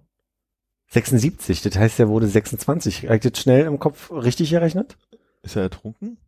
76. 0.88 1.62
Das 1.62 1.76
heißt, 1.76 2.00
er 2.00 2.08
wurde 2.08 2.26
26. 2.28 3.04
Habe 3.04 3.16
ich 3.16 3.22
das 3.22 3.38
schnell 3.40 3.66
im 3.66 3.78
Kopf 3.78 4.10
richtig 4.10 4.50
gerechnet? 4.50 4.96
Ist 5.42 5.56
er 5.56 5.62
ertrunken? 5.62 6.18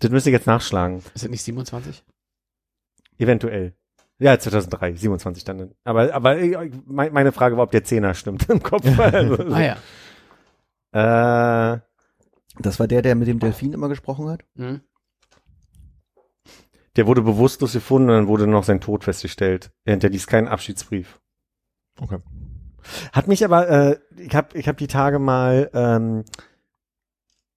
Das 0.00 0.10
müsste 0.10 0.30
ich 0.30 0.34
jetzt 0.34 0.46
nachschlagen. 0.46 0.98
Ist 1.14 1.24
das 1.24 1.28
nicht 1.28 1.42
27? 1.42 2.04
Eventuell. 3.18 3.74
Ja, 4.18 4.38
2003, 4.38 4.94
27 4.94 5.44
dann. 5.44 5.74
Aber, 5.84 6.12
aber 6.14 6.38
äh, 6.38 6.70
mein- 6.86 7.12
meine 7.12 7.32
Frage 7.32 7.56
war, 7.56 7.64
ob 7.64 7.70
der 7.70 7.84
Zehner 7.84 8.14
stimmt 8.14 8.48
im 8.48 8.62
Kopf. 8.62 8.84
Also, 8.98 9.42
Ah 9.52 9.76
ja. 10.92 11.74
äh, 11.74 11.80
Das 12.60 12.78
war 12.78 12.86
der, 12.88 13.02
der 13.02 13.14
mit 13.14 13.28
dem 13.28 13.38
Delfin 13.38 13.72
immer 13.72 13.88
gesprochen 13.88 14.28
hat? 14.28 14.44
Mhm. 14.54 14.80
der 16.96 17.06
wurde 17.06 17.20
bewusstlos 17.20 17.74
gefunden 17.74 18.08
und 18.08 18.14
dann 18.16 18.28
wurde 18.28 18.46
noch 18.46 18.64
sein 18.64 18.80
Tod 18.80 19.04
festgestellt. 19.04 19.70
Er 19.84 19.92
hinterließ 19.92 20.26
keinen 20.26 20.48
Abschiedsbrief. 20.48 21.20
Okay. 22.00 22.18
Hat 23.12 23.28
mich 23.28 23.44
aber, 23.44 23.68
äh, 23.68 23.98
ich 24.16 24.34
habe 24.34 24.56
ich 24.58 24.68
hab 24.68 24.76
die 24.76 24.86
Tage 24.86 25.18
mal, 25.18 25.70
ähm, 25.74 26.24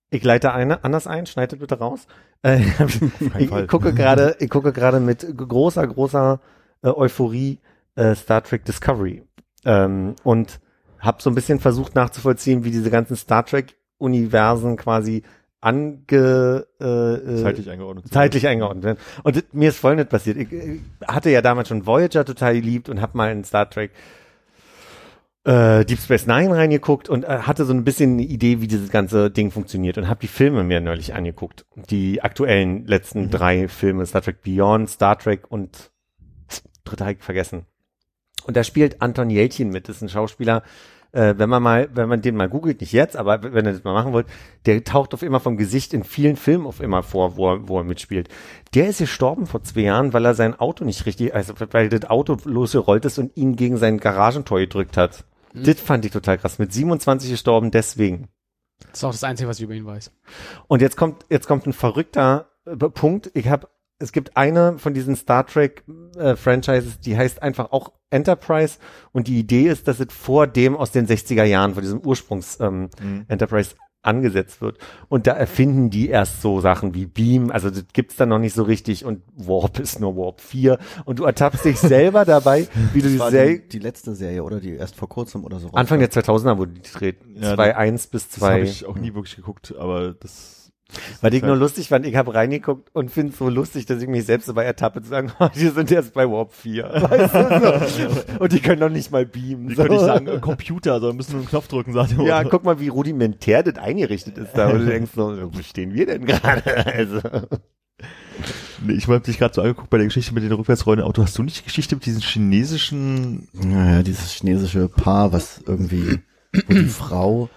ich 0.10 0.24
leite 0.24 0.54
eine, 0.54 0.84
anders 0.84 1.08
ein, 1.08 1.26
schneidet 1.26 1.60
bitte 1.60 1.78
raus. 1.80 2.08
Äh, 2.42 2.62
ich, 3.38 3.52
ich 3.52 3.68
gucke 3.68 3.94
gerade, 3.94 4.38
ich 4.40 4.50
gucke 4.50 4.72
gerade 4.72 5.02
mit 5.02 5.28
großer, 5.36 5.86
großer 5.86 6.40
äh, 6.82 6.88
Euphorie 6.88 7.60
äh, 7.96 8.16
Star 8.16 8.42
Trek 8.42 8.64
Discovery 8.64 9.24
ähm, 9.66 10.16
und 10.24 10.62
habe 11.00 11.22
so 11.22 11.30
ein 11.30 11.36
bisschen 11.36 11.60
versucht 11.60 11.96
nachzuvollziehen, 11.96 12.64
wie 12.64 12.72
diese 12.72 12.90
ganzen 12.90 13.18
Star 13.18 13.46
Trek 13.46 13.76
Universen 13.98 14.78
quasi 14.78 15.24
ange 15.62 16.66
äh, 16.80 16.86
äh, 16.86 17.42
Zeitlich 17.44 17.70
eingeordnet. 17.70 18.06
zeitlich 18.12 18.48
eingeordnet 18.48 18.86
werden. 18.86 19.00
Und 19.24 19.54
mir 19.54 19.68
ist 19.68 19.78
Folgendes 19.80 20.08
passiert. 20.10 20.38
Ich, 20.38 20.52
ich 20.52 20.80
hatte 21.06 21.30
ja 21.30 21.42
damals 21.42 21.68
schon 21.68 21.86
Voyager 21.86 22.24
total 22.24 22.54
geliebt 22.54 22.88
und 22.88 23.02
habe 23.02 23.18
mal 23.18 23.32
in 23.32 23.44
Star 23.44 23.70
Trek 23.70 23.92
äh, 25.46 25.86
Deep 25.86 26.00
Space 26.00 26.28
Nine 26.28 26.56
reingeguckt 26.56 27.10
und 27.10 27.24
äh, 27.24 27.40
hatte 27.40 27.66
so 27.66 27.74
ein 27.74 27.84
bisschen 27.84 28.14
eine 28.14 28.24
Idee, 28.24 28.62
wie 28.62 28.68
dieses 28.68 28.90
ganze 28.90 29.32
Ding 29.32 29.52
funktioniert 29.52 29.98
und 29.98 30.08
habe 30.08 30.20
die 30.20 30.28
Filme 30.28 30.64
mir 30.64 30.82
neulich 30.82 31.14
angeguckt. 31.14 31.66
Die 31.76 32.22
aktuellen 32.22 32.86
letzten 32.86 33.30
drei 33.30 33.68
Filme, 33.68 34.06
Star 34.06 34.22
Trek 34.22 34.42
Beyond, 34.44 34.90
Star 34.90 35.18
Trek 35.18 35.50
und 35.50 35.92
dritte 36.84 37.06
habe 37.06 37.14
ich 37.14 37.24
vergessen. 37.24 37.66
Und 38.46 38.58
da 38.58 38.64
spielt 38.64 39.02
Anton 39.02 39.30
Jelchin 39.30 39.70
mit, 39.70 39.88
das 39.88 39.98
ist 39.98 40.02
ein 40.02 40.10
Schauspieler, 40.10 40.64
äh, 41.12 41.36
wenn 41.38 41.50
man 41.50 41.64
mal, 41.64 41.90
wenn 41.94 42.10
man 42.10 42.22
den 42.22 42.36
mal 42.36 42.50
googelt, 42.50 42.82
nicht 42.82 42.94
jetzt, 42.94 43.16
aber 43.16 43.42
wenn 43.42 43.66
ihr 43.66 43.74
das 43.74 43.84
mal 43.84 43.94
machen 43.94 44.14
wollt, 44.14 44.28
der 44.66 44.84
taucht 44.84 45.14
auf 45.14 45.24
immer 45.24 45.40
vom 45.40 45.58
Gesicht 45.58 45.94
in 45.94 46.04
vielen 46.04 46.36
Filmen 46.36 46.68
auf 46.68 46.82
immer 46.82 47.04
vor, 47.04 47.36
wo 47.36 47.52
er, 47.52 47.68
wo 47.68 47.78
er 47.80 47.84
mitspielt. 47.84 48.30
Der 48.74 48.90
ist 48.90 49.00
gestorben 49.00 49.48
vor 49.48 49.64
zwei 49.64 49.82
Jahren, 49.82 50.14
weil 50.14 50.26
er 50.26 50.36
sein 50.36 50.60
Auto 50.60 50.86
nicht 50.86 51.06
richtig, 51.06 51.34
also 51.34 51.54
weil 51.72 51.90
das 51.90 52.10
Auto 52.10 52.38
losgerollt 52.44 53.06
ist 53.06 53.18
und 53.18 53.36
ihn 53.36 53.56
gegen 53.56 53.78
sein 53.78 53.98
Garagentor 53.98 54.60
gedrückt 54.60 54.98
hat. 54.98 55.26
Das 55.54 55.80
fand 55.80 56.06
ich 56.06 56.12
total 56.12 56.38
krass. 56.38 56.60
Mit 56.60 56.72
27 56.72 57.32
gestorben, 57.32 57.72
deswegen. 57.72 58.28
Das 58.80 59.00
ist 59.00 59.04
auch 59.04 59.12
das 59.12 59.24
Einzige, 59.24 59.50
was 59.50 59.58
ich 59.58 59.64
über 59.64 59.74
ihn 59.74 59.86
weiß. 59.86 60.12
Und 60.68 60.82
jetzt 60.82 60.96
kommt, 60.96 61.26
jetzt 61.30 61.48
kommt 61.48 61.66
ein 61.66 61.74
verrückter 61.74 62.52
äh, 62.66 62.76
Punkt. 62.76 63.32
Ich 63.34 63.48
habe, 63.48 63.68
es 64.00 64.12
gibt 64.12 64.36
eine 64.38 64.78
von 64.80 64.94
diesen 64.94 65.16
Star 65.16 65.46
Trek 65.46 65.84
äh, 66.18 66.36
Franchises, 66.36 67.00
die 67.00 67.18
heißt 67.18 67.44
einfach 67.44 67.72
auch 67.72 67.92
Enterprise. 68.10 68.80
Und 69.12 69.28
die 69.28 69.38
Idee 69.40 69.68
ist, 69.68 69.88
dass 69.88 70.00
es 70.00 70.08
vor 70.12 70.48
dem 70.48 70.76
aus 70.76 70.92
den 70.92 71.06
60er 71.06 71.44
Jahren, 71.44 71.74
vor 71.74 71.82
diesem 71.82 72.00
Ursprungs 72.00 72.60
ähm, 72.62 72.90
Enterprise 73.28 73.76
angesetzt 74.02 74.62
wird. 74.62 74.78
Und 75.10 75.28
da 75.28 75.34
erfinden 75.34 75.90
die 75.90 76.08
erst 76.08 76.42
so 76.42 76.62
Sachen 76.62 76.94
wie 76.94 77.06
Beam, 77.06 77.52
also 77.52 77.70
das 77.70 77.84
gibt's 77.92 78.16
dann 78.16 78.30
noch 78.30 78.40
nicht 78.40 78.54
so 78.56 78.64
richtig 78.64 79.04
und 79.04 79.22
Warp 79.36 79.78
ist 79.80 80.00
nur 80.00 80.16
Warp 80.16 80.40
4 80.40 80.80
und 81.04 81.20
du 81.20 81.26
ertappst 81.26 81.66
dich 81.66 81.78
selber 81.78 82.24
dabei, 82.24 82.70
wie 82.94 83.02
du 83.02 83.10
die, 83.10 83.18
Das 83.18 83.26
war 83.26 83.32
Serie, 83.32 83.60
die, 83.60 83.68
die 83.68 83.80
letzte 83.80 84.16
Serie, 84.16 84.44
oder? 84.44 84.62
Die 84.62 84.76
erst 84.76 84.96
vor 84.96 85.10
kurzem 85.10 85.44
oder 85.44 85.60
so. 85.60 85.70
Anfang 85.72 86.00
der 86.00 86.10
2000er 86.10 86.58
wurde 86.58 86.72
die 86.72 86.82
gedreht, 86.82 87.18
Ja, 87.36 87.56
2.1 87.56 88.10
bis 88.10 88.30
Das 88.30 88.42
habe 88.42 88.62
2. 88.62 88.62
ich 88.62 88.86
auch 88.86 88.96
nie 88.96 89.14
wirklich 89.14 89.36
geguckt, 89.36 89.76
aber 89.78 90.14
das. 90.14 90.59
Weil 91.22 91.34
ich 91.34 91.44
nur 91.44 91.56
lustig 91.56 91.90
fand, 91.90 92.06
ich 92.06 92.16
habe 92.16 92.34
reingeguckt 92.34 92.90
und 92.94 93.12
finde 93.12 93.32
es 93.32 93.38
so 93.38 93.48
lustig, 93.50 93.86
dass 93.86 94.02
ich 94.02 94.08
mich 94.08 94.26
selbst 94.26 94.50
dabei 94.50 94.64
ertappe 94.64 95.02
zu 95.02 95.10
sagen, 95.10 95.32
oh, 95.40 95.48
die 95.54 95.68
sind 95.68 95.92
jetzt 95.92 96.14
bei 96.14 96.30
Warp 96.30 96.54
4. 96.54 96.84
Weißt 97.10 97.36
du, 97.36 98.10
so. 98.10 98.40
Und 98.40 98.52
die 98.52 98.60
können 98.60 98.82
doch 98.82 98.90
nicht 98.90 99.12
mal 99.12 99.26
beamen. 99.26 99.68
Die 99.68 99.76
so. 99.76 99.84
können 99.84 99.96
nicht 99.96 100.06
sagen, 100.06 100.28
äh, 100.28 100.40
Computer, 100.40 101.00
sondern 101.00 101.18
müssen 101.18 101.34
nur 101.34 101.42
einen 101.42 101.50
Knopf 101.50 101.68
drücken, 101.68 101.94
sagt 101.94 102.14
er. 102.18 102.24
Ja, 102.24 102.44
guck 102.44 102.64
mal, 102.64 102.80
wie 102.80 102.88
rudimentär 102.88 103.64
das 103.64 103.78
eingerichtet 103.78 104.38
ist 104.38 104.54
da. 104.54 104.70
Und 104.70 104.80
du 104.80 104.86
denkst 104.86 105.12
so, 105.16 105.54
wo 105.54 105.62
stehen 105.62 105.94
wir 105.94 106.06
denn 106.06 106.26
gerade? 106.26 106.86
Also. 106.86 107.22
Nee, 108.82 108.94
ich 108.94 109.08
habe 109.08 109.20
dich 109.20 109.38
gerade 109.38 109.54
so 109.54 109.62
angeguckt 109.62 109.90
bei 109.90 109.98
der 109.98 110.08
Geschichte 110.08 110.34
mit 110.34 110.44
den 110.44 110.52
rückwärtsrollenden 110.54 111.08
Auto. 111.08 111.22
Hast 111.22 111.38
du 111.38 111.44
nicht 111.44 111.60
die 111.60 111.66
Geschichte 111.66 111.96
mit 111.96 112.06
diesen 112.06 112.22
chinesischen 112.22 113.50
Naja, 113.54 114.02
dieses 114.04 114.32
chinesische 114.32 114.88
Paar, 114.88 115.34
was 115.34 115.62
irgendwie, 115.66 116.20
wo 116.68 116.74
die 116.74 116.86
Frau 116.86 117.50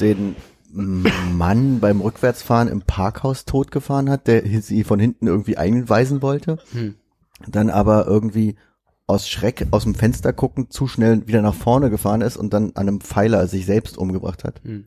den 0.00 0.36
Mann 0.72 1.80
beim 1.80 2.00
Rückwärtsfahren 2.00 2.68
im 2.68 2.82
Parkhaus 2.82 3.44
totgefahren 3.44 4.08
hat, 4.10 4.26
der 4.26 4.42
sie 4.62 4.84
von 4.84 5.00
hinten 5.00 5.26
irgendwie 5.26 5.56
einweisen 5.56 6.22
wollte, 6.22 6.58
Hm. 6.72 6.94
dann 7.48 7.70
aber 7.70 8.06
irgendwie 8.06 8.56
aus 9.06 9.28
Schreck 9.28 9.66
aus 9.72 9.82
dem 9.82 9.94
Fenster 9.96 10.32
gucken 10.32 10.70
zu 10.70 10.86
schnell 10.86 11.26
wieder 11.26 11.42
nach 11.42 11.54
vorne 11.54 11.90
gefahren 11.90 12.20
ist 12.20 12.36
und 12.36 12.52
dann 12.52 12.66
an 12.76 12.88
einem 12.88 13.00
Pfeiler 13.00 13.46
sich 13.48 13.66
selbst 13.66 13.98
umgebracht 13.98 14.44
hat. 14.44 14.60
Hm. 14.62 14.84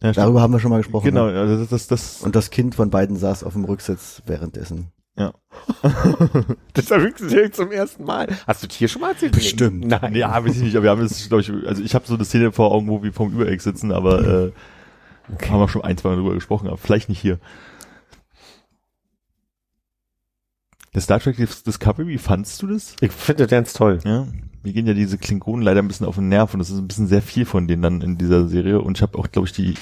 Ja. 0.00 0.12
Darüber 0.12 0.40
haben 0.40 0.52
wir 0.52 0.60
schon 0.60 0.70
mal 0.70 0.76
gesprochen. 0.76 1.06
Genau, 1.06 1.26
Ne? 1.26 1.40
also 1.40 1.56
das, 1.58 1.68
das, 1.70 1.86
das 1.88 2.22
Und 2.22 2.36
das 2.36 2.50
Kind 2.50 2.76
von 2.76 2.90
beiden 2.90 3.16
saß 3.16 3.42
auf 3.42 3.54
dem 3.54 3.64
Rücksitz 3.64 4.22
währenddessen. 4.26 4.92
Das 6.72 6.90
habe 6.90 7.08
ich 7.08 7.52
zum 7.52 7.72
ersten 7.72 8.04
Mal. 8.04 8.28
Hast 8.46 8.62
du 8.62 8.66
das 8.68 8.76
hier 8.76 8.88
schon 8.88 9.02
mal 9.02 9.10
erzählt? 9.10 9.32
Bestimmt. 9.32 9.86
Nein. 9.86 10.14
Ja, 10.14 10.44
weiß 10.44 10.56
ich 10.56 10.62
nicht, 10.62 10.76
aber 10.76 10.84
wir 10.84 10.90
haben 10.90 11.02
das, 11.02 11.28
glaube 11.28 11.42
ich, 11.42 11.50
also 11.66 11.82
ich 11.82 11.94
habe 11.94 12.06
so 12.06 12.14
eine 12.14 12.24
Szene 12.24 12.52
vor 12.52 12.72
Augen, 12.72 12.88
wo 12.88 13.02
wir 13.02 13.12
vom 13.12 13.32
Übereck 13.32 13.60
sitzen, 13.60 13.92
aber 13.92 14.20
äh, 14.20 14.52
haben 15.48 15.60
wir 15.60 15.68
schon 15.68 15.82
ein, 15.82 15.96
zwei 15.96 16.10
Mal 16.10 16.16
drüber 16.16 16.34
gesprochen, 16.34 16.68
aber 16.68 16.78
vielleicht 16.78 17.08
nicht 17.08 17.20
hier. 17.20 17.38
Der 20.94 21.02
Star 21.02 21.20
Trek 21.20 21.36
Discovery, 21.36 22.08
wie 22.08 22.18
fandst 22.18 22.62
du 22.62 22.66
das? 22.68 22.96
Ich 23.00 23.12
finde 23.12 23.44
das 23.44 23.50
ganz 23.50 23.72
toll. 23.72 23.98
Ja, 24.04 24.26
mir 24.62 24.72
gehen 24.72 24.86
ja 24.86 24.94
diese 24.94 25.18
Klingonen 25.18 25.62
leider 25.62 25.82
ein 25.82 25.88
bisschen 25.88 26.06
auf 26.06 26.16
den 26.16 26.28
Nerv 26.28 26.54
und 26.54 26.60
das 26.60 26.70
ist 26.70 26.78
ein 26.78 26.88
bisschen 26.88 27.06
sehr 27.06 27.22
viel 27.22 27.44
von 27.44 27.68
denen 27.68 27.82
dann 27.82 28.00
in 28.00 28.18
dieser 28.18 28.48
Serie 28.48 28.80
und 28.80 28.98
ich 28.98 29.02
habe 29.02 29.18
auch, 29.18 29.30
glaube 29.30 29.46
ich, 29.46 29.52
die 29.52 29.74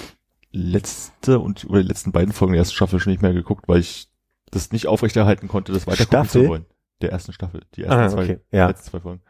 letzte 0.53 1.39
und 1.39 1.65
oder 1.69 1.83
die 1.83 1.89
letzten 1.89 2.13
beiden 2.13 2.33
Folgen 2.33 2.53
der 2.53 2.61
ersten 2.61 2.75
Staffel 2.75 2.99
schon 2.99 3.13
nicht 3.13 3.23
mehr 3.23 3.33
geguckt, 3.33 3.69
weil 3.69 3.81
ich 3.81 4.09
das 4.51 4.73
nicht 4.73 4.87
aufrechterhalten 4.87 5.49
konnte, 5.49 5.73
das 5.73 5.87
weiter 5.87 6.07
gucken 6.07 6.29
zu 6.29 6.49
wollen. 6.49 6.67
Der 7.03 7.13
ersten 7.13 7.33
Staffel, 7.33 7.61
die 7.75 7.83
ersten 7.83 8.01
Ah, 8.01 8.09
zwei, 8.09 8.23
okay, 8.23 8.41
ja. 8.53 8.69
letzten 8.69 8.91
zwei 8.91 9.01
Folgen. 9.01 9.21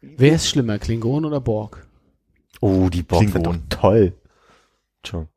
Wer 0.00 0.34
ist 0.34 0.48
schlimmer, 0.48 0.78
Klingon 0.78 1.24
oder 1.24 1.40
Borg? 1.40 1.86
Oh, 2.60 2.88
die 2.88 3.02
Box 3.02 3.20
sind 3.20 3.34
doch 3.34 3.52
Klingonen. 3.52 3.68
toll. 3.68 4.12
Schon. 5.04 5.28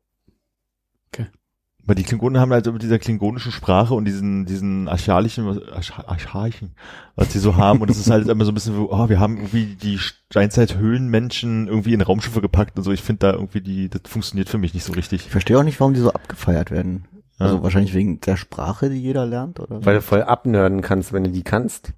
Weil 1.86 1.96
die 1.96 2.04
Klingonen 2.04 2.40
haben 2.40 2.52
halt 2.54 2.66
so 2.66 2.72
mit 2.72 2.84
dieser 2.84 3.00
klingonischen 3.00 3.52
Sprache 3.52 3.96
und 3.96 4.06
diesen, 4.06 4.46
diesen 4.46 4.88
archaischen, 4.88 5.48
arch- 5.72 5.98
archaischen, 6.08 6.76
was 7.16 7.34
sie 7.34 7.40
so 7.40 7.56
haben. 7.56 7.82
Und 7.82 7.90
es 7.90 7.98
ist 7.98 8.12
halt 8.12 8.28
immer 8.28 8.46
so 8.46 8.52
ein 8.52 8.54
bisschen, 8.54 8.76
so, 8.76 8.92
oh, 8.92 9.10
wir 9.10 9.20
haben 9.20 9.38
irgendwie 9.38 9.76
die 9.76 9.98
Steinzeit-Höhlenmenschen 9.98 11.68
irgendwie 11.68 11.96
in 11.96 12.02
Raumschiffe 12.02 12.42
gepackt 12.42 12.78
und 12.78 12.84
so. 12.84 12.92
Ich 12.92 13.02
finde 13.02 13.20
da 13.22 13.34
irgendwie 13.34 13.62
die, 13.62 13.90
das 13.90 14.02
funktioniert 14.06 14.50
für 14.50 14.60
mich 14.60 14.76
nicht 14.76 14.84
so 14.84 14.94
richtig. 14.94 15.26
Ich 15.26 15.32
verstehe 15.32 15.58
auch 15.58 15.64
nicht, 15.64 15.80
warum 15.80 15.96
die 15.96 16.00
so 16.02 16.14
abgefeiert 16.14 16.70
werden. 16.70 17.06
Ja. 17.40 17.46
Also 17.46 17.64
wahrscheinlich 17.64 17.94
wegen 17.94 18.20
der 18.22 18.38
Sprache, 18.38 18.90
die 18.90 19.02
jeder 19.02 19.26
lernt, 19.26 19.60
oder? 19.60 19.84
Weil 19.86 19.96
du 19.96 20.02
voll 20.02 20.24
abnörden 20.24 20.82
kannst, 20.82 21.14
wenn 21.14 21.24
du 21.24 21.32
die 21.32 21.44
kannst. 21.44 21.94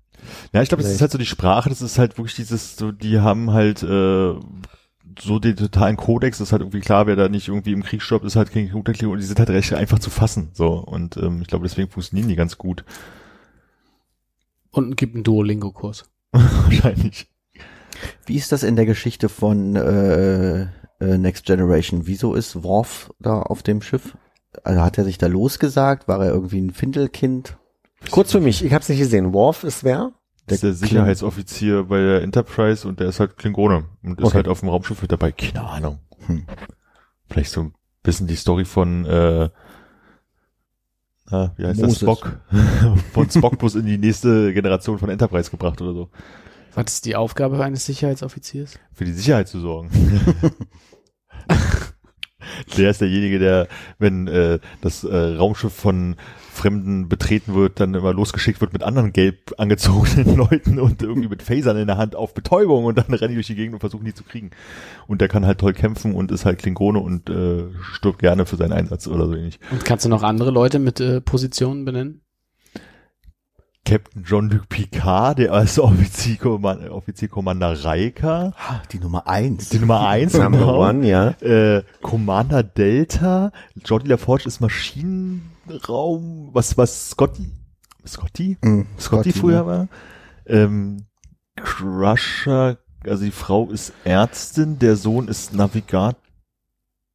Ja, 0.53 0.61
ich 0.61 0.69
glaube, 0.69 0.83
es 0.83 0.89
ist 0.89 1.01
halt 1.01 1.11
so 1.11 1.17
die 1.17 1.25
Sprache, 1.25 1.69
das 1.69 1.81
ist 1.81 1.97
halt 1.97 2.17
wirklich 2.17 2.35
dieses, 2.35 2.77
so, 2.77 2.91
die 2.91 3.19
haben 3.19 3.51
halt 3.51 3.81
äh, 3.81 4.35
so 5.19 5.39
den 5.39 5.55
totalen 5.55 5.97
Kodex, 5.97 6.37
das 6.37 6.49
ist 6.49 6.51
halt 6.51 6.61
irgendwie 6.61 6.79
klar, 6.79 7.07
wer 7.07 7.15
da 7.15 7.27
nicht 7.27 7.47
irgendwie 7.47 7.73
im 7.73 7.83
Krieg 7.83 8.01
stirbt, 8.01 8.25
ist 8.25 8.35
halt 8.35 8.51
kein 8.51 8.69
guter 8.69 8.93
Klingon 8.93 9.15
und 9.15 9.19
die 9.19 9.25
sind 9.25 9.39
halt 9.39 9.49
recht 9.49 9.73
einfach 9.73 9.99
zu 9.99 10.09
fassen. 10.09 10.49
So. 10.53 10.73
Und 10.73 11.17
ähm, 11.17 11.41
ich 11.41 11.47
glaube, 11.47 11.67
deswegen 11.67 11.89
funktionieren 11.89 12.29
die 12.29 12.35
ganz 12.35 12.57
gut. 12.57 12.83
Und 14.71 14.95
gibt 14.95 15.15
einen 15.15 15.23
Duolingo-Kurs. 15.23 16.09
Wahrscheinlich. 16.31 17.27
Wie 18.25 18.37
ist 18.37 18.51
das 18.51 18.63
in 18.63 18.75
der 18.75 18.85
Geschichte 18.85 19.27
von 19.27 19.75
äh, 19.75 20.61
äh, 20.61 21.17
Next 21.17 21.45
Generation? 21.45 22.07
Wieso 22.07 22.35
ist 22.35 22.63
Worf 22.63 23.11
da 23.19 23.41
auf 23.41 23.63
dem 23.63 23.81
Schiff? 23.81 24.15
Also 24.63 24.81
hat 24.81 24.97
er 24.97 25.03
sich 25.05 25.17
da 25.17 25.27
losgesagt? 25.27 26.07
War 26.07 26.23
er 26.23 26.31
irgendwie 26.31 26.59
ein 26.61 26.71
Findelkind? 26.71 27.57
Kurz 28.09 28.31
für 28.31 28.41
mich, 28.41 28.63
ich 28.65 28.73
habe 28.73 28.81
es 28.81 28.89
nicht 28.89 28.99
gesehen. 28.99 29.33
Worf 29.33 29.63
ist 29.63 29.83
wer? 29.83 30.11
Der 30.49 30.55
ist 30.55 30.63
der 30.63 30.73
Sicherheitsoffizier 30.73 31.83
bei 31.83 31.99
der 31.99 32.21
Enterprise 32.23 32.87
und 32.87 32.99
der 32.99 33.07
ist 33.07 33.19
halt 33.19 33.37
Klingone 33.37 33.85
und 34.03 34.19
ist 34.19 34.25
Okay. 34.25 34.35
halt 34.37 34.47
auf 34.47 34.59
dem 34.61 34.69
Raumschiff 34.69 35.01
mit 35.01 35.11
dabei. 35.11 35.31
Keine 35.31 35.61
Ahnung. 35.63 35.99
Hm. 36.25 36.45
Vielleicht 37.29 37.51
so 37.51 37.61
ein 37.61 37.73
bisschen 38.03 38.27
die 38.27 38.35
Story 38.35 38.65
von, 38.65 39.05
äh, 39.05 39.49
na, 41.29 41.53
wie 41.57 41.65
heißt 41.65 41.79
Moses. 41.79 41.99
das? 41.99 42.01
Spock. 42.01 42.39
von 43.13 43.29
Spock 43.29 43.57
bloß 43.59 43.75
in 43.75 43.85
die 43.85 43.97
nächste 43.97 44.51
Generation 44.53 44.97
von 44.99 45.09
Enterprise 45.09 45.49
gebracht 45.51 45.79
oder 45.81 45.93
so. 45.93 46.09
Was 46.73 46.85
ist 46.93 47.05
die 47.05 47.15
Aufgabe 47.15 47.63
eines 47.63 47.85
Sicherheitsoffiziers? 47.85 48.79
Für 48.93 49.05
die 49.05 49.13
Sicherheit 49.13 49.47
zu 49.47 49.59
sorgen. 49.59 49.89
der 52.77 52.91
ist 52.91 53.01
derjenige, 53.01 53.39
der, 53.39 53.67
wenn 53.99 54.27
äh, 54.27 54.59
das 54.81 55.03
äh, 55.03 55.15
Raumschiff 55.15 55.73
von 55.73 56.15
Fremden 56.53 57.07
betreten 57.07 57.55
wird, 57.55 57.79
dann 57.79 57.93
immer 57.93 58.13
losgeschickt 58.13 58.59
wird 58.59 58.73
mit 58.73 58.83
anderen 58.83 59.13
gelb 59.13 59.53
angezogenen 59.57 60.35
Leuten 60.35 60.79
und 60.79 61.01
irgendwie 61.01 61.29
mit 61.29 61.41
Phasern 61.41 61.77
in 61.77 61.87
der 61.87 61.97
Hand 61.97 62.15
auf 62.15 62.33
Betäubung 62.33 62.85
und 62.85 62.97
dann 62.97 63.13
rennen 63.13 63.29
die 63.29 63.35
durch 63.35 63.47
die 63.47 63.55
Gegend 63.55 63.73
und 63.73 63.79
versuchen 63.79 64.03
die 64.03 64.13
zu 64.13 64.23
kriegen. 64.23 64.51
Und 65.07 65.21
der 65.21 65.29
kann 65.29 65.45
halt 65.45 65.59
toll 65.59 65.73
kämpfen 65.73 66.13
und 66.13 66.29
ist 66.31 66.45
halt 66.45 66.59
Klingone 66.59 66.99
und 66.99 67.29
äh, 67.29 67.63
stirbt 67.93 68.19
gerne 68.19 68.45
für 68.45 68.57
seinen 68.57 68.73
Einsatz 68.73 69.07
oder 69.07 69.27
so 69.27 69.33
ähnlich. 69.33 69.59
Und 69.71 69.85
kannst 69.85 70.03
du 70.03 70.09
noch 70.09 70.23
andere 70.23 70.51
Leute 70.51 70.79
mit 70.79 70.99
äh, 70.99 71.21
Positionen 71.21 71.85
benennen? 71.85 72.21
Captain 73.85 74.23
John-Luc 74.23 74.69
Picard, 74.69 75.39
der 75.39 75.53
als 75.53 75.79
Offizierkommander 75.79 76.93
Offizierkommander 76.93 77.83
Riker, 77.83 78.53
Ah, 78.57 78.81
Die 78.91 78.99
Nummer 78.99 79.27
eins. 79.27 79.69
die 79.69 79.79
Nummer 79.79 80.07
eins, 80.07 80.33
Number 80.33 80.59
genau. 80.59 80.87
one, 80.87 81.07
ja. 81.07 81.29
äh, 81.41 81.83
Commander 82.01 82.61
Delta, 82.63 83.51
Jordi 83.83 84.07
LaForge 84.07 84.45
ist 84.45 84.61
Maschinenraum, 84.61 86.49
was, 86.53 86.77
was 86.77 87.09
Scotty, 87.09 87.51
Scotty? 88.05 88.57
Mhm, 88.63 88.85
Scotty 88.99 89.31
früher 89.33 89.61
ne? 89.61 89.65
war. 89.65 89.87
Ähm, 90.45 91.05
Crusher, 91.55 92.77
also 93.03 93.23
die 93.25 93.31
Frau 93.31 93.69
ist 93.69 93.93
Ärztin, 94.03 94.77
der 94.79 94.95
Sohn 94.95 95.27
ist 95.27 95.53
Navigator, 95.53 96.15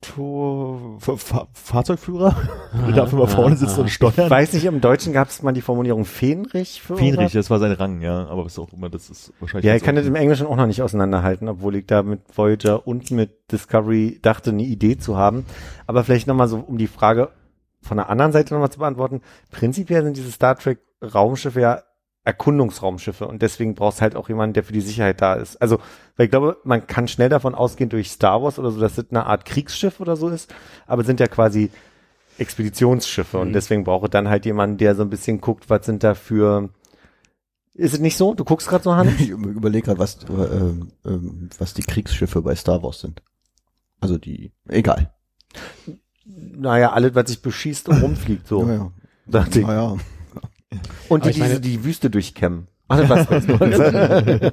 Fa 0.02 1.16
Fa 1.16 1.48
Fahrzeugführer, 1.52 2.36
der 2.86 2.92
darf 2.94 3.12
immer 3.12 3.26
vorne 3.26 3.56
sitzen 3.56 3.80
und 3.80 3.86
Ich 3.86 3.94
steuern. 3.94 4.30
weiß 4.30 4.52
nicht, 4.52 4.64
im 4.66 4.80
Deutschen 4.80 5.12
gab 5.12 5.28
es 5.28 5.42
mal 5.42 5.52
die 5.52 5.62
Formulierung 5.62 6.04
Fähnrich 6.04 6.82
für 6.82 6.96
Fähnrich, 6.96 7.12
irgendwas? 7.14 7.32
das 7.32 7.50
war 7.50 7.58
sein 7.58 7.72
Rang, 7.72 8.02
ja, 8.02 8.26
aber 8.26 8.44
was 8.44 8.58
auch 8.58 8.72
immer, 8.72 8.88
das 8.90 9.10
ist 9.10 9.32
wahrscheinlich. 9.40 9.64
Ja, 9.64 9.74
ich 9.74 9.82
kann 9.82 9.96
das 9.96 10.06
im 10.06 10.14
Englischen 10.14 10.46
auch 10.46 10.56
noch 10.56 10.66
nicht 10.66 10.82
auseinanderhalten, 10.82 11.48
obwohl 11.48 11.76
ich 11.76 11.86
da 11.86 12.02
mit 12.02 12.20
Voyager 12.36 12.86
und 12.86 13.10
mit 13.10 13.50
Discovery 13.50 14.18
dachte, 14.22 14.50
eine 14.50 14.62
Idee 14.64 14.98
zu 14.98 15.16
haben. 15.16 15.44
Aber 15.86 16.04
vielleicht 16.04 16.26
nochmal 16.26 16.48
so, 16.48 16.58
um 16.58 16.78
die 16.78 16.88
Frage 16.88 17.30
von 17.80 17.96
der 17.96 18.10
anderen 18.10 18.32
Seite 18.32 18.52
nochmal 18.54 18.70
zu 18.70 18.78
beantworten. 18.80 19.22
Prinzipiell 19.50 20.04
sind 20.04 20.16
diese 20.16 20.30
Star 20.30 20.56
Trek 20.56 20.78
Raumschiffe 21.02 21.60
ja 21.60 21.82
Erkundungsraumschiffe 22.26 23.26
und 23.28 23.40
deswegen 23.40 23.76
brauchst 23.76 24.02
halt 24.02 24.16
auch 24.16 24.28
jemanden, 24.28 24.54
der 24.54 24.64
für 24.64 24.72
die 24.72 24.80
Sicherheit 24.80 25.20
da 25.20 25.34
ist. 25.34 25.62
Also, 25.62 25.78
weil 26.16 26.24
ich 26.24 26.30
glaube, 26.30 26.58
man 26.64 26.86
kann 26.86 27.06
schnell 27.06 27.28
davon 27.28 27.54
ausgehen 27.54 27.88
durch 27.88 28.10
Star 28.10 28.42
Wars 28.42 28.58
oder 28.58 28.72
so, 28.72 28.80
dass 28.80 28.96
das 28.96 29.06
eine 29.10 29.26
Art 29.26 29.44
Kriegsschiff 29.44 30.00
oder 30.00 30.16
so 30.16 30.28
ist, 30.28 30.52
aber 30.86 31.02
es 31.02 31.06
sind 31.06 31.20
ja 31.20 31.28
quasi 31.28 31.70
Expeditionsschiffe 32.38 33.38
und 33.38 33.52
deswegen 33.52 33.84
brauche 33.84 34.08
dann 34.08 34.28
halt 34.28 34.44
jemanden, 34.44 34.76
der 34.76 34.96
so 34.96 35.02
ein 35.02 35.08
bisschen 35.08 35.40
guckt, 35.40 35.70
was 35.70 35.86
sind 35.86 36.02
da 36.02 36.14
für 36.14 36.68
ist 37.74 37.92
es 37.92 38.00
nicht 38.00 38.16
so? 38.16 38.34
Du 38.34 38.42
guckst 38.44 38.68
gerade 38.68 38.82
so, 38.82 38.94
Hannes? 38.94 39.14
Ich 39.20 39.28
überlege 39.28 39.84
gerade, 39.84 39.98
was, 39.98 40.18
äh, 40.24 41.08
ähm, 41.08 41.50
was 41.58 41.74
die 41.74 41.82
Kriegsschiffe 41.82 42.42
bei 42.42 42.54
Star 42.54 42.82
Wars 42.82 43.00
sind. 43.00 43.22
Also 44.00 44.18
die, 44.18 44.52
egal. 44.68 45.12
naja, 46.24 46.92
alles, 46.92 47.14
was 47.14 47.28
sich 47.28 47.42
beschießt 47.42 47.88
und 47.90 48.02
rumfliegt, 48.02 48.48
so. 48.48 48.64
Naja. 48.64 48.92
Dachte. 49.26 49.60
Naja. 49.60 49.96
Und 51.08 51.24
die, 51.24 51.38
meine- 51.38 51.50
diese, 51.50 51.60
die 51.60 51.84
Wüste 51.84 52.10
durchkämmen. 52.10 52.68
Ach, 52.88 53.00
das 53.00 53.08
war's. 53.10 53.48
was 53.48 54.52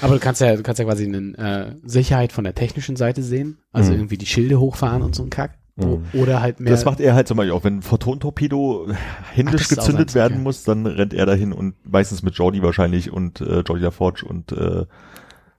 Aber 0.00 0.14
du 0.14 0.20
kannst 0.20 0.40
ja, 0.40 0.54
du 0.56 0.62
kannst 0.62 0.78
ja 0.78 0.84
quasi 0.84 1.04
eine 1.04 1.36
äh, 1.36 1.74
Sicherheit 1.88 2.32
von 2.32 2.44
der 2.44 2.54
technischen 2.54 2.96
Seite 2.96 3.22
sehen, 3.22 3.58
also 3.72 3.90
Mhm. 3.92 3.98
irgendwie 3.98 4.18
die 4.18 4.26
Schilde 4.26 4.60
hochfahren 4.60 5.02
und 5.02 5.14
so 5.14 5.24
ein 5.24 5.30
Kack. 5.30 5.58
Mhm. 5.76 6.04
Oder 6.12 6.40
halt 6.40 6.60
mehr. 6.60 6.70
Das 6.70 6.84
macht 6.84 7.00
er 7.00 7.14
halt 7.14 7.26
zum 7.26 7.36
Beispiel 7.38 7.52
auch, 7.52 7.64
wenn 7.64 7.78
ein 7.78 7.82
Photon-Torpedo 7.82 8.88
händisch 9.32 9.64
Ach, 9.64 9.76
gezündet 9.76 10.14
werden 10.14 10.42
muss, 10.42 10.64
dann 10.64 10.86
rennt 10.86 11.14
er 11.14 11.26
dahin 11.26 11.52
und 11.52 11.74
meistens 11.90 12.22
mit 12.22 12.34
Jordi 12.34 12.62
wahrscheinlich 12.62 13.10
und 13.12 13.40
äh, 13.40 13.60
Jordi 13.60 13.82
LaForge 13.82 14.24
und 14.26 14.52
äh, 14.52 14.84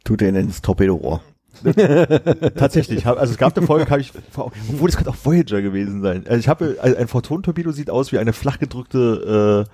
Tut 0.05 0.19
den 0.21 0.35
ins 0.35 0.61
Torpedorohr. 0.61 1.21
tatsächlich, 2.55 3.05
hab, 3.05 3.17
also 3.19 3.31
es 3.33 3.37
gab 3.37 3.55
eine 3.57 3.65
Folge, 3.65 3.89
habe 3.89 4.01
ich, 4.01 4.11
obwohl 4.35 4.87
das 4.87 4.95
könnte 4.97 5.11
auch 5.11 5.17
Voyager 5.23 5.61
gewesen 5.61 6.01
sein. 6.01 6.23
Also 6.27 6.37
ich 6.39 6.47
habe, 6.47 6.77
also 6.81 6.97
ein 6.97 7.07
Photon-Torpedo 7.07 7.71
sieht 7.71 7.89
aus 7.89 8.11
wie 8.11 8.17
eine 8.19 8.33
flach 8.33 8.59
gedrückte 8.59 9.67
äh, 9.67 9.71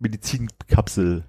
Medizinkapsel. 0.00 1.24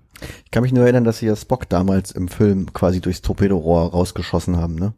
Ich 0.45 0.51
kann 0.51 0.63
mich 0.63 0.71
nur 0.73 0.83
erinnern, 0.83 1.03
dass 1.03 1.19
sie 1.19 1.25
ja 1.27 1.35
Spock 1.35 1.67
damals 1.69 2.11
im 2.11 2.27
Film 2.27 2.71
quasi 2.73 3.01
durchs 3.01 3.21
Torpedorohr 3.21 3.91
rausgeschossen 3.91 4.57
haben, 4.57 4.75
ne? 4.75 4.93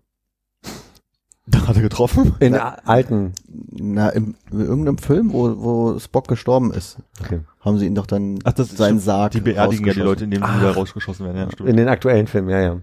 Da 1.48 1.68
hat 1.68 1.76
er 1.76 1.84
getroffen. 1.84 2.34
In 2.40 2.56
a- 2.56 2.80
alten. 2.86 3.34
Na, 3.48 4.10
im, 4.10 4.34
in 4.52 4.62
irgendeinem 4.62 4.98
Film, 4.98 5.32
wo, 5.32 5.56
wo 5.58 6.00
Spock 6.00 6.28
gestorben 6.28 6.74
ist, 6.74 6.98
Okay. 7.22 7.42
haben 7.60 7.78
sie 7.78 7.86
ihn 7.86 7.94
doch 7.94 8.08
dann 8.08 8.40
Ach, 8.46 8.54
das 8.54 8.70
ist 8.70 8.78
seinen. 8.78 9.00
Sarg 9.00 9.32
Die 9.34 9.42
beerdigen 9.42 9.86
ja 9.86 9.94
die 9.94 10.00
Leute, 10.00 10.24
indem 10.24 10.40
sie 10.42 10.48
Ach. 10.48 10.60
da 10.62 10.72
rausgeschossen 10.72 11.24
werden. 11.26 11.38
Ja, 11.38 11.52
stimmt. 11.52 11.70
In 11.70 11.78
den 11.78 11.88
aktuellen 11.88 12.26
Filmen, 12.26 12.50
ja, 12.50 12.62
ja. 12.62 12.82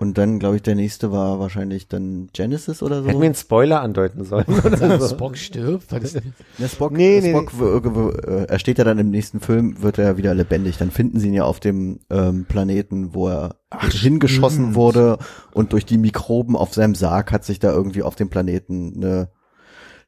Und 0.00 0.16
dann, 0.16 0.38
glaube 0.38 0.56
ich, 0.56 0.62
der 0.62 0.76
nächste 0.76 1.12
war 1.12 1.40
wahrscheinlich 1.40 1.86
dann 1.86 2.28
Genesis 2.32 2.82
oder 2.82 3.02
so. 3.02 3.08
Hätten 3.08 3.20
wir 3.20 3.26
einen 3.26 3.34
Spoiler 3.34 3.82
andeuten 3.82 4.24
sollen. 4.24 4.46
Also 4.80 5.08
Spock 5.14 5.36
stirbt? 5.36 5.92
Was 5.92 6.02
ist 6.02 6.14
denn? 6.14 6.32
Ja, 6.56 6.68
Spock, 6.68 6.92
Nee, 6.92 7.20
nee, 7.22 7.30
Spock 7.32 7.60
w- 7.60 8.08
äh, 8.26 8.46
er 8.46 8.58
steht 8.58 8.78
ja 8.78 8.84
dann 8.84 8.98
im 8.98 9.10
nächsten 9.10 9.40
Film, 9.40 9.82
wird 9.82 9.98
er 9.98 10.16
wieder 10.16 10.32
lebendig. 10.34 10.78
Dann 10.78 10.90
finden 10.90 11.20
sie 11.20 11.28
ihn 11.28 11.34
ja 11.34 11.44
auf 11.44 11.60
dem 11.60 12.00
ähm, 12.08 12.46
Planeten, 12.46 13.12
wo 13.12 13.28
er 13.28 13.56
hingeschossen 13.90 14.62
stimmt. 14.64 14.74
wurde 14.74 15.18
und 15.52 15.74
durch 15.74 15.84
die 15.84 15.98
Mikroben 15.98 16.56
auf 16.56 16.72
seinem 16.72 16.94
Sarg 16.94 17.30
hat 17.30 17.44
sich 17.44 17.58
da 17.58 17.70
irgendwie 17.70 18.02
auf 18.02 18.16
dem 18.16 18.30
Planeten 18.30 18.94
eine, 18.96 19.28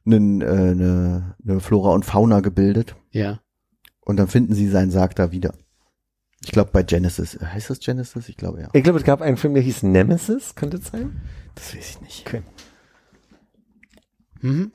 eine, 0.07 0.43
äh, 0.43 0.71
eine, 0.71 1.35
eine 1.47 1.59
Flora 1.59 1.91
und 1.93 2.03
Fauna 2.03 2.39
gebildet. 2.39 2.95
Ja. 3.11 3.41
Und 4.01 4.17
dann 4.17 4.27
finden 4.27 4.55
sie 4.55 4.67
seinen 4.69 4.89
Sarg 4.89 5.15
da 5.15 5.31
wieder. 5.31 5.53
Ich 6.43 6.51
glaube 6.51 6.71
bei 6.71 6.83
Genesis. 6.83 7.39
Heißt 7.41 7.69
das 7.69 7.79
Genesis? 7.79 8.27
Ich 8.27 8.37
glaube 8.37 8.61
ja. 8.61 8.69
Ich 8.73 8.83
glaube, 8.83 8.99
es 8.99 9.05
gab 9.05 9.21
einen 9.21 9.37
Film, 9.37 9.53
der 9.53 9.63
hieß 9.63 9.83
Nemesis, 9.83 10.55
könnte 10.55 10.77
es 10.77 10.87
sein? 10.87 11.21
Das 11.55 11.73
weiß 11.73 11.89
ich 11.89 12.01
nicht. 12.01 12.27
Okay. 12.27 12.41
Mhm. 14.41 14.73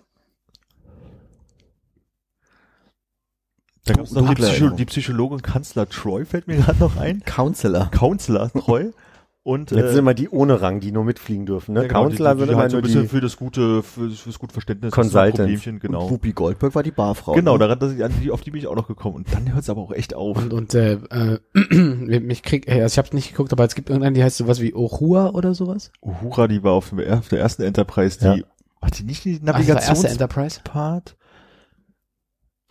Da 3.85 3.95
gab 3.95 4.05
es 4.05 4.13
noch 4.13 4.29
die, 4.29 4.35
Psycho 4.35 4.51
Erinnerung. 4.51 4.77
die 4.77 4.85
Psychologin 4.87 5.43
Kanzler 5.43 5.89
Troy, 5.89 6.25
fällt 6.25 6.47
mir 6.47 6.57
gerade 6.57 6.79
noch 6.79 6.97
ein. 6.97 7.23
Counselor. 7.25 7.91
Counselor 7.91 8.51
Troy. 8.53 8.93
Und 9.49 9.71
Jetzt 9.71 9.83
äh, 9.83 9.89
sind 9.89 10.01
immer 10.01 10.13
die 10.13 10.29
ohne 10.29 10.61
Rang, 10.61 10.79
die 10.79 10.93
nur 10.93 11.05
mitfliegen 11.05 11.47
dürfen. 11.47 11.73
Ne? 11.73 11.81
ja, 11.81 11.89
genau, 11.89 12.03
Counselor 12.03 12.35
die, 12.35 12.43
die, 12.43 12.49
die 12.51 12.55
halt 12.55 12.71
so 12.71 12.77
ein 12.77 12.83
bisschen 12.83 13.09
für 13.09 13.23
das 13.23 13.39
gute, 13.39 13.83
für, 13.83 14.11
fürs 14.11 14.39
gute 14.39 14.53
Verständnis. 14.53 14.93
Consultants. 14.93 15.39
Problemchen, 15.39 15.81
genau. 15.81 16.03
Und 16.03 16.11
Whoopi 16.11 16.35
Goldberg 16.35 16.75
war 16.75 16.83
die 16.83 16.91
Barfrau. 16.91 17.33
Genau, 17.33 17.55
ne? 17.55 17.61
daran, 17.61 17.79
dass 17.79 17.95
ich, 17.95 18.05
an 18.05 18.13
die, 18.23 18.31
auf 18.31 18.43
die 18.43 18.51
bin 18.51 18.61
ich 18.61 18.67
auch 18.67 18.77
noch 18.77 18.87
gekommen. 18.89 19.17
Und 19.17 19.33
dann 19.33 19.51
hört 19.51 19.63
es 19.63 19.71
aber 19.71 19.81
auch 19.81 19.93
echt 19.93 20.13
auf. 20.13 20.37
Und, 20.37 20.53
und 20.53 20.75
äh, 20.75 20.99
äh, 21.11 21.39
mich 22.21 22.43
krieg, 22.43 22.69
also 22.69 22.85
ich 22.85 22.99
habe 22.99 23.17
nicht 23.17 23.31
geguckt, 23.31 23.51
aber 23.55 23.65
es 23.65 23.75
gibt 23.75 23.89
irgendeinen, 23.89 24.13
die 24.13 24.23
heißt 24.23 24.37
sowas 24.37 24.61
wie 24.61 24.75
Ohua 24.75 25.31
oder 25.31 25.55
sowas. 25.55 25.93
Uhura, 26.03 26.47
die 26.47 26.63
war 26.63 26.73
auf, 26.73 26.91
dem, 26.91 27.01
auf 27.11 27.29
der 27.29 27.41
ersten 27.41 27.63
Enterprise, 27.63 28.19
die, 28.19 28.41
Ja. 28.41 28.47
hat 28.83 28.99
die 28.99 29.05
nicht 29.05 29.25
die 29.25 29.41
Ach, 29.47 29.57
das 29.57 29.67
war 29.67 29.83
erste? 29.83 30.09
Enterprise. 30.09 30.61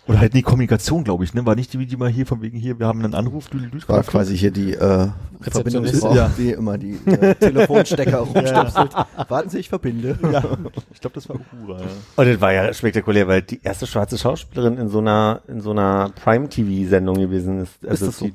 Oder 0.08 0.20
halt 0.20 0.34
die 0.34 0.42
Kommunikation, 0.42 1.04
glaube 1.04 1.24
ich, 1.24 1.34
ne? 1.34 1.46
War 1.46 1.56
nicht 1.56 1.74
die, 1.74 1.86
die 1.86 1.98
mal 1.98 2.10
hier 2.10 2.26
von 2.26 2.42
wegen 2.42 2.58
hier, 2.58 2.80
wir 2.80 2.88
haben 2.88 3.04
einen 3.04 3.14
Anruf, 3.14 3.50
du, 3.50 3.58
du 3.58 3.78
war 3.88 4.04
quasi 4.04 4.38
hier 4.38 4.52
die 4.52 4.74
äh. 4.74 5.10
Verbindungsfrau, 5.42 6.16
Ja. 6.16 6.32
die 6.38 6.52
immer 6.52 6.78
die 6.78 6.98
äh, 7.06 7.36
Telefonstecker 7.40 8.20
rumstöpselt. 8.20 8.94
Warten 9.28 9.50
Sie, 9.50 9.60
ich 9.60 9.70
verbinde. 9.70 10.18
Ja, 10.32 10.44
ich 10.94 11.00
glaube, 11.00 11.14
das 11.14 11.30
war 11.30 11.38
Uhura, 11.38 11.80
ja. 11.82 11.88
Und 12.16 12.28
das 12.28 12.42
war 12.42 12.52
ja 12.52 12.74
spektakulär, 12.74 13.28
weil 13.28 13.42
die 13.44 13.62
erste 13.64 13.88
schwarze 13.88 14.18
Schauspielerin 14.18 14.78
in 14.78 14.90
so 14.90 15.00
einer, 15.00 15.42
in 15.48 15.62
so 15.62 15.72
einer 15.72 16.12
Prime-TV-Sendung 16.24 17.16
gewesen 17.18 17.62
ist. 17.62 17.86
Also, 17.88 18.08
das 18.08 18.18
so? 18.18 18.26
die, 18.26 18.34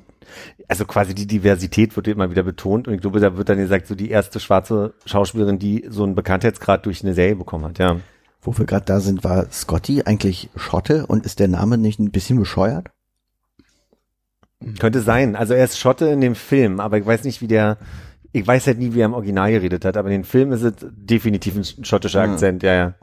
also 0.68 0.84
quasi 0.84 1.14
die 1.14 1.26
Diversität 1.26 1.94
wird 1.96 2.08
immer 2.08 2.30
wieder 2.30 2.42
betont 2.42 2.88
und 2.88 2.94
ich 2.94 3.00
glaube, 3.00 3.20
da 3.20 3.36
wird 3.36 3.48
dann 3.48 3.58
gesagt, 3.58 3.86
so 3.86 3.94
die 3.94 4.10
erste 4.10 4.40
schwarze 4.40 4.94
Schauspielerin, 5.04 5.58
die 5.58 5.84
so 5.88 6.04
einen 6.04 6.14
Bekanntheitsgrad 6.14 6.86
durch 6.86 7.02
eine 7.02 7.14
Serie 7.14 7.36
bekommen 7.36 7.64
hat, 7.66 7.78
ja. 7.78 7.96
Wo 8.42 8.56
wir 8.58 8.66
gerade 8.66 8.84
da 8.84 9.00
sind, 9.00 9.22
war 9.24 9.50
Scotty 9.52 10.02
eigentlich 10.02 10.50
Schotte 10.56 11.06
und 11.06 11.24
ist 11.24 11.38
der 11.38 11.48
Name 11.48 11.78
nicht 11.78 12.00
ein 12.00 12.10
bisschen 12.10 12.38
bescheuert? 12.38 12.90
Könnte 14.78 15.00
sein. 15.00 15.36
Also 15.36 15.54
er 15.54 15.64
ist 15.64 15.78
Schotte 15.78 16.06
in 16.06 16.20
dem 16.20 16.34
Film, 16.34 16.80
aber 16.80 16.98
ich 16.98 17.06
weiß 17.06 17.24
nicht, 17.24 17.40
wie 17.40 17.48
der, 17.48 17.78
ich 18.32 18.46
weiß 18.46 18.66
halt 18.66 18.78
nie, 18.78 18.94
wie 18.94 19.00
er 19.00 19.06
im 19.06 19.14
Original 19.14 19.50
geredet 19.50 19.84
hat, 19.84 19.96
aber 19.96 20.08
in 20.08 20.22
dem 20.22 20.24
Film 20.24 20.52
ist 20.52 20.62
es 20.62 20.74
definitiv 20.80 21.56
ein 21.56 21.84
schottischer 21.84 22.24
Ja. 22.24 22.32
Akzent, 22.32 22.62
ja, 22.62 22.74
ja. 22.74 22.94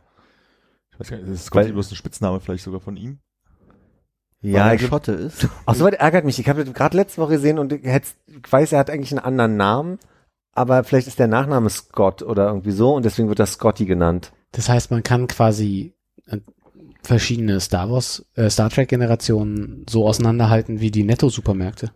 Ich 0.94 0.99
weiß 0.99 1.10
gar 1.10 1.18
nicht, 1.18 1.28
ist 1.30 1.45
Scotty 1.45 1.66
Weil- 1.68 1.74
bloß 1.74 1.91
ein 1.91 1.95
Spitzname 1.95 2.40
vielleicht 2.40 2.64
sogar 2.64 2.80
von 2.82 2.98
ihm? 2.98 3.20
Ja, 4.41 4.68
Weil 4.68 4.78
ich 4.78 4.84
er 4.84 4.88
Schotte 4.88 5.11
ist. 5.11 5.48
Auch 5.66 5.76
so 5.76 5.84
weit 5.84 5.95
ärgert 5.95 6.24
mich. 6.24 6.40
Ich 6.40 6.48
habe 6.48 6.64
gerade 6.64 6.95
letzte 6.95 7.22
Woche 7.22 7.34
gesehen 7.34 7.60
und 7.60 7.74
ich, 7.74 7.84
weiß, 8.49 8.72
er 8.72 8.80
hat 8.80 8.90
eigentlich 8.90 9.11
einen 9.11 9.20
anderen 9.26 9.57
Namen, 9.57 9.99
aber 10.53 10.86
vielleicht 10.86 11.07
ist 11.07 11.20
der 11.20 11.28
Nachname 11.28 11.70
Scott 11.70 12.24
oder 12.24 12.48
irgendwie 12.48 12.72
so 12.72 12.94
und 12.95 13.03
deswegen 13.03 13.28
wird 13.28 13.40
das 13.40 13.53
Scotty 13.53 13.86
genannt. 13.86 14.32
Das 14.51 14.69
heißt, 14.69 14.91
man 14.91 15.03
kann 15.03 15.27
quasi 15.27 15.93
äh, 16.26 16.38
verschiedene 17.03 17.59
Star 17.59 17.89
Wars, 17.91 18.26
äh, 18.35 18.49
Star 18.49 18.69
Trek 18.69 18.89
Generationen 18.89 19.85
so 19.89 20.07
auseinanderhalten 20.07 20.80
wie 20.80 20.91
die 20.91 21.03
Netto-Supermärkte. 21.03 21.91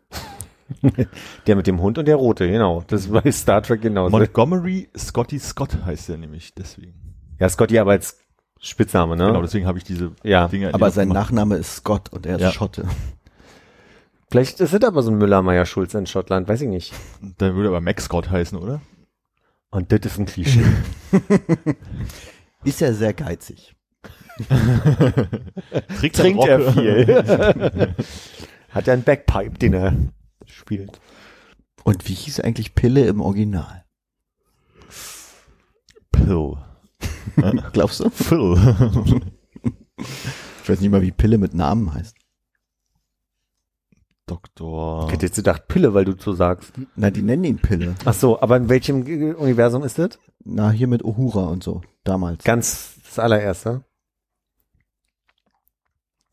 Der 1.47 1.55
mit 1.55 1.67
dem 1.67 1.81
Hund 1.81 1.97
und 1.97 2.07
der 2.07 2.15
Rote, 2.15 2.47
genau. 2.49 2.83
Das 2.87 3.01
ist 3.01 3.11
bei 3.11 3.31
Star 3.31 3.61
Trek 3.61 3.81
genauso. 3.81 4.17
Montgomery 4.17 4.89
Scotty 4.97 5.37
Scott 5.37 5.77
heißt 5.85 6.09
er 6.09 6.17
nämlich, 6.17 6.53
deswegen. 6.55 6.93
ja, 7.39 7.49
Scotty 7.49 7.77
aber 7.79 7.91
als 7.91 8.17
Spitzname, 8.59 9.17
ne? 9.17 9.25
Genau, 9.27 9.41
deswegen 9.41 9.67
habe 9.67 9.77
ich 9.77 9.83
diese 9.83 10.13
Ja, 10.23 10.47
Dinge 10.47 10.73
Aber 10.73 10.89
sein 10.89 11.09
gemacht. 11.09 11.25
Nachname 11.31 11.57
ist 11.57 11.75
Scott 11.75 12.09
und 12.13 12.25
er 12.25 12.35
ist 12.37 12.41
Ja. 12.41 12.51
Schotte. 12.51 12.87
Vielleicht 14.31 14.61
ist 14.61 14.73
es 14.73 14.83
aber 14.83 15.03
so 15.03 15.11
ein 15.11 15.17
Müller-Meyer-Schulz 15.17 15.93
in 15.95 16.07
Schottland, 16.07 16.47
weiß 16.47 16.61
ich 16.61 16.69
nicht. 16.69 16.93
Dann 17.37 17.55
würde 17.55 17.67
aber 17.69 17.81
Max 17.81 18.05
Scott 18.05 18.31
heißen, 18.31 18.57
oder? 18.57 18.81
Und 19.69 19.91
das 19.91 19.99
ist 20.05 20.17
ein 20.17 20.25
Klischee. 20.25 20.63
Ist 22.63 22.81
er 22.81 22.93
sehr 22.93 23.13
geizig. 23.13 23.75
Trägt, 25.99 26.15
Trinkt 26.15 26.47
er 26.47 26.73
viel. 26.73 27.07
Hat 28.69 28.87
er 28.87 28.93
einen 28.93 29.03
Backpipe, 29.03 29.57
den 29.59 29.73
er 29.73 29.93
spielt. 30.45 30.99
Und 31.83 32.07
wie 32.07 32.13
hieß 32.13 32.39
eigentlich 32.39 32.73
Pille 32.75 33.05
im 33.05 33.21
Original? 33.21 33.83
Pill. 36.11 36.53
Glaubst 37.73 37.99
du? 37.99 38.09
Phil. 38.09 38.55
Ich 39.97 40.69
weiß 40.69 40.79
nicht 40.79 40.89
mal, 40.89 41.01
wie 41.01 41.11
Pille 41.11 41.37
mit 41.37 41.53
Namen 41.53 41.93
heißt. 41.93 42.15
Doktor. 44.25 45.07
Ich 45.07 45.13
hätte 45.13 45.25
jetzt 45.25 45.35
gedacht 45.35 45.67
Pille, 45.67 45.93
weil 45.93 46.05
du 46.05 46.15
so 46.17 46.33
sagst. 46.33 46.73
Na, 46.95 47.11
die 47.11 47.21
nennen 47.21 47.43
ihn 47.43 47.57
Pille. 47.57 47.95
Ach 48.05 48.13
so, 48.13 48.41
aber 48.41 48.55
in 48.57 48.69
welchem 48.69 49.01
Universum 49.35 49.83
ist 49.83 49.99
das? 49.99 50.17
Na, 50.45 50.71
hier 50.71 50.87
mit 50.87 51.03
Uhura 51.03 51.43
und 51.47 51.61
so. 51.61 51.81
Damals. 52.03 52.43
Ganz 52.43 52.95
das 53.05 53.19
allererste. 53.19 53.83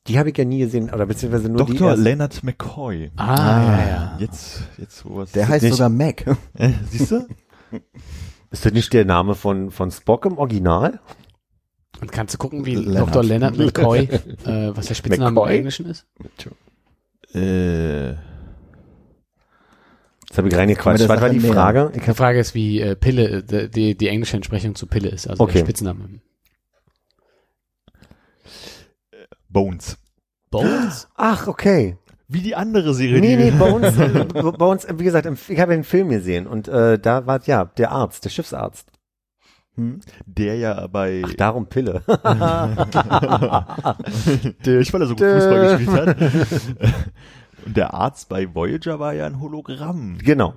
Die 0.07 0.19
habe 0.19 0.31
ich 0.31 0.37
ja 0.39 0.45
nie 0.45 0.59
gesehen, 0.61 0.91
oder 0.93 1.07
beziehungsweise 1.07 1.49
nur 1.49 1.65
die 1.67 1.75
Dr. 1.75 1.91
erste. 1.91 2.03
Leonard 2.03 2.43
McCoy. 2.43 3.11
Ah, 3.17 3.35
Ah. 3.35 3.63
ja, 3.79 3.89
ja. 3.89 4.17
Jetzt, 4.19 4.63
jetzt 4.79 5.05
wo 5.05 5.17
was. 5.17 5.33
Der 5.33 5.47
heißt 5.47 5.63
nicht- 5.63 5.73
sogar 5.75 5.91
Mac. 5.91 6.25
Äh, 6.55 6.71
siehst 6.91 7.11
du? 7.13 7.27
Ist 8.51 8.65
das 8.67 8.73
nicht 8.73 8.93
der 8.93 9.05
Name 9.05 9.35
von, 9.37 9.71
von 9.71 9.91
Spock 9.93 10.25
im 10.27 10.39
Original? 10.39 10.99
Und 12.01 12.11
kannst 12.11 12.35
du 12.35 12.39
gucken, 12.39 12.65
wie 12.67 12.75
Leonard. 12.75 13.09
Dr. 13.15 13.23
Leonard 13.23 13.57
McCoy, 13.59 13.99
äh, 14.45 14.75
was 14.75 14.87
der 14.87 14.95
Spitzname 14.95 15.31
McCoy? 15.33 15.51
im 15.53 15.57
Englischen 15.59 15.87
ist? 15.87 16.07
Äh, 17.35 18.15
Das 20.31 20.39
habe 20.39 20.49
ich 20.49 20.57
reingequatscht. 20.57 21.09
Was 21.09 21.21
war 21.21 21.29
die. 21.29 21.41
Frage? 21.41 21.91
Ich 21.93 22.03
Die 22.05 22.15
Frage 22.15 22.39
ist, 22.39 22.55
wie 22.55 22.81
äh, 22.81 22.95
Pille, 22.95 23.43
äh, 23.51 23.69
die, 23.69 23.97
die 23.97 24.09
englische 24.09 24.37
Entsprechung 24.37 24.77
zu 24.77 24.87
Pille 24.87 25.09
ist, 25.09 25.29
also 25.29 25.43
Okay. 25.43 25.55
der 25.55 25.61
Spitzname. 25.65 26.21
Bones. 29.49 29.99
Bones? 30.53 31.09
ach, 31.17 31.49
okay. 31.49 31.97
Wie 32.29 32.43
die 32.43 32.55
andere 32.55 32.95
Serie. 32.95 33.21
Nee, 33.21 33.35
nee, 33.35 33.51
bei 33.51 33.69
uns, 33.73 33.99
äh, 33.99 34.25
uns, 34.65 34.85
äh, 34.85 34.95
wie 34.97 35.03
gesagt, 35.03 35.29
ich 35.49 35.59
habe 35.61 35.73
einen 35.73 35.83
Film 35.83 36.11
gesehen 36.11 36.47
und 36.47 36.69
äh, 36.69 36.97
da 36.97 37.27
war, 37.27 37.41
ja, 37.45 37.65
der 37.65 37.91
Arzt, 37.91 38.25
der 38.25 38.31
Schiffsarzt. 38.31 38.87
Hm? 39.75 39.99
Der 40.27 40.55
ja 40.57 40.87
bei, 40.87 41.23
Ach, 41.25 41.35
darum 41.35 41.67
Pille. 41.67 42.03
der, 44.65 44.79
ich 44.79 44.93
weil 44.93 45.03
er 45.03 45.07
so 45.09 45.17
gut 45.17 45.27
Fußball 45.27 45.77
gespielt 45.77 45.91
hat. 45.91 46.17
Und 47.67 47.77
der 47.77 47.95
Arzt 47.95 48.29
bei 48.29 48.55
Voyager 48.55 48.99
war 48.99 49.13
ja 49.15 49.27
ein 49.27 49.41
Hologramm. 49.41 50.19
genau. 50.19 50.55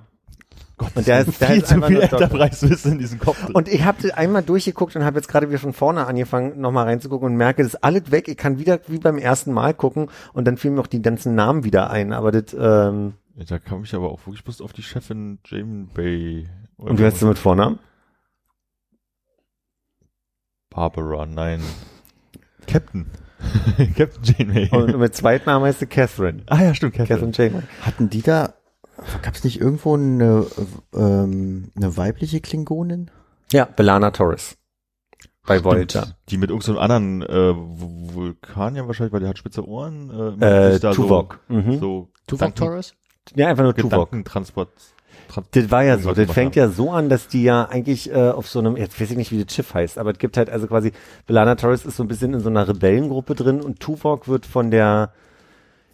Gott, 0.76 0.90
Und 0.96 1.06
der 1.06 1.20
ist- 1.20 1.40
der 1.40 1.48
viel 1.50 1.58
ist 1.58 1.68
zu 1.68 1.80
viel. 1.82 2.00
Enterprise-Wissen 2.00 2.92
in 2.92 2.98
diesem 2.98 3.20
Kopf 3.20 3.40
drin. 3.44 3.54
Und 3.54 3.68
ich 3.68 3.84
habe 3.84 4.16
einmal 4.16 4.42
durchgeguckt 4.42 4.96
und 4.96 5.04
habe 5.04 5.18
jetzt 5.18 5.28
gerade 5.28 5.48
wieder 5.48 5.60
von 5.60 5.72
vorne 5.72 6.04
angefangen, 6.06 6.60
nochmal 6.60 6.86
reinzugucken 6.86 7.26
und 7.28 7.36
merke, 7.36 7.62
das 7.62 7.74
ist 7.74 7.84
alles 7.84 8.10
weg. 8.10 8.26
Ich 8.26 8.36
kann 8.36 8.58
wieder 8.58 8.80
wie 8.88 8.98
beim 8.98 9.16
ersten 9.18 9.52
Mal 9.52 9.72
gucken 9.72 10.10
und 10.32 10.46
dann 10.46 10.56
fielen 10.56 10.74
mir 10.74 10.80
auch 10.80 10.88
die 10.88 11.00
ganzen 11.00 11.36
Namen 11.36 11.62
wieder 11.62 11.90
ein. 11.90 12.12
Aber 12.12 12.32
das, 12.32 12.56
ähm, 12.58 13.14
da 13.36 13.60
kam 13.60 13.84
ich 13.84 13.94
aber 13.94 14.10
auch 14.10 14.26
wirklich 14.26 14.42
bloß 14.42 14.60
auf 14.62 14.72
die 14.72 14.82
Chefin 14.82 15.38
Jane 15.46 15.86
Bay. 15.94 16.48
und 16.76 16.98
wie 16.98 17.04
heißt 17.04 17.22
du 17.22 17.26
mit 17.26 17.38
Vornamen? 17.38 17.78
Barbara, 20.70 21.24
nein. 21.26 21.62
Captain. 22.66 23.06
Captain 23.96 24.22
Janeway. 24.24 24.68
Und 24.70 24.98
mit 24.98 25.14
Zweitnamen 25.14 25.66
heißt 25.68 25.80
sie 25.80 25.86
Catherine. 25.86 26.42
ah 26.46 26.62
ja, 26.62 26.74
stimmt, 26.74 26.94
Catherine. 26.94 27.30
Catherine 27.32 27.52
Janeway. 27.54 27.68
Hatten 27.82 28.10
die 28.10 28.22
da, 28.22 28.54
gab 29.22 29.34
es 29.34 29.44
nicht 29.44 29.60
irgendwo 29.60 29.94
eine, 29.94 30.46
ähm, 30.94 31.70
eine 31.76 31.96
weibliche 31.96 32.40
Klingonin? 32.40 33.10
Ja, 33.52 33.64
Belana 33.66 34.10
Torres. 34.10 34.56
Bei 35.46 35.62
Voyager. 35.62 36.16
Die 36.30 36.38
mit 36.38 36.48
irgendeinem 36.48 36.78
anderen 36.78 37.22
äh, 37.22 37.26
Vul- 37.52 38.14
Vulkanier 38.14 38.86
wahrscheinlich, 38.86 39.12
weil 39.12 39.20
der 39.20 39.28
hat 39.28 39.38
spitze 39.38 39.66
Ohren. 39.68 40.38
Äh, 40.40 40.44
Äh, 40.68 40.72
sich 40.72 40.80
da 40.80 40.92
Tuvok. 40.92 41.40
So, 41.48 41.54
Mhm. 41.54 41.78
so 41.80 42.08
Tuvok 42.26 42.54
Torres? 42.54 42.94
Ja, 43.34 43.48
einfach 43.48 43.62
nur 43.64 43.74
Tuvok. 43.74 43.90
Gedankentransport. 44.10 44.70
Das 45.52 45.70
war 45.70 45.82
ja 45.84 45.98
so. 45.98 46.12
Das 46.12 46.30
fängt 46.30 46.56
haben. 46.56 46.60
ja 46.60 46.68
so 46.68 46.90
an, 46.92 47.08
dass 47.08 47.28
die 47.28 47.42
ja 47.44 47.64
eigentlich 47.64 48.10
äh, 48.10 48.30
auf 48.30 48.48
so 48.48 48.58
einem, 48.60 48.76
jetzt 48.76 49.00
weiß 49.00 49.10
ich 49.10 49.16
nicht, 49.16 49.32
wie 49.32 49.42
das 49.44 49.52
Schiff 49.54 49.74
heißt, 49.74 49.98
aber 49.98 50.12
es 50.12 50.18
gibt 50.18 50.36
halt 50.36 50.50
also 50.50 50.66
quasi, 50.66 50.92
Belana 51.26 51.54
Torres 51.56 51.84
ist 51.84 51.96
so 51.96 52.04
ein 52.04 52.08
bisschen 52.08 52.34
in 52.34 52.40
so 52.40 52.48
einer 52.48 52.66
Rebellengruppe 52.68 53.34
drin 53.34 53.60
und 53.60 53.80
Tuvok 53.80 54.28
wird 54.28 54.46
von 54.46 54.70
der, 54.70 55.12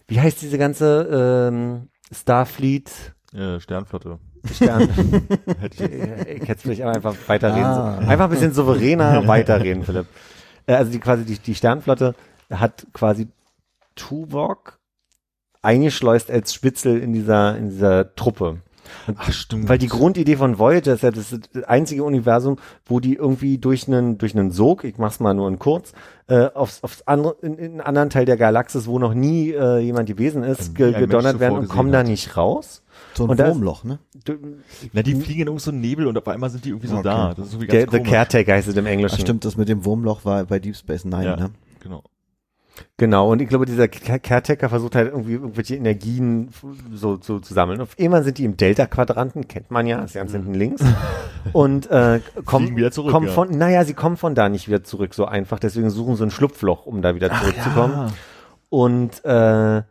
wie 0.07 0.19
heißt 0.19 0.41
diese 0.41 0.57
ganze 0.57 1.49
ähm, 1.51 1.87
Starfleet 2.11 2.91
Äh, 3.33 3.59
Sternflotte. 3.59 4.19
Stern? 4.53 4.89
Hätte 5.59 5.85
ich 5.85 6.41
ich 6.41 6.49
hätte 6.49 6.61
vielleicht 6.61 6.81
einfach 6.81 7.15
weiterreden. 7.27 7.63
Ah. 7.63 8.01
So. 8.01 8.07
Einfach 8.07 8.25
ein 8.25 8.31
bisschen 8.31 8.53
souveräner 8.53 9.27
weiterreden, 9.27 9.83
Philipp. 9.83 10.07
Äh, 10.65 10.73
also 10.73 10.91
die 10.91 10.99
quasi 10.99 11.25
die, 11.25 11.37
die 11.37 11.55
Sternflotte 11.55 12.15
hat 12.49 12.87
quasi 12.93 13.27
Tuvok 13.95 14.79
eingeschleust 15.61 16.31
als 16.31 16.53
Spitzel 16.53 16.99
in 16.99 17.13
dieser 17.13 17.55
in 17.57 17.69
dieser 17.69 18.15
Truppe. 18.15 18.61
Ach, 19.15 19.31
stimmt. 19.31 19.69
weil 19.69 19.77
die 19.77 19.87
Grundidee 19.87 20.35
von 20.35 20.59
Voyager 20.59 20.93
ist 20.93 21.03
ja 21.03 21.11
das, 21.11 21.31
ist 21.31 21.49
das 21.53 21.63
einzige 21.63 22.03
Universum, 22.03 22.57
wo 22.85 22.99
die 22.99 23.15
irgendwie 23.15 23.57
durch 23.57 23.87
einen 23.87 24.17
durch 24.17 24.35
einen 24.37 24.51
Sog, 24.51 24.83
ich 24.83 24.97
mach's 24.97 25.19
mal 25.19 25.33
nur 25.33 25.47
in 25.47 25.59
kurz, 25.59 25.93
äh, 26.27 26.47
aufs, 26.53 26.83
aufs 26.83 27.03
andere 27.05 27.35
in, 27.41 27.55
in 27.57 27.71
einen 27.73 27.81
anderen 27.81 28.09
Teil 28.09 28.25
der 28.25 28.37
Galaxis, 28.37 28.87
wo 28.87 28.99
noch 28.99 29.13
nie 29.13 29.51
äh, 29.51 29.79
jemand 29.79 30.07
gewesen 30.07 30.43
ist, 30.43 30.69
nie 30.69 30.75
ge, 30.75 30.93
gedonnert 30.93 31.39
werden 31.39 31.57
und 31.59 31.67
kommen 31.69 31.89
gesehen 31.89 31.91
da 31.93 31.99
hat. 31.99 32.07
nicht 32.07 32.37
raus. 32.37 32.83
So 33.13 33.23
ein 33.25 33.29
Und 33.31 33.39
Wurmloch, 33.39 33.83
ne? 33.83 33.99
Du- 34.25 34.35
Na, 34.93 35.01
die 35.01 35.15
fliegen 35.15 35.41
in 35.41 35.47
irgendeinem 35.47 35.59
so 35.59 35.71
Nebel 35.71 36.07
und 36.07 36.17
auf 36.17 36.27
einmal 36.27 36.49
sind 36.49 36.63
die 36.65 36.69
irgendwie 36.69 36.87
so 36.87 36.95
Okay. 36.97 37.03
da. 37.03 37.33
Das 37.33 37.47
ist 37.47 37.53
irgendwie 37.53 37.67
Der, 37.67 37.79
ganz 37.81 37.91
the 37.91 37.97
komisch. 37.97 38.11
Caretaker 38.11 38.53
heißt 38.53 38.67
es 38.67 38.75
im 38.77 38.85
Englischen. 38.85 39.15
Ach 39.17 39.19
stimmt, 39.21 39.43
das 39.45 39.57
mit 39.57 39.67
dem 39.69 39.83
Wurmloch 39.85 40.23
war 40.25 40.43
bei 40.45 40.59
Deep 40.59 40.75
Space 40.75 41.03
Nine, 41.05 41.25
Ja, 41.25 41.35
ne? 41.35 41.49
genau. 41.81 42.03
Genau, 42.97 43.31
und 43.31 43.41
ich 43.41 43.49
glaube, 43.49 43.65
dieser 43.65 43.87
Ca- 43.87 44.19
Caretaker 44.19 44.69
versucht 44.69 44.95
halt 44.95 45.11
irgendwie 45.11 45.33
irgendwelche 45.33 45.75
Energien 45.75 46.49
so, 46.93 47.19
so 47.21 47.39
zu 47.39 47.53
sammeln. 47.53 47.81
Auf 47.81 47.95
einmal 47.99 48.23
sind 48.23 48.37
die 48.37 48.45
im 48.45 48.57
Delta-Quadranten, 48.57 49.47
kennt 49.47 49.71
man 49.71 49.87
ja, 49.87 49.99
ist 50.03 50.13
ganz 50.13 50.31
hinten 50.31 50.53
links. 50.53 50.83
Und 51.53 51.89
äh, 51.89 52.21
kommen, 52.45 52.75
wieder 52.75 52.91
zurück, 52.91 53.11
kommen 53.11 53.27
ja. 53.27 53.33
von, 53.33 53.49
naja, 53.49 53.83
sie 53.83 53.93
kommen 53.93 54.17
von 54.17 54.35
da 54.35 54.49
nicht 54.49 54.67
wieder 54.67 54.83
zurück 54.83 55.13
so 55.13 55.25
einfach, 55.25 55.59
deswegen 55.59 55.89
suchen 55.89 56.15
sie 56.15 56.23
ein 56.23 56.31
Schlupfloch, 56.31 56.85
um 56.85 57.01
da 57.01 57.15
wieder 57.15 57.31
zurückzukommen. 57.31 58.13
Und 58.69 59.25
äh, 59.25 59.81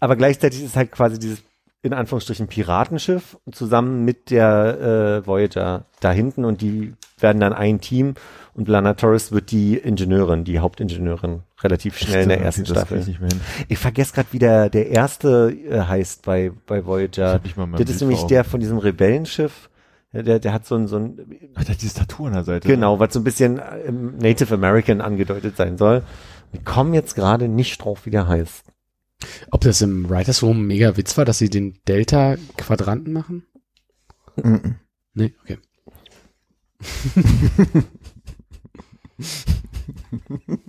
aber 0.00 0.16
gleichzeitig 0.16 0.62
ist 0.62 0.76
halt 0.76 0.92
quasi 0.92 1.18
dieses 1.18 1.42
in 1.82 1.92
Anführungsstrichen 1.92 2.46
Piratenschiff 2.48 3.36
zusammen 3.52 4.04
mit 4.04 4.30
der 4.30 5.20
äh, 5.22 5.26
Voyager 5.26 5.84
da 6.00 6.12
hinten 6.12 6.44
und 6.46 6.62
die 6.62 6.94
werden 7.18 7.40
dann 7.40 7.52
ein 7.52 7.80
Team 7.80 8.14
und 8.54 8.68
Lana 8.68 8.94
Torres 8.94 9.32
wird 9.32 9.50
die 9.50 9.76
Ingenieurin, 9.76 10.44
die 10.44 10.60
Hauptingenieurin, 10.60 11.42
relativ 11.64 11.98
schnell 11.98 12.24
in 12.24 12.28
der 12.28 12.40
ersten 12.40 12.64
das 12.64 12.70
Staffel. 12.70 12.98
Ich. 13.08 13.18
Ich 13.68 13.78
vergesse 13.78 14.12
gerade, 14.12 14.28
wie 14.32 14.38
der, 14.38 14.68
der 14.68 14.90
erste 14.90 15.50
äh, 15.50 15.80
heißt 15.80 16.22
bei, 16.24 16.52
bei 16.66 16.84
Voyager. 16.84 17.40
Das 17.40 17.52
Bild 17.54 17.88
ist 17.88 18.00
nämlich 18.00 18.20
vor 18.20 18.28
der 18.28 18.44
von 18.44 18.60
diesem 18.60 18.78
Rebellenschiff. 18.78 19.70
Der, 20.12 20.22
der, 20.22 20.38
der 20.38 20.52
hat 20.52 20.66
so 20.66 20.76
ein, 20.76 20.86
so 20.86 20.96
ein, 20.96 21.18
Ach, 21.54 21.64
der 21.64 21.74
hat 21.74 21.82
dieses 21.82 21.94
Tattoo 21.94 22.26
an 22.26 22.34
der 22.34 22.44
Seite. 22.44 22.68
genau, 22.68 23.00
was 23.00 23.14
so 23.14 23.20
ein 23.20 23.24
bisschen 23.24 23.58
äh, 23.58 23.90
Native 23.90 24.54
American 24.54 25.00
angedeutet 25.00 25.56
sein 25.56 25.76
soll. 25.78 26.04
Wir 26.52 26.60
kommen 26.62 26.94
jetzt 26.94 27.16
gerade 27.16 27.48
nicht 27.48 27.82
drauf, 27.82 28.06
wie 28.06 28.10
der 28.10 28.28
heißt. 28.28 28.64
Ob 29.50 29.62
das 29.62 29.80
im 29.80 30.08
Writers 30.08 30.42
Room 30.42 30.66
mega 30.66 30.96
Witz 30.96 31.16
war, 31.16 31.24
dass 31.24 31.38
sie 31.38 31.48
den 31.48 31.80
Delta-Quadranten 31.88 33.12
machen? 33.12 33.44
Mhm. 34.36 34.76
Nee, 35.14 35.34
okay. 35.42 35.58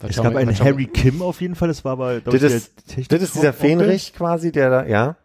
Was 0.00 0.10
Es 0.10 0.16
gab 0.16 0.32
wir- 0.32 0.38
einen 0.38 0.56
Harry 0.58 0.86
Kim 0.86 1.22
auf 1.22 1.40
jeden 1.40 1.54
Fall, 1.56 1.68
das 1.68 1.84
war 1.84 1.92
aber, 1.92 2.20
glaub 2.20 2.32
Das 2.38 2.42
ich, 2.42 2.52
ist- 2.52 3.12
Das 3.12 3.22
ist 3.22 3.34
dieser. 3.34 3.52
Fähnrich 3.52 4.14
quasi, 4.14 4.52
der 4.52 4.70
da, 4.70 4.86
ja. 4.86 5.16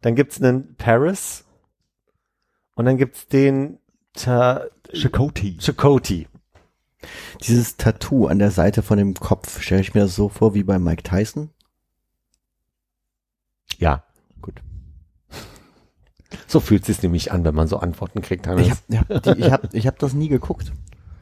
Dann 0.00 0.14
gibt's 0.14 0.40
einen 0.40 0.74
Paris. 0.76 1.44
Und 2.74 2.84
dann 2.86 2.96
gibt's 2.96 3.26
den 3.26 3.78
Ta 4.14 4.64
Chakotay. 4.92 5.58
Chakotay. 5.58 6.26
Dieses 7.42 7.76
Tattoo 7.76 8.26
an 8.26 8.38
der 8.38 8.50
Seite 8.50 8.82
von 8.82 8.98
dem 8.98 9.14
Kopf, 9.14 9.60
stelle 9.60 9.80
ich 9.82 9.94
mir 9.94 10.00
das 10.02 10.14
so 10.16 10.28
vor 10.28 10.54
wie 10.54 10.62
bei 10.64 10.78
Mike 10.78 11.02
Tyson. 11.02 11.50
Ja. 13.78 14.04
So 16.46 16.60
fühlt 16.60 16.82
es 16.82 16.86
sich 16.88 17.02
nämlich 17.02 17.30
an, 17.32 17.44
wenn 17.44 17.54
man 17.54 17.68
so 17.68 17.78
Antworten 17.78 18.22
kriegt. 18.22 18.46
Hannes. 18.46 18.66
Ich 18.88 18.96
habe 18.98 19.14
ja, 19.14 19.20
die- 19.34 19.40
ich 19.40 19.50
hab, 19.52 19.74
ich 19.74 19.86
hab 19.86 19.98
das 19.98 20.14
nie 20.14 20.28
geguckt. 20.28 20.72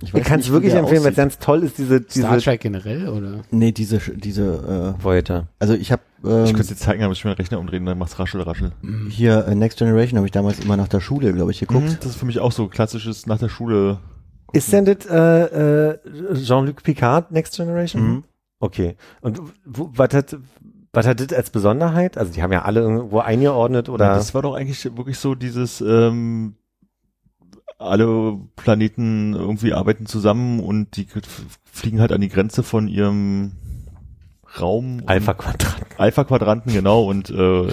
Ich 0.03 0.13
ich 0.13 0.25
kann 0.25 0.41
es 0.41 0.51
wirklich 0.51 0.75
empfehlen, 0.75 1.03
weil 1.05 1.11
es 1.11 1.17
ganz 1.17 1.39
toll 1.39 1.63
ist, 1.63 1.79
diese, 1.79 1.97
Star 2.09 2.33
diese 2.33 2.39
Trek 2.45 2.61
generell 2.61 3.09
oder? 3.09 3.41
Nee, 3.51 3.73
diese, 3.73 3.99
diese, 4.15 4.95
äh, 4.99 5.03
Voyager. 5.03 5.49
also 5.59 5.73
ich 5.75 5.91
habe 5.91 6.03
Ich 6.23 6.29
ähm, 6.31 6.45
könnte 6.47 6.61
es 6.63 6.69
dir 6.69 6.77
zeigen, 6.77 7.03
aber 7.03 7.13
ich 7.15 7.25
will 7.25 7.31
meinen 7.31 7.37
Rechner 7.39 7.59
umdrehen, 7.59 7.87
dann 7.87 7.97
macht's 7.99 8.19
raschel, 8.19 8.43
raschel. 8.43 8.73
hier 9.09 9.47
äh, 9.47 9.55
Next 9.55 9.79
Generation 9.79 10.19
habe 10.19 10.27
ich 10.27 10.33
damals 10.33 10.61
immer 10.61 10.77
nach 10.77 10.89
der 10.89 11.01
Schule, 11.01 11.33
glaube 11.33 11.51
ich, 11.51 11.61
geguckt. 11.61 11.85
Mhm, 11.85 11.97
Das 12.01 12.11
ist 12.11 12.17
für 12.17 12.27
mich 12.27 12.41
auch 12.41 12.53
so 12.53 12.69
klassisches 12.69 13.27
nach 13.27 13.39
der 13.39 13.49
Schule. 13.49 13.99
Ist 14.53 14.73
denn 14.73 14.85
das 14.85 15.07
äh, 15.07 15.93
äh, 15.93 15.99
Jean-Luc 16.35 16.83
Picard 16.83 17.33
Next 17.33 17.57
Generation? 17.57 18.03
Mhm. 18.03 18.25
Okay. 18.61 18.97
Und 19.21 19.41
wo, 19.65 19.91
was 19.95 20.15
hat 20.15 20.37
was 20.93 21.07
hat 21.07 21.21
das 21.21 21.37
als 21.37 21.51
Besonderheit? 21.51 22.17
Also 22.17 22.33
die 22.33 22.43
haben 22.43 22.53
ja 22.53 22.63
alle 22.63 22.81
irgendwo 22.81 23.19
eingeordnet 23.19 23.89
oder 23.91 24.15
Das 24.15 24.35
war 24.35 24.43
doch 24.43 24.55
eigentlich 24.55 24.83
wirklich 24.97 25.19
so 25.19 25.35
dieses, 25.35 25.83
ähm, 25.83 26.55
alle 27.79 28.39
Planeten 28.57 29.35
irgendwie 29.35 29.73
arbeiten 29.75 30.07
zusammen 30.07 30.61
und 30.61 30.97
die 30.97 31.07
fliegen 31.71 32.01
halt 32.01 32.13
an 32.13 32.21
die 32.21 32.29
Grenze 32.29 32.63
von 32.63 32.89
ihrem 32.89 33.53
Raum. 34.61 34.99
und- 35.01 35.09
Alpha 35.09 35.35
Quadrat. 35.35 35.87
Alpha-Quadranten, 35.99 36.73
genau, 36.73 37.05
und 37.05 37.31
äh, 37.31 37.69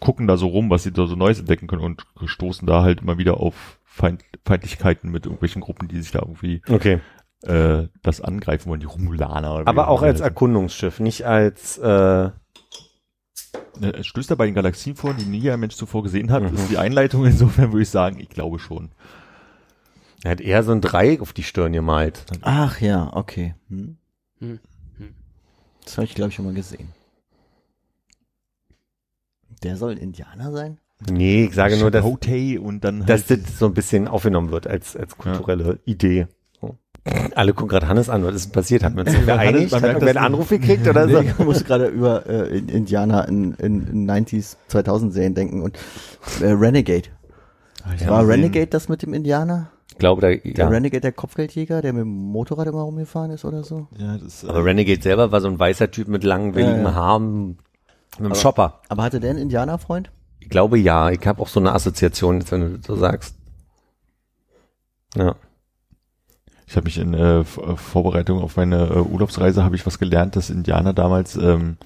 gucken 0.00 0.26
da 0.26 0.36
so 0.36 0.48
rum, 0.48 0.70
was 0.70 0.82
sie 0.82 0.92
da 0.92 1.06
so 1.06 1.16
Neues 1.16 1.38
entdecken 1.40 1.66
können 1.66 1.82
und 1.82 2.04
stoßen 2.26 2.66
da 2.66 2.82
halt 2.82 3.00
immer 3.02 3.18
wieder 3.18 3.38
auf 3.40 3.78
Feind 3.84 4.22
Feindlichkeiten 4.44 5.10
mit 5.10 5.26
irgendwelchen 5.26 5.60
Gruppen, 5.60 5.88
die 5.88 6.00
sich 6.00 6.12
da 6.12 6.20
irgendwie 6.20 6.62
Okay. 6.70 7.00
äh, 7.42 7.88
das 8.02 8.20
angreifen 8.20 8.70
wollen, 8.70 8.80
die 8.80 8.86
Romulaner. 8.86 9.54
oder 9.56 9.68
Aber 9.68 9.88
auch 9.88 10.02
als 10.02 10.14
heißen. 10.14 10.24
Erkundungsschiff, 10.24 11.00
nicht 11.00 11.26
als 11.26 11.78
äh, 11.78 12.30
Äh, 12.30 12.30
Es 13.80 14.06
stößt 14.06 14.30
da 14.30 14.34
bei 14.34 14.46
den 14.46 14.54
Galaxien 14.54 14.94
vor, 14.96 15.14
die 15.14 15.24
nie 15.24 15.50
ein 15.50 15.60
Mensch 15.60 15.74
zuvor 15.74 16.02
gesehen 16.02 16.30
hat. 16.30 16.42
Mhm. 16.42 16.54
Ist 16.56 16.70
die 16.70 16.78
Einleitung 16.78 17.24
insofern, 17.26 17.72
würde 17.72 17.82
ich 17.82 17.90
sagen, 17.90 18.18
ich 18.20 18.28
glaube 18.28 18.58
schon. 18.58 18.90
Er 20.24 20.32
hat 20.32 20.40
eher 20.40 20.62
so 20.62 20.72
ein 20.72 20.80
Dreieck 20.80 21.20
auf 21.20 21.32
die 21.32 21.42
Stirn 21.42 21.72
gemalt. 21.72 22.24
Ach 22.42 22.80
ja, 22.80 23.10
okay. 23.14 23.54
Hm. 23.68 23.96
Hm. 24.40 24.58
Hm. 24.98 25.14
Das 25.84 25.96
habe 25.96 26.04
ich, 26.06 26.14
glaube 26.14 26.30
ich, 26.30 26.34
schon 26.36 26.44
mal 26.44 26.54
gesehen. 26.54 26.88
Der 29.62 29.76
soll 29.76 29.92
ein 29.92 29.98
Indianer 29.98 30.52
sein? 30.52 30.78
Nee, 31.10 31.44
ich 31.44 31.54
sage 31.54 31.76
nur, 31.76 31.90
dass, 31.90 32.04
und 32.04 32.80
dann 32.82 33.06
dass 33.06 33.28
halt, 33.30 33.44
das 33.46 33.58
so 33.58 33.66
ein 33.66 33.74
bisschen 33.74 34.08
aufgenommen 34.08 34.50
wird 34.50 34.66
als, 34.66 34.96
als 34.96 35.16
kulturelle 35.16 35.78
Idee. 35.84 36.26
So. 36.60 36.76
Alle 37.36 37.52
gucken 37.54 37.68
gerade 37.68 37.86
Hannes 37.88 38.08
an, 38.08 38.24
was 38.24 38.34
ist 38.34 38.46
denn 38.46 38.52
passiert? 38.52 38.82
Hat 38.82 38.94
man 38.96 39.06
sich 39.06 39.16
Man 39.18 39.26
geeinigt? 39.26 39.70
man 39.70 39.82
Hat 39.82 39.88
irgendwer 39.90 40.08
einen 40.10 40.18
Anruf 40.18 40.48
gekriegt 40.48 40.88
oder 40.88 41.08
so? 41.08 41.20
Ich 41.20 41.38
muss 41.38 41.64
gerade 41.64 41.86
über 41.86 42.26
äh, 42.26 42.58
in- 42.58 42.68
Indianer 42.68 43.28
in, 43.28 43.54
in, 43.54 43.86
in 43.86 44.10
90s, 44.10 44.56
2000 44.68 45.12
Serien 45.12 45.34
denken 45.34 45.62
und 45.62 45.78
äh, 46.40 46.46
Renegade. 46.46 47.08
War. 48.06 48.26
Renegade 48.26 48.66
das 48.66 48.88
mit 48.88 49.02
dem 49.02 49.14
Indianer? 49.14 49.70
Ich 49.98 50.00
glaube, 50.00 50.22
da, 50.22 50.28
Der 50.28 50.40
ja. 50.54 50.68
Renegade 50.68 51.00
der 51.00 51.10
Kopfgeldjäger, 51.10 51.82
der 51.82 51.92
mit 51.92 52.02
dem 52.02 52.14
Motorrad 52.14 52.68
immer 52.68 52.82
rumgefahren 52.82 53.32
ist 53.32 53.44
oder 53.44 53.64
so? 53.64 53.88
Ja, 53.98 54.12
das 54.16 54.22
ist, 54.22 54.44
äh, 54.44 54.48
Aber 54.48 54.64
Renegade 54.64 55.02
selber 55.02 55.32
war 55.32 55.40
so 55.40 55.48
ein 55.48 55.58
weißer 55.58 55.90
Typ 55.90 56.06
mit 56.06 56.22
langen, 56.22 56.54
welligen 56.54 56.84
Ja. 56.84 56.94
Haaren, 56.94 57.58
mit 58.16 58.26
einem 58.26 58.34
Shopper. 58.36 58.80
Aber 58.88 59.02
hatte 59.02 59.18
der 59.18 59.30
einen 59.30 59.40
Indianerfreund? 59.40 60.12
Ich 60.38 60.50
glaube 60.50 60.78
ja. 60.78 61.10
Ich 61.10 61.26
habe 61.26 61.42
auch 61.42 61.48
so 61.48 61.58
eine 61.58 61.72
Assoziation, 61.72 62.38
jetzt, 62.38 62.52
wenn 62.52 62.60
du 62.60 62.78
so 62.86 62.94
sagst. 62.94 63.34
Ja. 65.16 65.34
Ich 66.68 66.76
habe 66.76 66.84
mich 66.84 66.98
in 66.98 67.12
äh, 67.14 67.40
äh, 67.40 67.44
Vorbereitung 67.44 68.40
auf 68.40 68.56
meine 68.56 68.86
äh, 68.86 68.98
Urlaubsreise 69.00 69.64
habe 69.64 69.74
ich 69.74 69.84
was 69.84 69.98
gelernt, 69.98 70.36
dass 70.36 70.48
Indianer 70.48 70.92
damals 70.92 71.34
ähm, 71.34 71.76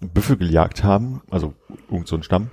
Büffel 0.00 0.36
gejagt 0.36 0.82
haben, 0.82 1.22
also 1.30 1.54
irgend 1.88 2.08
so 2.08 2.16
ein 2.16 2.24
Stamm, 2.24 2.50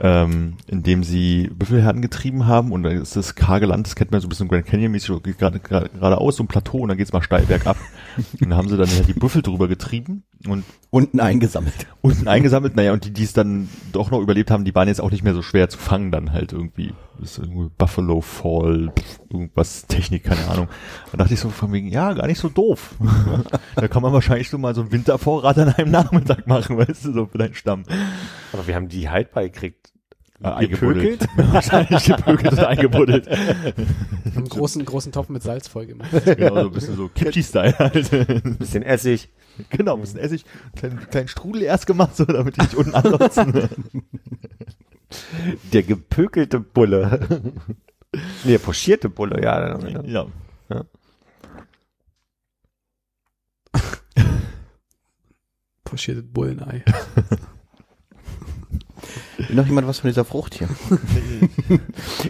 ähm, 0.00 0.54
indem 0.66 1.04
sie 1.04 1.50
Büffelherden 1.54 2.02
getrieben 2.02 2.46
haben 2.46 2.72
und 2.72 2.82
da 2.82 2.90
ist 2.90 3.16
das 3.16 3.34
karge 3.34 3.66
Land, 3.66 3.86
das 3.86 3.96
kennt 3.96 4.10
man 4.10 4.20
so 4.20 4.26
ein 4.26 4.30
bisschen 4.30 4.48
Grand 4.48 4.66
Canyon 4.66 4.92
mäßig, 4.92 5.08
so 5.08 5.20
geht 5.20 5.38
gerade 5.38 5.60
gerade 5.60 5.88
geradeaus 5.90 6.36
so 6.36 6.42
ein 6.42 6.48
Plateau 6.48 6.78
und 6.78 6.88
dann 6.88 6.98
geht's 6.98 7.12
mal 7.12 7.22
steil 7.22 7.44
bergab. 7.46 7.76
und 8.16 8.40
dann 8.40 8.54
haben 8.54 8.68
sie 8.68 8.76
dann 8.76 8.88
ja 8.88 9.02
die 9.02 9.12
Büffel 9.14 9.42
drüber 9.42 9.68
getrieben 9.68 10.22
und 10.46 10.64
Unten 10.90 11.20
eingesammelt. 11.20 11.86
unten 12.00 12.26
eingesammelt, 12.28 12.74
naja, 12.74 12.92
und 12.92 13.04
die, 13.04 13.12
die 13.12 13.24
es 13.24 13.32
dann 13.32 13.68
doch 13.92 14.10
noch 14.10 14.20
überlebt 14.20 14.50
haben, 14.50 14.64
die 14.64 14.74
waren 14.74 14.88
jetzt 14.88 15.00
auch 15.00 15.10
nicht 15.10 15.22
mehr 15.22 15.34
so 15.34 15.42
schwer 15.42 15.68
zu 15.68 15.78
fangen 15.78 16.10
dann 16.10 16.32
halt 16.32 16.52
irgendwie. 16.52 16.92
Das 17.20 17.32
ist 17.32 17.38
irgendwie 17.38 17.70
Buffalo 17.76 18.22
Fall, 18.22 18.92
irgendwas 19.28 19.86
Technik, 19.86 20.24
keine 20.24 20.48
Ahnung. 20.48 20.68
Da 21.12 21.18
dachte 21.18 21.34
ich 21.34 21.40
so 21.40 21.50
von 21.50 21.70
wegen, 21.70 21.88
ja, 21.88 22.14
gar 22.14 22.26
nicht 22.26 22.38
so 22.38 22.48
doof. 22.48 22.94
da 23.76 23.88
kann 23.88 24.02
man 24.02 24.14
wahrscheinlich 24.14 24.48
so 24.48 24.56
mal 24.56 24.74
so 24.74 24.80
einen 24.80 24.92
Wintervorrat 24.92 25.58
an 25.58 25.74
einem 25.74 25.90
Nachmittag 25.90 26.46
machen, 26.46 26.78
weißt 26.78 27.04
du, 27.04 27.12
so 27.12 27.26
für 27.26 27.36
deinen 27.36 27.54
Stamm. 27.54 27.84
Aber 28.54 28.66
wir 28.66 28.74
haben 28.74 28.88
die 28.88 29.10
haltbar 29.10 29.42
gekriegt. 29.44 29.92
Äh, 30.42 30.48
eingebuddelt. 30.48 31.26
wahrscheinlich 31.36 32.04
gepökelt 32.04 32.52
und 32.52 32.60
eingebuddelt. 32.60 33.28
Einen 33.28 34.48
großen, 34.48 34.82
großen 34.86 35.12
Topf 35.12 35.28
mit 35.28 35.42
Salz 35.42 35.68
voll 35.68 35.84
gemacht. 35.86 36.10
genau, 36.24 36.54
so 36.54 36.60
ein 36.68 36.72
bisschen 36.72 36.96
so 36.96 37.08
Kimchi-Style 37.08 37.78
halt. 37.78 38.58
Bisschen 38.58 38.82
Essig. 38.82 39.28
genau, 39.68 39.96
ein 39.96 40.00
bisschen 40.00 40.20
Essig, 40.20 40.46
kleinen, 40.74 40.98
kleinen 41.10 41.28
Strudel 41.28 41.62
erst 41.62 41.86
gemacht, 41.86 42.16
so 42.16 42.24
damit 42.24 42.56
die 42.56 42.62
nicht 42.62 42.74
unten 42.74 42.94
anlotzen. 42.94 43.68
Der 45.72 45.82
gepökelte 45.82 46.60
Bulle. 46.60 47.52
nee, 48.44 48.52
der 48.52 48.58
pochierte 48.58 49.08
Bulle, 49.08 49.42
ja. 49.42 49.78
ja. 50.04 50.26
Pochiertes 55.84 56.24
Bullenei. 56.32 56.84
Will 59.38 59.46
noch 59.56 59.66
jemand 59.66 59.88
was 59.88 59.98
von 60.00 60.08
dieser 60.08 60.24
Frucht 60.24 60.54
hier? 60.54 60.68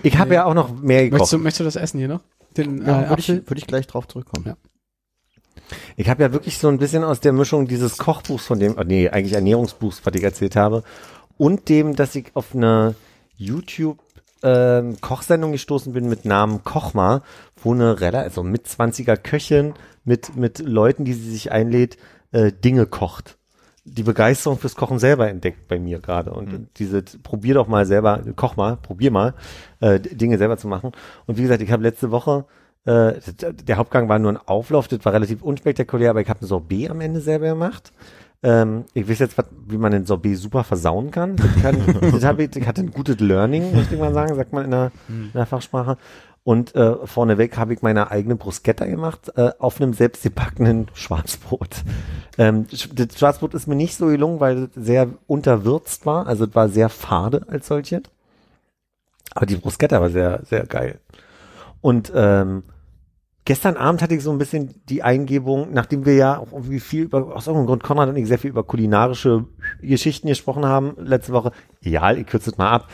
Ich 0.03 0.17
habe 0.17 0.35
ja 0.35 0.45
auch 0.47 0.55
noch 0.55 0.81
mehr 0.81 1.03
Möchtest 1.03 1.33
du, 1.33 1.37
gekocht. 1.37 1.43
möchtest 1.45 1.61
du 1.61 1.65
das 1.65 1.77
essen 1.77 1.99
hier 1.99 2.09
noch? 2.09 2.23
Den 2.57 2.79
Ja, 2.87 3.03
äh, 3.03 3.09
würde 3.11 3.21
ich, 3.21 3.31
Apfel? 3.31 3.49
würd 3.49 3.59
ich 3.59 3.67
gleich 3.67 3.87
drauf 3.87 4.09
zurückkommen. 4.09 4.47
Ja. 4.47 4.57
Ich 5.97 6.09
habe 6.09 6.23
ja 6.23 6.33
wirklich 6.33 6.59
so 6.59 6.69
ein 6.69 6.79
bisschen 6.79 7.05
aus 7.05 7.21
der 7.21 7.33
Mischung 7.33 7.69
dieses 7.69 7.99
Kochbuchs 7.99 8.47
von 8.47 8.59
dem, 8.59 8.77
oh 8.79 8.83
nee, 8.85 9.09
eigentlich 9.11 9.35
Ernährungsbuchs, 9.35 10.01
was 10.05 10.15
ich 10.15 10.23
erzählt 10.23 10.57
habe, 10.57 10.83
und 11.41 11.71
dem, 11.71 11.97
dass 11.97 12.15
ich 12.15 12.33
auf 12.35 12.55
eine 12.55 12.95
YouTube 13.35 13.99
ähm, 14.43 15.01
Kochsendung 15.01 15.53
gestoßen 15.53 15.95
bin 15.95 16.07
mit 16.07 16.27
Namen 16.27 16.65
Kochma, 16.65 17.23
wo 17.63 17.73
eine 17.73 17.99
Rella, 17.99 18.21
also 18.21 18.43
mit 18.43 18.67
20er 18.67 19.17
Köchin 19.17 19.73
mit 20.05 20.37
mit 20.37 20.59
Leuten, 20.59 21.07
die 21.07 21.15
sie 21.15 21.31
sich 21.31 21.51
einlädt, 21.51 21.97
äh, 22.33 22.53
Dinge 22.53 22.85
kocht. 22.85 23.39
Die 23.85 24.03
Begeisterung 24.03 24.59
fürs 24.59 24.77
Kochen 24.77 24.99
selber 24.99 25.31
entdeckt 25.31 25.67
bei 25.67 25.79
mir 25.79 25.99
gerade 26.01 26.31
und 26.31 26.69
diese 26.77 27.01
probier 27.23 27.55
doch 27.55 27.69
mal 27.69 27.87
selber, 27.87 28.23
koch 28.37 28.57
mal, 28.57 28.77
probier 28.77 29.11
mal 29.11 29.33
äh, 29.81 29.99
Dinge 29.99 30.37
selber 30.37 30.59
zu 30.59 30.69
machen. 30.69 30.93
Und 31.25 31.39
wie 31.39 31.43
gesagt, 31.43 31.63
ich 31.63 31.73
habe 31.73 31.83
letzte 31.83 32.11
Woche 32.11 32.45
äh, 32.85 33.15
der 33.41 33.77
Hauptgang 33.79 34.11
war 34.11 34.19
nur 34.19 34.33
ein 34.33 34.39
Auflauf, 34.47 34.89
das 34.89 35.05
war 35.05 35.15
relativ 35.15 35.43
unspektakulär, 35.43 36.11
aber 36.11 36.21
ich 36.21 36.29
habe 36.29 36.45
ein 36.45 36.47
Sorbet 36.47 36.91
am 36.91 37.01
Ende 37.01 37.21
selber 37.21 37.49
gemacht. 37.49 37.93
Ähm, 38.43 38.85
ich 38.95 39.09
weiß 39.09 39.19
jetzt, 39.19 39.37
wie 39.67 39.77
man 39.77 39.93
den 39.93 40.07
Sorbet 40.07 40.39
super 40.39 40.65
versauen 40.65 41.11
kann. 41.11 41.37
Das, 41.37 41.63
kann, 41.63 41.77
das 42.01 42.57
ich, 42.57 42.67
hatte 42.67 42.81
ein 42.81 42.91
gutes 42.91 43.21
Learning, 43.21 43.75
möchte 43.75 43.95
ich 43.95 44.01
mal 44.01 44.15
sagen, 44.15 44.35
sagt 44.35 44.53
man 44.53 44.65
in 44.65 44.71
der, 44.71 44.93
in 45.09 45.33
der 45.35 45.47
Fachsprache. 45.47 45.99
Und 46.43 46.75
äh, 46.75 47.07
vorneweg 47.07 47.59
habe 47.59 47.75
ich 47.75 47.83
meine 47.83 48.11
eigene 48.11 48.35
Bruschetta 48.35 48.87
gemacht 48.87 49.31
äh, 49.37 49.51
auf 49.59 49.81
einem 49.81 49.93
selbstgebackenen 49.93 50.89
Schwarzbrot. 50.95 51.85
Ähm, 52.39 52.67
das 52.71 53.19
Schwarzbrot 53.19 53.53
ist 53.53 53.67
mir 53.67 53.75
nicht 53.75 53.97
so 53.97 54.07
gelungen, 54.07 54.41
weil 54.41 54.65
es 54.65 54.71
sehr 54.75 55.09
unterwürzt 55.27 56.07
war. 56.07 56.27
Also 56.27 56.47
es 56.47 56.55
war 56.55 56.71
sehr 56.71 56.89
fade 56.89 57.45
als 57.49 57.67
solche. 57.67 58.03
Aber 59.35 59.47
die 59.47 59.57
Bruschetta 59.57 60.01
war 60.01 60.11
sehr, 60.11 60.41
sehr 60.45 60.65
geil. 60.67 60.99
Und 61.83 62.11
ähm, 62.15 62.63
gestern 63.45 63.77
Abend 63.77 64.03
hatte 64.03 64.15
ich 64.15 64.23
so 64.23 64.31
ein 64.31 64.39
bisschen 64.39 64.83
die 64.89 65.03
Eingebung, 65.03 65.69
nachdem 65.73 66.05
wir 66.05 66.15
ja 66.15 66.39
auch 66.39 66.53
irgendwie 66.53 66.81
viel 66.81 67.05
über, 67.05 67.35
aus 67.35 67.47
irgendeinem 67.47 67.67
Grund, 67.67 67.83
Konrad 67.83 68.09
und 68.09 68.17
ich 68.17 68.29
sehr 68.29 68.39
viel 68.39 68.51
über 68.51 68.65
kulinarische 68.65 69.47
Geschichten 69.81 70.29
gesprochen 70.29 70.67
haben 70.67 70.95
letzte 70.99 71.33
Woche. 71.33 71.53
Egal, 71.83 72.19
ich 72.19 72.27
kürze 72.27 72.51
es 72.51 72.59
mal 72.59 72.71
ab. 72.71 72.89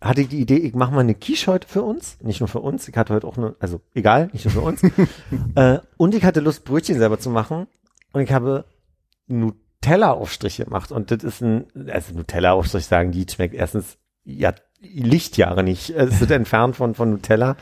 Hatte 0.00 0.20
ich 0.20 0.28
die 0.28 0.40
Idee, 0.40 0.56
ich 0.56 0.74
mache 0.74 0.92
mal 0.92 1.00
eine 1.00 1.14
Quiche 1.14 1.52
heute 1.52 1.68
für 1.68 1.82
uns. 1.82 2.18
Nicht 2.22 2.40
nur 2.40 2.48
für 2.48 2.58
uns, 2.58 2.88
ich 2.88 2.96
hatte 2.96 3.14
heute 3.14 3.26
auch 3.26 3.36
eine, 3.36 3.54
also 3.60 3.80
egal, 3.94 4.30
nicht 4.32 4.44
nur 4.44 4.52
für 4.52 4.60
uns. 4.60 4.82
äh, 5.54 5.78
und 5.96 6.14
ich 6.14 6.24
hatte 6.24 6.40
Lust, 6.40 6.64
Brötchen 6.64 6.98
selber 6.98 7.20
zu 7.20 7.30
machen. 7.30 7.68
Und 8.12 8.20
ich 8.20 8.32
habe 8.32 8.64
Nutella-Aufstriche 9.28 10.64
gemacht. 10.64 10.90
Und 10.90 11.12
das 11.12 11.22
ist 11.22 11.40
ein, 11.40 11.66
also 11.88 12.14
Nutella-Aufstrich 12.14 12.86
sagen, 12.86 13.12
die 13.12 13.24
schmeckt 13.32 13.54
erstens 13.54 13.96
ja 14.24 14.52
Lichtjahre 14.80 15.62
nicht. 15.62 15.90
Es 15.90 16.18
sind 16.18 16.32
entfernt 16.32 16.74
von, 16.74 16.94
von 16.96 17.10
Nutella. 17.10 17.56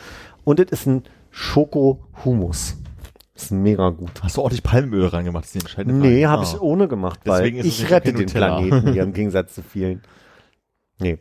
Und 0.45 0.59
das 0.59 0.71
ist 0.71 0.87
ein 0.87 1.03
Schoko-Humus. 1.31 2.77
Ist 3.35 3.53
mega 3.53 3.89
gut. 3.91 4.11
Hast 4.23 4.37
du 4.37 4.43
ordentlich 4.43 4.63
Palmöl 4.63 5.07
reingemacht? 5.07 5.45
Das 5.45 5.49
ist 5.49 5.55
die 5.55 5.61
entscheidende 5.61 6.01
Frage. 6.01 6.15
Nee, 6.15 6.27
habe 6.27 6.43
Ah. 6.43 6.47
ich 6.47 6.61
ohne 6.61 6.89
gemacht, 6.89 7.21
weil 7.25 7.39
Deswegen 7.41 7.57
ist 7.59 7.67
es 7.67 7.73
ich 7.75 7.81
nicht 7.81 7.91
rette 7.93 8.13
den 8.13 8.21
Nutella. 8.27 8.59
Planeten 8.61 8.93
hier 8.93 9.03
im 9.03 9.13
Gegensatz 9.15 9.55
zu 9.55 9.63
vielen. 9.63 10.03
Nee. 10.99 11.19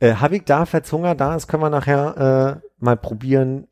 Äh, 0.00 0.14
habe 0.14 0.36
ich 0.36 0.44
da, 0.44 0.66
falls 0.66 0.90
Hunger 0.92 1.14
da 1.14 1.36
ist, 1.36 1.46
können 1.46 1.62
wir 1.62 1.70
nachher 1.70 2.60
äh, 2.62 2.68
mal 2.78 2.96
probieren. 2.96 3.68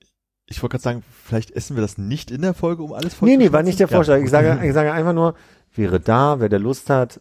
Ich 0.47 0.63
wollte 0.63 0.73
gerade 0.75 0.83
sagen, 0.83 1.03
vielleicht 1.25 1.51
essen 1.51 1.77
wir 1.77 1.81
das 1.83 1.99
nicht 1.99 2.31
in 2.31 2.41
der 2.43 2.55
Folge, 2.55 2.83
um 2.83 2.93
alles 2.93 3.15
voll 3.15 3.29
Nee, 3.29 3.37
nee, 3.37 3.53
war 3.53 3.63
nicht 3.63 3.81
der. 3.81 3.89
Vorschlag. 3.89 4.19
Ja. 4.19 4.25
Ich 4.25 4.31
sage, 4.31 4.61
ich 4.67 4.73
sage 4.73 4.93
einfach 4.93 5.13
nur, 5.13 5.35
wäre 5.75 5.99
da, 6.01 6.41
wer 6.41 6.49
der 6.49 6.61
Lust 6.61 6.89
hat. 6.91 7.21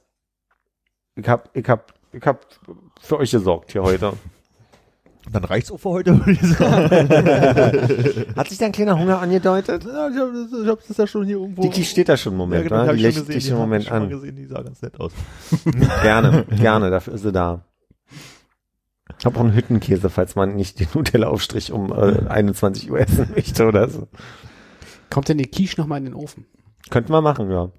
Ich 1.15 1.27
hab, 1.27 1.49
ich 1.57 1.67
hab, 1.67 1.93
ich 2.13 2.23
hab 2.25 2.45
für 3.01 3.17
euch 3.17 3.31
gesorgt 3.31 3.71
hier 3.71 3.81
heute. 3.83 4.13
Dann 5.31 5.43
reicht's 5.43 5.71
auch 5.71 5.77
für 5.77 5.89
heute, 5.89 6.17
würde 6.25 6.31
ich 6.31 6.41
sagen. 6.41 8.35
Hat 8.35 8.47
sich 8.49 8.57
dein 8.57 8.71
kleiner 8.71 8.97
Hunger 8.97 9.19
angedeutet? 9.19 9.83
ja, 9.85 10.09
ich 10.09 10.17
habe 10.17 10.31
das, 10.33 10.61
ich 10.61 10.67
hab 10.67 10.87
das 10.87 10.97
ja 10.97 11.07
schon 11.07 11.25
hier 11.25 11.37
irgendwo. 11.37 11.63
Die 11.63 11.69
Key 11.69 11.83
steht 11.83 12.09
da 12.09 12.17
schon 12.17 12.33
einen 12.33 12.37
Moment, 12.37 12.63
ja, 12.63 12.69
genau, 12.69 12.87
hab 12.87 12.95
Die 12.95 13.01
lächelt 13.01 13.27
dich 13.27 13.51
hab 13.51 13.59
Moment 13.59 13.91
an. 13.91 14.09
gesehen, 14.09 14.35
die 14.35 14.45
sah 14.45 14.61
ganz 14.61 14.81
nett 14.81 14.99
aus. 14.99 15.11
Gerne, 16.01 16.45
gerne, 16.45 16.89
dafür 16.89 17.13
ist 17.13 17.23
sie 17.23 17.31
da. 17.31 17.65
Ich 19.19 19.25
habe 19.25 19.37
auch 19.37 19.43
einen 19.43 19.53
Hüttenkäse, 19.55 20.09
falls 20.09 20.35
man 20.35 20.55
nicht 20.55 20.79
den 20.79 20.87
Nutella-Aufstrich 20.93 21.71
um 21.71 21.91
äh, 21.91 22.27
21 22.27 22.91
Uhr 22.91 22.99
essen 22.99 23.29
möchte 23.35 23.65
oder 23.65 23.89
so. 23.89 24.07
Kommt 25.09 25.29
denn 25.29 25.37
die 25.37 25.49
Quiche 25.49 25.79
nochmal 25.79 25.99
in 25.99 26.05
den 26.05 26.13
Ofen? 26.13 26.45
Könnten 26.89 27.11
wir 27.11 27.21
machen, 27.21 27.49
ja. 27.49 27.71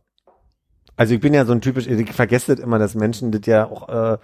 Also 0.97 1.15
ich 1.15 1.21
bin 1.21 1.33
ja 1.33 1.45
so 1.45 1.53
ein 1.53 1.61
typisch, 1.61 1.87
ich 1.87 2.13
vergesse 2.13 2.57
das 2.57 2.65
immer, 2.65 2.79
dass 2.81 2.95
Menschen 2.97 3.31
das 3.31 3.47
ja 3.47 3.67
auch 3.67 3.89
äh, 3.89 4.19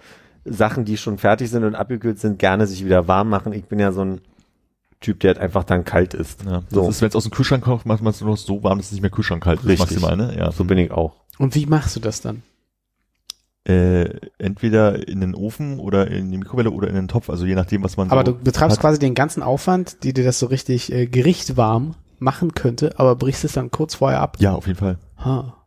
Sachen, 0.45 0.85
die 0.85 0.97
schon 0.97 1.17
fertig 1.17 1.49
sind 1.49 1.63
und 1.63 1.75
abgekühlt 1.75 2.19
sind, 2.19 2.39
gerne 2.39 2.67
sich 2.67 2.85
wieder 2.85 3.07
warm 3.07 3.29
machen. 3.29 3.51
Ich 3.53 3.65
bin 3.65 3.79
ja 3.79 3.91
so 3.91 4.01
ein 4.05 4.21
Typ, 5.01 5.19
der 5.19 5.31
halt 5.33 5.39
einfach 5.39 5.63
dann 5.63 5.83
kalt 5.83 6.13
ist. 6.13 6.43
Ja, 6.45 6.61
So. 6.71 6.81
das 6.85 6.95
ist, 6.95 7.01
wenn 7.01 7.09
es 7.09 7.15
aus 7.15 7.23
dem 7.23 7.31
Kühlschrank 7.31 7.63
kommt, 7.63 7.85
macht 7.85 8.01
man 8.01 8.11
es 8.11 8.21
nur 8.21 8.29
noch 8.31 8.37
so 8.37 8.63
warm, 8.63 8.77
dass 8.77 8.87
es 8.87 8.91
nicht 8.93 9.01
mehr 9.01 9.11
Kühlschrank 9.11 9.43
kalt 9.43 9.59
ist. 9.59 9.65
Richtig. 9.67 9.99
Maximal, 10.01 10.15
ne? 10.15 10.35
Ja, 10.37 10.51
So 10.51 10.63
bin 10.63 10.77
ich 10.77 10.91
auch. 10.91 11.13
Und 11.37 11.53
wie 11.55 11.65
machst 11.65 11.95
du 11.95 11.99
das 11.99 12.21
dann? 12.21 12.43
Äh, 13.67 14.19
entweder 14.37 15.07
in 15.07 15.21
den 15.21 15.33
Ofen 15.33 15.79
oder 15.79 16.07
in 16.11 16.29
die 16.31 16.37
Mikrowelle 16.37 16.69
oder 16.69 16.87
in 16.87 16.93
den 16.93 17.07
Topf, 17.07 17.31
also 17.31 17.45
je 17.47 17.55
nachdem, 17.55 17.83
was 17.83 17.97
man 17.97 18.11
Aber 18.11 18.23
so 18.23 18.33
du 18.33 18.43
betreibst 18.43 18.77
hat. 18.77 18.81
quasi 18.81 18.99
den 18.99 19.15
ganzen 19.15 19.41
Aufwand, 19.41 20.03
die 20.03 20.13
dir 20.13 20.23
das 20.23 20.37
so 20.37 20.45
richtig 20.45 20.91
äh, 20.93 21.07
gerichtwarm 21.07 21.95
machen 22.19 22.53
könnte, 22.53 22.99
aber 22.99 23.15
brichst 23.15 23.43
es 23.43 23.53
dann 23.53 23.71
kurz 23.71 23.95
vorher 23.95 24.21
ab. 24.21 24.37
Ja, 24.39 24.53
auf 24.53 24.67
jeden 24.67 24.77
Fall. 24.77 24.99
Ha. 25.17 25.57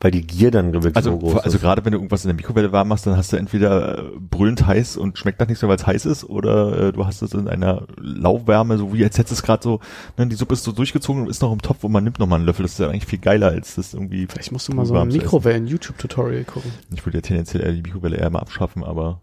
Weil 0.00 0.10
die 0.10 0.26
Gier 0.26 0.50
dann 0.50 0.72
wirklich 0.72 0.96
Also, 0.96 1.12
so 1.12 1.18
groß 1.18 1.36
also 1.38 1.56
ist. 1.56 1.62
gerade 1.62 1.84
wenn 1.84 1.92
du 1.92 1.98
irgendwas 1.98 2.24
in 2.24 2.28
der 2.28 2.34
Mikrowelle 2.36 2.72
warm 2.72 2.88
machst, 2.88 3.06
dann 3.06 3.16
hast 3.16 3.32
du 3.32 3.36
entweder 3.36 3.98
äh, 3.98 4.02
brüllend 4.18 4.66
heiß 4.66 4.96
und 4.96 5.18
schmeckt 5.18 5.40
nach 5.40 5.46
nichts 5.46 5.62
mehr, 5.62 5.68
weil 5.68 5.76
es 5.76 5.86
heiß 5.86 6.06
ist, 6.06 6.24
oder 6.24 6.88
äh, 6.88 6.92
du 6.92 7.06
hast 7.06 7.22
es 7.22 7.32
in 7.32 7.48
einer 7.48 7.86
Lauwärme, 7.98 8.78
so 8.78 8.92
wie 8.92 9.04
als 9.04 9.18
hättest 9.18 9.32
du 9.32 9.34
es 9.34 9.42
gerade 9.42 9.62
so, 9.62 9.80
ne, 10.16 10.26
die 10.26 10.36
Suppe 10.36 10.54
ist 10.54 10.64
so 10.64 10.72
durchgezogen 10.72 11.22
und 11.22 11.28
ist 11.30 11.42
noch 11.42 11.52
im 11.52 11.62
Topf 11.62 11.84
und 11.84 11.92
man 11.92 12.04
nimmt 12.04 12.18
noch 12.18 12.26
mal 12.26 12.36
einen 12.36 12.46
Löffel. 12.46 12.62
Das 12.62 12.72
ist 12.72 12.78
ja 12.78 12.88
eigentlich 12.88 13.06
viel 13.06 13.18
geiler, 13.18 13.48
als 13.48 13.74
das 13.76 13.94
irgendwie. 13.94 14.26
Vielleicht 14.26 14.52
musst 14.52 14.68
du 14.68 14.72
mal 14.72 14.86
so 14.86 14.94
ein. 14.96 15.08
Mikrowellen-YouTube-Tutorial 15.08 16.44
gucken. 16.44 16.70
Ich 16.94 17.04
würde 17.06 17.18
ja 17.18 17.22
tendenziell 17.22 17.62
eher 17.62 17.72
die 17.72 17.82
Mikrowelle 17.82 18.16
eher 18.16 18.30
mal 18.30 18.40
abschaffen, 18.40 18.84
aber 18.84 19.20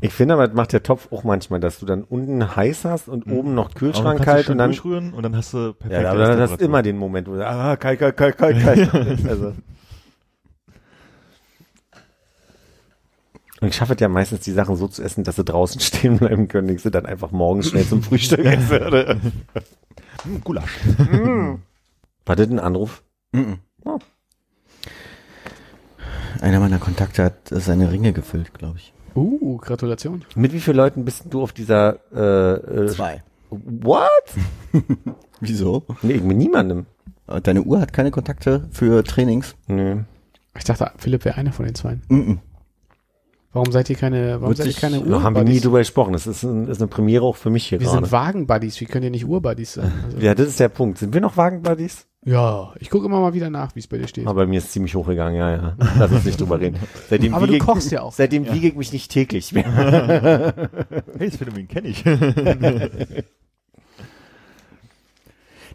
Ich 0.00 0.12
finde 0.12 0.34
aber, 0.34 0.46
das 0.48 0.56
macht 0.56 0.72
der 0.72 0.82
Topf 0.82 1.10
auch 1.12 1.24
manchmal, 1.24 1.60
dass 1.60 1.78
du 1.78 1.86
dann 1.86 2.04
unten 2.04 2.56
heiß 2.56 2.84
hast 2.84 3.08
und 3.08 3.26
oben 3.30 3.54
noch 3.54 3.74
Kühlschrank 3.74 4.18
kannst 4.18 4.20
du 4.20 4.24
kalt 4.32 4.50
und 4.50 4.58
dann, 4.58 4.70
durchrühren 4.70 5.12
und 5.12 5.22
dann 5.22 5.36
hast 5.36 5.54
du 5.54 5.72
perfekt. 5.72 6.02
ja, 6.02 6.10
aber 6.10 6.26
dann 6.26 6.40
hast 6.40 6.60
du 6.60 6.64
immer 6.64 6.82
den 6.82 6.96
Moment, 6.98 7.28
wo 7.28 7.34
du, 7.34 7.46
ah, 7.46 7.76
kalt, 7.76 7.98
kalt, 7.98 8.16
kalt, 8.16 8.36
kalt, 8.36 8.62
kalt. 8.62 8.94
also. 9.28 9.52
Und 13.60 13.68
ich 13.68 13.74
schaffe 13.76 13.94
es 13.94 14.00
ja 14.00 14.08
meistens, 14.08 14.40
die 14.40 14.52
Sachen 14.52 14.76
so 14.76 14.86
zu 14.88 15.02
essen, 15.02 15.24
dass 15.24 15.36
sie 15.36 15.44
draußen 15.44 15.80
stehen 15.82 16.18
bleiben 16.18 16.48
können. 16.48 16.68
Ich 16.68 16.82
sie 16.82 16.90
dann 16.90 17.06
einfach 17.06 17.30
morgens 17.30 17.68
schnell 17.70 17.86
zum 17.86 18.02
Frühstück 18.02 18.40
esse. 18.44 18.86
oder? 18.86 19.16
Hm, 20.24 20.40
Gulasch. 20.44 20.78
War 22.26 22.36
das 22.36 22.48
ein 22.48 22.58
Anruf? 22.58 23.02
Mhm. 23.32 23.58
Oh. 23.84 23.98
Einer 26.40 26.60
meiner 26.60 26.78
Kontakte 26.78 27.24
hat 27.24 27.34
seine 27.48 27.90
Ringe 27.90 28.12
gefüllt, 28.12 28.52
glaube 28.52 28.78
ich. 28.78 28.92
Uh, 29.14 29.56
Gratulation. 29.56 30.24
Mit 30.34 30.52
wie 30.52 30.60
vielen 30.60 30.76
Leuten 30.76 31.04
bist 31.06 31.24
du 31.30 31.42
auf 31.42 31.52
dieser 31.54 31.98
äh, 32.14 32.84
äh, 32.84 32.86
Zwei. 32.88 33.22
What? 33.48 34.10
Wieso? 35.40 35.84
Nee, 36.02 36.18
mit 36.18 36.36
niemandem. 36.36 36.84
Äh, 37.26 37.40
Deine 37.40 37.62
Uhr 37.62 37.80
hat 37.80 37.94
keine 37.94 38.10
Kontakte 38.10 38.68
für 38.72 39.02
Trainings? 39.04 39.56
Nö. 39.68 40.02
Ich 40.58 40.64
dachte, 40.64 40.90
Philipp 40.98 41.24
wäre 41.24 41.36
einer 41.38 41.52
von 41.52 41.64
den 41.64 41.74
zwei. 41.74 41.98
Mhm. 42.08 42.40
Warum 43.56 43.72
seid 43.72 43.88
ihr 43.88 43.96
keine, 43.96 44.34
warum 44.40 44.48
Wird 44.48 44.58
seid 44.58 44.66
ihr 44.66 44.72
keine 44.74 45.00
Da 45.00 45.22
haben 45.22 45.34
wir 45.34 45.42
nie 45.44 45.60
drüber 45.60 45.78
gesprochen. 45.78 46.12
Das 46.12 46.26
ist, 46.26 46.42
ein, 46.42 46.68
ist 46.68 46.78
eine 46.80 46.88
Premiere 46.88 47.24
auch 47.24 47.36
für 47.36 47.48
mich 47.48 47.66
hier 47.66 47.80
Wir 47.80 47.86
gerade. 47.86 48.04
sind 48.04 48.12
Wagen-Buddies, 48.12 48.78
wie 48.80 48.84
könnt 48.84 49.02
ihr 49.04 49.10
nicht 49.10 49.26
Uhr-Buddies 49.26 49.72
sein? 49.74 49.92
Also, 50.04 50.18
Ja, 50.18 50.34
das 50.34 50.48
ist 50.48 50.60
der 50.60 50.68
Punkt. 50.68 50.98
Sind 50.98 51.14
wir 51.14 51.20
noch 51.22 51.36
Wagenbuddies? 51.38 52.06
ja, 52.26 52.72
ich 52.80 52.90
gucke 52.90 53.06
immer 53.06 53.20
mal 53.20 53.32
wieder 53.34 53.48
nach, 53.50 53.74
wie 53.74 53.78
es 53.80 53.86
bei 53.86 53.98
dir 53.98 54.08
steht. 54.08 54.26
Aber 54.26 54.42
bei 54.42 54.46
mir 54.46 54.58
ist 54.58 54.72
ziemlich 54.72 54.94
hochgegangen, 54.94 55.36
ja, 55.36 55.50
ja. 55.52 55.76
Lass 55.98 56.10
uns 56.12 56.24
nicht 56.26 56.40
drüber 56.40 56.60
reden. 56.60 56.76
Seitdem 57.08 57.32
Aber 57.34 57.46
du 57.46 57.52
wiege 57.54 57.62
ich- 57.64 57.66
kochst 57.66 57.90
ja 57.92 58.02
auch. 58.02 58.12
Seitdem 58.12 58.52
wiege 58.52 58.68
ich 58.68 58.74
mich 58.76 58.92
nicht 58.92 59.10
täglich 59.10 59.52
mehr. 59.52 59.64
Hey, 61.18 61.30
das 61.30 61.36
Phänomen 61.38 61.66
kenne 61.68 61.88
ich. 61.88 62.04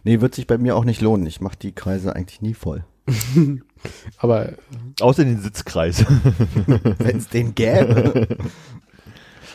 Nee, 0.04 0.20
wird 0.20 0.34
sich 0.34 0.46
bei 0.46 0.58
mir 0.58 0.76
auch 0.76 0.84
nicht 0.84 1.00
lohnen. 1.00 1.26
Ich 1.26 1.40
mache 1.40 1.56
die 1.60 1.72
Kreise 1.72 2.14
eigentlich 2.14 2.42
nie 2.42 2.54
voll. 2.54 2.84
Aber 4.18 4.52
Außer 5.00 5.24
den 5.24 5.40
Sitzkreis. 5.40 6.04
Wenn 6.66 7.16
es 7.18 7.28
den 7.28 7.54
gäbe. 7.54 8.28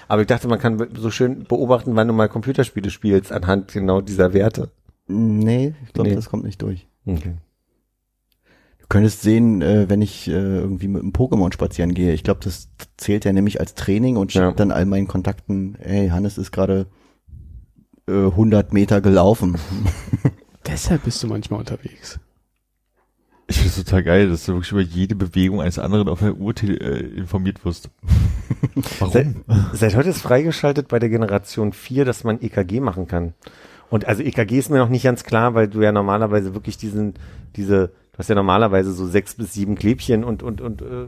Aber 0.08 0.22
ich 0.22 0.28
dachte, 0.28 0.48
man 0.48 0.60
kann 0.60 0.86
so 0.95 1.12
schön 1.12 1.44
beobachten, 1.44 1.95
wann 1.95 2.08
du 2.08 2.14
mal 2.14 2.30
Computerspiele 2.30 2.90
spielst, 2.90 3.32
anhand 3.32 3.72
genau 3.74 4.02
dieser 4.02 4.34
Werte. 4.34 4.72
nee, 5.08 5.74
ich 5.86 5.94
glaube, 5.94 6.10
Nee. 6.10 6.16
das 6.16 6.30
kommt 6.30 6.44
nicht 6.44 6.62
durch. 6.62 6.88
Okay. 7.06 7.36
Du 8.80 8.86
könntest 8.90 9.22
sehen, 9.22 9.62
äh, 9.62 9.90
wenn 9.90 10.02
ich 10.02 10.30
äh, 10.30 10.32
irgendwie 10.32 10.88
mit 10.88 11.02
einem 11.02 11.12
Pokémon 11.12 11.52
spazieren 11.54 11.94
gehe. 11.94 12.14
Ich 12.14 12.24
glaube, 12.24 12.40
das 12.44 12.70
zählt 12.95 13.26
ja 13.26 13.34
nämlich 13.34 13.60
als 13.60 13.76
Training 13.76 14.16
und 14.16 14.32
schickt 14.32 14.44
Ja. 14.44 14.52
dann 14.52 14.72
all 14.72 14.86
meinen 14.86 15.08
Kontakten, 15.08 15.78
hey, 15.82 16.08
Hannes 16.10 16.38
ist 16.38 16.52
gerade 16.54 16.88
äh, 18.08 18.14
100 18.14 18.72
Meter 18.72 19.02
gelaufen. 19.02 19.58
deshalb 20.66 21.04
bist 21.04 21.22
du 21.22 21.28
manchmal 21.28 21.60
unterwegs. 21.60 22.18
Ich 23.49 23.57
finde 23.57 23.69
es 23.69 23.76
total 23.78 24.03
geil, 24.03 24.30
dass 24.30 24.45
du 24.45 24.53
wirklich 24.53 24.72
über 24.74 24.82
jede 24.82 25.15
Bewegung 25.15 25.61
eines 25.61 25.80
anderen 25.80 26.10
auf 26.10 26.19
der 26.19 26.36
Uhr 26.36 26.53
äh, 26.64 26.99
informiert 27.15 27.64
wirst. 27.64 27.90
Seit, 28.99 29.28
Warum? 29.45 29.65
seit 29.74 29.95
heute 29.95 30.10
ist 30.10 30.22
freigeschaltet 30.22 30.88
bei 30.88 30.99
der 30.99 31.10
Generation 31.10 31.74
4, 31.74 32.06
dass 32.06 32.24
man 32.24 32.41
EKG 32.41 32.80
machen 32.80 33.07
kann. 33.07 33.34
Und 33.90 34.06
also 34.06 34.22
EKG 34.22 34.57
ist 34.57 34.69
mir 34.69 34.80
noch 34.80 34.90
nicht 34.90 35.03
ganz 35.03 35.24
klar, 35.24 35.56
weil 35.56 35.68
du 35.68 35.82
ja 35.82 35.91
normalerweise 35.91 36.53
wirklich 36.53 36.78
diesen, 36.78 37.14
diese, 37.56 37.88
du 37.88 38.18
hast 38.18 38.30
ja 38.30 38.36
normalerweise 38.36 38.91
so 38.91 39.07
sechs 39.07 39.36
bis 39.36 39.53
sieben 39.53 39.76
Klebchen 39.76 40.24
und, 40.24 40.44
und, 40.44 40.61
und, 40.61 40.82
äh, 40.82 41.07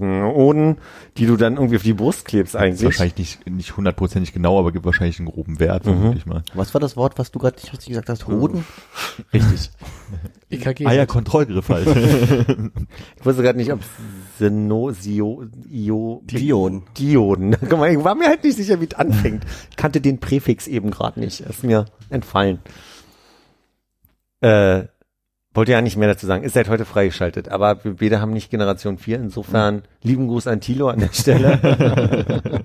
Oden, 0.00 0.78
die 1.16 1.26
du 1.26 1.36
dann 1.36 1.54
irgendwie 1.56 1.76
auf 1.76 1.82
die 1.82 1.92
Brust 1.94 2.24
klebst 2.24 2.54
Ist 2.54 2.60
eigentlich. 2.60 2.84
wahrscheinlich 2.84 3.16
nicht, 3.16 3.50
nicht 3.50 3.76
hundertprozentig 3.76 4.32
genau, 4.32 4.58
aber 4.58 4.70
gibt 4.72 4.84
wahrscheinlich 4.84 5.18
einen 5.18 5.28
groben 5.28 5.58
Wert, 5.58 5.84
vermute 5.84 6.16
ich 6.16 6.26
mal. 6.26 6.42
Was 6.54 6.74
war 6.74 6.80
das 6.80 6.96
Wort, 6.96 7.18
was 7.18 7.32
du 7.32 7.38
gerade 7.38 7.56
nicht 7.56 7.72
richtig 7.72 7.88
gesagt 7.88 8.08
hast? 8.08 8.26
Hoden? 8.28 8.64
Richtig. 9.32 9.70
EKG. 10.50 10.86
Ah 10.86 10.92
ja, 10.92 11.06
Kontrollgriff 11.06 11.68
halt. 11.68 11.86
Ich 13.18 13.26
wusste 13.26 13.42
gerade 13.42 13.58
nicht, 13.58 13.72
ob 13.72 13.80
Seno, 14.38 14.92
Sio, 14.92 15.44
Io, 15.68 16.22
Dion. 16.24 16.84
Dioden. 16.96 17.56
Guck 17.60 17.78
mal, 17.78 17.90
ich 17.90 18.02
war 18.02 18.14
mir 18.14 18.28
halt 18.28 18.44
nicht 18.44 18.56
sicher, 18.56 18.80
wie 18.80 18.86
es 18.86 18.94
anfängt. 18.94 19.44
Ich 19.70 19.76
kannte 19.76 20.00
den 20.00 20.18
Präfix 20.20 20.66
eben 20.68 20.90
gerade 20.90 21.18
nicht. 21.20 21.40
Ist 21.40 21.64
mir 21.64 21.86
entfallen. 22.10 22.60
Äh, 24.40 24.84
wollte 25.54 25.72
ja 25.72 25.80
nicht 25.80 25.96
mehr 25.96 26.08
dazu 26.08 26.26
sagen. 26.26 26.44
Ist 26.44 26.54
seit 26.54 26.68
heute 26.68 26.84
freigeschaltet. 26.84 27.48
Aber 27.48 27.82
wir 27.84 27.96
beide 27.96 28.20
haben 28.20 28.32
nicht 28.32 28.50
Generation 28.50 28.98
4. 28.98 29.16
Insofern 29.18 29.82
lieben 30.02 30.28
Gruß 30.28 30.46
an 30.46 30.60
Tilo 30.60 30.88
an 30.88 31.00
der 31.00 31.12
Stelle. 31.12 31.58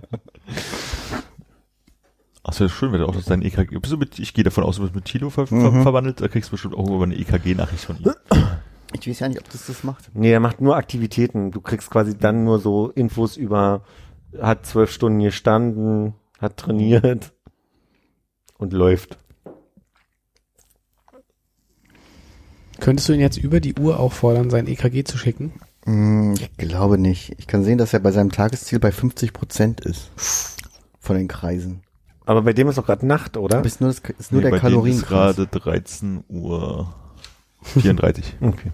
Ach, 2.46 2.52
so 2.54 2.68
schön, 2.68 2.92
wenn 2.92 3.00
du 3.00 3.08
auch 3.08 3.16
das 3.16 3.26
dein 3.26 3.42
EKG, 3.42 3.80
bist 3.80 3.94
du 3.94 3.98
mit, 3.98 4.20
ich 4.20 4.34
gehe 4.34 4.44
davon 4.44 4.66
aus, 4.66 4.76
du 4.76 4.82
bist 4.82 4.94
mit 4.94 5.06
Tilo 5.06 5.30
ver 5.30 5.46
Mhm. 5.50 5.82
verwandelt, 5.84 6.20
da 6.20 6.28
kriegst 6.28 6.50
du 6.50 6.52
bestimmt 6.52 6.76
auch 6.76 6.88
über 6.90 7.04
eine 7.06 7.16
EKG-Nachricht 7.16 7.86
von 7.86 7.98
ihm. 7.98 8.12
Ich 8.96 9.08
weiß 9.10 9.22
ja 9.22 9.28
nicht, 9.28 9.40
ob 9.40 9.50
das 9.50 9.66
das 9.66 9.84
macht. 9.84 10.12
nee, 10.14 10.32
er 10.32 10.40
macht 10.40 10.62
nur 10.62 10.76
Aktivitäten. 10.76 11.50
Du 11.50 11.62
kriegst 11.62 11.90
quasi 11.90 12.16
dann 12.16 12.44
nur 12.44 12.60
so 12.60 12.90
Infos 12.92 13.38
über, 13.38 13.82
hat 14.40 14.68
zwölf 14.68 14.92
Stunden 14.92 15.20
gestanden, 15.20 16.14
hat 16.40 16.58
trainiert 16.58 17.34
und 18.60 18.72
läuft. 18.72 19.18
Könntest 22.84 23.08
du 23.08 23.14
ihn 23.14 23.22
jetzt 23.22 23.38
über 23.38 23.62
die 23.62 23.76
Uhr 23.76 23.98
auffordern, 24.00 24.50
sein 24.50 24.68
EKG 24.68 25.06
zu 25.06 25.18
schicken? 25.18 25.54
Hm, 25.86 26.34
Ich 26.34 26.52
glaube 26.58 26.98
nicht. 26.98 27.34
Ich 27.38 27.48
kann 27.48 27.64
sehen, 27.64 27.78
dass 27.78 27.94
er 27.94 28.02
bei 28.02 28.12
seinem 28.12 28.30
Tagesziel 28.32 28.80
bei 28.80 28.92
50 28.92 29.32
Prozent 29.32 29.80
ist. 29.82 30.12
Von 31.00 31.16
den 31.16 31.30
Kreisen. 31.30 31.82
Aber 32.26 32.42
bei 32.42 32.52
dem 32.52 32.68
ist 32.68 32.78
doch 32.78 32.86
gerade 32.86 33.06
Nacht, 33.06 33.38
oder? 33.38 33.58
Aber 33.60 33.66
ist 33.66 33.80
nur, 33.80 33.90
das, 33.90 34.00
ist 34.18 34.32
nur 34.34 34.42
Nee, 34.42 34.50
der 34.50 34.60
bei 34.60 34.70
denen 34.70 34.86
ist 34.86 35.06
gerade 35.06 35.48
13 35.48 36.26
Uhr 36.28 36.94
34. 37.62 38.36
Okay. 38.42 38.72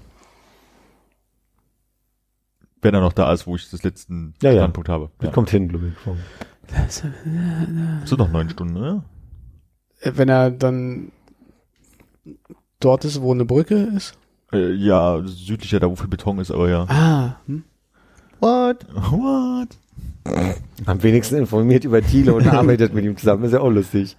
Wenn 2.81 2.93
er 2.95 3.01
noch 3.01 3.13
da 3.13 3.31
ist, 3.33 3.45
wo 3.45 3.55
ich 3.55 3.69
das 3.69 3.83
letzten 3.83 4.33
Ja, 4.41 4.51
ja. 4.51 4.61
Standpunkt 4.61 4.89
habe. 4.89 5.11
Das 5.19 5.27
Ja. 5.27 5.33
kommt 5.33 5.49
hin, 5.51 5.67
glaube 5.67 5.87
ich. 5.89 5.93
Das 6.73 7.03
sind 8.09 8.17
noch 8.19 8.31
neun 8.31 8.49
Stunden, 8.49 8.73
ne? 8.73 9.03
Äh, 10.01 10.13
Wenn 10.15 10.29
er 10.29 10.49
dann 10.49 11.11
dort 12.79 13.05
ist, 13.05 13.21
wo 13.21 13.33
eine 13.33 13.45
Brücke 13.45 13.91
ist? 13.95 14.17
Äh, 14.51 14.73
ja, 14.73 15.21
südlicher, 15.25 15.79
da 15.79 15.89
wo 15.89 15.95
viel 15.95 16.07
Beton 16.07 16.39
ist, 16.39 16.51
aber 16.51 16.69
ja. 16.69 16.83
Ah, 16.87 17.35
hm? 17.45 17.63
What? 18.39 18.85
What? 18.93 19.77
Am 20.85 21.03
wenigsten 21.03 21.35
informiert 21.35 21.83
über 21.83 22.01
Thiele 22.01 22.33
und 22.33 22.47
arbeitet 22.53 22.93
mit 22.93 23.05
ihm 23.05 23.17
zusammen. 23.17 23.43
Ist 23.43 23.53
ja 23.53 23.59
auch 23.59 23.69
lustig. 23.69 24.15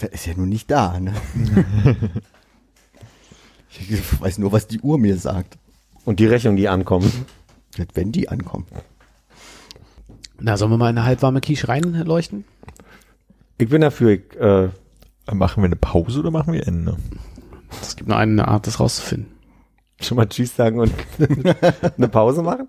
Der 0.00 0.12
ist 0.12 0.26
ja 0.26 0.34
nun 0.36 0.48
nicht 0.48 0.70
da, 0.70 0.98
ne? 1.00 1.14
ich 3.70 4.20
weiß 4.20 4.38
nur, 4.38 4.52
was 4.52 4.66
die 4.66 4.80
Uhr 4.80 4.98
mir 4.98 5.16
sagt. 5.16 5.58
Und 6.04 6.20
die 6.20 6.26
Rechnung, 6.26 6.56
die 6.56 6.68
ankommt. 6.68 7.12
Wenn 7.94 8.12
die 8.12 8.28
ankommt. 8.28 8.68
Na, 10.40 10.56
sollen 10.56 10.70
wir 10.70 10.78
mal 10.78 10.90
in 10.90 10.98
eine 10.98 11.06
halbwarme 11.06 11.40
Quiche 11.40 11.68
reinleuchten? 11.68 12.44
Ich 13.58 13.68
bin 13.68 13.80
dafür, 13.80 14.10
ich, 14.10 14.36
äh, 14.36 14.68
Machen 15.32 15.62
wir 15.62 15.66
eine 15.66 15.76
Pause 15.76 16.20
oder 16.20 16.30
machen 16.30 16.52
wir 16.52 16.66
Ende? 16.66 16.96
Es 17.82 17.96
gibt 17.96 18.08
nur 18.08 18.16
eine 18.16 18.48
Art, 18.48 18.66
das 18.66 18.80
rauszufinden. 18.80 19.30
schon 20.00 20.16
mal 20.16 20.26
Tschüss 20.26 20.56
sagen 20.56 20.80
und 20.80 20.92
eine 21.96 22.08
Pause 22.08 22.42
machen. 22.42 22.66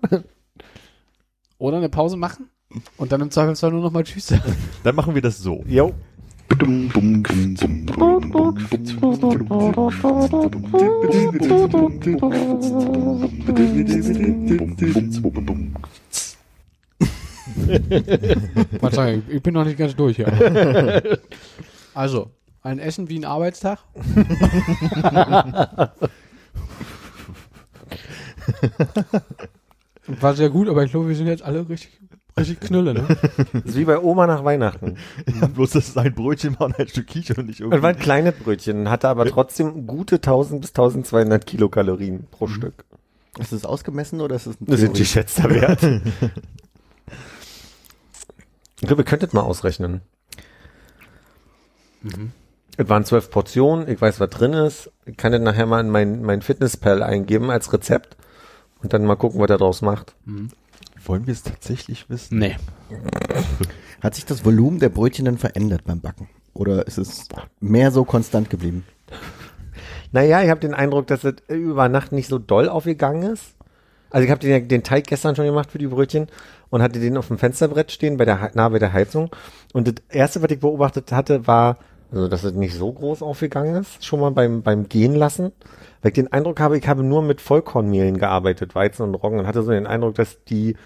Oder 1.58 1.78
eine 1.78 1.88
Pause 1.88 2.16
machen 2.16 2.50
und 2.96 3.12
dann 3.12 3.20
im 3.20 3.30
Zweifelsfall 3.30 3.72
nur 3.72 3.82
noch 3.82 3.92
mal 3.92 4.04
Tschüss 4.04 4.28
sagen. 4.28 4.56
Dann 4.84 4.94
machen 4.94 5.14
wir 5.14 5.22
das 5.22 5.38
so. 5.38 5.64
Jo. 5.66 5.94
Ich 19.28 19.42
bin 19.42 19.54
noch 19.54 19.64
nicht 19.64 19.78
ganz 19.78 19.96
durch, 19.96 20.18
ja. 20.18 20.28
Also, 21.94 22.30
ein 22.62 22.78
Essen 22.78 23.08
wie 23.08 23.18
ein 23.18 23.24
Arbeitstag. 23.24 23.78
War 30.06 30.34
sehr 30.34 30.50
gut, 30.50 30.68
aber 30.68 30.84
ich 30.84 30.90
glaube, 30.90 31.08
wir 31.08 31.16
sind 31.16 31.26
jetzt 31.28 31.42
alle 31.42 31.66
richtig, 31.68 32.00
richtig 32.38 32.60
knülle, 32.60 32.94
ne? 32.94 33.06
Das 33.52 33.64
ist 33.64 33.76
wie 33.76 33.84
bei 33.84 33.98
Oma 33.98 34.26
nach 34.26 34.44
Weihnachten. 34.44 34.96
Ja, 35.40 35.46
bloß, 35.46 35.70
dass 35.70 35.88
es 35.88 35.96
ein 35.96 36.14
Brötchen 36.14 36.58
war 36.58 36.66
und 36.66 36.78
ein 36.78 36.88
Stück 36.88 37.06
Quiche 37.06 37.34
und 37.36 37.46
nicht 37.46 37.60
Das 37.60 37.68
war 37.70 37.76
ein 37.76 37.84
irgendwie. 37.84 38.02
kleines 38.02 38.34
Brötchen, 38.34 38.90
hatte 38.90 39.08
aber 39.08 39.26
trotzdem 39.26 39.86
gute 39.86 40.16
1000 40.16 40.60
bis 40.62 40.70
1200 40.70 41.46
Kilokalorien 41.46 42.26
pro 42.30 42.48
Stück. 42.48 42.84
Ist 43.38 43.52
es 43.52 43.64
ausgemessen 43.64 44.20
oder 44.20 44.34
ist 44.36 44.46
es 44.46 44.60
ein 44.60 44.66
Das 44.66 44.80
sind 44.80 44.88
Theorie? 44.94 45.00
geschätzter 45.02 45.48
Wert. 45.50 45.82
ich 48.80 48.86
glaube, 48.86 49.02
ihr 49.02 49.06
könntet 49.06 49.32
mal 49.34 49.42
ausrechnen. 49.42 50.00
Es 52.76 52.88
waren 52.88 53.04
zwölf 53.04 53.30
Portionen, 53.30 53.88
ich 53.88 54.00
weiß, 54.00 54.20
was 54.20 54.30
drin 54.30 54.52
ist. 54.52 54.90
Ich 55.04 55.16
kann 55.16 55.32
das 55.32 55.40
nachher 55.40 55.66
mal 55.66 55.80
in 55.80 55.90
mein, 55.90 56.22
mein 56.22 56.40
Fitnesspal 56.42 57.02
eingeben 57.02 57.50
als 57.50 57.72
Rezept 57.72 58.16
und 58.82 58.92
dann 58.92 59.04
mal 59.04 59.16
gucken, 59.16 59.40
was 59.40 59.50
er 59.50 59.58
draus 59.58 59.82
macht. 59.82 60.14
Wollen 61.04 61.26
wir 61.26 61.32
es 61.32 61.42
tatsächlich 61.42 62.08
wissen? 62.08 62.38
Nee. 62.38 62.56
Hat 64.02 64.14
sich 64.14 64.24
das 64.24 64.44
Volumen 64.44 64.78
der 64.78 64.88
Brötchen 64.88 65.26
denn 65.26 65.36
verändert 65.38 65.82
beim 65.84 66.00
Backen? 66.00 66.28
Oder 66.54 66.86
ist 66.86 66.96
es 66.98 67.28
mehr 67.60 67.90
so 67.90 68.04
konstant 68.04 68.48
geblieben? 68.50 68.84
Naja, 70.12 70.42
ich 70.42 70.50
habe 70.50 70.60
den 70.60 70.74
Eindruck, 70.74 71.06
dass 71.06 71.22
es 71.24 71.34
über 71.48 71.88
Nacht 71.88 72.12
nicht 72.12 72.28
so 72.28 72.38
doll 72.38 72.68
aufgegangen 72.68 73.22
ist. 73.30 73.54
Also 74.10 74.24
ich 74.24 74.30
habe 74.30 74.40
den, 74.40 74.66
den 74.66 74.82
Teig 74.82 75.06
gestern 75.06 75.36
schon 75.36 75.44
gemacht 75.44 75.70
für 75.70 75.78
die 75.78 75.86
Brötchen 75.86 76.26
und 76.70 76.82
hatte 76.82 76.98
den 76.98 77.16
auf 77.16 77.28
dem 77.28 77.38
Fensterbrett 77.38 77.92
stehen, 77.92 78.16
bei 78.16 78.24
der, 78.24 78.42
He- 78.42 78.50
nah 78.54 78.68
bei 78.68 78.80
der 78.80 78.92
Heizung. 78.92 79.30
Und 79.72 79.86
das 79.86 79.94
erste, 80.08 80.42
was 80.42 80.50
ich 80.50 80.58
beobachtet 80.58 81.12
hatte, 81.12 81.46
war, 81.46 81.76
also 82.12 82.28
dass 82.28 82.44
es 82.44 82.54
nicht 82.54 82.74
so 82.74 82.92
groß 82.92 83.22
aufgegangen 83.22 83.76
ist, 83.76 84.04
schon 84.04 84.20
mal 84.20 84.30
beim, 84.30 84.62
beim 84.62 84.88
Gehen 84.88 85.14
lassen. 85.14 85.52
Weil 86.02 86.10
ich 86.10 86.14
den 86.14 86.32
Eindruck 86.32 86.60
habe, 86.60 86.78
ich 86.78 86.88
habe 86.88 87.02
nur 87.02 87.22
mit 87.22 87.40
Vollkornmehlen 87.40 88.18
gearbeitet, 88.18 88.74
Weizen 88.74 89.02
und 89.02 89.14
Roggen 89.14 89.38
und 89.38 89.46
hatte 89.46 89.62
so 89.62 89.70
den 89.70 89.86
Eindruck, 89.86 90.14
dass 90.14 90.42
die 90.44 90.76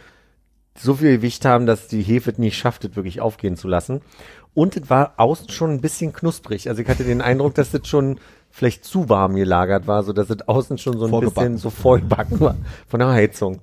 so 0.76 0.94
viel 0.94 1.16
Gewicht 1.16 1.44
haben, 1.44 1.66
dass 1.66 1.86
die 1.86 2.02
Hefe 2.02 2.32
es 2.32 2.38
nicht 2.38 2.58
schafft, 2.58 2.84
es 2.84 2.96
wirklich 2.96 3.20
aufgehen 3.20 3.56
zu 3.56 3.68
lassen. 3.68 4.00
Und 4.54 4.76
es 4.76 4.90
war 4.90 5.14
außen 5.16 5.48
schon 5.50 5.70
ein 5.70 5.80
bisschen 5.80 6.12
knusprig. 6.12 6.68
Also 6.68 6.82
ich 6.82 6.88
hatte 6.88 7.04
den 7.04 7.20
Eindruck, 7.20 7.54
dass 7.54 7.72
es 7.72 7.86
schon 7.86 8.18
vielleicht 8.50 8.84
zu 8.84 9.08
warm 9.08 9.34
gelagert 9.34 9.86
war, 9.86 10.02
so 10.02 10.12
dass 10.12 10.30
es 10.30 10.46
außen 10.46 10.78
schon 10.78 10.98
so 10.98 11.06
ein 11.06 11.20
bisschen 11.20 11.58
so 11.58 11.70
vollbacken 11.70 12.40
war 12.40 12.56
von 12.88 13.00
der 13.00 13.08
Heizung. 13.08 13.60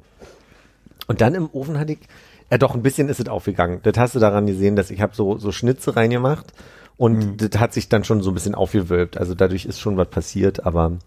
Und 1.07 1.21
dann 1.21 1.33
im 1.33 1.49
Ofen 1.51 1.77
hatte 1.77 1.93
ich, 1.93 1.99
ja 2.49 2.57
doch, 2.57 2.75
ein 2.75 2.81
bisschen 2.81 3.09
ist 3.09 3.19
es 3.19 3.27
aufgegangen. 3.27 3.79
Das 3.83 3.97
hast 3.97 4.15
du 4.15 4.19
daran 4.19 4.47
gesehen, 4.47 4.75
dass 4.75 4.91
ich 4.91 5.01
habe 5.01 5.15
so, 5.15 5.37
so 5.37 5.51
Schnitze 5.51 5.95
reingemacht 5.95 6.53
und 7.01 7.37
das 7.37 7.59
hat 7.59 7.73
sich 7.73 7.89
dann 7.89 8.03
schon 8.03 8.21
so 8.21 8.29
ein 8.29 8.35
bisschen 8.35 8.53
aufgewölbt. 8.53 9.17
Also 9.17 9.33
dadurch 9.33 9.65
ist 9.65 9.79
schon 9.79 9.97
was 9.97 10.09
passiert, 10.09 10.67
aber 10.67 10.99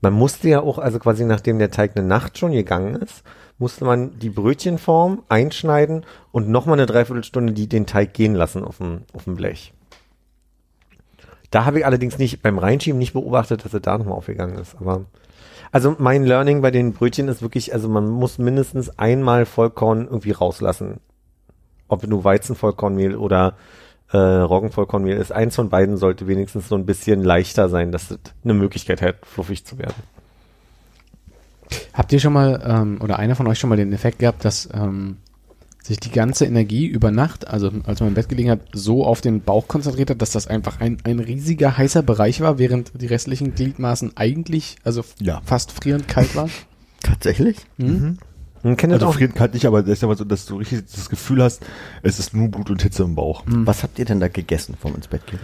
man 0.00 0.12
musste 0.12 0.48
ja 0.48 0.62
auch, 0.62 0.78
also 0.78 0.98
quasi 0.98 1.24
nachdem 1.24 1.60
der 1.60 1.70
Teig 1.70 1.92
eine 1.94 2.04
Nacht 2.04 2.38
schon 2.38 2.50
gegangen 2.50 2.96
ist, 2.96 3.22
musste 3.58 3.84
man 3.84 4.18
die 4.18 4.30
Brötchenform 4.30 5.22
einschneiden 5.28 6.04
und 6.32 6.48
nochmal 6.48 6.76
eine 6.76 6.86
Dreiviertelstunde 6.86 7.52
die, 7.52 7.68
den 7.68 7.86
Teig 7.86 8.14
gehen 8.14 8.34
lassen 8.34 8.64
auf 8.64 8.78
dem, 8.78 9.02
auf 9.12 9.22
dem 9.22 9.36
Blech. 9.36 9.74
Da 11.52 11.64
habe 11.64 11.78
ich 11.78 11.86
allerdings 11.86 12.18
nicht 12.18 12.42
beim 12.42 12.58
Reinschieben 12.58 12.98
nicht 12.98 13.12
beobachtet, 13.12 13.64
dass 13.64 13.72
er 13.72 13.78
da 13.78 13.96
nochmal 13.96 14.18
aufgegangen 14.18 14.58
ist. 14.58 14.74
Aber 14.80 15.04
also 15.70 15.94
mein 16.00 16.24
Learning 16.24 16.62
bei 16.62 16.72
den 16.72 16.94
Brötchen 16.94 17.28
ist 17.28 17.42
wirklich, 17.42 17.72
also 17.74 17.88
man 17.88 18.08
muss 18.08 18.38
mindestens 18.38 18.98
einmal 18.98 19.46
Vollkorn 19.46 20.06
irgendwie 20.06 20.32
rauslassen. 20.32 20.98
Ob 21.86 22.04
nur 22.04 22.24
Weizenvollkornmehl 22.24 23.14
oder 23.14 23.54
äh, 24.12 24.16
Roggenvollkornmehl 24.16 25.16
ist. 25.16 25.32
Eins 25.32 25.54
von 25.56 25.68
beiden 25.68 25.96
sollte 25.96 26.26
wenigstens 26.26 26.68
so 26.68 26.74
ein 26.76 26.86
bisschen 26.86 27.22
leichter 27.22 27.68
sein, 27.68 27.92
dass 27.92 28.10
es 28.10 28.18
eine 28.44 28.54
Möglichkeit 28.54 29.02
hat, 29.02 29.16
fluffig 29.26 29.64
zu 29.64 29.78
werden. 29.78 29.94
Habt 31.92 32.12
ihr 32.12 32.20
schon 32.20 32.32
mal, 32.32 32.62
ähm, 32.64 33.00
oder 33.02 33.18
einer 33.18 33.36
von 33.36 33.46
euch 33.46 33.58
schon 33.58 33.68
mal 33.70 33.76
den 33.76 33.92
Effekt 33.92 34.20
gehabt, 34.20 34.44
dass 34.44 34.68
ähm, 34.72 35.18
sich 35.82 36.00
die 36.00 36.10
ganze 36.10 36.46
Energie 36.46 36.86
über 36.86 37.10
Nacht, 37.10 37.46
also 37.48 37.70
als 37.84 38.00
man 38.00 38.10
im 38.10 38.14
Bett 38.14 38.28
gelegen 38.28 38.50
hat, 38.50 38.60
so 38.72 39.04
auf 39.04 39.20
den 39.20 39.42
Bauch 39.42 39.68
konzentriert 39.68 40.10
hat, 40.10 40.22
dass 40.22 40.30
das 40.30 40.46
einfach 40.46 40.80
ein, 40.80 40.98
ein 41.04 41.18
riesiger 41.18 41.76
heißer 41.76 42.02
Bereich 42.02 42.40
war, 42.40 42.58
während 42.58 42.92
die 43.00 43.06
restlichen 43.06 43.54
Gliedmaßen 43.54 44.16
eigentlich, 44.16 44.76
also 44.84 45.02
Ja. 45.20 45.40
fast 45.44 45.72
frierend 45.72 46.08
kalt 46.08 46.34
waren? 46.36 46.50
Tatsächlich? 47.02 47.58
Und 47.78 48.18
kennt 48.76 48.92
Also 48.92 49.12
kann 49.34 49.50
nicht, 49.52 49.66
aber 49.66 49.82
das 49.82 49.92
ist 49.92 50.04
aber 50.04 50.16
so, 50.16 50.24
dass 50.24 50.46
du 50.46 50.56
richtig 50.56 50.84
das 50.90 51.08
Gefühl 51.08 51.42
hast, 51.42 51.64
es 52.02 52.18
ist 52.18 52.34
nur 52.34 52.48
Blut 52.48 52.70
und 52.70 52.82
Hitze 52.82 53.02
im 53.02 53.14
Bauch. 53.14 53.42
Was 53.46 53.82
habt 53.82 53.98
ihr 53.98 54.04
denn 54.04 54.20
da 54.20 54.28
gegessen 54.28 54.76
vom 54.80 54.94
ins 54.94 55.08
Bett 55.08 55.26
gehen? 55.26 55.40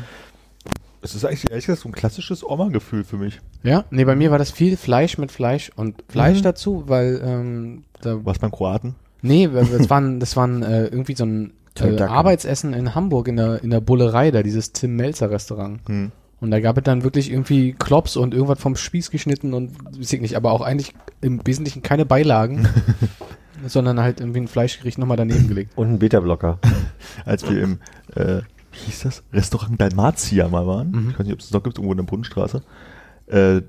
Es 1.03 1.15
ist 1.15 1.25
eigentlich 1.25 1.51
ehrlich 1.51 1.67
gesagt 1.67 1.83
so 1.83 1.89
ein 1.91 1.93
klassisches 1.93 2.43
Oma-Gefühl 2.43 3.05
für 3.05 3.19
mich. 3.19 3.41
Ja, 3.63 3.85
nee, 3.91 4.05
bei 4.05 4.17
mir 4.17 4.31
war 4.31 4.39
das 4.39 4.51
viel 4.51 4.79
Fleisch 4.79 5.19
mit 5.19 5.31
Fleisch 5.31 5.71
und 5.77 6.03
Fleisch 6.09 6.41
dazu, 6.41 6.85
weil 6.87 7.21
ähm, 7.23 7.85
da 8.01 8.25
Was 8.25 8.39
beim 8.39 8.51
Kroaten? 8.51 8.95
Nee, 9.21 9.49
das 9.49 9.91
waren, 9.91 10.19
das 10.19 10.35
waren 10.37 10.63
äh, 10.63 10.87
irgendwie 10.87 11.15
so 11.15 11.25
ein 11.25 11.53
äh. 11.79 12.01
Arbeitsessen 12.01 12.73
in 12.73 12.95
Hamburg 12.95 13.29
in 13.29 13.37
der, 13.37 13.63
in 13.63 13.71
der 13.71 13.81
Bullerei, 13.81 14.31
da 14.31 14.43
dieses 14.43 14.73
Tim 14.73 14.97
Melzer 14.97 15.31
Restaurant. 15.31 15.81
Hm. 15.87 16.13
Und 16.41 16.51
da 16.51 16.61
gab 16.61 16.77
es 16.77 16.85
dann 16.85 17.05
wirklich 17.05 17.31
irgendwie 17.31 17.73
Klops 17.73 18.17
und 18.17 18.35
irgendwas 18.35 18.59
vom 18.59 18.77
Spieß 18.77 19.11
geschnitten 19.11 19.55
und 19.55 19.73
weiß 19.99 20.13
ich 20.13 20.21
nicht, 20.21 20.37
aber 20.37 20.53
auch 20.53 20.61
eigentlich 20.61 20.95
im 21.21 21.47
Wesentlichen 21.47 21.83
keine 21.83 22.05
Beilagen, 22.05 22.69
sondern 23.67 24.01
halt 24.01 24.21
irgendwie 24.21 24.41
ein 24.41 24.49
Fleischgericht 24.49 24.99
nochmal 24.99 25.17
daneben 25.17 25.49
gelegt. 25.49 25.73
und 25.77 25.89
ein 25.89 25.99
Beta-Blocker. 25.99 26.59
Als 27.25 27.49
wir 27.49 27.63
im, 27.63 27.79
äh, 28.15 28.43
wie 28.73 28.79
hieß 28.87 29.03
das? 29.03 29.23
Restaurant 29.33 29.81
Dalmatia 29.81 30.49
mal 30.49 30.67
waren. 30.67 30.91
Mhm. 30.91 31.11
Ich 31.11 31.19
weiß 31.19 31.27
nicht, 31.27 31.35
ob 31.35 31.41
es 31.41 31.47
das 31.47 31.53
noch 31.53 31.63
gibt, 31.63 31.79
irgendwo 31.79 31.93
in 31.93 31.99
der 31.99 32.05
Brunnenstraße. 32.05 32.63
Äh, 33.27 33.63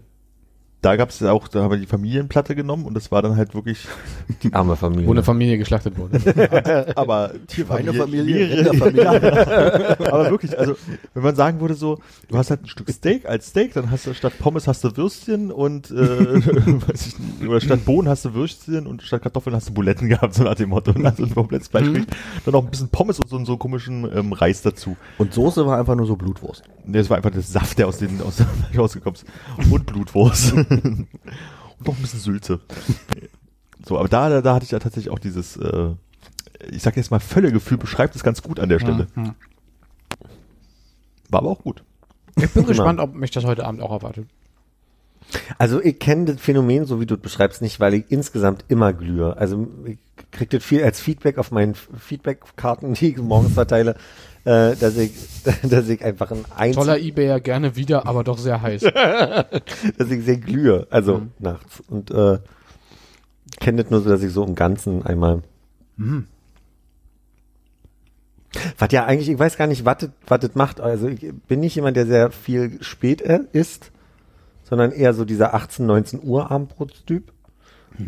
da 0.85 0.95
gab 0.97 1.09
es 1.09 1.19
ja 1.19 1.31
auch, 1.31 1.47
da 1.47 1.63
haben 1.63 1.71
wir 1.71 1.79
die 1.79 1.87
Familienplatte 1.87 2.53
genommen 2.53 2.85
und 2.85 2.93
das 2.93 3.11
war 3.11 3.23
dann 3.23 3.35
halt 3.35 3.55
wirklich, 3.55 3.87
Die 4.43 4.53
arme 4.53 4.75
Familie. 4.75 5.07
Wo 5.07 5.11
eine 5.13 5.23
Familie 5.23 5.57
geschlachtet 5.57 5.97
wurde. 5.97 6.19
aber 6.95 7.31
Rinderfamilie. 7.57 8.69
aber 10.11 10.29
wirklich, 10.29 10.57
also 10.57 10.75
wenn 11.15 11.23
man 11.23 11.35
sagen 11.35 11.59
würde 11.59 11.73
so, 11.73 11.99
du 12.29 12.37
hast 12.37 12.51
halt 12.51 12.63
ein 12.63 12.67
Stück 12.67 12.87
Steak 12.91 13.27
als 13.27 13.47
Steak, 13.47 13.73
dann 13.73 13.89
hast 13.89 14.05
du 14.05 14.13
statt 14.13 14.33
Pommes 14.37 14.67
hast 14.67 14.83
du 14.83 14.95
Würstchen 14.95 15.51
und 15.51 15.89
äh, 15.89 15.95
weiß 15.95 17.07
ich 17.07 17.19
nicht, 17.19 17.49
oder 17.49 17.61
statt 17.61 17.83
Bohnen 17.83 18.07
hast 18.07 18.25
du 18.25 18.35
Würstchen 18.35 18.85
und 18.85 19.01
statt 19.01 19.23
Kartoffeln 19.23 19.55
hast 19.55 19.69
du 19.69 19.73
Buletten 19.73 20.07
gehabt, 20.07 20.35
so 20.35 20.43
nach 20.43 20.53
dem 20.53 20.69
Motto. 20.69 20.91
Und 20.91 21.03
also 21.03 21.23
ein 21.23 21.33
komplettes 21.33 21.69
Fleischgericht. 21.69 22.15
Dann 22.45 22.51
noch 22.51 22.63
ein 22.63 22.69
bisschen 22.69 22.89
Pommes 22.89 23.19
und 23.19 23.27
so, 23.27 23.43
so 23.43 23.53
einen 23.53 23.59
komischen 23.59 24.07
ähm, 24.15 24.33
Reis 24.33 24.61
dazu. 24.61 24.97
Und 25.17 25.33
Soße 25.33 25.65
war 25.65 25.79
einfach 25.79 25.95
nur 25.95 26.05
so 26.05 26.15
Blutwurst. 26.15 26.63
Nee, 26.85 26.99
das 26.99 27.09
war 27.09 27.17
einfach 27.17 27.31
der 27.31 27.41
Saft, 27.41 27.79
der 27.79 27.87
aus 27.87 27.97
den 27.97 28.21
aus 28.21 28.35
rausgekommen 28.77 29.15
ist. 29.15 29.71
Und 29.71 29.87
Blutwurst. 29.87 30.53
Und 30.83 31.07
noch 31.85 31.95
ein 31.95 32.01
bisschen 32.01 32.19
Sülze. 32.19 32.59
So, 33.85 33.99
aber 33.99 34.07
da, 34.07 34.29
da, 34.29 34.41
da 34.41 34.55
hatte 34.55 34.65
ich 34.65 34.71
ja 34.71 34.79
tatsächlich 34.79 35.11
auch 35.11 35.19
dieses, 35.19 35.57
äh, 35.57 35.91
ich 36.71 36.81
sag 36.81 36.97
jetzt 36.97 37.11
mal, 37.11 37.19
Völlegefühl 37.19 37.77
beschreibt 37.77 38.15
es 38.15 38.23
ganz 38.23 38.41
gut 38.41 38.59
an 38.59 38.69
der 38.69 38.79
Stelle. 38.79 39.07
Mhm. 39.15 39.35
War 41.29 41.41
aber 41.41 41.49
auch 41.49 41.61
gut. 41.61 41.83
Ich 42.35 42.51
bin 42.51 42.65
gespannt, 42.65 42.99
ob 42.99 43.13
mich 43.13 43.31
das 43.31 43.45
heute 43.45 43.65
Abend 43.65 43.81
auch 43.81 43.91
erwartet. 43.91 44.27
Also 45.57 45.81
ich 45.81 45.99
kenne 45.99 46.25
das 46.25 46.41
Phänomen, 46.41 46.85
so 46.85 46.99
wie 46.99 47.05
du 47.05 47.15
es 47.15 47.21
beschreibst, 47.21 47.61
nicht, 47.61 47.79
weil 47.79 47.93
ich 47.95 48.05
insgesamt 48.09 48.65
immer 48.67 48.93
glühe. 48.93 49.35
Also 49.37 49.67
ich 49.85 49.97
krieg 50.31 50.49
das 50.49 50.63
viel 50.63 50.83
als 50.83 50.99
Feedback 50.99 51.37
auf 51.37 51.51
meinen 51.51 51.75
Feedback-Karten, 51.75 52.93
die 52.93 53.09
ich 53.09 53.17
morgens 53.17 53.53
verteile, 53.53 53.95
äh, 54.45 54.75
dass 54.75 54.97
ich, 54.97 55.11
dass 55.63 55.89
ich 55.89 56.03
einfach 56.03 56.31
ein 56.31 56.45
Einzel 56.55 56.83
Toller 56.83 56.99
Ebayer 56.99 57.39
gerne 57.39 57.75
wieder, 57.75 58.07
aber 58.07 58.23
doch 58.23 58.37
sehr 58.37 58.61
heiß. 58.61 58.81
dass 59.97 60.09
ich 60.11 60.23
sehr 60.23 60.37
glühe, 60.37 60.87
also 60.89 61.23
nachts. 61.39 61.81
Und 61.89 62.11
äh, 62.11 62.39
kenne 63.59 63.81
das 63.83 63.91
nur 63.91 64.01
so, 64.01 64.09
dass 64.09 64.23
ich 64.23 64.31
so 64.31 64.43
im 64.45 64.55
Ganzen 64.55 65.05
einmal. 65.05 65.41
Was 68.77 68.91
ja 68.91 69.05
eigentlich, 69.05 69.29
ich 69.29 69.39
weiß 69.39 69.57
gar 69.57 69.67
nicht, 69.67 69.83
was 69.85 69.97
das- 70.27 70.55
macht. 70.55 70.79
Also 70.79 71.07
ich 71.07 71.33
bin 71.47 71.59
nicht 71.59 71.75
jemand, 71.75 71.97
der 71.97 72.05
sehr 72.05 72.31
viel 72.31 72.81
spät 72.81 73.21
äh, 73.21 73.39
isst, 73.51 73.91
sondern 74.63 74.91
eher 74.91 75.13
so 75.13 75.25
dieser 75.25 75.53
18, 75.53 75.85
19 75.85 76.21
Uhr 76.23 76.49
Abendbrotstyp. 76.51 77.31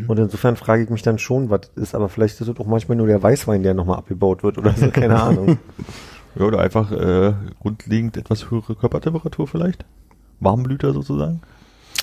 Und 0.06 0.18
insofern 0.18 0.56
frage 0.56 0.82
ich 0.82 0.90
mich 0.90 1.00
dann 1.00 1.18
schon, 1.18 1.48
was 1.48 1.70
ist, 1.74 1.94
aber 1.94 2.10
vielleicht 2.10 2.38
ist 2.42 2.46
es 2.46 2.60
auch 2.60 2.66
manchmal 2.66 2.98
nur 2.98 3.06
der 3.06 3.22
Weißwein, 3.22 3.62
der 3.62 3.72
nochmal 3.72 3.96
abgebaut 3.96 4.42
wird 4.42 4.58
oder 4.58 4.74
so, 4.74 4.90
keine 4.90 5.18
Ahnung. 5.22 5.58
Ja, 6.34 6.44
oder 6.44 6.60
einfach 6.60 6.90
äh, 6.92 7.34
grundlegend 7.60 8.16
etwas 8.16 8.50
höhere 8.50 8.74
Körpertemperatur 8.74 9.46
vielleicht. 9.46 9.84
Warmblüter 10.40 10.92
sozusagen. 10.92 11.40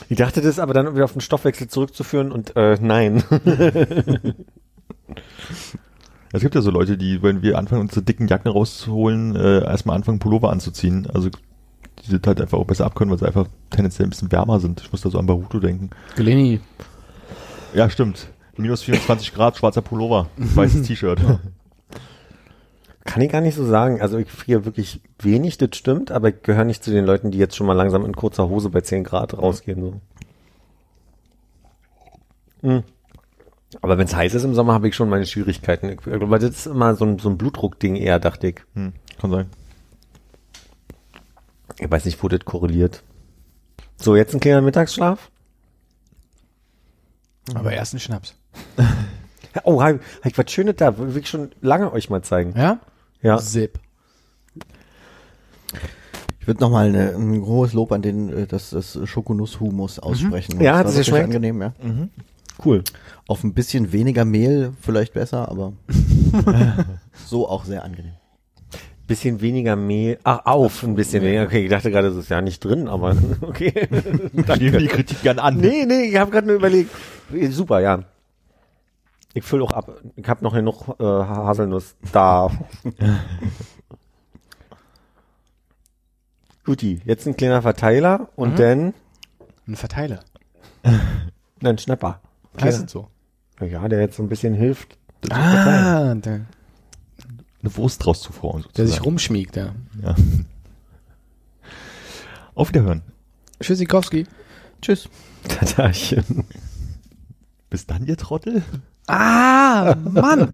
Ich 0.09 0.17
dachte, 0.17 0.41
das 0.41 0.59
aber 0.59 0.73
dann 0.73 0.93
wieder 0.93 1.05
auf 1.05 1.13
den 1.13 1.21
Stoffwechsel 1.21 1.67
zurückzuführen 1.67 2.31
und 2.31 2.55
äh, 2.55 2.77
nein. 2.81 3.23
Es 6.31 6.41
gibt 6.41 6.53
ja 6.53 6.61
so 6.61 6.69
Leute, 6.69 6.97
die, 6.97 7.23
wenn 7.23 7.41
wir 7.41 7.57
anfangen, 7.57 7.81
unsere 7.81 8.01
dicken 8.01 8.27
Jacken 8.27 8.51
rauszuholen, 8.51 9.37
äh, 9.37 9.63
erstmal 9.63 9.95
anfangen, 9.95 10.19
Pullover 10.19 10.51
anzuziehen. 10.51 11.07
Also 11.13 11.29
die 11.29 12.09
sind 12.09 12.27
halt 12.27 12.41
einfach 12.41 12.57
auch 12.57 12.65
besser 12.65 12.85
abkönnen, 12.85 13.09
weil 13.11 13.19
sie 13.19 13.25
einfach 13.25 13.47
tendenziell 13.69 14.05
ein 14.05 14.09
bisschen 14.09 14.33
wärmer 14.33 14.59
sind. 14.59 14.81
Ich 14.81 14.91
muss 14.91 14.99
da 14.99 15.09
so 15.09 15.17
an 15.17 15.27
Baruto 15.27 15.59
denken. 15.59 15.91
Geleni, 16.17 16.59
Ja, 17.73 17.89
stimmt. 17.89 18.27
Minus 18.57 18.81
24 18.81 19.33
Grad, 19.33 19.55
schwarzer 19.57 19.81
Pullover, 19.81 20.27
weißes 20.35 20.81
T-Shirt. 20.87 21.21
Kann 23.05 23.21
ich 23.21 23.31
gar 23.31 23.39
nicht 23.39 23.55
so 23.55 23.63
sagen. 23.63 24.01
Also 24.01 24.17
ich 24.17 24.29
friere 24.29 24.65
wirklich 24.65 24.99
wenig, 25.19 25.57
das 25.57 25.69
stimmt, 25.75 26.11
aber 26.11 26.29
ich 26.29 26.41
gehöre 26.41 26.65
nicht 26.65 26.83
zu 26.83 26.91
den 26.91 27.05
Leuten, 27.05 27.31
die 27.31 27.37
jetzt 27.37 27.55
schon 27.55 27.67
mal 27.67 27.73
langsam 27.73 28.03
in 28.03 28.15
kurzer 28.15 28.49
Hose 28.49 28.69
bei 28.69 28.81
10 28.81 29.03
Grad 29.03 29.37
rausgehen. 29.37 29.81
So. 29.81 30.01
Hm. 32.61 32.83
Aber 33.81 33.97
wenn 33.97 34.07
es 34.07 34.15
heiß 34.15 34.33
ist 34.33 34.43
im 34.43 34.55
Sommer, 34.55 34.73
habe 34.73 34.87
ich 34.87 34.95
schon 34.95 35.09
meine 35.09 35.27
Schwierigkeiten. 35.27 35.89
Ich 35.89 35.97
glaube, 35.97 36.39
das 36.39 36.49
ist 36.49 36.65
immer 36.65 36.95
so 36.95 37.05
ein, 37.05 37.19
so 37.19 37.29
ein 37.29 37.37
Blutdruckding 37.37 37.95
eher, 37.95 38.19
dachte 38.19 38.47
ich. 38.47 38.61
Hm, 38.73 38.93
kann 39.19 39.31
sein. 39.31 39.49
Ich 41.77 41.91
weiß 41.91 42.05
nicht, 42.05 42.21
wo 42.23 42.27
das 42.27 42.39
korreliert. 42.43 43.03
So, 43.97 44.15
jetzt 44.15 44.33
ein 44.33 44.39
kleiner 44.39 44.61
Mittagsschlaf. 44.61 45.29
Aber 47.53 47.71
erst 47.71 47.93
ein 47.93 47.99
Schnaps. 47.99 48.35
Oh, 49.63 49.81
hab, 49.81 50.01
hab 50.01 50.25
ich 50.25 50.37
was 50.37 50.51
Schönes 50.51 50.75
da. 50.75 50.97
Will 50.97 51.15
ich 51.15 51.29
schon 51.29 51.49
lange 51.61 51.93
euch 51.93 52.09
mal 52.09 52.21
zeigen. 52.21 52.55
Ja? 52.57 52.81
Ja. 53.25 53.37
Zip. 53.39 53.79
Ich 56.39 56.47
würde 56.47 56.61
nochmal 56.61 56.95
ein 56.95 57.41
großes 57.41 57.73
Lob 57.73 57.91
an 57.91 58.03
den, 58.03 58.29
äh, 58.29 58.45
das, 58.45 58.69
das 58.69 58.99
Schokonusshumus 59.03 59.97
aussprechen. 59.97 60.61
Ja, 60.61 60.77
hat 60.77 60.85
das 60.85 60.93
es 60.93 60.99
geschmeckt? 60.99 61.25
angenehm, 61.25 61.59
ja. 61.59 61.73
Cool. 62.63 62.83
Auf 63.27 63.43
ein 63.43 63.55
bisschen 63.55 63.91
weniger 63.91 64.25
Mehl 64.25 64.73
vielleicht 64.79 65.13
besser, 65.13 65.49
aber 65.49 65.73
so 67.25 67.49
auch 67.49 67.65
sehr 67.65 67.83
angenehm. 67.83 68.13
Bisschen 69.07 69.41
weniger 69.41 69.75
Mehl. 69.75 70.19
Ach, 70.23 70.45
auf 70.45 70.83
ein 70.83 70.93
bisschen 70.93 71.23
weniger. 71.23 71.43
Okay, 71.43 71.63
ich 71.63 71.69
dachte 71.71 71.89
gerade, 71.89 72.09
das 72.09 72.17
ist 72.17 72.29
ja 72.29 72.41
nicht 72.41 72.63
drin, 72.63 72.87
aber 72.87 73.15
okay. 73.41 73.87
Ich 74.33 74.59
nehme 74.59 74.77
die 74.77 74.87
Kritik 74.87 75.23
gern 75.23 75.39
an. 75.39 75.57
Nee, 75.57 75.85
nee, 75.87 76.03
ich 76.09 76.15
habe 76.17 76.29
gerade 76.29 76.45
nur 76.45 76.57
überlegt. 76.57 76.91
Super, 77.49 77.79
ja. 77.81 78.03
Ich 79.35 79.43
fülle 79.43 79.65
auch 79.65 79.71
ab. 79.73 79.91
Ich 80.15 80.27
habe 80.29 80.43
noch 80.45 80.53
genug 80.53 80.95
äh, 80.97 81.03
Haselnuss 81.03 81.95
da. 82.13 82.49
Guti, 86.63 87.01
jetzt 87.05 87.27
ein 87.27 87.35
kleiner 87.35 87.61
Verteiler 87.61 88.29
und 88.37 88.57
dann 88.57 88.93
Ein 89.67 89.75
Verteiler. 89.75 90.21
ein 91.63 91.77
Schnapper. 91.77 92.21
Heißt 92.59 92.85
es 92.85 92.91
so? 92.91 93.09
Ja, 93.59 93.85
der 93.89 93.99
jetzt 93.99 94.15
so 94.15 94.23
ein 94.23 94.29
bisschen 94.29 94.53
hilft. 94.53 94.97
Ah, 95.29 96.15
der, 96.15 96.45
Eine 97.61 97.75
Wurst 97.77 98.05
draus 98.05 98.21
zu 98.21 98.31
formen, 98.31 98.61
der 98.61 98.69
sozusagen. 98.69 98.87
sich 98.89 99.05
rumschmiegt, 99.05 99.57
ja. 99.57 99.75
Ja. 100.01 100.15
Auf 102.53 102.69
Wiederhören. 102.69 103.01
Tschüssikowski. 103.59 104.27
Tschüss. 104.81 105.09
Tatarchen. 105.49 106.45
Bis 107.69 107.85
dann, 107.85 108.05
ihr 108.05 108.15
Trottel. 108.15 108.63
Ah, 109.07 109.95
Mann! 109.97 110.53